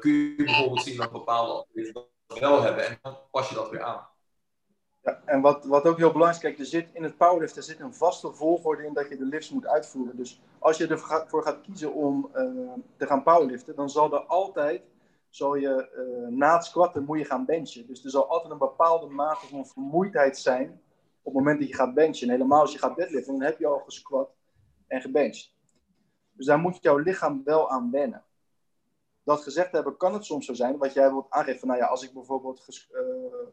kun 0.00 0.12
je 0.12 0.34
bijvoorbeeld 0.44 0.82
zien 0.82 0.96
dat 0.96 1.12
bepaalde 1.12 1.52
atleten 1.52 1.92
dat 2.26 2.38
wel 2.38 2.62
hebben 2.62 2.86
en 2.86 2.98
dan 3.02 3.18
pas 3.30 3.48
je 3.48 3.54
dat 3.54 3.70
weer 3.70 3.82
aan. 3.82 4.08
Ja, 5.04 5.20
en 5.24 5.40
wat, 5.40 5.64
wat 5.64 5.84
ook 5.84 5.96
heel 5.96 6.12
belangrijk 6.12 6.42
is, 6.42 6.48
kijk, 6.50 6.58
er 6.58 6.66
zit 6.66 6.88
in 6.92 7.02
het 7.02 7.16
powerlift 7.16 7.56
er 7.56 7.62
zit 7.62 7.80
een 7.80 7.94
vaste 7.94 8.32
volgorde 8.32 8.86
in 8.86 8.92
dat 8.92 9.08
je 9.08 9.16
de 9.16 9.24
lifts 9.24 9.50
moet 9.50 9.66
uitvoeren. 9.66 10.16
Dus 10.16 10.42
als 10.58 10.76
je 10.76 10.86
ervoor 10.86 11.42
gaat 11.42 11.60
kiezen 11.60 11.94
om 11.94 12.30
uh, 12.34 12.72
te 12.96 13.06
gaan 13.06 13.22
powerliften, 13.22 13.76
dan 13.76 13.90
zal 13.90 14.12
er 14.12 14.20
altijd, 14.20 14.82
zal 15.28 15.54
je, 15.54 15.88
uh, 15.96 16.36
na 16.36 16.54
het 16.54 16.64
squatten 16.64 17.04
moet 17.04 17.18
je 17.18 17.24
gaan 17.24 17.44
benchen. 17.44 17.86
Dus 17.86 18.04
er 18.04 18.10
zal 18.10 18.28
altijd 18.28 18.52
een 18.52 18.58
bepaalde 18.58 19.06
mate 19.06 19.46
van 19.46 19.66
vermoeidheid 19.66 20.38
zijn 20.38 20.80
op 21.22 21.34
het 21.34 21.34
moment 21.34 21.58
dat 21.58 21.68
je 21.68 21.74
gaat 21.74 21.94
benchen. 21.94 22.28
En 22.28 22.34
helemaal 22.34 22.60
als 22.60 22.72
je 22.72 22.78
gaat 22.78 22.96
deadliften, 22.96 23.32
dan 23.32 23.42
heb 23.42 23.58
je 23.58 23.66
al 23.66 23.82
gesquat 23.84 24.30
en 24.86 25.00
gebenched. 25.00 25.52
Dus 26.32 26.46
daar 26.46 26.58
moet 26.58 26.78
jouw 26.82 26.98
lichaam 26.98 27.42
wel 27.44 27.70
aan 27.70 27.90
wennen 27.90 28.23
dat 29.24 29.42
gezegd 29.42 29.72
hebben, 29.72 29.96
kan 29.96 30.12
het 30.12 30.24
soms 30.24 30.46
zo 30.46 30.54
zijn, 30.54 30.78
wat 30.78 30.92
jij 30.92 31.10
wilt 31.10 31.30
aangeven 31.30 31.58
van, 31.60 31.68
nou 31.68 31.80
ja, 31.80 31.86
als 31.86 32.02
ik 32.02 32.12
bijvoorbeeld 32.12 32.60
ges, 32.60 32.90
uh, 32.92 33.00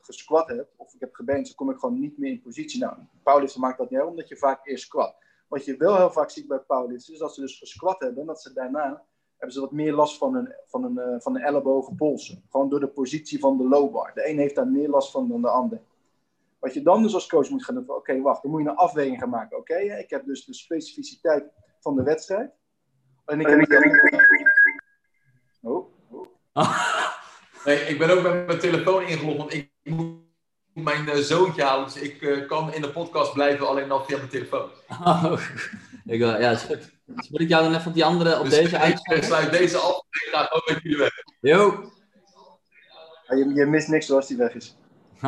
gesquat 0.02 0.48
heb, 0.48 0.68
of 0.78 0.94
ik 0.94 1.00
heb 1.00 1.14
gebeend, 1.14 1.46
dan 1.46 1.56
kom 1.56 1.70
ik 1.70 1.80
gewoon 1.80 2.00
niet 2.00 2.18
meer 2.18 2.32
in 2.32 2.42
positie. 2.42 2.80
Nou, 2.80 2.96
powerliften 3.24 3.62
maakt 3.62 3.78
dat 3.78 3.90
niet 3.90 4.00
uit, 4.00 4.10
omdat 4.10 4.28
je 4.28 4.38
vaak 4.38 4.66
eerst 4.68 4.84
squat. 4.84 5.16
Wat 5.48 5.66
je 5.66 5.78
wel 5.78 5.98
heel 5.98 6.12
vaak 6.12 6.30
ziet 6.30 6.48
bij 6.48 6.60
powerlifters, 6.60 7.14
is 7.14 7.20
dat 7.20 7.34
ze 7.34 7.42
dus 7.42 7.58
gesquat 7.58 8.00
hebben, 8.00 8.20
en 8.20 8.26
dat 8.26 8.42
ze 8.42 8.54
daarna, 8.54 9.04
hebben 9.38 9.56
ze 9.56 9.62
wat 9.62 9.72
meer 9.72 9.94
last 9.94 10.18
van 10.18 10.34
hun, 10.34 10.56
van 10.66 10.84
hun, 10.84 11.14
uh, 11.14 11.20
van 11.20 11.34
de 11.34 11.44
ellebogen, 11.44 11.96
polsen. 11.96 12.44
Gewoon 12.50 12.70
door 12.70 12.80
de 12.80 12.88
positie 12.88 13.40
van 13.40 13.58
de 13.58 13.68
low 13.68 13.92
bar. 13.92 14.12
De 14.14 14.30
een 14.30 14.38
heeft 14.38 14.56
daar 14.56 14.68
meer 14.68 14.90
last 14.90 15.12
van 15.12 15.28
dan 15.28 15.42
de 15.42 15.50
ander. 15.50 15.82
Wat 16.60 16.74
je 16.74 16.82
dan 16.82 17.02
dus 17.02 17.14
als 17.14 17.28
coach 17.28 17.50
moet 17.50 17.64
gaan 17.64 17.76
doen, 17.76 17.84
oké, 17.84 17.94
okay, 17.94 18.22
wacht, 18.22 18.42
dan 18.42 18.52
moet 18.52 18.64
je 18.64 18.70
een 18.70 18.76
afweging 18.76 19.20
gaan 19.20 19.30
maken. 19.30 19.58
Oké, 19.58 19.74
okay, 19.74 20.00
ik 20.00 20.10
heb 20.10 20.26
dus 20.26 20.46
de 20.46 20.54
specificiteit 20.54 21.52
van 21.80 21.96
de 21.96 22.04
wedstrijd. 22.04 22.52
En 23.26 23.40
ik 23.40 23.48
heb... 23.48 24.41
Nee, 27.66 27.80
ik 27.80 27.98
ben 27.98 28.10
ook 28.10 28.22
met 28.22 28.46
mijn 28.46 28.60
telefoon 28.60 29.04
ingelogd, 29.04 29.38
want 29.38 29.54
ik 29.54 29.72
moet 29.84 30.20
mijn 30.74 31.06
uh, 31.06 31.16
zoontje 31.16 31.64
halen. 31.64 31.86
Dus 31.86 31.96
ik 31.96 32.22
uh, 32.22 32.48
kan 32.48 32.74
in 32.74 32.82
de 32.82 32.90
podcast 32.90 33.34
blijven, 33.34 33.68
alleen 33.68 33.88
nog 33.88 34.06
via 34.06 34.18
mijn 34.18 34.30
telefoon. 34.30 34.70
Oh, 35.06 35.42
ik, 36.06 36.22
uh, 36.22 36.40
ja, 36.40 36.52
is 36.52 36.64
goed. 36.64 36.92
Dus 37.06 37.30
moet 37.30 37.42
ik 37.42 37.50
jou 37.50 37.64
dan 37.64 37.76
even 37.76 37.88
op 37.88 37.94
die 37.94 38.06
andere, 38.06 38.40
op 38.40 38.44
dus 38.44 38.54
deze 38.54 38.78
uitzending? 38.78 39.18
Ik 39.18 39.24
sluit 39.24 39.52
deze 39.52 39.78
af 39.78 39.96
en 39.96 40.28
ik 40.28 40.30
ga 40.32 40.50
ook 40.54 40.70
met 40.70 40.82
jullie 40.82 40.98
weg. 40.98 41.12
Jo. 41.40 41.92
Ja, 43.28 43.36
je, 43.36 43.54
je, 43.54 43.66
mist 43.66 43.88
niks 43.88 44.06
zoals 44.06 44.28
die 44.28 44.38
weg 44.38 44.54
is. 44.54 44.78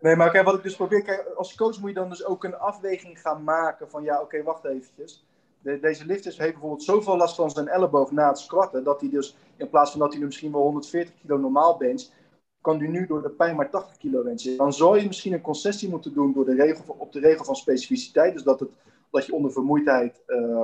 nee, 0.00 0.16
maar 0.16 0.30
kijk, 0.30 0.44
wat 0.44 0.54
ik 0.54 0.62
dus 0.62 0.76
probeer, 0.76 1.02
kijk, 1.02 1.26
als 1.36 1.54
coach 1.54 1.78
moet 1.78 1.88
je 1.88 1.94
dan 1.94 2.08
dus 2.08 2.24
ook 2.24 2.44
een 2.44 2.56
afweging 2.56 3.20
gaan 3.20 3.44
maken 3.44 3.90
van 3.90 4.02
ja, 4.02 4.14
oké, 4.14 4.22
okay, 4.22 4.42
wacht 4.42 4.64
eventjes 4.64 5.24
de, 5.62 5.80
deze 5.80 6.06
lifters 6.06 6.38
heeft 6.38 6.52
bijvoorbeeld 6.52 6.82
zoveel 6.82 7.16
last 7.16 7.34
van 7.34 7.50
zijn 7.50 7.68
elleboog 7.68 8.10
na 8.10 8.28
het 8.28 8.38
squatten, 8.38 8.84
dat 8.84 9.00
hij 9.00 9.10
dus 9.10 9.36
in 9.56 9.68
plaats 9.68 9.90
van 9.90 10.00
dat 10.00 10.12
hij 10.12 10.22
misschien 10.22 10.52
wel 10.52 10.62
140 10.62 11.14
kilo 11.14 11.36
normaal 11.36 11.76
bencht, 11.76 12.12
kan 12.60 12.78
hij 12.78 12.88
nu 12.88 13.06
door 13.06 13.22
de 13.22 13.30
pijn 13.30 13.56
maar 13.56 13.70
80 13.70 13.96
kilo 13.96 14.22
benchen. 14.22 14.56
Dan 14.56 14.72
zou 14.72 14.98
je 14.98 15.06
misschien 15.06 15.32
een 15.32 15.40
concessie 15.40 15.88
moeten 15.88 16.14
doen 16.14 16.32
door 16.32 16.44
de 16.44 16.54
regel, 16.54 16.94
op 16.98 17.12
de 17.12 17.20
regel 17.20 17.44
van 17.44 17.56
specificiteit, 17.56 18.32
dus 18.32 18.42
dat, 18.42 18.60
het, 18.60 18.70
dat 19.10 19.26
je 19.26 19.34
onder 19.34 19.52
vermoeidheid 19.52 20.22
uh, 20.26 20.62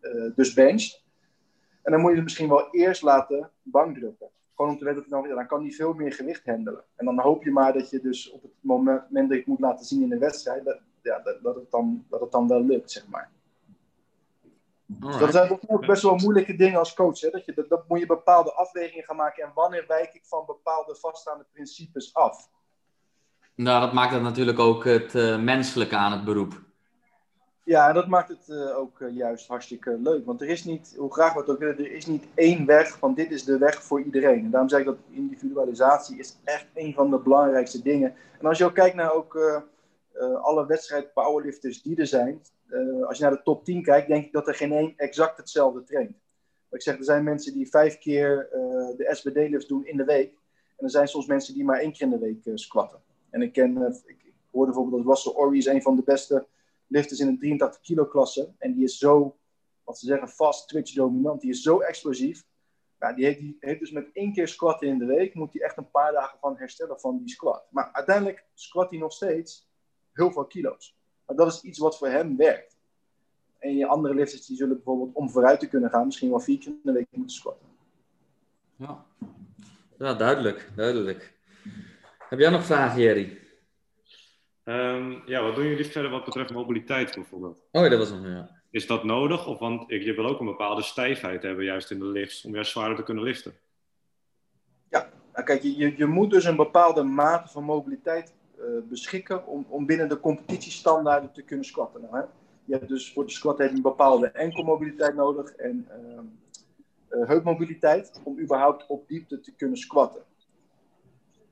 uh, 0.00 0.30
dus 0.34 0.54
bencht. 0.54 1.02
En 1.82 1.92
dan 1.92 2.00
moet 2.00 2.10
je 2.10 2.16
het 2.16 2.24
misschien 2.24 2.48
wel 2.48 2.68
eerst 2.70 3.02
laten 3.02 3.50
bankdrukken. 3.62 4.28
Gewoon 4.54 4.70
om 4.70 4.78
te 4.78 4.84
weten 4.84 5.00
dat 5.00 5.10
nou, 5.10 5.28
ja, 5.28 5.34
dan 5.34 5.46
kan 5.46 5.60
hij 5.60 5.70
veel 5.70 5.92
meer 5.92 6.12
gewicht 6.12 6.46
handelen. 6.46 6.84
En 6.96 7.04
dan 7.04 7.20
hoop 7.20 7.44
je 7.44 7.50
maar 7.50 7.72
dat 7.72 7.90
je 7.90 8.00
dus 8.00 8.30
op 8.30 8.42
het 8.42 8.52
moment, 8.60 9.10
dat 9.10 9.28
je 9.28 9.36
het 9.36 9.46
moet 9.46 9.60
laten 9.60 9.86
zien 9.86 10.02
in 10.02 10.08
de 10.08 10.18
wedstrijd, 10.18 10.64
dat, 10.64 10.80
ja, 11.02 11.22
dat, 11.42 11.54
het 11.54 11.70
dan, 11.70 12.04
dat 12.08 12.20
het 12.20 12.30
dan 12.30 12.48
wel 12.48 12.64
lukt, 12.64 12.90
zeg 12.90 13.08
maar. 13.08 13.30
Dus 15.00 15.18
dat 15.18 15.32
zijn 15.32 15.58
ook 15.66 15.86
best 15.86 16.02
wel 16.02 16.16
moeilijke 16.16 16.56
dingen 16.56 16.78
als 16.78 16.94
coach. 16.94 17.20
Hè? 17.20 17.30
Dat, 17.30 17.44
je, 17.44 17.52
dat, 17.54 17.68
dat, 17.68 17.88
moet 17.88 17.98
je 17.98 18.06
bepaalde 18.06 18.52
afwegingen 18.52 19.04
gaan 19.04 19.16
maken. 19.16 19.44
En 19.44 19.50
wanneer 19.54 19.84
wijk 19.88 20.14
ik 20.14 20.24
van 20.24 20.46
bepaalde 20.46 20.94
vaststaande 20.94 21.46
principes 21.52 22.14
af? 22.14 22.48
Nou, 23.54 23.80
dat 23.80 23.92
maakt 23.92 24.12
het 24.12 24.22
natuurlijk 24.22 24.58
ook 24.58 24.84
het 24.84 25.14
uh, 25.14 25.38
menselijke 25.38 25.96
aan 25.96 26.12
het 26.12 26.24
beroep. 26.24 26.60
Ja, 27.64 27.88
en 27.88 27.94
dat 27.94 28.06
maakt 28.06 28.28
het 28.28 28.48
uh, 28.48 28.78
ook 28.78 29.00
uh, 29.00 29.16
juist 29.16 29.48
hartstikke 29.48 29.98
leuk. 30.02 30.26
Want 30.26 30.40
er 30.40 30.48
is 30.48 30.64
niet, 30.64 30.94
hoe 30.98 31.12
graag 31.12 31.32
we 31.32 31.40
het 31.40 31.48
ook 31.48 31.58
willen, 31.58 31.78
er 31.78 31.92
is 31.92 32.06
niet 32.06 32.24
één 32.34 32.66
weg 32.66 32.98
van 32.98 33.14
dit 33.14 33.30
is 33.30 33.44
de 33.44 33.58
weg 33.58 33.82
voor 33.82 34.02
iedereen. 34.02 34.44
En 34.44 34.50
daarom 34.50 34.68
zeg 34.68 34.80
ik 34.80 34.86
dat 34.86 34.98
individualisatie 35.10 36.18
is 36.18 36.36
echt 36.44 36.66
een 36.74 36.94
van 36.94 37.10
de 37.10 37.18
belangrijkste 37.18 37.82
dingen. 37.82 38.14
En 38.40 38.46
als 38.46 38.58
je 38.58 38.64
ook 38.64 38.74
kijkt 38.74 38.96
naar 38.96 39.12
ook, 39.12 39.62
alle 40.42 40.66
wedstrijd 40.66 41.12
powerlifters 41.12 41.82
die 41.82 41.96
er 41.96 42.06
zijn, 42.06 42.42
uh, 42.72 43.06
als 43.06 43.16
je 43.18 43.22
naar 43.22 43.32
de 43.32 43.42
top 43.42 43.64
10 43.64 43.82
kijkt, 43.82 44.08
denk 44.08 44.24
ik 44.24 44.32
dat 44.32 44.48
er 44.48 44.54
geen 44.54 44.72
één 44.72 44.94
exact 44.96 45.36
hetzelfde 45.36 45.84
traint. 45.84 46.16
ik 46.70 46.82
zeg, 46.82 46.98
er 46.98 47.04
zijn 47.04 47.24
mensen 47.24 47.52
die 47.52 47.68
vijf 47.68 47.98
keer 47.98 48.48
uh, 48.52 48.96
de 48.96 49.08
SBD-lifts 49.10 49.66
doen 49.66 49.86
in 49.86 49.96
de 49.96 50.04
week. 50.04 50.32
En 50.76 50.84
er 50.84 50.90
zijn 50.90 51.08
soms 51.08 51.26
mensen 51.26 51.54
die 51.54 51.64
maar 51.64 51.80
één 51.80 51.92
keer 51.92 52.06
in 52.06 52.10
de 52.10 52.18
week 52.18 52.44
uh, 52.44 52.56
squatten. 52.56 53.00
En 53.30 53.42
ik 53.42 53.52
ken, 53.52 54.02
ik, 54.06 54.32
hoorde 54.50 54.72
bijvoorbeeld 54.72 55.04
dat 55.04 55.14
Russell 55.14 55.32
Orry 55.32 55.56
is 55.56 55.66
een 55.66 55.82
van 55.82 55.96
de 55.96 56.02
beste 56.02 56.46
lifters 56.86 57.20
in 57.20 57.26
de 57.26 57.38
83 57.38 57.80
kilo 57.80 58.06
klasse. 58.06 58.52
En 58.58 58.74
die 58.74 58.84
is 58.84 58.98
zo 58.98 59.36
wat 59.84 59.98
ze 59.98 60.06
zeggen, 60.06 60.28
fast 60.28 60.68
twitch 60.68 60.94
dominant. 60.94 61.40
Die 61.40 61.50
is 61.50 61.62
zo 61.62 61.80
explosief. 61.80 62.44
Ja, 62.98 63.12
die, 63.12 63.24
heeft, 63.24 63.38
die 63.38 63.56
heeft 63.60 63.80
dus 63.80 63.90
met 63.90 64.10
één 64.12 64.32
keer 64.32 64.48
squatten 64.48 64.88
in 64.88 64.98
de 64.98 65.04
week, 65.04 65.34
moet 65.34 65.52
hij 65.52 65.62
echt 65.62 65.76
een 65.76 65.90
paar 65.90 66.12
dagen 66.12 66.38
van 66.38 66.56
herstellen 66.56 67.00
van 67.00 67.18
die 67.18 67.28
squat. 67.28 67.66
Maar 67.70 67.92
uiteindelijk 67.92 68.44
squat 68.54 68.90
hij 68.90 68.98
nog 68.98 69.12
steeds 69.12 69.70
heel 70.12 70.32
veel 70.32 70.46
kilo's. 70.46 70.96
Maar 71.36 71.44
dat 71.44 71.54
is 71.54 71.62
iets 71.62 71.78
wat 71.78 71.98
voor 71.98 72.08
hem 72.08 72.36
werkt. 72.36 72.76
En 73.58 73.76
je 73.76 73.86
andere 73.86 74.14
lifters 74.14 74.46
die 74.46 74.56
zullen 74.56 74.74
bijvoorbeeld 74.74 75.14
om 75.14 75.30
vooruit 75.30 75.60
te 75.60 75.68
kunnen 75.68 75.90
gaan, 75.90 76.06
misschien 76.06 76.30
wel 76.30 76.40
vier 76.40 76.58
keer 76.58 76.72
in 76.72 76.80
de 76.82 76.92
week 76.92 77.06
moeten 77.10 77.36
squatten. 77.36 77.66
Ja, 78.76 79.04
ja 79.98 80.14
duidelijk, 80.14 80.70
duidelijk. 80.76 81.32
Heb 82.28 82.38
jij 82.38 82.50
nog 82.50 82.64
vragen, 82.64 83.00
Jerry? 83.00 83.38
Ehm, 84.64 85.18
ja, 85.26 85.42
wat 85.42 85.54
doen 85.54 85.66
jullie 85.66 85.84
verder 85.84 86.10
wat 86.10 86.24
betreft 86.24 86.52
mobiliteit 86.52 87.14
bijvoorbeeld? 87.14 87.62
Oh 87.70 87.82
ja, 87.82 87.88
dat 87.88 87.98
was 87.98 88.10
nog, 88.10 88.26
ja. 88.26 88.60
Is 88.70 88.86
dat 88.86 89.04
nodig? 89.04 89.46
Of, 89.46 89.58
want 89.58 89.84
je 89.88 90.14
wil 90.14 90.26
ook 90.26 90.40
een 90.40 90.46
bepaalde 90.46 90.82
stijfheid 90.82 91.42
hebben 91.42 91.64
juist 91.64 91.90
in 91.90 91.98
de 91.98 92.04
lifts, 92.04 92.44
om 92.44 92.54
juist 92.54 92.70
zwaarder 92.70 92.96
te 92.96 93.02
kunnen 93.02 93.24
liften. 93.24 93.54
Ja, 94.90 95.08
nou 95.32 95.44
kijk, 95.44 95.62
je, 95.62 95.96
je 95.96 96.06
moet 96.06 96.30
dus 96.30 96.44
een 96.44 96.56
bepaalde 96.56 97.02
mate 97.02 97.48
van 97.48 97.64
mobiliteit 97.64 98.34
beschikken 98.88 99.46
om, 99.46 99.66
om 99.68 99.86
binnen 99.86 100.08
de 100.08 100.20
competitiestandaarden 100.20 101.32
te 101.32 101.42
kunnen 101.42 101.64
squatten. 101.64 102.00
Nou, 102.00 102.16
hè? 102.16 102.22
Je 102.64 102.74
hebt 102.74 102.88
dus 102.88 103.12
voor 103.12 103.24
de 103.24 103.32
squat 103.32 103.58
heb 103.58 103.70
je 103.70 103.76
een 103.76 103.82
bepaalde 103.82 104.26
enkelmobiliteit 104.26 105.14
nodig 105.14 105.54
en 105.54 105.88
uh, 105.90 107.20
uh, 107.20 107.28
heupmobiliteit 107.28 108.20
om 108.22 108.38
überhaupt 108.38 108.86
op 108.86 109.08
diepte 109.08 109.40
te 109.40 109.54
kunnen 109.54 109.76
squatten. 109.76 110.22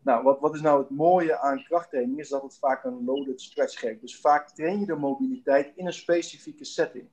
Nou, 0.03 0.23
wat, 0.23 0.41
wat 0.41 0.55
is 0.55 0.61
nou 0.61 0.81
het 0.81 0.91
mooie 0.91 1.39
aan 1.39 1.65
krachttraining? 1.65 2.19
Is 2.19 2.29
dat 2.29 2.43
het 2.43 2.59
vaak 2.59 2.85
een 2.85 3.05
loaded 3.05 3.41
stretch 3.41 3.79
geeft. 3.79 4.01
Dus 4.01 4.21
vaak 4.21 4.51
train 4.51 4.81
je 4.81 4.87
de 4.87 4.95
mobiliteit 4.95 5.73
in 5.77 5.87
een 5.87 5.93
specifieke 5.93 6.65
setting. 6.65 7.09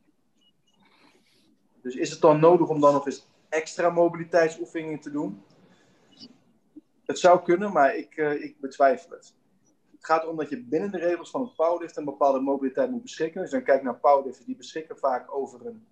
Dus 1.81 1.95
is 1.95 2.09
het 2.09 2.21
dan 2.21 2.39
nodig 2.39 2.69
om 2.69 2.79
dan 2.79 2.93
nog 2.93 3.05
eens 3.05 3.27
extra 3.49 3.89
mobiliteitsoefeningen 3.89 4.99
te 4.99 5.11
doen? 5.11 5.43
Het 7.05 7.19
zou 7.19 7.41
kunnen, 7.43 7.71
maar 7.71 7.95
ik, 7.95 8.17
uh, 8.17 8.43
ik 8.43 8.59
betwijfel 8.59 9.11
het. 9.11 9.36
Het 9.97 10.05
gaat 10.05 10.27
om 10.27 10.37
dat 10.37 10.49
je 10.49 10.63
binnen 10.63 10.91
de 10.91 10.97
regels 10.97 11.29
van 11.29 11.41
het 11.41 11.55
powerlift 11.55 11.97
een 11.97 12.05
bepaalde 12.05 12.39
mobiliteit 12.39 12.91
moet 12.91 13.01
beschikken. 13.01 13.41
Dus 13.41 13.51
dan 13.51 13.63
kijk 13.63 13.83
naar 13.83 13.99
powerlifters, 13.99 14.45
die 14.45 14.55
beschikken 14.55 14.97
vaak 14.97 15.35
over 15.35 15.65
een 15.65 15.85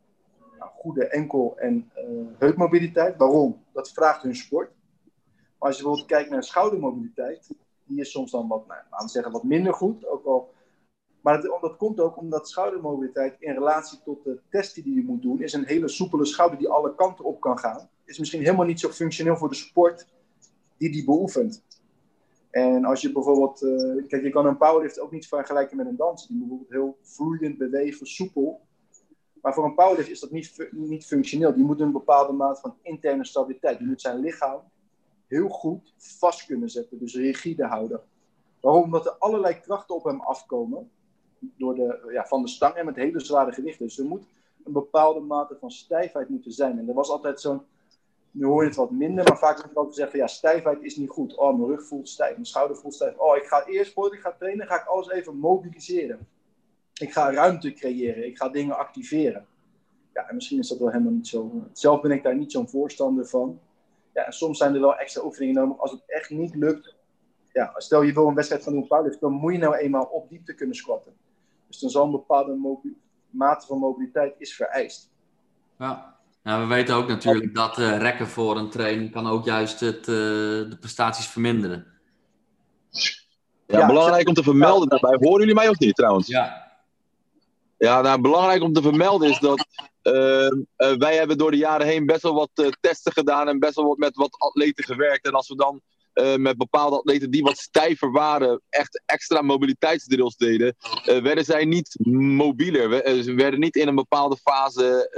nou, 0.60 0.72
goede 0.72 1.08
enkel- 1.08 1.58
en 1.58 1.92
uh, 1.98 2.28
heupmobiliteit. 2.38 3.18
Waarom? 3.18 3.64
Dat 3.74 3.92
vraagt 3.92 4.22
hun 4.22 4.36
sport. 4.36 4.72
Maar 5.60 5.70
als 5.70 5.78
je 5.78 5.84
bijvoorbeeld 5.84 6.12
kijkt 6.12 6.30
naar 6.30 6.44
schoudermobiliteit, 6.44 7.48
die 7.84 8.00
is 8.00 8.12
soms 8.12 8.32
dan 8.32 8.48
wat, 8.48 8.68
nou, 8.68 8.82
laten 8.90 9.06
we 9.06 9.12
zeggen, 9.12 9.32
wat 9.32 9.44
minder 9.44 9.74
goed. 9.74 10.08
Ook 10.08 10.26
al, 10.26 10.54
maar 11.22 11.42
dat 11.42 11.78
komt 11.78 12.00
ook 12.00 12.18
omdat 12.18 12.50
schoudermobiliteit 12.50 13.36
in 13.40 13.54
relatie 13.54 14.00
tot 14.04 14.24
de 14.24 14.40
testen 14.50 14.84
die 14.84 14.96
je 14.96 15.04
moet 15.04 15.22
doen, 15.22 15.42
is 15.42 15.54
een 15.54 15.66
hele 15.66 15.88
soepele 15.88 16.26
schouder 16.26 16.58
die 16.58 16.70
alle 16.70 16.96
kanten 16.96 17.26
op 17.26 17.40
kan 17.40 17.60
gaan. 17.60 17.90
Is 18.04 18.20
misschien 18.20 18.42
helemaal 18.42 18.66
niet 18.66 18.80
zo 18.80 18.90
functioneel 18.90 19.38
voor 19.38 19.50
de 19.50 19.56
sport 19.56 20.08
die 20.78 20.92
die 20.92 21.06
beoefent. 21.06 21.64
En 22.56 22.86
als 22.86 23.02
je 23.02 23.12
bijvoorbeeld, 23.12 23.62
uh, 23.62 24.08
kijk, 24.08 24.24
je 24.24 24.30
kan 24.30 24.46
een 24.46 24.58
powerlift 24.58 25.00
ook 25.00 25.12
niet 25.12 25.28
vergelijken 25.28 25.78
met 25.78 25.86
een 25.86 25.96
dans. 25.96 26.28
Die 26.28 26.38
bijvoorbeeld 26.38 26.70
heel 26.70 26.98
vloeiend 27.02 27.58
bewegen, 27.58 28.08
soepel. 28.08 28.62
Maar 29.42 29.54
voor 29.54 29.66
een 29.66 29.76
powerlift 29.76 30.10
is 30.10 30.20
dat 30.20 30.32
niet, 30.32 30.70
niet 30.72 31.06
functioneel. 31.06 31.54
Die 31.54 31.64
moet 31.64 31.80
een 31.80 31.92
bepaalde 31.92 32.34
mate 32.34 32.62
van 32.62 32.76
interne 32.82 33.26
stabiliteit. 33.26 33.78
Die 33.78 33.88
moet 33.88 34.02
zijn 34.02 34.20
lichaam 34.20 34.62
heel 35.28 35.50
goed 35.50 35.94
vast 35.98 36.46
kunnen 36.46 36.70
zetten, 36.70 37.00
dus 37.00 37.16
rigide 37.16 37.66
houden. 37.66 38.02
Waarom? 38.60 38.84
Omdat 38.84 39.06
er 39.06 39.16
allerlei 39.20 39.60
krachten 39.60 39.96
op 39.96 40.04
hem 40.04 40.22
afkomen 40.22 40.92
door 41.40 41.76
de, 41.76 42.10
ja, 42.12 42.26
van 42.26 42.42
de 42.42 42.48
stang 42.48 42.74
en 42.74 42.86
met 42.86 42.96
hele 42.96 43.20
zware 43.20 43.52
gewichten. 43.52 43.86
Dus 43.86 44.00
er 44.00 44.06
moet 44.06 44.28
een 44.64 44.74
bepaalde 44.74 45.20
mate 45.20 45.58
van 45.60 45.72
stijfheid 45.72 46.30
moeten 46.30 46.52
zijn. 46.52 46.80
En 46.80 46.88
er 46.88 46.94
was 46.94 47.10
altijd 47.10 47.42
zo'n, 47.42 47.62
nu 48.36 48.46
hoor 48.46 48.62
je 48.62 48.68
het 48.68 48.78
wat 48.78 48.92
minder, 48.92 49.24
maar 49.24 49.38
vaak 49.38 49.62
wordt 49.62 49.78
ook 49.78 49.88
gezegd 49.88 50.10
van 50.10 50.20
ja, 50.20 50.28
stijfheid 50.28 50.84
is 50.84 50.96
niet 50.96 51.10
goed. 51.10 51.38
Oh, 51.38 51.58
mijn 51.58 51.70
rug 51.70 51.88
voelt 51.88 52.10
stijf, 52.10 52.32
mijn 52.32 52.46
schouder 52.46 52.78
voelt 52.78 52.94
stijf. 52.94 53.18
Oh, 53.18 53.36
ik 53.38 53.46
ga 53.46 53.66
eerst 53.66 53.94
voordat 53.94 54.14
ik 54.14 54.20
ga 54.20 54.36
trainen, 54.40 54.68
ga 54.68 54.76
ik 54.82 54.86
alles 54.86 55.10
even 55.10 55.38
mobiliseren. 55.38 56.28
Ik 56.94 57.14
ga 57.14 57.34
ruimte 57.34 57.74
creëren, 57.74 58.26
ik 58.26 58.38
ga 58.38 58.50
dingen 58.50 58.78
activeren. 58.78 59.46
Ja, 60.14 60.30
en 60.30 60.36
misschien 60.36 60.60
is 60.60 60.68
dat 60.68 60.78
wel 60.78 60.92
helemaal 60.92 61.12
niet 61.12 61.28
zo. 61.28 61.52
Zelf 61.74 62.02
ben 62.02 62.12
ik 62.12 62.24
daar 62.24 62.36
niet 62.36 62.52
zo'n 62.52 62.70
voorstander 62.70 63.28
van. 63.28 63.60
Ja, 64.14 64.26
en 64.26 64.34
soms 64.34 64.58
zijn 64.58 64.74
er 64.74 64.82
wel 64.82 64.96
extra 64.96 65.24
oefeningen 65.24 65.56
nodig 65.56 65.80
als 65.80 65.92
het 65.92 66.04
echt 66.06 66.30
niet 66.30 66.56
lukt. 66.56 66.96
Ja, 67.54 67.74
stel 67.76 68.02
je 68.02 68.14
wil 68.14 68.28
een 68.28 68.36
wedstrijd 68.36 68.64
gaan 68.64 68.74
doen 68.74 68.88
powerlift, 68.88 69.20
dan 69.20 69.32
moet 69.32 69.54
je 69.54 69.60
nou 69.60 69.76
eenmaal 69.76 70.06
op 70.06 70.30
diepte 70.30 70.56
kunnen 70.56 70.76
squatten. 70.76 71.14
Dus 71.68 71.80
dan 71.80 71.90
zal 71.90 72.06
een 72.06 72.12
bepaalde 72.12 72.80
mate 73.30 73.68
van 73.68 73.80
mobiliteit 73.80 74.36
is 74.38 74.56
vereist. 74.56 75.12
Ja. 75.78 76.15
Nou, 76.46 76.62
we 76.62 76.74
weten 76.74 76.96
ook 76.96 77.08
natuurlijk 77.08 77.56
dat 77.56 77.80
uh, 77.80 77.98
rekken 77.98 78.28
voor 78.28 78.58
een 78.58 78.70
training 78.70 79.12
kan 79.12 79.28
ook 79.28 79.46
juist 79.46 79.80
het, 79.80 80.00
uh, 80.00 80.06
de 80.06 80.78
prestaties 80.80 81.28
verminderen. 81.28 81.86
Ja, 82.90 83.80
ja 83.80 83.88
belangrijk 83.88 84.28
om 84.28 84.34
te 84.34 84.44
vermelden 84.44 84.90
daarbij. 84.90 85.18
Horen 85.20 85.40
jullie 85.40 85.56
mij 85.56 85.70
of 85.70 85.80
niet 85.80 85.96
trouwens? 85.96 86.28
Ja. 86.28 86.64
Ja, 87.78 88.02
nou, 88.02 88.22
belangrijk 88.22 88.62
om 88.62 88.74
te 88.74 88.82
vermelden 88.82 89.30
is 89.30 89.40
dat 89.40 89.68
uh, 90.04 90.14
uh, 90.78 90.98
wij 90.98 91.16
hebben 91.16 91.38
door 91.38 91.52
de 91.52 91.58
jaren 91.58 91.88
heen 91.88 92.06
best 92.06 92.22
wel 92.22 92.34
wat 92.34 92.50
uh, 92.56 92.68
testen 92.82 93.12
gedaan 93.12 93.48
en 93.48 93.60
best 93.60 93.76
wel 93.76 93.86
wat 93.88 93.98
met 93.98 94.16
wat 94.16 94.36
atleten 94.38 94.84
gewerkt. 94.84 95.26
En 95.26 95.34
als 95.34 95.48
we 95.48 95.56
dan 95.56 95.82
met 96.38 96.58
bepaalde 96.58 96.98
atleten 96.98 97.32
die 97.32 97.44
wat 97.44 97.58
stijver 97.58 98.12
waren, 98.12 98.62
echt 98.70 99.02
extra 99.06 99.42
mobiliteitsdrills 99.42 100.36
deden, 100.36 100.76
werden 101.06 101.46
zij 101.46 101.66
niet 101.66 101.98
mobieler. 102.10 102.90
We, 102.90 103.22
ze 103.24 103.34
werden 103.34 103.60
niet 103.60 103.76
in 103.76 103.88
een 103.88 103.96
bepaalde 103.96 104.38
fase, 104.38 105.10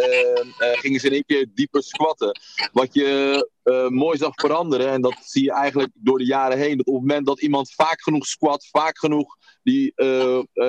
gingen 0.58 1.00
ze 1.00 1.08
in 1.08 1.14
één 1.14 1.26
keer 1.26 1.48
dieper 1.54 1.84
squatten. 1.84 2.40
Wat 2.72 2.94
je 2.94 3.50
mooi 3.90 4.18
zag 4.18 4.34
veranderen, 4.34 4.90
en 4.90 5.02
dat 5.02 5.18
zie 5.22 5.44
je 5.44 5.52
eigenlijk 5.52 5.92
door 5.94 6.18
de 6.18 6.26
jaren 6.26 6.58
heen, 6.58 6.78
dat 6.78 6.86
op 6.86 6.94
het 6.94 7.02
moment 7.02 7.26
dat 7.26 7.42
iemand 7.42 7.74
vaak 7.74 8.02
genoeg 8.02 8.26
squat, 8.26 8.68
vaak 8.72 8.98
genoeg 8.98 9.36
die 9.64 9.94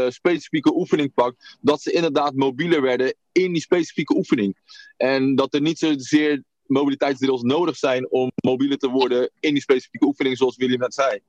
specifieke 0.08 0.76
oefening 0.76 1.14
pakt, 1.14 1.56
dat 1.60 1.82
ze 1.82 1.92
inderdaad 1.92 2.34
mobieler 2.34 2.82
werden 2.82 3.14
in 3.32 3.52
die 3.52 3.62
specifieke 3.62 4.16
oefening. 4.16 4.56
En 4.96 5.34
dat 5.34 5.54
er 5.54 5.60
niet 5.60 5.78
zozeer 5.78 6.42
mobiliteitsdrills 6.68 7.42
nodig 7.42 7.76
zijn 7.76 8.10
om 8.10 8.30
mobieler 8.44 8.78
te 8.78 8.88
worden 8.88 9.30
in 9.40 9.52
die 9.52 9.62
specifieke 9.62 10.06
oefening, 10.06 10.36
zoals 10.36 10.56
William 10.56 10.80
net 10.80 10.94
zei. 10.94 11.20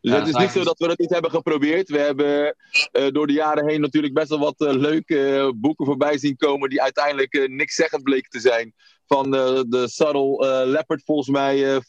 Dus 0.00 0.12
ja, 0.12 0.18
het 0.18 0.28
is 0.28 0.36
niet 0.36 0.50
zo 0.50 0.64
dat 0.64 0.78
we 0.78 0.86
het 0.86 0.98
niet 0.98 1.10
hebben 1.10 1.30
geprobeerd. 1.30 1.88
We 1.88 1.98
hebben 1.98 2.56
uh, 2.92 3.08
door 3.08 3.26
de 3.26 3.32
jaren 3.32 3.68
heen 3.68 3.80
natuurlijk 3.80 4.14
best 4.14 4.28
wel 4.28 4.38
wat 4.38 4.60
uh, 4.60 4.72
leuke 4.72 5.52
boeken 5.56 5.86
voorbij 5.86 6.18
zien 6.18 6.36
komen 6.36 6.70
die 6.70 6.82
uiteindelijk 6.82 7.48
niks 7.48 7.74
zeggend 7.74 8.02
bleken 8.02 8.30
te 8.30 8.40
zijn. 8.40 8.74
Van 9.06 9.30
de 9.30 9.84
Subtle 9.88 10.66
Leopard 10.66 11.02
volgens 11.04 11.28
mij 11.28 11.56
ja, 11.56 11.80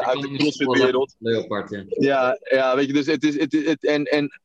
uit 0.00 0.20
de 0.20 0.34
CrossFit-wereld. 0.36 1.14
Leopard, 1.18 1.70
ja. 1.70 1.84
ja. 1.88 2.38
Ja, 2.50 2.76
weet 2.76 2.86
je, 2.86 2.92
dus 2.92 3.06
het 3.06 3.24
is... 3.24 3.38
Het, 3.38 3.52
het, 3.52 3.84
en, 3.84 4.04
en 4.04 4.40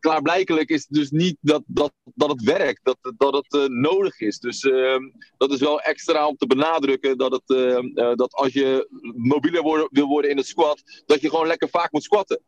klaarblijkelijk 0.00 0.68
is 0.68 0.80
het 0.80 0.96
dus 0.96 1.10
niet 1.10 1.36
dat, 1.40 1.62
dat, 1.66 1.92
dat 2.04 2.30
het 2.30 2.42
werkt, 2.42 2.80
dat, 2.82 2.98
dat 3.16 3.34
het 3.34 3.54
uh, 3.54 3.66
nodig 3.66 4.20
is. 4.20 4.38
Dus 4.38 4.62
uh, 4.62 4.96
dat 5.36 5.52
is 5.52 5.60
wel 5.60 5.80
extra 5.80 6.26
om 6.26 6.36
te 6.36 6.46
benadrukken 6.46 7.18
dat, 7.18 7.32
het, 7.32 7.58
uh, 7.58 8.14
dat 8.14 8.32
als 8.32 8.52
je 8.52 8.88
mobieler 9.16 9.62
worden, 9.62 9.88
wil 9.90 10.06
worden 10.06 10.30
in 10.30 10.36
het 10.36 10.46
squat, 10.46 11.02
dat 11.06 11.20
je 11.20 11.28
gewoon 11.30 11.46
lekker 11.46 11.68
vaak 11.68 11.92
moet 11.92 12.02
squatten. 12.02 12.40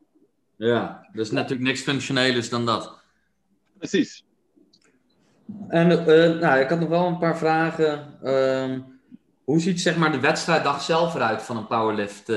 Ja, 0.57 1.09
er 1.13 1.21
is 1.21 1.31
natuurlijk 1.31 1.69
niks 1.69 1.83
functioneels 1.83 2.49
dan 2.49 2.67
dat. 2.67 2.99
Precies. 3.79 4.25
En 5.69 5.89
nou, 6.41 6.61
ik 6.61 6.69
had 6.69 6.81
nog 6.81 6.89
wel 6.89 7.07
een 7.07 7.19
paar 7.19 7.39
vragen. 7.39 8.19
Ehm, 8.23 8.81
hoe 9.45 9.61
ziet 9.61 9.81
zeg 9.81 9.97
maar, 9.97 10.13
de 10.13 10.21
wedstrijddag 10.21 10.83
zelf 10.83 11.15
eruit 11.15 11.43
van 11.43 11.57
een 11.57 11.67
powerlift? 11.67 12.29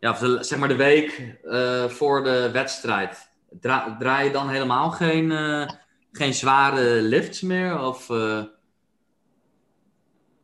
Ja, 0.00 0.42
zeg 0.42 0.58
maar 0.58 0.68
de 0.68 0.76
week 0.76 1.38
uh, 1.44 1.84
voor 1.84 2.24
de 2.24 2.50
wedstrijd. 2.52 3.30
Dra 3.60 3.96
draai 3.98 4.26
je 4.26 4.32
dan 4.32 4.48
helemaal 4.48 4.90
geen, 4.90 5.30
uh, 5.30 5.68
geen 6.12 6.34
zware 6.34 6.82
lifts 7.02 7.40
meer? 7.40 7.80
Of, 7.80 8.08
uh... 8.08 8.42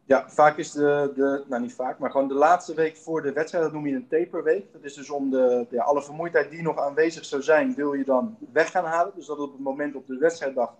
Ja, 0.04 0.28
vaak 0.28 0.56
is 0.56 0.70
de, 0.70 1.12
de, 1.14 1.44
nou 1.48 1.62
niet 1.62 1.74
vaak, 1.74 1.98
maar 1.98 2.10
gewoon 2.10 2.28
de 2.28 2.34
laatste 2.34 2.74
week 2.74 2.96
voor 2.96 3.22
de 3.22 3.32
wedstrijd, 3.32 3.64
dat 3.64 3.72
noem 3.72 3.86
je 3.86 3.94
een 3.94 4.08
taperweek. 4.08 4.72
Dat 4.72 4.84
is 4.84 4.94
dus 4.94 5.10
om 5.10 5.30
de, 5.30 5.66
ja, 5.70 5.82
alle 5.82 6.02
vermoeidheid 6.02 6.50
die 6.50 6.62
nog 6.62 6.78
aanwezig 6.78 7.24
zou 7.24 7.42
zijn, 7.42 7.74
wil 7.74 7.92
je 7.92 8.04
dan 8.04 8.36
weg 8.52 8.70
gaan 8.70 8.84
halen. 8.84 9.12
Dus 9.16 9.26
dat 9.26 9.38
op 9.38 9.52
het 9.52 9.60
moment 9.60 9.94
op 9.94 10.06
de 10.06 10.18
wedstrijddag, 10.18 10.74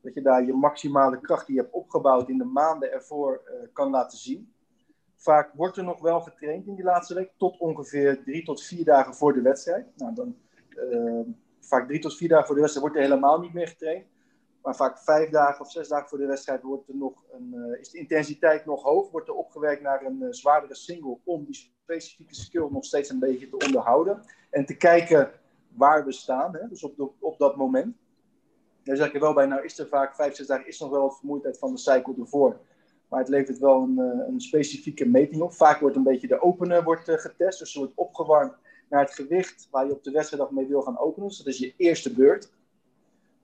dat 0.00 0.14
je 0.14 0.22
daar 0.22 0.44
je 0.44 0.52
maximale 0.52 1.20
kracht 1.20 1.46
die 1.46 1.54
je 1.54 1.60
hebt 1.60 1.74
opgebouwd 1.74 2.28
in 2.28 2.38
de 2.38 2.44
maanden 2.44 2.92
ervoor 2.92 3.40
kan 3.72 3.90
laten 3.90 4.18
zien. 4.18 4.52
Vaak 5.20 5.50
wordt 5.54 5.76
er 5.76 5.84
nog 5.84 6.00
wel 6.00 6.20
getraind 6.20 6.66
in 6.66 6.74
die 6.74 6.84
laatste 6.84 7.14
week, 7.14 7.30
tot 7.36 7.58
ongeveer 7.58 8.22
drie 8.24 8.44
tot 8.44 8.62
vier 8.62 8.84
dagen 8.84 9.14
voor 9.14 9.32
de 9.32 9.42
wedstrijd. 9.42 9.86
Nou, 9.96 10.14
dan, 10.14 10.36
uh, 10.92 11.20
vaak 11.60 11.86
drie 11.86 12.00
tot 12.00 12.16
vier 12.16 12.28
dagen 12.28 12.46
voor 12.46 12.54
de 12.54 12.60
wedstrijd 12.60 12.86
wordt 12.86 13.02
er 13.02 13.10
helemaal 13.10 13.40
niet 13.40 13.52
meer 13.52 13.68
getraind. 13.68 14.06
Maar 14.62 14.76
vaak 14.76 14.98
vijf 14.98 15.30
dagen 15.30 15.60
of 15.60 15.70
zes 15.70 15.88
dagen 15.88 16.08
voor 16.08 16.18
de 16.18 16.26
wedstrijd 16.26 16.62
wordt 16.62 16.88
er 16.88 16.96
nog 16.96 17.24
een, 17.32 17.52
uh, 17.54 17.80
is 17.80 17.90
de 17.90 17.98
intensiteit 17.98 18.64
nog 18.64 18.82
hoog. 18.82 19.10
Wordt 19.10 19.28
er 19.28 19.34
opgewerkt 19.34 19.82
naar 19.82 20.04
een 20.04 20.22
uh, 20.22 20.28
zwaardere 20.30 20.74
single 20.74 21.18
om 21.24 21.44
die 21.44 21.72
specifieke 21.82 22.34
skill 22.34 22.68
nog 22.70 22.84
steeds 22.84 23.10
een 23.10 23.18
beetje 23.18 23.48
te 23.48 23.66
onderhouden. 23.66 24.22
En 24.50 24.64
te 24.64 24.76
kijken 24.76 25.30
waar 25.68 26.04
we 26.04 26.12
staan, 26.12 26.54
hè, 26.56 26.68
dus 26.68 26.84
op, 26.84 27.12
op 27.18 27.38
dat 27.38 27.56
moment. 27.56 27.96
Dan 28.84 28.96
zeg 28.96 29.12
ik 29.12 29.20
wel 29.20 29.34
bij, 29.34 29.46
nou 29.46 29.64
is 29.64 29.78
er 29.78 29.88
vaak 29.88 30.14
vijf, 30.14 30.34
zes 30.34 30.46
dagen 30.46 30.66
is 30.66 30.80
nog 30.80 30.90
wel 30.90 31.10
vermoeidheid 31.10 31.58
van 31.58 31.72
de 31.72 31.78
cycle 31.78 32.14
ervoor. 32.18 32.60
Maar 33.10 33.20
het 33.20 33.28
levert 33.28 33.58
wel 33.58 33.82
een, 33.82 33.98
eh, 33.98 34.28
een 34.28 34.40
specifieke 34.40 35.08
meting 35.08 35.42
op. 35.42 35.52
Vaak 35.52 35.80
wordt 35.80 35.96
een 35.96 36.02
beetje 36.02 36.26
de 36.26 36.42
opener 36.42 36.82
wordt, 36.84 37.08
eh, 37.08 37.18
getest. 37.18 37.58
Dus 37.58 37.72
er 37.74 37.78
wordt 37.78 37.94
opgewarmd 37.96 38.52
naar 38.88 39.00
het 39.00 39.14
gewicht 39.14 39.68
waar 39.70 39.86
je 39.86 39.92
op 39.92 40.04
de 40.04 40.10
wedstrijddag 40.10 40.50
mee 40.50 40.66
wil 40.66 40.82
gaan 40.82 40.98
openen. 40.98 41.28
Dus 41.28 41.38
dat 41.38 41.46
is 41.46 41.58
je 41.58 41.74
eerste 41.76 42.12
beurt. 42.12 42.50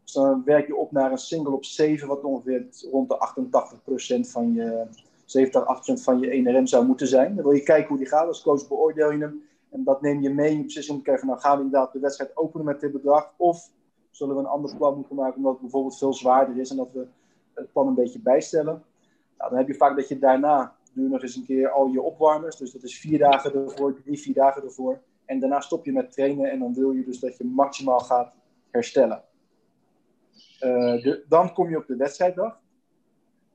Dus 0.03 0.13
dan 0.13 0.45
werk 0.45 0.67
je 0.67 0.77
op 0.77 0.93
naar 0.93 1.11
een 1.11 1.19
single 1.19 1.55
op 1.55 1.65
7, 1.65 2.09
wat 2.09 2.25
ongeveer 2.25 2.67
rond 2.91 3.09
de 3.09 3.19
88% 3.19 4.31
van 4.31 4.53
je, 4.53 4.87
70, 5.25 5.67
8% 5.67 6.03
van 6.03 6.21
je 6.21 6.31
1RM 6.31 6.67
zou 6.67 6.87
moeten 6.87 7.07
zijn. 7.07 7.35
Dan 7.35 7.45
wil 7.45 7.55
je 7.55 7.63
kijken 7.63 7.89
hoe 7.89 7.99
die 7.99 8.07
gaat. 8.07 8.27
Als 8.27 8.43
coach 8.43 8.69
beoordeel 8.69 9.11
je 9.11 9.19
hem. 9.19 9.43
En 9.71 9.85
dat 9.85 10.01
neem 10.01 10.23
je 10.23 10.31
mee 10.31 10.51
in 10.51 10.57
je 10.57 10.65
beslissing 10.65 10.97
om 10.97 11.03
te 11.03 11.11
kijken, 11.11 11.27
nou 11.27 11.41
gaan 11.41 11.57
we 11.59 11.65
inderdaad 11.65 11.93
de 11.93 11.99
wedstrijd 11.99 12.37
openen 12.37 12.67
met 12.67 12.81
dit 12.81 12.93
bedrag. 12.93 13.35
Of 13.37 13.71
zullen 14.11 14.35
we 14.35 14.41
een 14.41 14.47
ander 14.47 14.77
plan 14.77 14.95
moeten 14.97 15.17
maken 15.17 15.37
omdat 15.37 15.53
het 15.53 15.61
bijvoorbeeld 15.61 15.99
veel 15.99 16.15
zwaarder 16.15 16.59
is 16.59 16.71
en 16.71 16.77
dat 16.77 16.93
we 16.93 17.07
het 17.55 17.73
plan 17.73 17.87
een 17.87 17.95
beetje 17.95 18.21
bijstellen. 18.21 18.83
Nou, 19.39 19.51
dan 19.51 19.59
heb 19.59 19.69
je 19.69 19.75
vaak 19.75 19.97
dat 19.97 20.09
je 20.09 20.19
daarna 20.19 20.77
doe 20.93 21.09
nog 21.09 21.23
eens 21.23 21.37
een 21.37 21.45
keer 21.45 21.71
al 21.71 21.87
je 21.87 22.03
opwarmers. 22.03 22.57
Dus 22.57 22.73
dat 22.73 22.83
is 22.83 22.99
vier 22.99 23.19
dagen 23.19 23.55
ervoor, 23.55 24.03
drie, 24.03 24.19
vier 24.19 24.35
dagen 24.35 24.63
ervoor. 24.63 25.01
En 25.25 25.41
daarna 25.41 25.61
stop 25.61 25.85
je 25.85 25.93
met 25.93 26.13
trainen 26.13 26.51
en 26.51 26.59
dan 26.59 26.75
wil 26.75 26.93
je 26.93 27.05
dus 27.05 27.21
dat 27.21 27.37
je 27.37 27.45
maximaal 27.45 28.01
gaat 28.01 28.33
herstellen. 28.71 29.23
De, 30.59 31.25
dan 31.29 31.53
kom 31.53 31.71
je 31.71 31.77
op 31.77 31.87
de 31.87 31.97
wedstrijddag. 31.97 32.61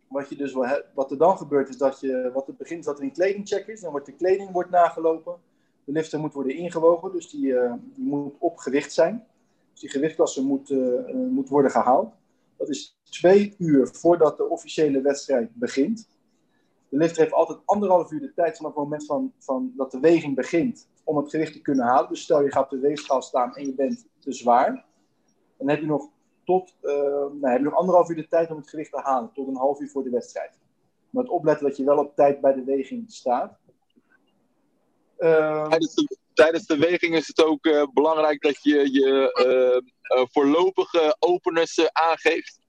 Wat, 0.07 0.29
je 0.29 0.35
dus 0.35 0.53
wel 0.53 0.81
wat 0.93 1.11
er 1.11 1.17
dan 1.17 1.37
gebeurt 1.37 1.69
is 1.69 1.77
dat 1.77 1.99
je, 1.99 2.29
wat 2.33 2.47
het 2.47 2.57
begint 2.57 2.83
dat 2.83 2.97
er 2.97 3.03
een 3.03 3.11
kledingcheck 3.11 3.67
is. 3.67 3.81
Dan 3.81 3.91
wordt 3.91 4.05
de 4.05 4.15
kleding 4.15 4.51
wordt 4.51 4.69
nagelopen. 4.69 5.35
De 5.83 5.91
lifter 5.91 6.19
moet 6.19 6.33
worden 6.33 6.55
ingewogen, 6.55 7.11
dus 7.11 7.29
die, 7.29 7.53
die 7.93 8.05
moet 8.05 8.33
op 8.37 8.57
gewicht 8.57 8.93
zijn. 8.93 9.25
Dus 9.71 9.81
die 9.81 9.89
gewichtklasse 9.89 10.43
moet, 10.43 10.69
uh, 10.69 11.13
moet 11.29 11.49
worden 11.49 11.71
gehaald. 11.71 12.13
Dat 12.61 12.69
is 12.69 12.97
twee 13.03 13.55
uur 13.57 13.87
voordat 13.87 14.37
de 14.37 14.49
officiële 14.49 15.01
wedstrijd 15.01 15.55
begint. 15.55 16.09
De 16.89 16.97
lifter 16.97 17.21
heeft 17.21 17.33
altijd 17.33 17.59
anderhalf 17.65 18.11
uur 18.11 18.19
de 18.19 18.33
tijd 18.33 18.57
vanaf 18.57 18.71
het 18.71 18.83
moment 18.83 19.05
van, 19.05 19.33
van 19.37 19.73
dat 19.75 19.91
de 19.91 19.99
weging 19.99 20.35
begint 20.35 20.87
om 21.03 21.17
het 21.17 21.29
gewicht 21.29 21.53
te 21.53 21.61
kunnen 21.61 21.85
halen. 21.85 22.09
Dus 22.09 22.21
stel 22.21 22.43
je 22.43 22.51
gaat 22.51 22.63
op 22.63 22.69
de 22.69 22.79
weegschaal 22.79 23.21
staan 23.21 23.55
en 23.55 23.65
je 23.65 23.73
bent 23.73 24.07
te 24.19 24.31
zwaar. 24.31 24.85
Dan 25.57 25.69
heb 25.69 25.79
je 25.79 25.85
nog 25.85 26.09
tot 26.43 26.75
uh, 26.81 26.93
nou, 26.93 27.47
heb 27.47 27.57
je 27.57 27.63
nog 27.63 27.75
anderhalf 27.75 28.09
uur 28.09 28.15
de 28.15 28.27
tijd 28.27 28.51
om 28.51 28.57
het 28.57 28.69
gewicht 28.69 28.91
te 28.91 28.99
halen, 28.99 29.31
tot 29.33 29.47
een 29.47 29.55
half 29.55 29.79
uur 29.79 29.89
voor 29.89 30.03
de 30.03 30.09
wedstrijd. 30.09 30.59
Met 31.09 31.29
opletten 31.29 31.67
dat 31.67 31.77
je 31.77 31.83
wel 31.83 31.97
op 31.97 32.15
tijd 32.15 32.41
bij 32.41 32.53
de 32.53 32.63
weging 32.63 33.11
staat. 33.11 33.59
Uh, 35.19 35.67
tijdens, 36.43 36.65
de, 36.65 36.77
weging 36.77 37.15
is 37.15 37.27
het 37.27 37.43
ook 37.43 37.65
uh, 37.65 37.83
belangrijk 37.93 38.41
dat 38.41 38.63
je 38.63 38.91
je 38.91 40.27
voorlopige 40.31 41.15
openers 41.19 41.91
aangeeft. 41.91 42.59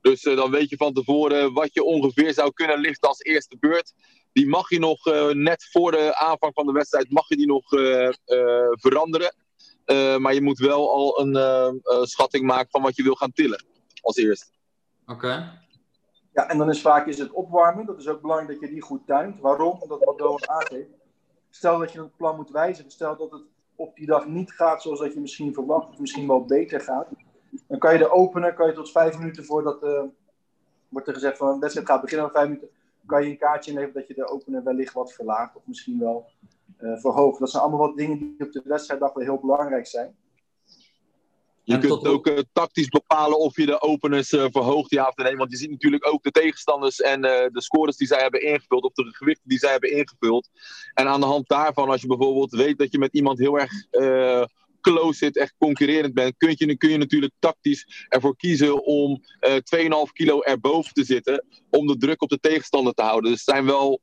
Dus 0.00 0.22
dan 0.22 0.50
weet 0.50 0.70
je 0.70 0.76
van 0.76 0.92
tevoren 0.92 1.52
wat 1.52 1.74
je 1.74 1.84
ongeveer 1.84 2.32
zou 2.32 2.52
kunnen 2.52 2.78
lichten 2.78 3.08
als 3.08 3.20
eerste 3.20 3.56
beurt. 3.60 3.92
Die 4.32 4.46
mag 4.46 4.70
je 4.70 4.78
nog 4.78 5.04
net 5.32 5.68
voor 5.70 5.90
de 5.90 6.16
aanvang 6.16 6.52
van 6.54 6.66
de 6.66 6.72
wedstrijd 6.72 7.10
mag 7.10 7.28
je 7.28 7.36
die 7.36 7.46
nog 7.46 7.68
veranderen. 8.80 9.34
Uh, 9.86 10.16
maar 10.16 10.34
je 10.34 10.42
moet 10.42 10.58
wel 10.58 10.90
al 10.90 11.20
een 11.20 11.34
uh, 11.34 12.02
schatting 12.02 12.46
maken 12.46 12.70
van 12.70 12.82
wat 12.82 12.96
je 12.96 13.02
wil 13.02 13.14
gaan 13.14 13.32
tillen 13.32 13.64
als 14.00 14.16
eerste. 14.16 14.46
Oké. 15.06 15.12
Okay. 15.12 15.62
Ja, 16.32 16.48
en 16.48 16.58
dan 16.58 16.70
is 16.70 16.80
vaak 16.80 17.06
is 17.06 17.18
het 17.18 17.30
opwarmen. 17.30 17.86
Dat 17.86 17.98
is 17.98 18.08
ook 18.08 18.20
belangrijk 18.20 18.50
dat 18.50 18.60
je 18.60 18.74
die 18.74 18.82
goed 18.82 19.06
tuint. 19.06 19.40
Waarom? 19.40 19.78
Omdat 19.80 20.04
wat 20.04 20.18
Doan 20.18 20.48
aangeeft. 20.48 20.90
Stel 21.54 21.78
dat 21.78 21.92
je 21.92 22.00
het 22.00 22.16
plan 22.16 22.36
moet 22.36 22.50
wijzigen. 22.50 22.90
Stel 22.90 23.16
dat 23.16 23.30
het 23.30 23.42
op 23.76 23.96
die 23.96 24.06
dag 24.06 24.26
niet 24.26 24.52
gaat 24.52 24.82
zoals 24.82 24.98
dat 25.00 25.12
je 25.12 25.20
misschien 25.20 25.54
verwacht. 25.54 25.88
Of 25.88 25.98
misschien 25.98 26.26
wel 26.26 26.44
beter 26.44 26.80
gaat. 26.80 27.08
Dan 27.66 27.78
kan 27.78 27.92
je 27.92 27.98
de 27.98 28.10
openen. 28.10 28.54
Kan 28.54 28.66
je 28.66 28.72
tot 28.72 28.90
vijf 28.90 29.18
minuten 29.18 29.44
voordat 29.44 29.82
uh, 29.82 30.02
wordt 30.88 31.08
er 31.08 31.14
gezegd 31.14 31.36
van 31.36 31.48
een 31.48 31.60
wedstrijd 31.60 31.88
gaat 31.88 32.00
beginnen. 32.00 32.30
Vijf 32.30 32.46
minuten. 32.46 32.68
Kan 33.06 33.22
je 33.24 33.30
een 33.30 33.38
kaartje 33.38 33.70
inleveren 33.70 34.00
dat 34.00 34.08
je 34.08 34.14
de 34.14 34.28
opener 34.28 34.62
wellicht 34.62 34.92
wat 34.92 35.12
verlaagt. 35.12 35.56
Of 35.56 35.62
misschien 35.66 35.98
wel 35.98 36.26
uh, 36.80 36.96
verhogen. 36.96 37.40
Dat 37.40 37.50
zijn 37.50 37.62
allemaal 37.62 37.86
wat 37.86 37.96
dingen 37.96 38.18
die 38.18 38.46
op 38.46 38.52
de 38.52 38.62
wedstrijddag 38.64 39.12
wel 39.12 39.24
heel 39.24 39.40
belangrijk 39.40 39.86
zijn. 39.86 40.16
Je 41.64 41.78
kunt 41.78 42.06
ook 42.06 42.26
uh, 42.26 42.38
tactisch 42.52 42.88
bepalen 42.88 43.38
of 43.38 43.56
je 43.56 43.66
de 43.66 43.80
openers 43.80 44.32
uh, 44.32 44.44
verhoogt, 44.50 44.90
ja 44.90 45.06
of 45.06 45.16
nee. 45.16 45.36
Want 45.36 45.50
je 45.50 45.56
ziet 45.56 45.70
natuurlijk 45.70 46.06
ook 46.12 46.22
de 46.22 46.30
tegenstanders 46.30 47.00
en 47.00 47.20
de 47.20 47.62
scores 47.62 47.96
die 47.96 48.06
zij 48.06 48.20
hebben 48.20 48.42
ingevuld, 48.42 48.82
of 48.82 48.92
de 48.92 49.08
gewichten 49.12 49.48
die 49.48 49.58
zij 49.58 49.70
hebben 49.70 49.96
ingevuld. 49.96 50.48
En 50.94 51.08
aan 51.08 51.20
de 51.20 51.26
hand 51.26 51.48
daarvan, 51.48 51.88
als 51.88 52.00
je 52.00 52.06
bijvoorbeeld 52.06 52.50
weet 52.50 52.78
dat 52.78 52.92
je 52.92 52.98
met 52.98 53.14
iemand 53.14 53.38
heel 53.38 53.58
erg 53.58 53.72
close 54.80 55.18
zit, 55.18 55.36
echt 55.36 55.54
concurrerend 55.58 56.14
bent, 56.14 56.34
kun 56.36 56.54
je, 56.56 56.76
kun 56.76 56.90
je 56.90 56.98
natuurlijk 56.98 57.32
tactisch 57.38 58.06
ervoor 58.08 58.36
kiezen 58.36 58.84
om 58.84 59.22
2,5 59.48 59.88
kilo 60.12 60.42
erboven 60.42 60.92
te 60.92 61.04
zitten, 61.04 61.46
om 61.70 61.86
de 61.86 61.96
druk 61.96 62.22
op 62.22 62.28
de 62.28 62.40
tegenstander 62.40 62.94
te 62.94 63.02
houden. 63.02 63.30
Dus 63.30 63.40
het 63.44 63.54
zijn 63.54 63.66
wel 63.66 64.00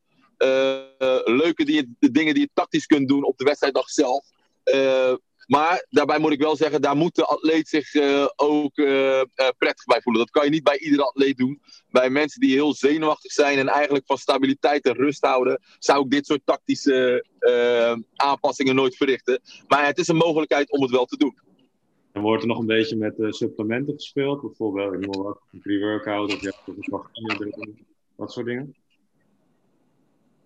leuke 1.23 1.65
die, 1.65 1.95
de 1.99 2.11
dingen 2.11 2.33
die 2.33 2.43
je 2.43 2.49
tactisch 2.53 2.85
kunt 2.85 3.07
doen 3.07 3.23
op 3.23 3.37
de 3.37 3.43
wedstrijddag 3.43 3.89
zelf. 3.89 4.25
Uh, 5.47 5.57
maar 5.57 5.85
daarbij 5.89 6.19
moet 6.19 6.31
ik 6.31 6.41
wel 6.41 6.55
zeggen, 6.55 6.81
daar 6.81 6.95
moet 6.95 7.15
de 7.15 7.25
atleet 7.25 7.67
zich 7.67 7.93
uh, 7.93 8.27
ook 8.35 8.73
prettig 9.57 9.85
bij 9.85 10.01
voelen. 10.01 10.21
Dat 10.21 10.31
kan 10.31 10.43
je 10.43 10.49
niet 10.49 10.63
bij 10.63 10.79
iedere 10.79 11.03
atleet 11.03 11.37
doen. 11.37 11.61
Bij 11.89 12.09
mensen 12.09 12.41
die 12.41 12.51
heel 12.51 12.73
zenuwachtig 12.73 13.31
zijn 13.31 13.57
en 13.57 13.67
eigenlijk 13.67 14.05
van 14.05 14.17
stabiliteit 14.17 14.85
en 14.85 14.93
rust 14.93 15.25
houden, 15.25 15.61
zou 15.79 16.03
ik 16.03 16.11
dit 16.11 16.25
soort 16.25 16.45
tactische 16.45 17.25
aanpassingen 18.15 18.75
nooit 18.75 18.95
verrichten. 18.95 19.41
Maar 19.67 19.85
het 19.85 19.97
is 19.97 20.07
een 20.07 20.15
mogelijkheid 20.15 20.71
om 20.71 20.81
het 20.81 20.91
wel 20.91 21.05
te 21.05 21.17
doen. 21.17 21.37
Dan 22.11 22.21
wordt 22.21 22.41
er 22.41 22.47
nog 22.47 22.59
een 22.59 22.65
beetje 22.65 22.95
met 22.95 23.15
supplementen 23.17 23.93
gespeeld, 23.93 24.41
bijvoorbeeld 24.41 24.93
ik 24.93 25.15
wat, 25.15 25.39
pre-workout 25.61 26.33
of 26.33 26.41
ja, 26.41 26.53
dat 28.15 28.31
soort 28.31 28.45
dingen. 28.45 28.75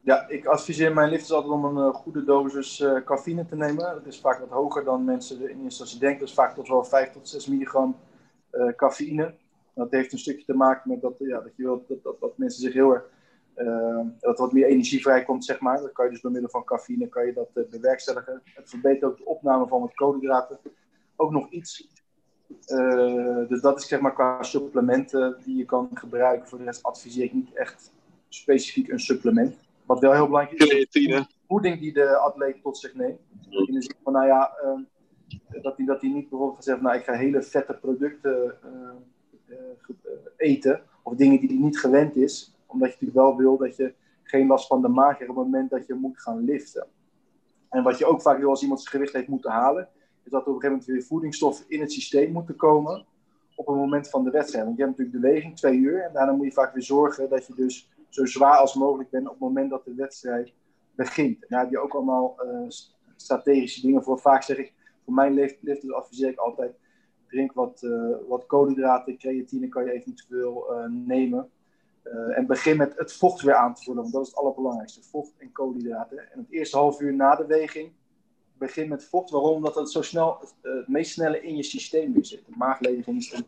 Ja, 0.06 0.28
ik 0.28 0.46
adviseer 0.46 0.94
mijn 0.94 1.10
lifters 1.10 1.32
altijd 1.32 1.54
om 1.54 1.66
een 1.66 1.88
uh, 1.88 1.94
goede 1.94 2.24
dosis 2.24 2.80
uh, 2.80 3.04
cafeïne 3.04 3.46
te 3.46 3.56
nemen. 3.56 3.94
Dat 3.94 4.06
is 4.06 4.20
vaak 4.20 4.40
wat 4.40 4.50
hoger 4.50 4.84
dan 4.84 5.04
mensen 5.04 5.36
in 5.36 5.48
eerste 5.48 5.64
instantie 5.64 6.00
denken. 6.00 6.20
Dat 6.20 6.28
is 6.28 6.34
vaak 6.34 6.56
tot 6.56 6.68
wel 6.68 6.84
5 6.84 7.12
tot 7.12 7.30
6 7.30 7.48
milligram 7.48 7.96
uh, 8.52 8.76
cafeïne. 8.76 9.36
Dat 9.74 9.92
heeft 9.92 10.12
een 10.12 10.20
stukje 10.20 10.46
te 10.46 10.54
maken 10.54 10.90
met 10.90 11.02
dat, 11.02 11.16
ja, 11.18 11.40
dat 11.42 11.56
je 11.56 11.64
wilt 11.64 11.88
dat, 11.88 12.04
dat, 12.04 12.20
dat 12.20 12.38
mensen 12.38 12.62
zich 12.62 12.74
heel 12.74 12.92
erg... 12.94 13.10
dat 14.20 14.40
wat 14.40 14.52
meer 14.52 14.66
energie 14.66 15.02
vrijkomt, 15.02 15.46
zeg 15.46 15.60
maar. 15.60 15.82
Dat 15.82 15.92
kan 15.92 16.06
je 16.06 16.12
dus 16.12 16.22
door 16.22 16.32
middel 16.32 16.50
van 16.50 16.64
cafeïne 16.64 17.08
kan 17.08 17.26
je 17.26 17.34
dat 17.34 17.70
bewerkstelligen. 17.70 18.42
Het 18.44 18.70
verbetert 18.70 19.12
ook 19.12 19.18
de 19.18 19.26
opname 19.26 19.68
van 19.68 19.82
wat 19.82 19.94
koolhydraten. 19.94 20.60
Ook 21.16 21.32
nog 21.32 21.50
iets. 21.50 21.90
dus 23.48 23.62
dat 23.62 23.80
is 23.80 23.88
zeg 23.88 24.00
maar 24.00 24.14
qua 24.14 24.44
supplementen 24.44 25.38
die 25.44 25.58
je 25.58 25.66
kan 25.66 25.90
gebruiken. 25.94 26.48
Voor 26.48 26.58
de 26.58 26.64
rest 26.64 26.84
adviseer 26.84 27.24
ik 27.24 27.34
niet 27.34 27.54
echt 27.54 27.92
specifiek 28.30 28.88
een 28.88 29.00
supplement. 29.00 29.65
Wat 29.86 30.00
wel 30.00 30.14
heel 30.14 30.28
belangrijk 30.28 30.64
is, 30.64 30.90
de 30.90 31.26
voeding 31.48 31.80
die 31.80 31.94
de 31.94 32.18
atleet 32.18 32.62
tot 32.62 32.78
zich 32.78 32.94
neemt. 32.94 33.20
In 33.50 33.74
de 33.74 33.82
zin 33.82 33.96
van, 34.04 34.14
nou 34.14 34.26
ja, 34.26 34.52
uh, 34.64 35.62
dat, 35.62 35.78
hij, 35.78 35.86
dat 35.86 36.02
hij 36.02 36.10
niet 36.10 36.30
bijvoorbeeld 36.30 36.64
zeggen, 36.64 36.84
nou 36.84 36.98
ik 36.98 37.04
ga 37.04 37.14
hele 37.14 37.42
vette 37.44 37.74
producten 37.74 38.58
uh, 38.66 39.58
uh, 39.58 39.58
eten. 40.38 40.82
Of 41.04 41.14
dingen 41.16 41.40
die 41.40 41.50
hij 41.50 41.58
niet 41.58 41.80
gewend 41.80 42.16
is. 42.16 42.56
Omdat 42.66 42.88
je 42.88 42.94
natuurlijk 42.94 43.28
wel 43.28 43.38
wil 43.38 43.58
dat 43.58 43.76
je 43.76 43.94
geen 44.24 44.48
last 44.48 44.68
van 44.68 44.82
de 44.82 44.88
maag 44.88 45.18
hebt 45.18 45.30
op 45.30 45.36
het 45.36 45.46
moment 45.46 45.70
dat 45.70 45.88
je 45.88 45.94
moet 45.94 46.20
gaan 46.20 46.44
liften. 46.44 46.88
En 47.70 47.84
wat 47.84 47.98
je 47.98 48.06
ook 48.06 48.22
vaak 48.22 48.40
wil 48.40 48.50
als 48.50 48.62
iemand 48.62 48.80
zijn 48.80 48.92
gewicht 48.92 49.14
heeft 49.14 49.28
moeten 49.28 49.52
halen, 49.52 49.90
is 50.24 50.32
dat 50.32 50.42
er 50.42 50.48
op 50.48 50.56
een 50.56 50.62
gegeven 50.62 50.70
moment 50.70 50.86
weer 50.86 51.04
voedingsstoffen 51.04 51.66
in 51.68 51.80
het 51.80 51.92
systeem 51.92 52.32
moeten 52.32 52.56
komen 52.56 53.06
op 53.56 53.68
het 53.68 53.76
moment 53.76 54.10
van 54.10 54.24
de 54.24 54.30
wedstrijd. 54.30 54.66
Want 54.66 54.78
je 54.78 54.84
hebt 54.84 54.98
natuurlijk 54.98 55.24
de 55.24 55.32
weging, 55.32 55.56
twee 55.56 55.78
uur. 55.78 56.04
En 56.04 56.14
daarna 56.14 56.32
moet 56.32 56.46
je 56.46 56.52
vaak 56.52 56.74
weer 56.74 56.84
zorgen 56.84 57.30
dat 57.30 57.48
je 57.48 57.54
dus 57.56 57.90
zo 58.16 58.26
zwaar 58.26 58.58
als 58.58 58.74
mogelijk 58.74 59.10
bent 59.10 59.26
op 59.26 59.32
het 59.32 59.40
moment 59.40 59.70
dat 59.70 59.86
de 59.86 59.94
wedstrijd 59.94 60.54
begint. 60.96 61.42
En 61.42 61.48
daar 61.50 61.60
heb 61.60 61.70
je 61.70 61.80
ook 61.80 61.94
allemaal 61.94 62.36
uh, 62.44 62.70
strategische 63.16 63.82
dingen 63.82 64.04
voor. 64.04 64.20
Vaak 64.20 64.44
zeg 64.44 64.58
ik, 64.58 64.74
voor 65.04 65.14
mijn 65.14 65.34
lifters 65.34 65.92
adviseer 65.92 66.30
ik 66.30 66.38
altijd, 66.38 66.76
drink 67.28 67.54
wat, 67.54 67.82
uh, 67.82 68.16
wat 68.28 68.46
koolhydraten, 68.46 69.18
creatine 69.18 69.68
kan 69.68 69.86
je 69.86 69.92
eventueel 69.92 70.66
uh, 70.72 70.86
nemen. 70.90 71.50
en 72.36 72.46
begin 72.48 72.78
met 72.78 72.98
het 72.98 73.14
vocht 73.14 73.42
weer 73.42 73.56
aan 73.56 73.74
te 73.74 73.84
vullen, 73.84 74.02
want 74.02 74.14
dat 74.14 74.22
is 74.22 74.28
het 74.28 74.38
allerbelangrijkste. 74.38 75.04
Vocht 75.04 75.34
en 75.38 75.52
koolhydraten. 75.52 76.32
En 76.32 76.40
het 76.40 76.52
eerste 76.52 76.78
half 76.78 77.00
uur 77.00 77.14
na 77.14 77.36
de 77.36 77.46
weging, 77.46 77.92
begin 78.58 78.90
met 78.90 79.04
vocht. 79.04 79.30
Waarom? 79.30 79.56
Omdat 79.56 79.76
het 79.76 79.92
zo 79.92 80.02
snel, 80.02 80.40
het 80.62 80.88
meest 80.88 81.12
snelle 81.12 81.42
in 81.42 81.56
je 81.56 81.64
systeem 81.64 82.14
weer 82.14 82.26
zit. 82.26 82.46
De 82.46 82.54
maaglediging 82.58 83.18
is 83.18 83.44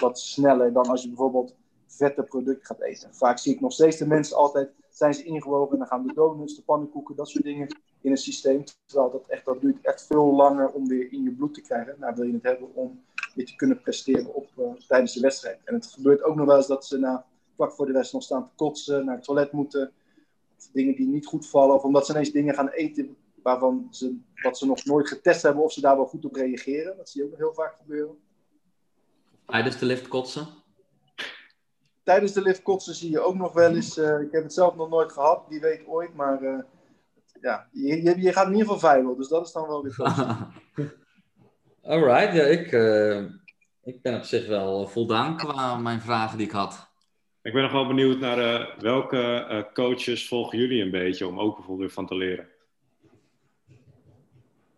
wat 0.00 0.18
sneller 0.18 0.72
dan 0.72 0.86
als 0.86 1.02
je 1.02 1.08
bijvoorbeeld 1.08 1.56
vette 1.88 2.22
product 2.22 2.66
gaat 2.66 2.80
eten. 2.80 3.14
Vaak 3.14 3.38
zie 3.38 3.54
ik 3.54 3.60
nog 3.60 3.72
steeds 3.72 3.96
de 3.96 4.06
mensen 4.06 4.36
altijd, 4.36 4.70
zijn 4.90 5.14
ze 5.14 5.24
ingewogen 5.24 5.72
en 5.72 5.78
dan 5.78 5.86
gaan 5.86 6.06
de 6.06 6.12
donuts, 6.12 6.56
de 6.56 6.62
pannenkoeken, 6.62 7.16
dat 7.16 7.28
soort 7.28 7.44
dingen 7.44 7.66
in 8.00 8.10
het 8.10 8.20
systeem. 8.20 8.64
Terwijl 8.86 9.10
dat, 9.10 9.26
echt, 9.26 9.44
dat 9.44 9.60
duurt 9.60 9.86
echt 9.86 10.06
veel 10.06 10.34
langer 10.34 10.70
om 10.70 10.88
weer 10.88 11.12
in 11.12 11.22
je 11.22 11.30
bloed 11.30 11.54
te 11.54 11.60
krijgen. 11.60 11.96
Nou, 11.98 12.14
wil 12.14 12.24
je 12.24 12.32
het 12.32 12.42
hebben 12.42 12.74
om 12.74 13.02
weer 13.34 13.46
te 13.46 13.56
kunnen 13.56 13.80
presteren 13.80 14.34
op, 14.34 14.48
uh, 14.58 14.72
tijdens 14.86 15.14
de 15.14 15.20
wedstrijd. 15.20 15.60
En 15.64 15.74
het 15.74 15.86
gebeurt 15.86 16.22
ook 16.22 16.36
nog 16.36 16.46
wel 16.46 16.56
eens 16.56 16.66
dat 16.66 16.86
ze 16.86 16.98
na, 16.98 17.26
vlak 17.54 17.72
voor 17.72 17.86
de 17.86 17.92
wedstrijd 17.92 18.24
nog 18.28 18.38
staan 18.38 18.50
te 18.50 18.56
kotsen, 18.56 19.04
naar 19.04 19.14
het 19.14 19.24
toilet 19.24 19.52
moeten. 19.52 19.92
Of 20.58 20.68
dingen 20.72 20.94
die 20.94 21.06
niet 21.06 21.26
goed 21.26 21.48
vallen. 21.48 21.74
Of 21.74 21.82
omdat 21.82 22.06
ze 22.06 22.12
ineens 22.12 22.30
dingen 22.30 22.54
gaan 22.54 22.68
eten 22.68 23.16
waarvan 23.42 23.88
ze, 23.90 24.18
wat 24.42 24.58
ze 24.58 24.66
nog 24.66 24.84
nooit 24.84 25.08
getest 25.08 25.42
hebben 25.42 25.62
of 25.62 25.72
ze 25.72 25.80
daar 25.80 25.96
wel 25.96 26.06
goed 26.06 26.24
op 26.24 26.34
reageren. 26.34 26.96
Dat 26.96 27.08
zie 27.08 27.22
je 27.22 27.28
ook 27.30 27.38
heel 27.38 27.54
vaak 27.54 27.76
gebeuren. 27.76 28.16
Tijdens 29.46 29.78
de 29.78 29.86
lift 29.86 30.08
kotsen? 30.08 30.46
Tijdens 32.08 32.32
de 32.32 32.42
lift 32.42 32.62
kotsen 32.62 32.94
zie 32.94 33.10
je 33.10 33.20
ook 33.20 33.34
nog 33.34 33.52
wel 33.52 33.74
eens. 33.74 33.98
eh, 33.98 34.20
ik 34.20 34.32
heb 34.32 34.42
het 34.42 34.52
zelf 34.52 34.76
nog 34.76 34.88
nooit 34.88 35.12
gehad, 35.12 35.44
wie 35.48 35.60
weet 35.60 35.86
ooit. 35.86 36.14
Maar 36.14 36.42
eh, 36.42 36.58
ja, 37.40 37.68
je, 37.72 38.02
je, 38.02 38.20
je 38.20 38.32
gaat 38.32 38.46
in 38.46 38.52
ieder 38.52 38.66
geval 38.66 38.90
veilig. 38.90 39.16
Dus 39.16 39.28
dat 39.28 39.46
is 39.46 39.52
dan 39.52 39.66
wel 39.66 39.82
weer. 39.82 39.96
Alright, 41.92 42.34
ja, 42.34 42.42
ik, 42.44 42.72
eh, 42.72 43.24
ik 43.82 44.02
ben 44.02 44.14
op 44.16 44.22
zich 44.22 44.46
wel 44.46 44.86
voldaan 44.86 45.36
qua 45.36 45.76
mijn 45.76 46.00
vragen 46.00 46.38
die 46.38 46.46
ik 46.46 46.52
had. 46.52 46.90
Ik 47.42 47.52
ben 47.52 47.62
nog 47.62 47.72
wel 47.72 47.86
benieuwd 47.86 48.18
naar 48.18 48.38
eh, 48.38 48.78
welke 48.80 49.20
eh, 49.20 49.72
coaches 49.72 50.28
volgen 50.28 50.58
jullie 50.58 50.82
een 50.82 50.90
beetje 50.90 51.26
om 51.26 51.40
ook 51.40 51.56
bijvoorbeeld 51.56 51.86
weer 51.86 51.96
van 51.96 52.06
te 52.06 52.14
leren. 52.16 52.48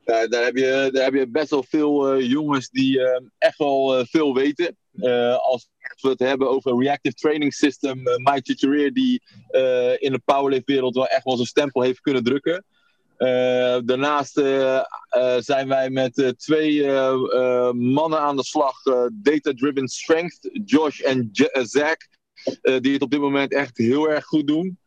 Ja, 0.04 0.26
daar, 0.26 0.44
heb 0.44 0.56
je, 0.56 0.88
daar 0.92 1.04
heb 1.04 1.14
je 1.14 1.28
best 1.28 1.50
wel 1.50 1.62
veel 1.62 2.12
eh, 2.12 2.30
jongens 2.30 2.70
die 2.70 3.00
echt 3.38 3.58
wel 3.58 3.96
eh, 3.98 4.04
veel 4.04 4.34
weten. 4.34 4.76
Eh, 4.98 5.36
als 5.36 5.68
we 6.00 6.08
het 6.08 6.18
hebben 6.18 6.48
over 6.50 6.70
een 6.72 6.80
reactive 6.80 7.14
training 7.14 7.54
system, 7.54 7.98
uh, 7.98 8.16
Mike 8.16 8.42
Tutorier 8.42 8.92
die 8.92 9.22
eh, 9.48 10.02
in 10.02 10.12
de 10.12 10.20
powerlift 10.24 10.66
wereld 10.66 10.94
wel 10.94 11.06
echt 11.06 11.24
wel 11.24 11.34
zijn 11.36 11.48
stempel 11.48 11.82
heeft 11.82 12.00
kunnen 12.00 12.24
drukken. 12.24 12.64
Eh, 13.16 13.78
daarnaast 13.84 14.38
eh, 14.38 14.76
eh, 14.76 15.36
zijn 15.38 15.68
wij 15.68 15.90
met 15.90 16.18
eh, 16.18 16.28
twee 16.28 16.84
eh, 16.84 17.12
eh, 17.12 17.72
mannen 17.72 18.20
aan 18.20 18.36
de 18.36 18.44
slag, 18.44 18.84
eh, 18.84 19.06
Data 19.12 19.52
Driven 19.54 19.88
Strength, 19.88 20.48
Josh 20.64 21.00
en 21.00 21.30
eh, 21.32 21.62
Zach, 21.64 21.96
eh, 22.62 22.80
die 22.80 22.92
het 22.92 23.02
op 23.02 23.10
dit 23.10 23.20
moment 23.20 23.52
echt 23.52 23.78
heel 23.78 24.08
erg 24.08 24.24
goed 24.24 24.46
doen. 24.46 24.78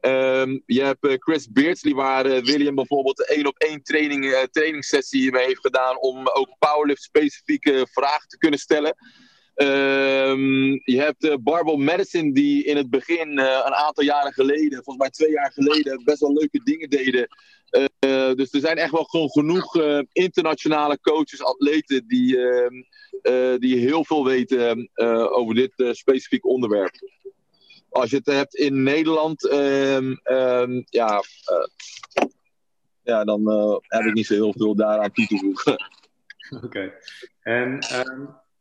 Ehm, 0.00 0.58
je 0.66 0.82
hebt 0.82 1.06
eh, 1.06 1.14
Chris 1.18 1.50
Beardsley, 1.50 1.94
waar 1.94 2.26
eh, 2.26 2.44
William 2.44 2.74
bijvoorbeeld 2.74 3.18
een 3.18 3.36
één 3.36 3.46
op 3.46 3.58
één 3.58 3.82
training, 3.82 4.32
eh, 4.32 4.42
trainingssessie 4.42 5.32
mee 5.32 5.44
heeft 5.44 5.60
gedaan 5.60 6.00
om 6.00 6.28
ook 6.28 6.56
powerlift 6.58 7.02
specifieke 7.02 7.86
vragen 7.92 8.28
te 8.28 8.38
kunnen 8.38 8.58
stellen. 8.58 8.96
Ehm, 9.58 10.70
je 10.70 10.96
hebt 11.00 11.24
eh, 11.24 11.34
Barbel 11.40 11.76
Madison, 11.76 12.32
die 12.32 12.64
in 12.64 12.76
het 12.76 12.90
begin, 12.90 13.38
eh, 13.38 13.62
een 13.64 13.74
aantal 13.74 14.04
jaren 14.04 14.32
geleden, 14.32 14.84
volgens 14.84 14.96
mij 14.96 15.10
twee 15.10 15.30
jaar 15.30 15.52
geleden, 15.52 16.04
best 16.04 16.20
wel 16.20 16.32
leuke 16.32 16.60
dingen 16.64 16.90
deden. 16.90 17.28
Eh, 17.70 18.34
dus 18.34 18.52
er 18.52 18.60
zijn 18.60 18.76
echt 18.76 18.90
wel 18.90 19.04
gewoon 19.04 19.30
genoeg 19.30 19.76
internationale 20.12 21.00
coaches, 21.00 21.42
atleten, 21.42 22.08
die, 22.08 22.38
ehm, 22.38 22.74
eh, 23.22 23.58
die 23.58 23.76
heel 23.76 24.04
veel 24.04 24.24
weten 24.24 24.90
over 25.30 25.54
dit 25.54 25.72
specifieke 25.96 26.48
onderwerp. 26.48 26.94
Als 27.90 28.10
je 28.10 28.16
het 28.16 28.26
hebt 28.26 28.54
in 28.54 28.82
Nederland, 28.82 29.48
ehm, 29.48 30.14
ja, 30.84 31.22
ja, 33.02 33.24
dan 33.24 33.48
heb 33.82 34.04
ik 34.04 34.14
niet 34.14 34.26
zo 34.26 34.34
heel 34.34 34.54
veel 34.56 34.74
daaraan 34.74 35.12
toe 35.12 35.26
te 35.26 35.36
voegen. 35.36 35.88
Oké. 36.64 36.92
En 37.40 37.78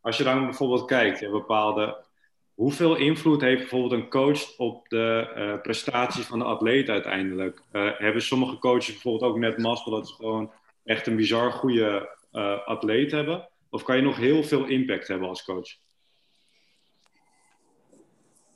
als 0.02 0.18
je 0.18 0.24
dan 0.24 0.45
bijvoorbeeld 0.45 0.86
kijkt, 0.86 1.32
bepaalde, 1.32 2.06
hoeveel 2.53 2.95
invloed 2.95 3.41
heeft 3.41 3.60
bijvoorbeeld 3.60 4.02
een 4.02 4.10
coach 4.10 4.57
op 4.57 4.90
de 4.90 5.32
eh, 5.36 5.61
prestaties 5.61 6.26
van 6.26 6.40
de 6.40 6.45
atleet 6.45 6.90
uiteindelijk? 6.90 7.61
Eh, 7.72 7.90
hebben 7.98 8.22
sommige 8.22 8.57
coaches 8.57 8.91
bijvoorbeeld 8.91 9.32
ook 9.32 9.38
net 9.38 9.57
mazzel 9.57 9.91
dat 9.91 10.07
ze 10.07 10.14
gewoon 10.14 10.52
echt 10.84 11.07
een 11.07 11.15
bizar 11.15 11.52
goede 11.52 12.15
eh, 12.32 12.68
atleet 12.68 13.11
hebben? 13.11 13.49
Of 13.69 13.84
kan 13.84 13.95
je 13.95 14.02
nog 14.02 14.18
heel 14.18 14.44
veel 14.44 14.65
impact 14.65 15.07
hebben 15.07 15.28
als 15.28 15.44
coach? 15.44 15.78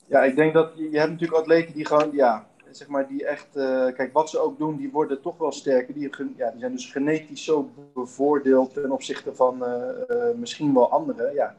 Ja, 0.08 0.24
ik 0.24 0.36
denk 0.36 0.54
dat 0.54 0.74
je 0.78 0.98
hebt 0.98 1.12
natuurlijk 1.12 1.40
atleten 1.40 1.74
die 1.74 1.86
gewoon, 1.86 2.10
ja, 2.14 2.50
zeg 2.78 2.88
maar, 2.88 3.08
die 3.08 3.26
echt, 3.26 3.56
eh, 3.56 3.94
kijk, 3.94 4.14
wat 4.14 4.30
ze 4.30 4.40
ook 4.40 4.58
doen, 4.58 4.78
die 4.78 4.92
worden 4.92 5.22
toch 5.22 5.38
wel 5.38 5.52
sterker. 5.52 5.94
Die, 5.94 6.10
ja, 6.36 6.52
die 6.52 6.60
zijn 6.60 6.72
dus 6.72 6.92
genetisch 6.92 7.44
zo 7.44 7.70
bevoordeeld 7.94 8.74
ten 8.74 8.92
opzichte 8.92 9.36
van 9.36 9.66
eh, 9.66 10.10
eh, 10.10 10.36
misschien 10.36 10.74
wel 10.74 10.92
anderen, 10.92 11.34
ja. 11.34 11.56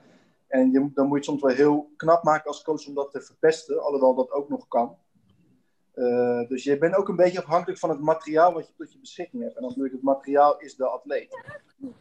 En 0.46 0.70
je, 0.70 0.90
dan 0.94 1.06
moet 1.06 1.24
je 1.24 1.32
het 1.32 1.40
soms 1.40 1.42
wel 1.42 1.66
heel 1.66 1.90
knap 1.96 2.22
maken 2.22 2.46
als 2.46 2.62
coach 2.62 2.86
om 2.86 2.94
dat 2.94 3.10
te 3.10 3.20
verpesten, 3.20 3.82
alhoewel 3.82 4.14
dat 4.14 4.30
ook 4.30 4.48
nog 4.48 4.68
kan. 4.68 4.96
Dus 6.48 6.64
je 6.64 6.78
bent 6.78 6.94
ook 6.94 7.08
een 7.08 7.16
beetje 7.16 7.42
afhankelijk 7.42 7.78
van 7.78 7.90
het 7.90 8.00
materiaal 8.00 8.52
wat 8.52 8.66
je 8.66 8.72
tot 8.76 8.92
je 8.92 8.98
beschikking 8.98 9.42
hebt. 9.42 9.54
En 9.54 9.60
dan 9.60 9.68
natuurlijk 9.68 9.94
het 9.94 10.04
materiaal 10.04 10.58
is 10.58 10.74
de 10.76 10.86
atleet. 10.86 11.36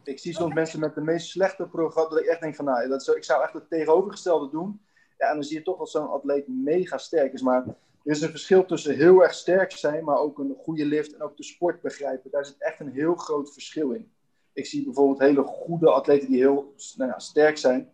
Ik 0.04 0.18
zie 0.18 0.34
soms 0.34 0.54
mensen 0.54 0.80
met 0.80 0.94
de 0.94 1.00
meest 1.00 1.28
slechte 1.28 1.66
programma, 1.66 2.10
dat 2.10 2.18
ik 2.18 2.26
echt 2.26 2.40
denk 2.40 2.54
van, 2.54 2.64
nou, 2.64 2.88
dat 2.88 3.04
zou, 3.04 3.16
ik 3.16 3.24
zou 3.24 3.42
echt 3.42 3.52
het 3.52 3.68
tegenovergestelde 3.68 4.50
doen. 4.50 4.80
Ja, 5.18 5.28
en 5.28 5.34
dan 5.34 5.44
zie 5.44 5.58
je 5.58 5.64
toch 5.64 5.78
dat 5.78 5.90
zo'n 5.90 6.10
atleet 6.10 6.48
mega 6.48 6.98
sterk 6.98 7.32
is. 7.32 7.42
Maar 7.42 7.64
er 8.04 8.10
is 8.10 8.20
een 8.20 8.30
verschil 8.30 8.64
tussen 8.64 8.96
heel 8.96 9.22
erg 9.22 9.34
sterk 9.34 9.72
zijn, 9.72 10.04
maar 10.04 10.18
ook 10.18 10.38
een 10.38 10.54
goede 10.58 10.84
lift 10.84 11.14
en 11.14 11.22
ook 11.22 11.36
de 11.36 11.44
sport 11.44 11.80
begrijpen. 11.80 12.30
Daar 12.30 12.44
zit 12.44 12.62
echt 12.62 12.80
een 12.80 12.92
heel 12.92 13.14
groot 13.14 13.52
verschil 13.52 13.90
in. 13.90 14.12
Ik 14.52 14.66
zie 14.66 14.84
bijvoorbeeld 14.84 15.18
hele 15.18 15.42
goede 15.42 15.90
atleten 15.90 16.28
die 16.28 16.38
heel 16.38 16.74
nou 16.96 17.10
ja, 17.10 17.18
sterk 17.18 17.58
zijn. 17.58 17.90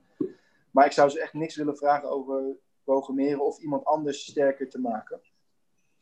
Maar 0.70 0.86
ik 0.86 0.93
zou 0.93 1.09
ze 1.09 1.20
echt 1.20 1.32
niks 1.32 1.56
willen 1.56 1.76
vragen 1.76 2.10
over 2.10 2.56
programmeren 2.85 3.47
of 3.47 3.59
iemand 3.59 3.85
anders 3.85 4.26
sterker 4.26 4.68
te 4.68 4.80
maken. 4.80 5.20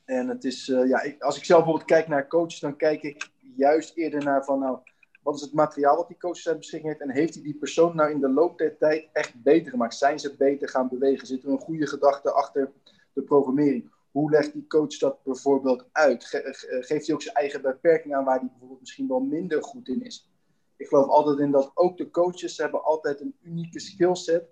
En 0.05 0.29
het 0.29 0.45
is, 0.45 0.69
eh, 0.69 0.89
ja, 0.89 1.03
ik, 1.03 1.23
als 1.23 1.37
ik 1.37 1.45
zelf 1.45 1.61
bijvoorbeeld 1.61 1.91
kijk 1.91 2.09
naar 2.09 2.29
coaches, 2.29 2.61
dan 2.61 2.77
kijk 2.77 3.03
ik 3.03 3.31
juist 3.57 3.97
eerder 3.97 4.25
naar 4.25 4.45
van, 4.45 4.59
nou, 4.59 4.79
wat 5.23 5.35
is 5.35 5.41
het 5.41 5.53
materiaal 5.53 5.97
wat 5.97 6.09
die 6.09 6.17
coach 6.17 6.37
zijn 6.37 6.57
beschikking 6.57 6.93
heeft? 6.93 7.05
En 7.05 7.15
heeft 7.15 7.35
hij 7.35 7.43
die 7.43 7.55
persoon 7.55 7.97
nou 7.97 8.11
in 8.11 8.21
de 8.21 8.29
loop 8.29 8.59
der 8.59 8.77
tijd 8.77 9.09
echt 9.13 9.43
beter 9.43 9.71
gemaakt? 9.71 9.95
Zijn 9.95 10.19
ze 10.19 10.37
beter 10.37 10.69
gaan 10.69 10.89
bewegen? 10.89 11.27
Zit 11.27 11.45
er 11.45 11.51
een 11.51 11.59
goede 11.59 11.87
gedachte 11.87 12.33
achter 12.33 12.73
de 13.13 13.23
programmering? 13.23 13.91
Hoe 14.17 14.31
legt 14.31 14.53
die 14.53 14.67
coach 14.67 14.99
dat 14.99 15.23
bijvoorbeeld 15.23 15.85
uit? 15.93 16.25
Ge- 16.25 16.43
ge- 16.43 16.83
geeft 16.83 17.07
hij 17.07 17.15
ook 17.15 17.23
zijn 17.23 17.35
eigen 17.35 17.63
beperking 17.63 18.15
aan 18.15 18.25
waar 18.25 18.39
hij 18.39 18.49
bijvoorbeeld 18.49 18.81
misschien 18.81 19.09
wel 19.09 19.21
minder 19.21 19.63
goed 19.63 19.89
in 19.89 20.03
is? 20.03 20.31
Ik 20.77 20.87
geloof 20.87 21.07
altijd 21.09 21.39
in 21.39 21.51
dat 21.51 21.71
ook 21.75 21.97
de 21.97 22.11
coaches 22.11 22.59
hebben 22.59 22.85
altijd 22.85 23.21
een 23.21 23.35
unieke 23.43 23.81
skillset. 23.81 24.45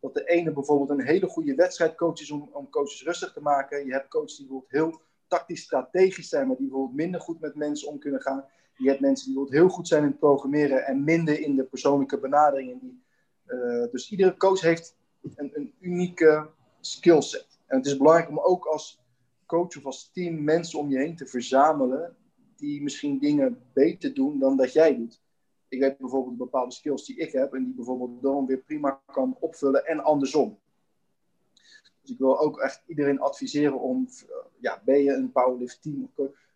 Dat 0.00 0.14
de 0.14 0.24
ene 0.24 0.52
bijvoorbeeld 0.52 0.90
een 0.90 1.06
hele 1.06 1.26
goede 1.26 1.54
wedstrijdcoach 1.54 2.20
is 2.20 2.30
om, 2.30 2.48
om 2.52 2.70
coaches 2.70 3.04
rustig 3.04 3.32
te 3.32 3.40
maken. 3.40 3.86
Je 3.86 3.92
hebt 3.92 4.08
coaches 4.08 4.36
die 4.36 4.64
heel 4.68 5.00
tactisch 5.26 5.62
strategisch 5.62 6.28
zijn, 6.28 6.46
maar 6.46 6.56
die 6.56 6.66
bijvoorbeeld 6.66 6.96
minder 6.96 7.20
goed 7.20 7.40
met 7.40 7.54
mensen 7.54 7.88
om 7.88 7.98
kunnen 7.98 8.20
gaan. 8.22 8.44
Je 8.76 8.88
hebt 8.88 9.00
mensen 9.00 9.24
die 9.26 9.34
bijvoorbeeld 9.34 9.62
heel 9.64 9.76
goed 9.76 9.88
zijn 9.88 10.02
in 10.02 10.08
het 10.08 10.18
programmeren 10.18 10.84
en 10.86 11.04
minder 11.04 11.40
in 11.40 11.56
de 11.56 11.64
persoonlijke 11.64 12.18
benadering. 12.18 12.72
En 12.72 12.78
die, 12.78 13.02
eh, 13.46 13.92
dus 13.92 14.10
iedere 14.10 14.36
coach 14.36 14.60
heeft 14.60 14.96
een, 15.36 15.50
een 15.54 15.74
unieke 15.80 16.48
skillset. 16.80 17.46
En 17.66 17.76
het 17.76 17.86
is 17.86 17.96
belangrijk 17.96 18.28
om 18.28 18.38
ook 18.38 18.64
als 18.64 19.04
coach 19.46 19.76
of 19.76 19.84
als 19.84 20.10
team 20.12 20.44
mensen 20.44 20.78
om 20.78 20.90
je 20.90 20.98
heen 20.98 21.16
te 21.16 21.26
verzamelen 21.26 22.16
die 22.56 22.82
misschien 22.82 23.18
dingen 23.18 23.62
beter 23.72 24.14
doen 24.14 24.38
dan 24.38 24.56
dat 24.56 24.72
jij 24.72 24.96
doet. 24.96 25.20
Ik 25.68 25.80
weet 25.80 25.98
bijvoorbeeld 25.98 26.36
bepaalde 26.36 26.72
skills 26.72 27.06
die 27.06 27.16
ik 27.16 27.32
heb 27.32 27.54
en 27.54 27.64
die 27.64 27.74
bijvoorbeeld 27.74 28.22
Doan 28.22 28.46
weer 28.46 28.58
prima 28.58 29.00
kan 29.06 29.36
opvullen 29.40 29.86
en 29.86 30.00
andersom. 30.00 30.58
Dus 32.00 32.10
ik 32.10 32.18
wil 32.18 32.40
ook 32.40 32.58
echt 32.58 32.82
iedereen 32.86 33.20
adviseren 33.20 33.80
om, 33.80 34.08
eh, 34.28 34.36
ja, 34.58 34.82
ben 34.84 35.02
je 35.02 35.12
een 35.12 35.32
powerlift 35.32 35.82
team 35.82 36.10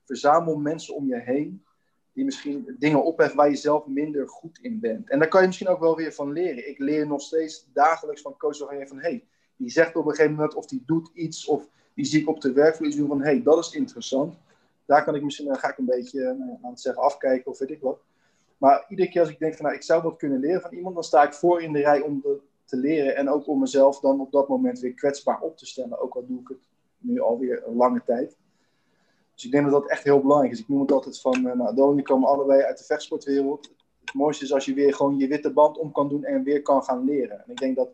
verzamel 0.05 0.57
mensen 0.57 0.95
om 0.95 1.07
je 1.07 1.21
heen 1.21 1.65
die 2.12 2.25
misschien 2.25 2.77
dingen 2.79 3.05
opheffen 3.05 3.37
waar 3.37 3.51
je 3.51 3.57
zelf 3.57 3.87
minder 3.87 4.29
goed 4.29 4.59
in 4.59 4.81
bent. 4.81 5.11
En 5.11 5.19
daar 5.19 5.29
kan 5.29 5.41
je 5.41 5.47
misschien 5.47 5.69
ook 5.69 5.81
wel 5.81 5.97
weer 5.97 6.12
van 6.12 6.33
leren. 6.33 6.69
Ik 6.69 6.79
leer 6.79 7.07
nog 7.07 7.21
steeds 7.21 7.69
dagelijks 7.73 8.23
van 8.23 8.37
coaches 8.37 8.89
van, 8.89 8.99
hey, 8.99 9.25
die 9.57 9.71
zegt 9.71 9.97
op 9.97 10.05
een 10.05 10.11
gegeven 10.11 10.35
moment 10.35 10.55
of 10.55 10.67
die 10.67 10.83
doet 10.87 11.11
iets 11.15 11.47
of 11.47 11.69
die 12.01 12.09
zie 12.10 12.20
ik 12.20 12.28
op 12.28 12.40
de 12.40 12.52
werkvloer 12.52 13.06
van, 13.06 13.22
hey, 13.22 13.43
dat 13.43 13.59
is 13.59 13.72
interessant. 13.72 14.35
Daar 14.86 15.05
kan 15.05 15.14
ik 15.14 15.22
misschien, 15.22 15.47
dan 15.47 15.59
ga 15.59 15.70
ik 15.70 15.78
een 15.78 15.85
beetje, 15.85 16.20
nou 16.22 16.51
ja, 16.51 16.59
aan 16.62 16.70
het 16.70 16.81
zeggen, 16.81 17.02
afkijken 17.02 17.51
of 17.51 17.59
weet 17.59 17.70
ik 17.70 17.81
wat. 17.81 17.98
Maar 18.59 18.85
iedere 18.89 19.09
keer 19.09 19.20
als 19.20 19.31
ik 19.31 19.39
denk 19.39 19.55
van, 19.55 19.64
nou, 19.64 19.77
ik 19.77 19.82
zou 19.82 20.02
wat 20.02 20.16
kunnen 20.16 20.40
leren 20.40 20.60
van 20.60 20.72
iemand, 20.72 20.94
dan 20.94 21.05
sta 21.05 21.22
ik 21.22 21.32
voor 21.32 21.62
in 21.62 21.72
de 21.72 21.78
rij 21.78 22.01
om 22.01 22.24
te 22.64 22.77
leren 22.77 23.16
en 23.16 23.28
ook 23.28 23.47
om 23.47 23.59
mezelf 23.60 24.01
dan 24.01 24.20
op 24.20 24.32
dat 24.32 24.48
moment 24.48 24.81
weer 24.81 24.94
kwetsbaar 24.94 25.40
op 25.40 25.56
te 25.56 25.66
stellen. 25.66 26.01
Ook 26.01 26.14
al 26.14 26.27
doe 26.27 26.40
ik 26.40 26.48
het 26.48 26.59
nu 26.98 27.20
alweer 27.20 27.66
een 27.66 27.77
lange 27.77 28.02
tijd. 28.05 28.36
Dus 29.35 29.44
ik 29.44 29.51
denk 29.51 29.70
dat 29.70 29.81
dat 29.81 29.90
echt 29.90 30.05
heel 30.05 30.20
belangrijk 30.20 30.52
is. 30.52 30.60
Ik 30.60 30.68
noem 30.68 30.81
het 30.81 30.93
altijd 30.93 31.20
van, 31.20 31.47
uh, 31.47 31.52
nou, 31.52 31.74
Don, 31.74 31.94
die 31.94 32.05
komen 32.05 32.28
allebei 32.28 32.62
uit 32.62 32.78
de 32.78 32.85
vechtsportwereld. 32.85 33.70
Het 34.05 34.14
mooiste 34.14 34.44
is 34.44 34.52
als 34.52 34.64
je 34.64 34.74
weer 34.74 34.94
gewoon 34.94 35.18
je 35.18 35.28
witte 35.28 35.52
band 35.52 35.78
om 35.78 35.93
kan 35.93 36.09
doen 36.09 36.24
en 36.24 36.43
weer 36.43 36.62
kan 36.62 36.82
gaan 36.82 37.05
leren. 37.05 37.44
En 37.44 37.51
ik 37.51 37.56
denk 37.56 37.77
dat 37.77 37.89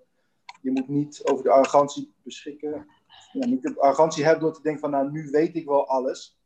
je 0.61 0.71
moet 0.71 0.89
niet 0.89 1.21
over 1.25 1.45
de 1.45 1.51
arrogantie 1.51 2.13
beschikken. 2.23 2.87
Ja, 3.33 3.47
niet 3.47 3.63
de 3.63 3.81
arrogantie 3.81 4.25
hebben 4.25 4.43
door 4.43 4.55
te 4.55 4.63
denken 4.63 4.81
van, 4.81 4.91
nou, 4.91 5.11
nu 5.11 5.31
weet 5.31 5.57
ik 5.57 5.67
wel 5.67 5.87
alles. 5.89 6.39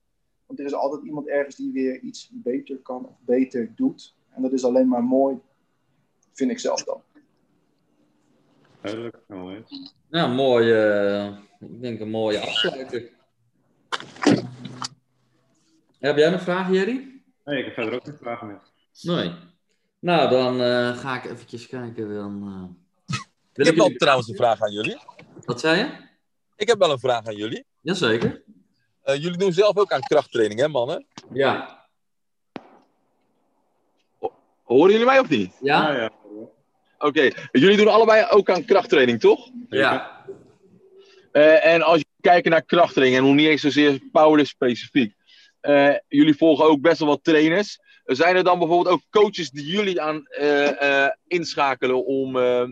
Want 0.47 0.59
er 0.59 0.65
is 0.67 0.75
altijd 0.75 1.03
iemand 1.05 1.29
ergens 1.29 1.57
die 1.57 1.73
weer 1.73 2.01
iets 2.01 2.31
beter 2.33 2.77
kan 2.79 3.07
of 3.07 3.15
beter 3.21 3.73
doet. 3.77 4.15
En 4.31 4.43
dat 4.43 4.53
is 4.53 4.65
alleen 4.65 4.89
maar 4.89 5.05
mooi, 5.05 5.39
vind 6.33 6.51
ik 6.51 6.59
zelf 6.59 6.85
dan. 6.85 7.03
Duidelijk, 8.81 9.17
helemaal 9.27 9.53
eens. 9.53 9.93
Ja, 10.11 10.27
mooi. 10.27 10.73
eh, 10.73 11.27
ik 11.61 11.81
denk 11.83 12.01
een 12.01 12.11
mooie 12.11 12.41
afsluiter. 12.41 13.11
Heb 15.99 16.17
jij 16.17 16.31
nog 16.31 16.43
vragen, 16.43 16.75
Jerry? 16.75 17.23
Nee, 17.45 17.59
ik 17.59 17.65
heb 17.65 17.75
verder 17.75 17.95
ook 17.95 18.05
geen 18.05 18.17
vragen 18.17 18.47
meer. 18.47 18.61
Nee. 19.03 19.33
Nou, 19.99 20.31
dan 20.31 20.61
eh, 20.61 20.97
ga 20.97 21.17
ik 21.17 21.31
eventjes 21.31 21.67
kijken. 21.67 22.15
Dan, 22.15 22.43
eh, 22.43 22.63
wil 23.07 23.19
Ik 23.53 23.65
heb 23.67 23.75
wel 23.75 23.85
jullie- 23.85 23.99
trouwens 23.99 24.29
een 24.29 24.37
vraag 24.37 24.63
aan 24.63 24.73
jullie. 24.73 24.99
Wat 25.45 25.61
zei 25.61 25.79
je? 25.79 26.09
Ik 26.61 26.69
heb 26.69 26.79
wel 26.79 26.91
een 26.91 26.99
vraag 26.99 27.27
aan 27.27 27.37
jullie. 27.37 27.65
Jazeker. 27.81 28.43
Eh, 29.03 29.15
jullie 29.23 29.39
doen 29.39 29.53
zelf 29.53 29.77
ook 29.77 29.93
aan 29.93 30.01
krachttraining, 30.01 30.61
hè, 30.61 30.69
mannen? 30.69 31.07
Ja. 31.33 31.79
Horen 34.63 34.91
jullie 34.91 35.07
mij 35.07 35.19
of 35.19 35.29
niet? 35.29 35.53
Ja? 35.61 35.93
ja. 35.93 36.11
Oké, 36.99 37.31
jullie 37.53 37.77
doen 37.77 37.89
allebei 37.89 38.27
ook 38.31 38.51
aan 38.51 38.65
krachttraining, 38.65 39.21
toch? 39.21 39.49
Ja. 39.69 40.25
Eh, 41.33 41.67
en 41.67 41.83
als 41.83 41.99
je 41.99 42.07
kijkt 42.21 42.49
naar 42.49 42.65
krachttraining, 42.65 43.19
en 43.21 43.27
nog 43.27 43.35
niet 43.35 43.49
eens 43.49 43.61
zozeer 43.61 44.01
powerlift 44.13 44.51
specifiek. 44.51 45.15
eh, 45.61 45.95
jullie 46.09 46.37
volgen 46.37 46.65
ook 46.65 46.81
best 46.81 46.99
wel 46.99 47.09
wat 47.09 47.25
trainers. 47.25 47.79
Zijn 48.11 48.37
er 48.37 48.45
dan 48.45 48.59
bijvoorbeeld 48.59 48.95
ook 48.95 49.03
coaches 49.11 49.51
die 49.51 49.67
jullie 49.67 50.01
aan 50.01 50.27
eh, 50.27 51.05
eh, 51.05 51.11
inschakelen 51.27 52.07
om 52.07 52.37
eh, 52.37 52.69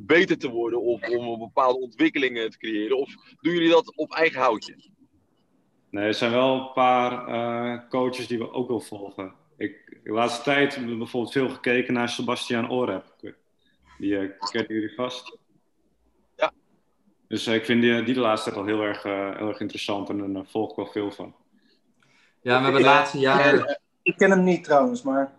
beter 0.00 0.38
te 0.38 0.48
worden 0.48 0.82
of 0.82 1.08
om 1.08 1.28
een 1.28 1.38
bepaalde 1.38 1.78
ontwikkelingen 1.78 2.50
te 2.50 2.58
creëren? 2.58 2.98
Of 2.98 3.14
doen 3.40 3.52
jullie 3.52 3.70
dat 3.70 3.96
op 3.96 4.12
eigen 4.12 4.40
houtje? 4.40 4.76
Nee, 5.90 6.06
er 6.06 6.14
zijn 6.14 6.30
wel 6.30 6.54
een 6.54 6.72
paar 6.72 7.28
eh, 7.28 7.88
coaches 7.88 8.26
die 8.26 8.38
we 8.38 8.52
ook 8.52 8.68
wel 8.68 8.80
volgen. 8.80 9.34
Ik, 9.56 10.00
de 10.02 10.12
laatste 10.12 10.42
tijd 10.42 10.74
hebben 10.74 10.92
we 10.92 10.98
bijvoorbeeld 10.98 11.32
veel 11.32 11.48
gekeken 11.48 11.94
naar 11.94 12.08
Sebastian 12.08 12.70
Oreb. 12.70 13.04
Die 13.98 14.32
kennen 14.38 14.74
jullie 14.74 14.94
vast. 14.94 15.38
Ja. 16.36 16.52
Dus 17.28 17.46
ik 17.46 17.64
vind 17.64 17.82
die, 17.82 18.02
die 18.02 18.14
de 18.14 18.20
laatste 18.20 18.50
tijd 18.50 18.60
al 18.60 18.68
heel 18.68 18.82
erg, 18.82 19.02
heel 19.02 19.48
erg 19.48 19.60
interessant 19.60 20.08
en 20.08 20.32
daar 20.32 20.46
volg 20.46 20.70
ik 20.70 20.76
wel 20.76 20.86
veel 20.86 21.10
van. 21.10 21.34
Ja, 22.42 22.56
we 22.56 22.62
hebben 22.62 22.82
de 22.82 22.88
laatste 22.88 23.18
jaren... 23.18 23.80
Ik 24.08 24.16
ken 24.16 24.30
hem 24.30 24.42
niet 24.44 24.64
trouwens, 24.64 25.02
maar... 25.02 25.24
Dat 25.24 25.32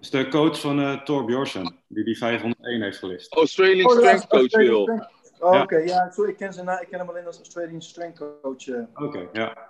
is 0.00 0.10
de 0.10 0.28
coach 0.28 0.60
van 0.60 0.80
eh 0.80 1.02
Thor 1.02 1.24
Bjorsen, 1.24 1.76
die 1.86 2.04
die 2.04 2.16
501 2.18 2.82
heeft 2.82 2.98
gelist. 2.98 3.32
Australian 3.34 3.86
Oh, 3.90 3.96
Strength 3.96 4.26
Coach, 4.26 4.50
Wil. 4.56 4.82
Oh, 4.82 5.52
Ja. 5.54 5.62
oké. 5.62 5.76
Ja, 5.76 6.10
sorry, 6.10 6.30
ik 6.30 6.36
ken, 6.36 6.52
zijn 6.52 6.66
na- 6.66 6.80
ik 6.80 6.88
ken 6.88 6.98
hem 6.98 7.08
alleen 7.08 7.26
als 7.26 7.36
Australian 7.36 7.82
Strength 7.82 8.22
Coach. 8.42 8.68
eh. 8.68 8.82
Oké, 8.94 9.28
ja. 9.32 9.68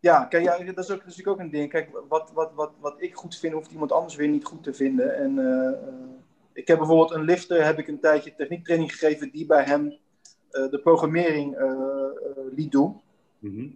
Ja, 0.00 0.24
kijk, 0.24 0.44
ja, 0.44 0.50
dat, 0.50 0.66
is 0.66 0.66
ook, 0.68 0.74
dat 0.74 0.88
is 0.88 1.16
natuurlijk 1.16 1.28
ook 1.28 1.38
een 1.38 1.50
ding. 1.50 1.70
Kijk, 1.70 1.88
wat, 2.08 2.30
wat, 2.34 2.52
wat, 2.54 2.72
wat 2.80 2.94
ik 2.98 3.14
goed 3.14 3.36
vind, 3.36 3.52
hoeft 3.52 3.70
iemand 3.70 3.92
anders 3.92 4.14
weer 4.16 4.28
niet 4.28 4.44
goed 4.44 4.62
te 4.62 4.74
vinden. 4.74 5.16
En 5.16 5.38
eh, 5.38 5.68
eh, 5.88 5.94
ik 6.52 6.66
heb 6.68 6.78
bijvoorbeeld 6.78 7.10
een 7.10 7.24
lifter, 7.24 7.64
heb 7.64 7.78
ik 7.78 7.88
een 7.88 8.00
tijdje 8.00 8.34
techniektraining 8.34 8.92
gegeven, 8.92 9.30
die 9.30 9.46
bij 9.46 9.64
hem 9.64 9.96
eh, 10.50 10.70
de 10.70 10.80
programmering 10.80 11.56
eh, 11.56 11.66
eh, 11.70 11.70
liet 12.56 12.72
doen. 12.72 13.00
Mhm. 13.38 13.68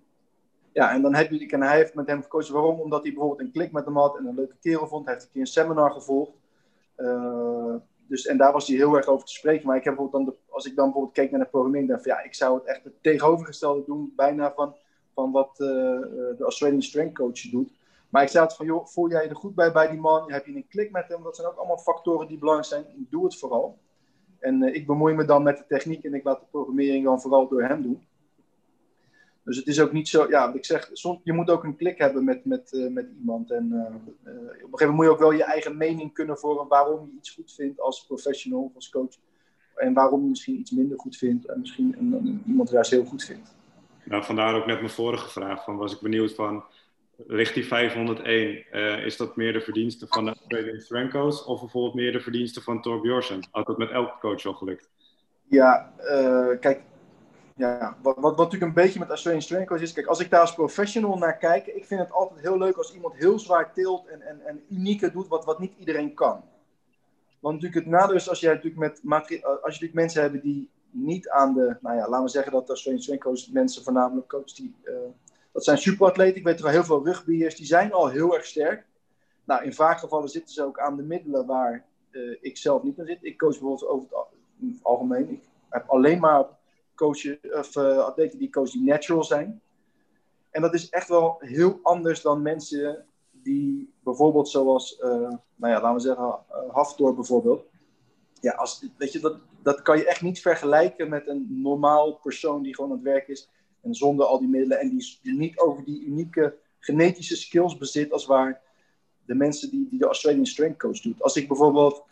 Ja, 0.72 0.92
en 0.92 1.02
dan 1.02 1.14
heb 1.14 1.30
je, 1.30 1.47
en 1.47 1.62
hij 1.62 1.76
heeft 1.76 1.94
met 1.94 2.06
hem 2.06 2.22
gekozen. 2.22 2.55
Waarom? 2.55 2.80
Omdat 2.80 3.02
hij 3.02 3.12
bijvoorbeeld 3.12 3.40
een 3.40 3.52
klik 3.52 3.72
met 3.72 3.84
hem 3.84 3.97
had 3.97 4.16
en 4.16 4.26
een 4.26 4.34
leuke 4.34 4.56
kerel 4.60 4.86
vond. 4.86 5.05
Hij 5.05 5.14
heeft 5.14 5.26
een 5.26 5.32
keer 5.32 5.40
een 5.40 5.47
seminar 5.47 5.90
gevolgd. 5.90 6.32
Eh, 6.94 7.74
dus, 8.06 8.26
en 8.26 8.36
daar 8.36 8.52
was 8.52 8.66
hij 8.66 8.76
heel 8.76 8.97
erg 8.97 9.06
over 9.06 9.26
te 9.26 9.32
spreken. 9.32 9.66
Maar 9.66 9.76
ik 9.76 9.84
heb 9.84 9.94
bijvoorbeeld 9.94 10.26
dan 10.26 10.36
als 10.48 10.66
ik 10.66 10.76
dan 10.76 10.84
bijvoorbeeld 10.84 11.14
keek 11.14 11.30
naar 11.30 11.40
de 11.40 11.47
programmering, 11.47 11.88
dacht 11.88 12.02
van 12.02 12.12
ja, 12.12 12.22
ik 12.22 12.34
zou 12.34 12.59
het 12.59 12.64
echt 12.64 12.84
het 12.84 13.02
tegenovergestelde 13.02 13.84
doen, 13.86 14.12
bijna 14.16 14.52
van, 14.52 14.74
van 15.14 15.32
wat 15.32 15.60
eh, 15.60 15.68
eh, 15.68 16.02
de 16.36 16.42
Australian 16.42 16.82
Strength 16.82 17.14
Coach 17.14 17.51
doet. 17.51 17.72
Maar 18.09 18.22
ik 18.22 18.28
zei 18.28 18.44
het 18.44 18.55
van, 18.55 18.66
joh, 18.66 18.86
voel 18.86 19.10
jij 19.10 19.22
je 19.22 19.28
er 19.28 19.36
goed 19.36 19.55
bij 19.55 19.72
bij 19.72 19.90
die 19.90 20.01
man? 20.01 20.32
Heb 20.32 20.47
je 20.47 20.55
een 20.55 20.68
klik 20.68 20.90
met 20.90 21.09
hem? 21.09 21.22
Dat 21.22 21.36
zijn 21.36 21.48
ook 21.48 21.56
allemaal 21.56 21.78
factoren 21.78 22.28
die 22.28 22.38
belangrijk 22.38 22.68
zijn. 22.68 22.84
Doe 23.10 23.24
het 23.24 23.38
vooral. 23.38 23.78
En 24.38 24.62
ik 24.62 24.86
bemoei 24.86 25.14
me 25.14 25.24
dan 25.24 25.42
met 25.42 25.59
de 25.59 25.64
techniek 25.68 26.05
en 26.05 26.14
ik 26.14 26.24
laat 26.24 26.40
de 26.40 26.47
programmering 26.51 27.05
dan 27.05 27.20
vooral 27.20 27.48
door 27.48 27.62
hem 27.62 27.82
doen. 27.82 28.06
Dus 29.45 29.57
het 29.57 29.67
is 29.67 29.81
ook 29.81 29.93
niet 29.93 30.09
zo, 30.09 30.27
ja, 30.29 30.47
wat 30.47 30.57
ik 30.57 30.65
zeg, 30.65 30.91
soms, 30.93 31.21
je 31.25 31.33
moet 31.33 31.51
ook 31.51 31.65
een 31.65 31.77
klik 31.77 31.99
hebben 31.99 32.25
met, 32.25 32.45
met, 32.45 32.73
eh, 32.73 32.87
met 32.91 33.07
iemand. 33.19 33.51
En 33.51 33.73
eh, 33.73 33.79
eh, 33.81 33.95
op 33.95 34.03
een 34.33 34.55
gegeven 34.55 34.69
moment 34.71 34.93
moet 34.93 35.05
je 35.05 35.11
ook 35.11 35.19
wel 35.19 35.33
je 35.33 35.45
eigen 35.45 35.77
mening 35.77 36.12
kunnen 36.15 36.39
vormen 36.39 36.69
waarom 36.69 37.07
je 37.07 37.17
iets 37.17 37.31
goed 37.31 37.53
vindt 37.53 37.81
als 37.81 38.07
professional 38.07 38.61
of 38.62 38.75
als 38.75 38.91
coach. 38.91 39.15
En 39.75 39.93
waarom 39.95 40.23
je 40.23 40.29
misschien 40.29 40.59
iets 40.59 40.71
minder 40.71 40.99
goed 40.99 41.17
vindt 41.17 41.47
en 41.47 41.61
misschien 41.61 41.95
een, 41.99 42.12
een- 42.12 42.43
iemand 42.47 42.71
juist 42.71 42.91
heel 42.91 43.05
goed 43.05 43.25
vindt. 43.25 43.55
Nou, 44.05 44.25
vandaar 44.25 44.55
ook 44.55 44.67
net 44.67 44.79
mijn 44.79 44.91
vorige 44.91 45.31
vraag. 45.31 45.65
Van, 45.65 45.77
was 45.77 45.93
ik 45.95 46.01
benieuwd 46.01 46.35
van, 46.35 46.65
ligt 47.27 47.55
die 47.55 47.67
501, 47.67 48.65
eh, 48.71 49.05
is 49.05 49.17
dat 49.17 49.37
meer 49.37 49.53
de 49.53 49.61
verdienste 49.61 50.07
van 50.09 50.25
de 50.25 50.37
Australian 50.73 51.11
Coach 51.11 51.47
of 51.47 51.61
bijvoorbeeld 51.61 51.95
meer 51.95 52.12
de 52.12 52.21
verdienste 52.21 52.61
van 52.62 52.83
Thor 52.83 53.01
Bjorsen? 53.01 53.41
Had 53.51 53.67
dat 53.67 53.79
met 53.79 53.91
elke 53.91 54.19
coach 54.21 54.45
al 54.47 54.55
gelukt? 54.55 54.91
Ja, 55.49 55.93
kijk, 56.61 56.81
ja, 57.61 57.97
wat, 58.03 58.16
wat, 58.16 58.37
wat 58.37 58.37
natuurlijk 58.37 58.62
een 58.62 58.82
beetje 58.82 58.99
met 58.99 59.09
Australian 59.09 59.43
Strength 59.43 59.69
Coach 59.69 59.81
is, 59.81 59.93
kijk, 59.93 60.07
als 60.07 60.20
ik 60.20 60.31
daar 60.31 60.41
als 60.41 60.55
professional 60.55 61.19
naar 61.19 61.39
kijk, 61.39 61.66
ik 61.66 61.85
vind 61.85 62.01
het 62.01 62.12
altijd 62.12 62.41
heel 62.41 62.59
leuk 62.59 62.77
als 62.77 62.95
iemand 62.95 63.15
heel 63.15 63.39
zwaar 63.39 63.73
tilt 63.73 64.07
en, 64.07 64.23
en, 64.23 64.41
en 64.47 64.62
unieke 64.69 65.12
doet 65.12 65.28
wat, 65.28 65.45
wat 65.45 65.59
niet 65.59 65.73
iedereen 65.78 66.15
kan. 66.15 66.43
Want 67.41 67.55
natuurlijk 67.55 67.85
het 67.85 67.95
nadeel 67.95 68.16
is 68.16 68.28
als, 68.28 68.41
jij 68.41 68.55
natuurlijk 68.55 68.81
met 68.81 69.03
materi- 69.03 69.43
als 69.43 69.59
je 69.61 69.65
natuurlijk 69.65 69.95
mensen 69.95 70.23
hebt 70.23 70.43
die 70.43 70.70
niet 70.91 71.28
aan 71.28 71.55
de, 71.55 71.77
nou 71.81 71.97
ja, 71.97 72.09
laten 72.09 72.24
we 72.24 72.31
zeggen 72.31 72.53
dat 72.53 72.69
Australian 72.69 73.03
Strength 73.03 73.24
Coach 73.24 73.53
mensen 73.53 73.82
voornamelijk 73.82 74.28
coaches 74.28 74.55
die, 74.55 74.74
eh, 74.82 74.95
dat 75.53 75.65
zijn 75.65 75.78
superatleten, 75.78 76.37
ik 76.37 76.45
weet 76.45 76.59
er 76.59 76.62
wel 76.62 76.73
heel 76.73 76.85
veel 76.85 77.05
rugbiers, 77.05 77.57
die 77.57 77.66
zijn 77.66 77.93
al 77.93 78.09
heel 78.09 78.35
erg 78.35 78.45
sterk. 78.45 78.87
Nou, 79.45 79.65
in 79.65 79.74
vaak 79.74 79.99
gevallen 79.99 80.28
zitten 80.28 80.55
ze 80.55 80.65
ook 80.65 80.78
aan 80.78 80.97
de 80.97 81.03
middelen 81.03 81.47
waar 81.47 81.85
eh, 82.11 82.37
ik 82.41 82.57
zelf 82.57 82.82
niet 82.82 83.01
aan 83.01 83.07
zit. 83.07 83.19
Ik 83.24 83.39
coach 83.39 83.51
bijvoorbeeld 83.51 83.87
over 83.87 84.09
het 84.61 84.82
algemeen, 84.82 85.31
ik 85.31 85.43
heb 85.69 85.89
alleen 85.89 86.20
maar 86.20 86.59
coaches, 87.01 87.36
of, 87.52 87.77
eh, 87.77 87.98
atleten 87.98 88.39
die 88.39 88.51
coach 88.51 88.70
die 88.70 88.82
natural 88.85 89.24
zijn. 89.24 89.60
En 90.51 90.62
dat 90.62 90.74
is 90.74 90.89
echt 90.89 91.09
wel 91.09 91.36
heel 91.39 91.81
anders 91.82 92.22
dan 92.22 92.43
mensen 92.43 93.05
die 93.31 93.93
bijvoorbeeld 94.02 94.48
zoals, 94.48 94.98
eh, 94.98 95.10
nou 95.56 95.72
ja, 95.72 95.81
laten 95.81 95.94
we 95.94 96.01
zeggen, 96.01 96.24
uh, 96.24 96.74
Haftor 96.74 97.14
bijvoorbeeld. 97.14 97.64
Ja, 98.40 98.52
als, 98.52 98.86
weet 98.97 99.12
je, 99.12 99.20
dat, 99.20 99.36
dat 99.62 99.82
kan 99.82 99.98
je 99.98 100.06
echt 100.06 100.22
niet 100.22 100.40
vergelijken 100.40 101.09
met 101.09 101.28
een 101.28 101.47
normaal 101.48 102.12
persoon 102.12 102.62
die 102.62 102.74
gewoon 102.74 102.90
aan 102.90 102.97
het 102.97 103.06
werk 103.06 103.28
is 103.28 103.48
en 103.81 103.94
zonder 103.94 104.27
al 104.27 104.39
die 104.39 104.48
middelen 104.48 104.78
en 104.78 104.89
die, 104.89 105.18
die 105.22 105.35
niet 105.35 105.59
over 105.59 105.85
die 105.85 106.05
unieke 106.05 106.56
genetische 106.78 107.36
skills 107.36 107.77
bezit 107.77 108.12
als 108.12 108.27
waar 108.27 108.60
de 109.24 109.35
mensen 109.35 109.70
die, 109.70 109.89
die 109.90 109.98
de 109.98 110.06
Australian 110.06 110.47
Strength 110.47 110.78
Coach 110.78 111.01
doet. 111.01 111.22
Als 111.22 111.36
ik 111.36 111.48
bijvoorbeeld 111.48 112.05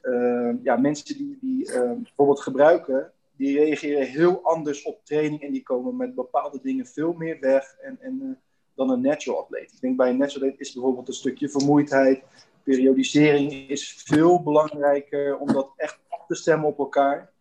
eh, 0.00 0.50
ja, 0.62 0.76
mensen 0.76 1.16
die, 1.16 1.38
die 1.40 1.72
eh, 1.72 1.92
bijvoorbeeld 1.92 2.40
gebruiken, 2.40 3.12
die 3.38 3.58
reageren 3.58 4.06
heel 4.06 4.42
anders 4.42 4.82
op 4.82 5.04
training 5.04 5.42
en 5.42 5.52
die 5.52 5.62
komen 5.62 5.96
met 5.96 6.14
bepaalde 6.14 6.60
dingen 6.62 6.86
veel 6.86 7.12
meer 7.12 7.40
weg 7.40 7.76
en, 7.80 7.98
en, 8.00 8.20
eh, 8.22 8.28
dan 8.74 8.90
een 8.90 9.00
natural 9.00 9.42
atleet. 9.42 9.72
Ik 9.72 9.80
denk 9.80 9.96
bij 9.96 10.10
een 10.10 10.16
natural 10.16 10.48
atleet 10.48 10.60
is 10.60 10.72
bijvoorbeeld 10.72 11.08
een 11.08 11.14
stukje 11.14 11.48
vermoeidheid, 11.48 12.22
periodisering 12.62 13.68
is 13.68 14.02
veel 14.06 14.42
belangrijker 14.42 15.38
om 15.38 15.52
dat 15.52 15.72
echt 15.76 15.98
af 16.08 16.26
te 16.26 16.34
stemmen 16.34 16.68
op 16.68 16.78
elkaar 16.78 17.32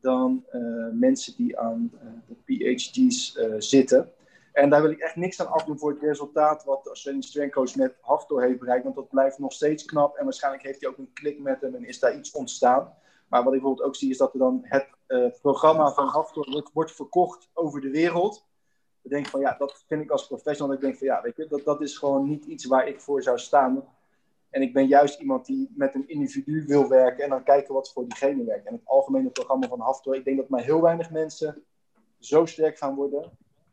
dan 0.00 0.44
eh, 0.50 0.60
mensen 0.92 1.36
die 1.36 1.58
aan 1.58 1.90
eh, 2.00 2.06
de 2.26 2.74
PhD's 2.74 3.38
zitten. 3.58 4.12
En 4.52 4.70
daar 4.70 4.82
wil 4.82 4.90
ik 4.90 4.98
echt 4.98 5.16
niks 5.16 5.40
aan 5.40 5.52
afdoen 5.52 5.78
voor 5.78 5.90
het 5.90 6.02
resultaat 6.02 6.64
wat 6.64 6.82
de 6.82 6.88
Australian 6.88 7.22
Strength 7.22 7.54
Coach 7.54 7.74
met 7.74 7.94
heeft 8.36 8.58
bereikt. 8.58 8.84
Want 8.84 8.96
dat 8.96 9.08
blijft 9.08 9.38
nog 9.38 9.52
steeds 9.52 9.84
knap. 9.84 10.16
En 10.16 10.24
waarschijnlijk 10.24 10.64
heeft 10.64 10.80
hij 10.80 10.90
ook 10.90 10.98
een 10.98 11.12
klik 11.12 11.38
met 11.38 11.60
hem 11.60 11.74
en 11.74 11.84
is 11.84 11.98
daar 11.98 12.16
iets 12.16 12.30
ontstaan. 12.30 12.94
Maar 13.28 13.44
wat 13.44 13.52
ik 13.52 13.60
bijvoorbeeld 13.60 13.88
ook 13.88 13.96
zie 13.96 14.10
is 14.10 14.16
dat 14.16 14.32
er 14.32 14.38
dan 14.38 14.60
het 14.62 14.88
programma 15.42 15.92
van 15.92 16.08
Haftor 16.08 16.64
wordt, 16.72 16.92
verkocht 16.92 17.50
over 17.52 17.80
de 17.80 17.90
wereld. 17.90 18.46
Ik 19.02 19.10
denk 19.10 19.26
van 19.26 19.40
ja, 19.40 19.54
dat 19.58 19.84
vind 19.86 20.02
ik 20.02 20.10
als 20.10 20.26
professional. 20.26 20.74
Ik 20.74 20.80
denk 20.80 20.96
van 20.96 21.06
ja, 21.06 21.22
weet 21.22 21.36
je, 21.36 21.46
dat, 21.46 21.64
dat 21.64 21.80
is 21.80 21.98
gewoon 21.98 22.28
niet 22.28 22.44
iets 22.44 22.64
waar 22.64 22.88
ik 22.88 23.00
voor 23.00 23.22
zou 23.22 23.38
staan. 23.38 23.84
En 24.50 24.62
ik 24.62 24.72
ben 24.72 24.86
juist 24.86 25.20
iemand 25.20 25.46
die 25.46 25.72
met 25.74 25.94
een 25.94 26.08
individu 26.08 26.64
wil 26.66 26.88
werken 26.88 27.24
en 27.24 27.30
dan 27.30 27.42
kijken 27.42 27.74
wat 27.74 27.92
voor 27.92 28.08
diegene 28.08 28.44
werkt. 28.44 28.66
En 28.66 28.72
het 28.72 28.82
algemene 28.84 29.30
programma 29.30 29.68
van 29.68 29.80
Haftor, 29.80 30.14
ik 30.14 30.24
denk 30.24 30.36
dat 30.36 30.48
maar 30.48 30.62
heel 30.62 30.80
weinig 30.80 31.10
mensen 31.10 31.62
zo 32.18 32.46
sterk 32.46 32.78
gaan 32.78 32.94
worden 32.94 33.30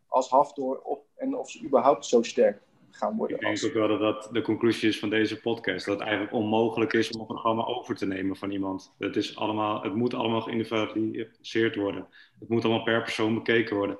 als 0.07 0.29
Haftor 0.29 0.79
op, 0.81 1.05
en 1.15 1.37
of 1.37 1.49
ze 1.49 1.63
überhaupt 1.63 2.05
zo 2.05 2.21
sterk 2.21 2.61
gaan 2.91 3.15
worden. 3.17 3.35
Ik 3.35 3.41
denk 3.41 3.53
als- 3.53 3.65
ook 3.65 3.73
wel 3.73 3.87
dat 3.87 3.99
dat 3.99 4.29
de 4.31 4.41
conclusie 4.41 4.89
is 4.89 4.99
van 4.99 5.09
deze 5.09 5.39
podcast. 5.39 5.85
Dat 5.85 5.93
het 5.97 6.07
eigenlijk 6.07 6.33
onmogelijk 6.37 6.93
is 6.93 7.11
om 7.11 7.19
een 7.19 7.25
programma 7.25 7.63
over 7.63 7.95
te 7.95 8.05
nemen 8.05 8.35
van 8.35 8.51
iemand. 8.51 8.93
Het, 8.97 9.15
is 9.15 9.37
allemaal, 9.37 9.83
het 9.83 9.95
moet 9.95 10.13
allemaal 10.13 10.41
geïndividualiseerd 10.41 11.75
worden. 11.75 12.07
Het 12.39 12.49
moet 12.49 12.63
allemaal 12.63 12.83
per 12.83 13.01
persoon 13.01 13.33
bekeken 13.33 13.75
worden. 13.75 13.99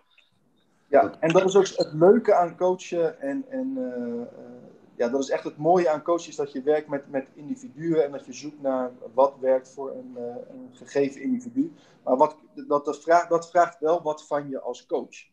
Ja, 0.88 1.18
en 1.20 1.32
dat 1.34 1.45
is 1.45 1.56
ook 1.56 1.68
het 1.68 1.94
leuke 1.94 2.34
aan 2.36 2.57
coachen. 2.57 3.22
En, 3.22 3.45
en 3.49 3.74
eh, 3.78 4.22
eh, 4.22 4.49
ja, 4.95 5.10
dat 5.10 5.22
is 5.24 5.30
echt 5.30 5.44
het 5.44 5.57
mooie 5.57 5.90
aan 5.90 6.02
coachen, 6.02 6.30
is 6.30 6.36
dat 6.36 6.52
je 6.52 6.61
werkt 6.61 6.88
met, 6.88 7.10
met 7.11 7.28
individuen 7.34 8.06
en 8.06 8.11
dat 8.11 8.26
je 8.26 8.34
zoekt 8.34 8.61
naar 8.61 8.91
wat 9.14 9.34
werkt 9.40 9.70
voor 9.74 9.91
een, 9.91 10.14
eh, 10.16 10.24
een 10.24 10.70
gegeven 10.74 11.22
individu. 11.22 11.74
Maar 12.03 12.18
wat, 12.18 12.36
dat, 12.68 12.86
dat, 12.86 13.02
vraagt, 13.02 13.30
dat 13.30 13.49
vraagt 13.49 13.80
wel 13.80 14.02
wat 14.02 14.28
van 14.28 14.49
je 14.49 14.60
als 14.61 14.86
coach. 14.86 15.28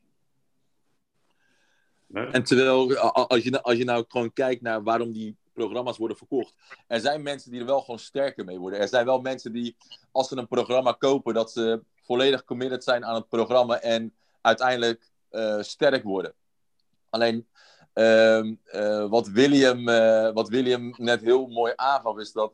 En 2.12 2.43
terwijl, 2.43 2.97
als 2.97 3.43
je, 3.43 3.62
als 3.62 3.77
je 3.77 3.85
nou 3.85 4.05
gewoon 4.09 4.33
kijkt 4.33 4.62
naar 4.62 4.83
waarom 4.83 5.12
die 5.12 5.37
programma's 5.57 5.97
worden 5.97 6.16
verkocht. 6.16 6.55
Er 6.87 7.01
zijn 7.01 7.23
mensen 7.23 7.51
die 7.51 7.61
er 7.61 7.66
wel 7.66 7.81
gewoon 7.81 7.99
sterker 7.99 8.45
mee 8.45 8.59
worden. 8.59 8.81
Er 8.81 8.89
zijn 8.89 9.05
wel 9.05 9.20
mensen 9.20 9.53
die, 9.53 9.77
als 10.12 10.28
ze 10.28 10.37
een 10.37 10.49
programma 10.49 10.93
kopen, 10.93 11.35
dat 11.35 11.53
ze 11.53 11.83
volledig 12.03 12.45
committed 12.45 12.85
zijn 12.85 13.05
aan 13.05 13.15
het 13.15 13.28
programma 13.28 13.81
en 13.81 14.15
uiteindelijk 14.41 15.11
eh, 15.31 15.61
sterk 15.61 16.03
worden. 16.03 16.35
Alleen, 17.11 17.47
ehm, 17.93 18.55
eh, 18.65 19.09
wat, 19.09 19.28
William, 19.28 19.89
eh, 19.89 20.33
wat 20.33 20.49
William 20.49 20.95
net 20.97 21.20
heel 21.20 21.47
mooi 21.47 21.73
aangaf, 21.77 22.19
is 22.19 22.33
dat 22.33 22.53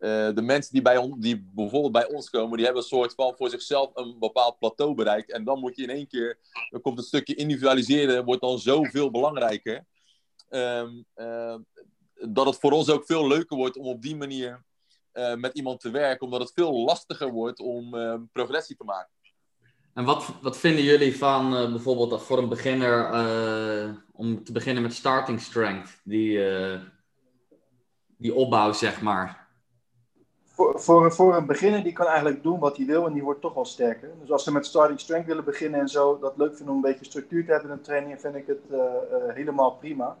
eh, 0.00 0.34
de 0.34 0.42
mensen 0.42 0.72
die, 0.72 0.82
bij 0.82 0.96
on, 0.96 1.20
die 1.20 1.50
bijvoorbeeld 1.54 1.92
bij 1.92 2.08
ons 2.08 2.30
komen, 2.30 2.56
die 2.56 2.64
hebben 2.64 2.82
een 2.82 2.88
soort 2.88 3.14
van 3.14 3.34
voor 3.36 3.50
zichzelf 3.50 3.90
een 3.94 4.16
bepaald 4.18 4.58
plateau 4.58 4.94
bereikt. 4.94 5.30
En 5.30 5.44
dan 5.44 5.58
moet 5.60 5.76
je 5.76 5.82
in 5.82 5.90
één 5.90 6.06
keer, 6.06 6.38
dan 6.70 6.80
komt 6.80 6.98
het 6.98 7.06
stukje 7.06 7.34
individualiseren, 7.34 8.24
wordt 8.24 8.40
dan 8.40 8.58
zoveel 8.58 9.10
belangrijker. 9.10 9.86
Ehm, 10.50 10.90
eh, 11.14 11.54
dat 12.28 12.46
het 12.46 12.58
voor 12.58 12.72
ons 12.72 12.90
ook 12.90 13.06
veel 13.06 13.26
leuker 13.26 13.56
wordt 13.56 13.76
om 13.76 13.86
op 13.86 14.02
die 14.02 14.16
manier 14.16 14.64
eh, 15.12 15.34
met 15.34 15.54
iemand 15.54 15.80
te 15.80 15.90
werken, 15.90 16.24
omdat 16.24 16.40
het 16.40 16.52
veel 16.54 16.84
lastiger 16.84 17.30
wordt 17.30 17.60
om 17.60 17.94
eh, 17.94 18.14
progressie 18.32 18.76
te 18.76 18.84
maken. 18.84 19.10
En 19.94 20.04
wat, 20.04 20.34
wat 20.42 20.56
vinden 20.56 20.84
jullie 20.84 21.16
van 21.16 21.50
bijvoorbeeld 21.50 22.10
dat 22.10 22.22
voor 22.22 22.38
een 22.38 22.48
beginner, 22.48 23.10
om 24.12 24.44
te 24.44 24.52
beginnen 24.52 24.82
met 24.82 24.94
starting 24.94 25.40
strength, 25.40 26.00
die, 26.04 26.40
die 28.16 28.34
opbouw 28.34 28.72
zeg 28.72 29.00
maar? 29.00 29.39
Voor, 30.60 30.80
voor, 30.80 31.12
voor 31.12 31.36
een 31.36 31.46
beginner 31.46 31.82
die 31.82 31.92
kan 31.92 32.06
eigenlijk 32.06 32.42
doen 32.42 32.58
wat 32.58 32.76
hij 32.76 32.86
wil 32.86 33.06
en 33.06 33.12
die 33.12 33.22
wordt 33.22 33.40
toch 33.40 33.56
al 33.56 33.64
sterker. 33.64 34.10
Dus 34.20 34.30
als 34.30 34.44
ze 34.44 34.52
met 34.52 34.66
starting 34.66 35.00
strength 35.00 35.26
willen 35.26 35.44
beginnen 35.44 35.80
en 35.80 35.88
zo, 35.88 36.18
dat 36.18 36.36
leuk 36.36 36.56
vinden 36.56 36.74
om 36.74 36.84
een 36.84 36.90
beetje 36.90 37.04
structuur 37.04 37.44
te 37.44 37.50
hebben 37.50 37.70
in 37.70 37.76
een 37.76 37.82
training, 37.82 38.20
vind 38.20 38.34
ik 38.34 38.46
het 38.46 38.70
eh, 38.70 38.78
eh, 38.78 39.34
helemaal 39.34 39.76
prima. 39.76 40.18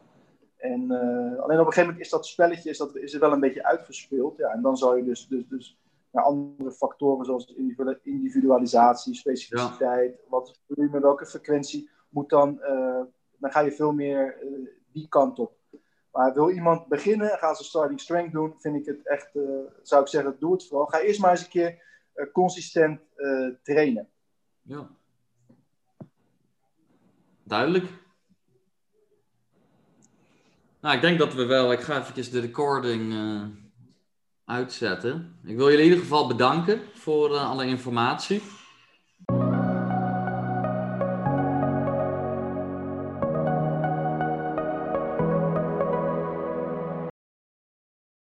En 0.56 0.90
eh, 0.90 1.42
alleen 1.42 1.60
op 1.60 1.66
een 1.66 1.72
gegeven 1.72 1.82
moment 1.82 2.00
is 2.00 2.10
dat 2.10 2.26
spelletje 2.26 2.70
is 2.70 2.78
dat, 2.78 2.96
is 2.96 3.14
er 3.14 3.20
wel 3.20 3.32
een 3.32 3.40
beetje 3.40 3.64
uitgespeeld. 3.64 4.36
Ja, 4.36 4.48
en 4.48 4.62
dan 4.62 4.76
zou 4.76 4.96
je 4.96 5.04
dus, 5.04 5.28
dus, 5.28 5.48
dus 5.48 5.78
naar 6.10 6.24
andere 6.24 6.72
factoren 6.72 7.24
zoals 7.24 7.54
individu- 7.56 7.98
individualisatie, 8.02 9.14
specificiteit, 9.14 10.20
wat 10.28 10.60
volume, 10.68 11.00
welke 11.00 11.26
frequentie, 11.26 11.90
moet 12.08 12.28
dan, 12.28 12.60
dan 13.38 13.50
ga 13.50 13.60
je 13.60 13.72
veel 13.72 13.92
meer 13.92 14.36
die 14.92 15.08
kant 15.08 15.38
op. 15.38 15.52
Maar 16.12 16.34
wil 16.34 16.50
iemand 16.50 16.86
beginnen, 16.86 17.38
gaan 17.38 17.54
ze 17.54 17.64
starting 17.64 18.00
strength 18.00 18.32
doen, 18.32 18.54
vind 18.58 18.76
ik 18.76 18.86
het 18.86 19.06
echt, 19.06 19.36
eh, 19.36 19.42
zou 19.82 20.02
ik 20.02 20.08
zeggen, 20.08 20.36
doe 20.38 20.52
het 20.52 20.66
vooral. 20.66 20.86
Ga 20.86 21.00
eerst 21.00 21.20
maar 21.20 21.30
eens 21.30 21.42
een 21.42 21.48
keer 21.48 21.82
eh, 22.12 22.26
consistent 22.32 23.00
eh, 23.14 23.48
trainen. 23.62 24.08
Ja. 24.62 24.90
Duidelijk. 27.42 27.84
Nou, 30.80 30.94
ik 30.94 31.00
denk 31.00 31.18
dat 31.18 31.34
we 31.34 31.44
wel. 31.44 31.72
Ik 31.72 31.80
ga 31.80 31.98
eventjes 31.98 32.30
de 32.30 32.40
recording 32.40 33.14
uitzetten. 34.44 35.38
Ik 35.44 35.56
wil 35.56 35.66
jullie 35.66 35.84
in 35.84 35.88
ieder 35.88 36.02
geval 36.04 36.26
bedanken 36.26 36.80
voor 36.94 37.36
alle 37.36 37.66
informatie. 37.66 38.42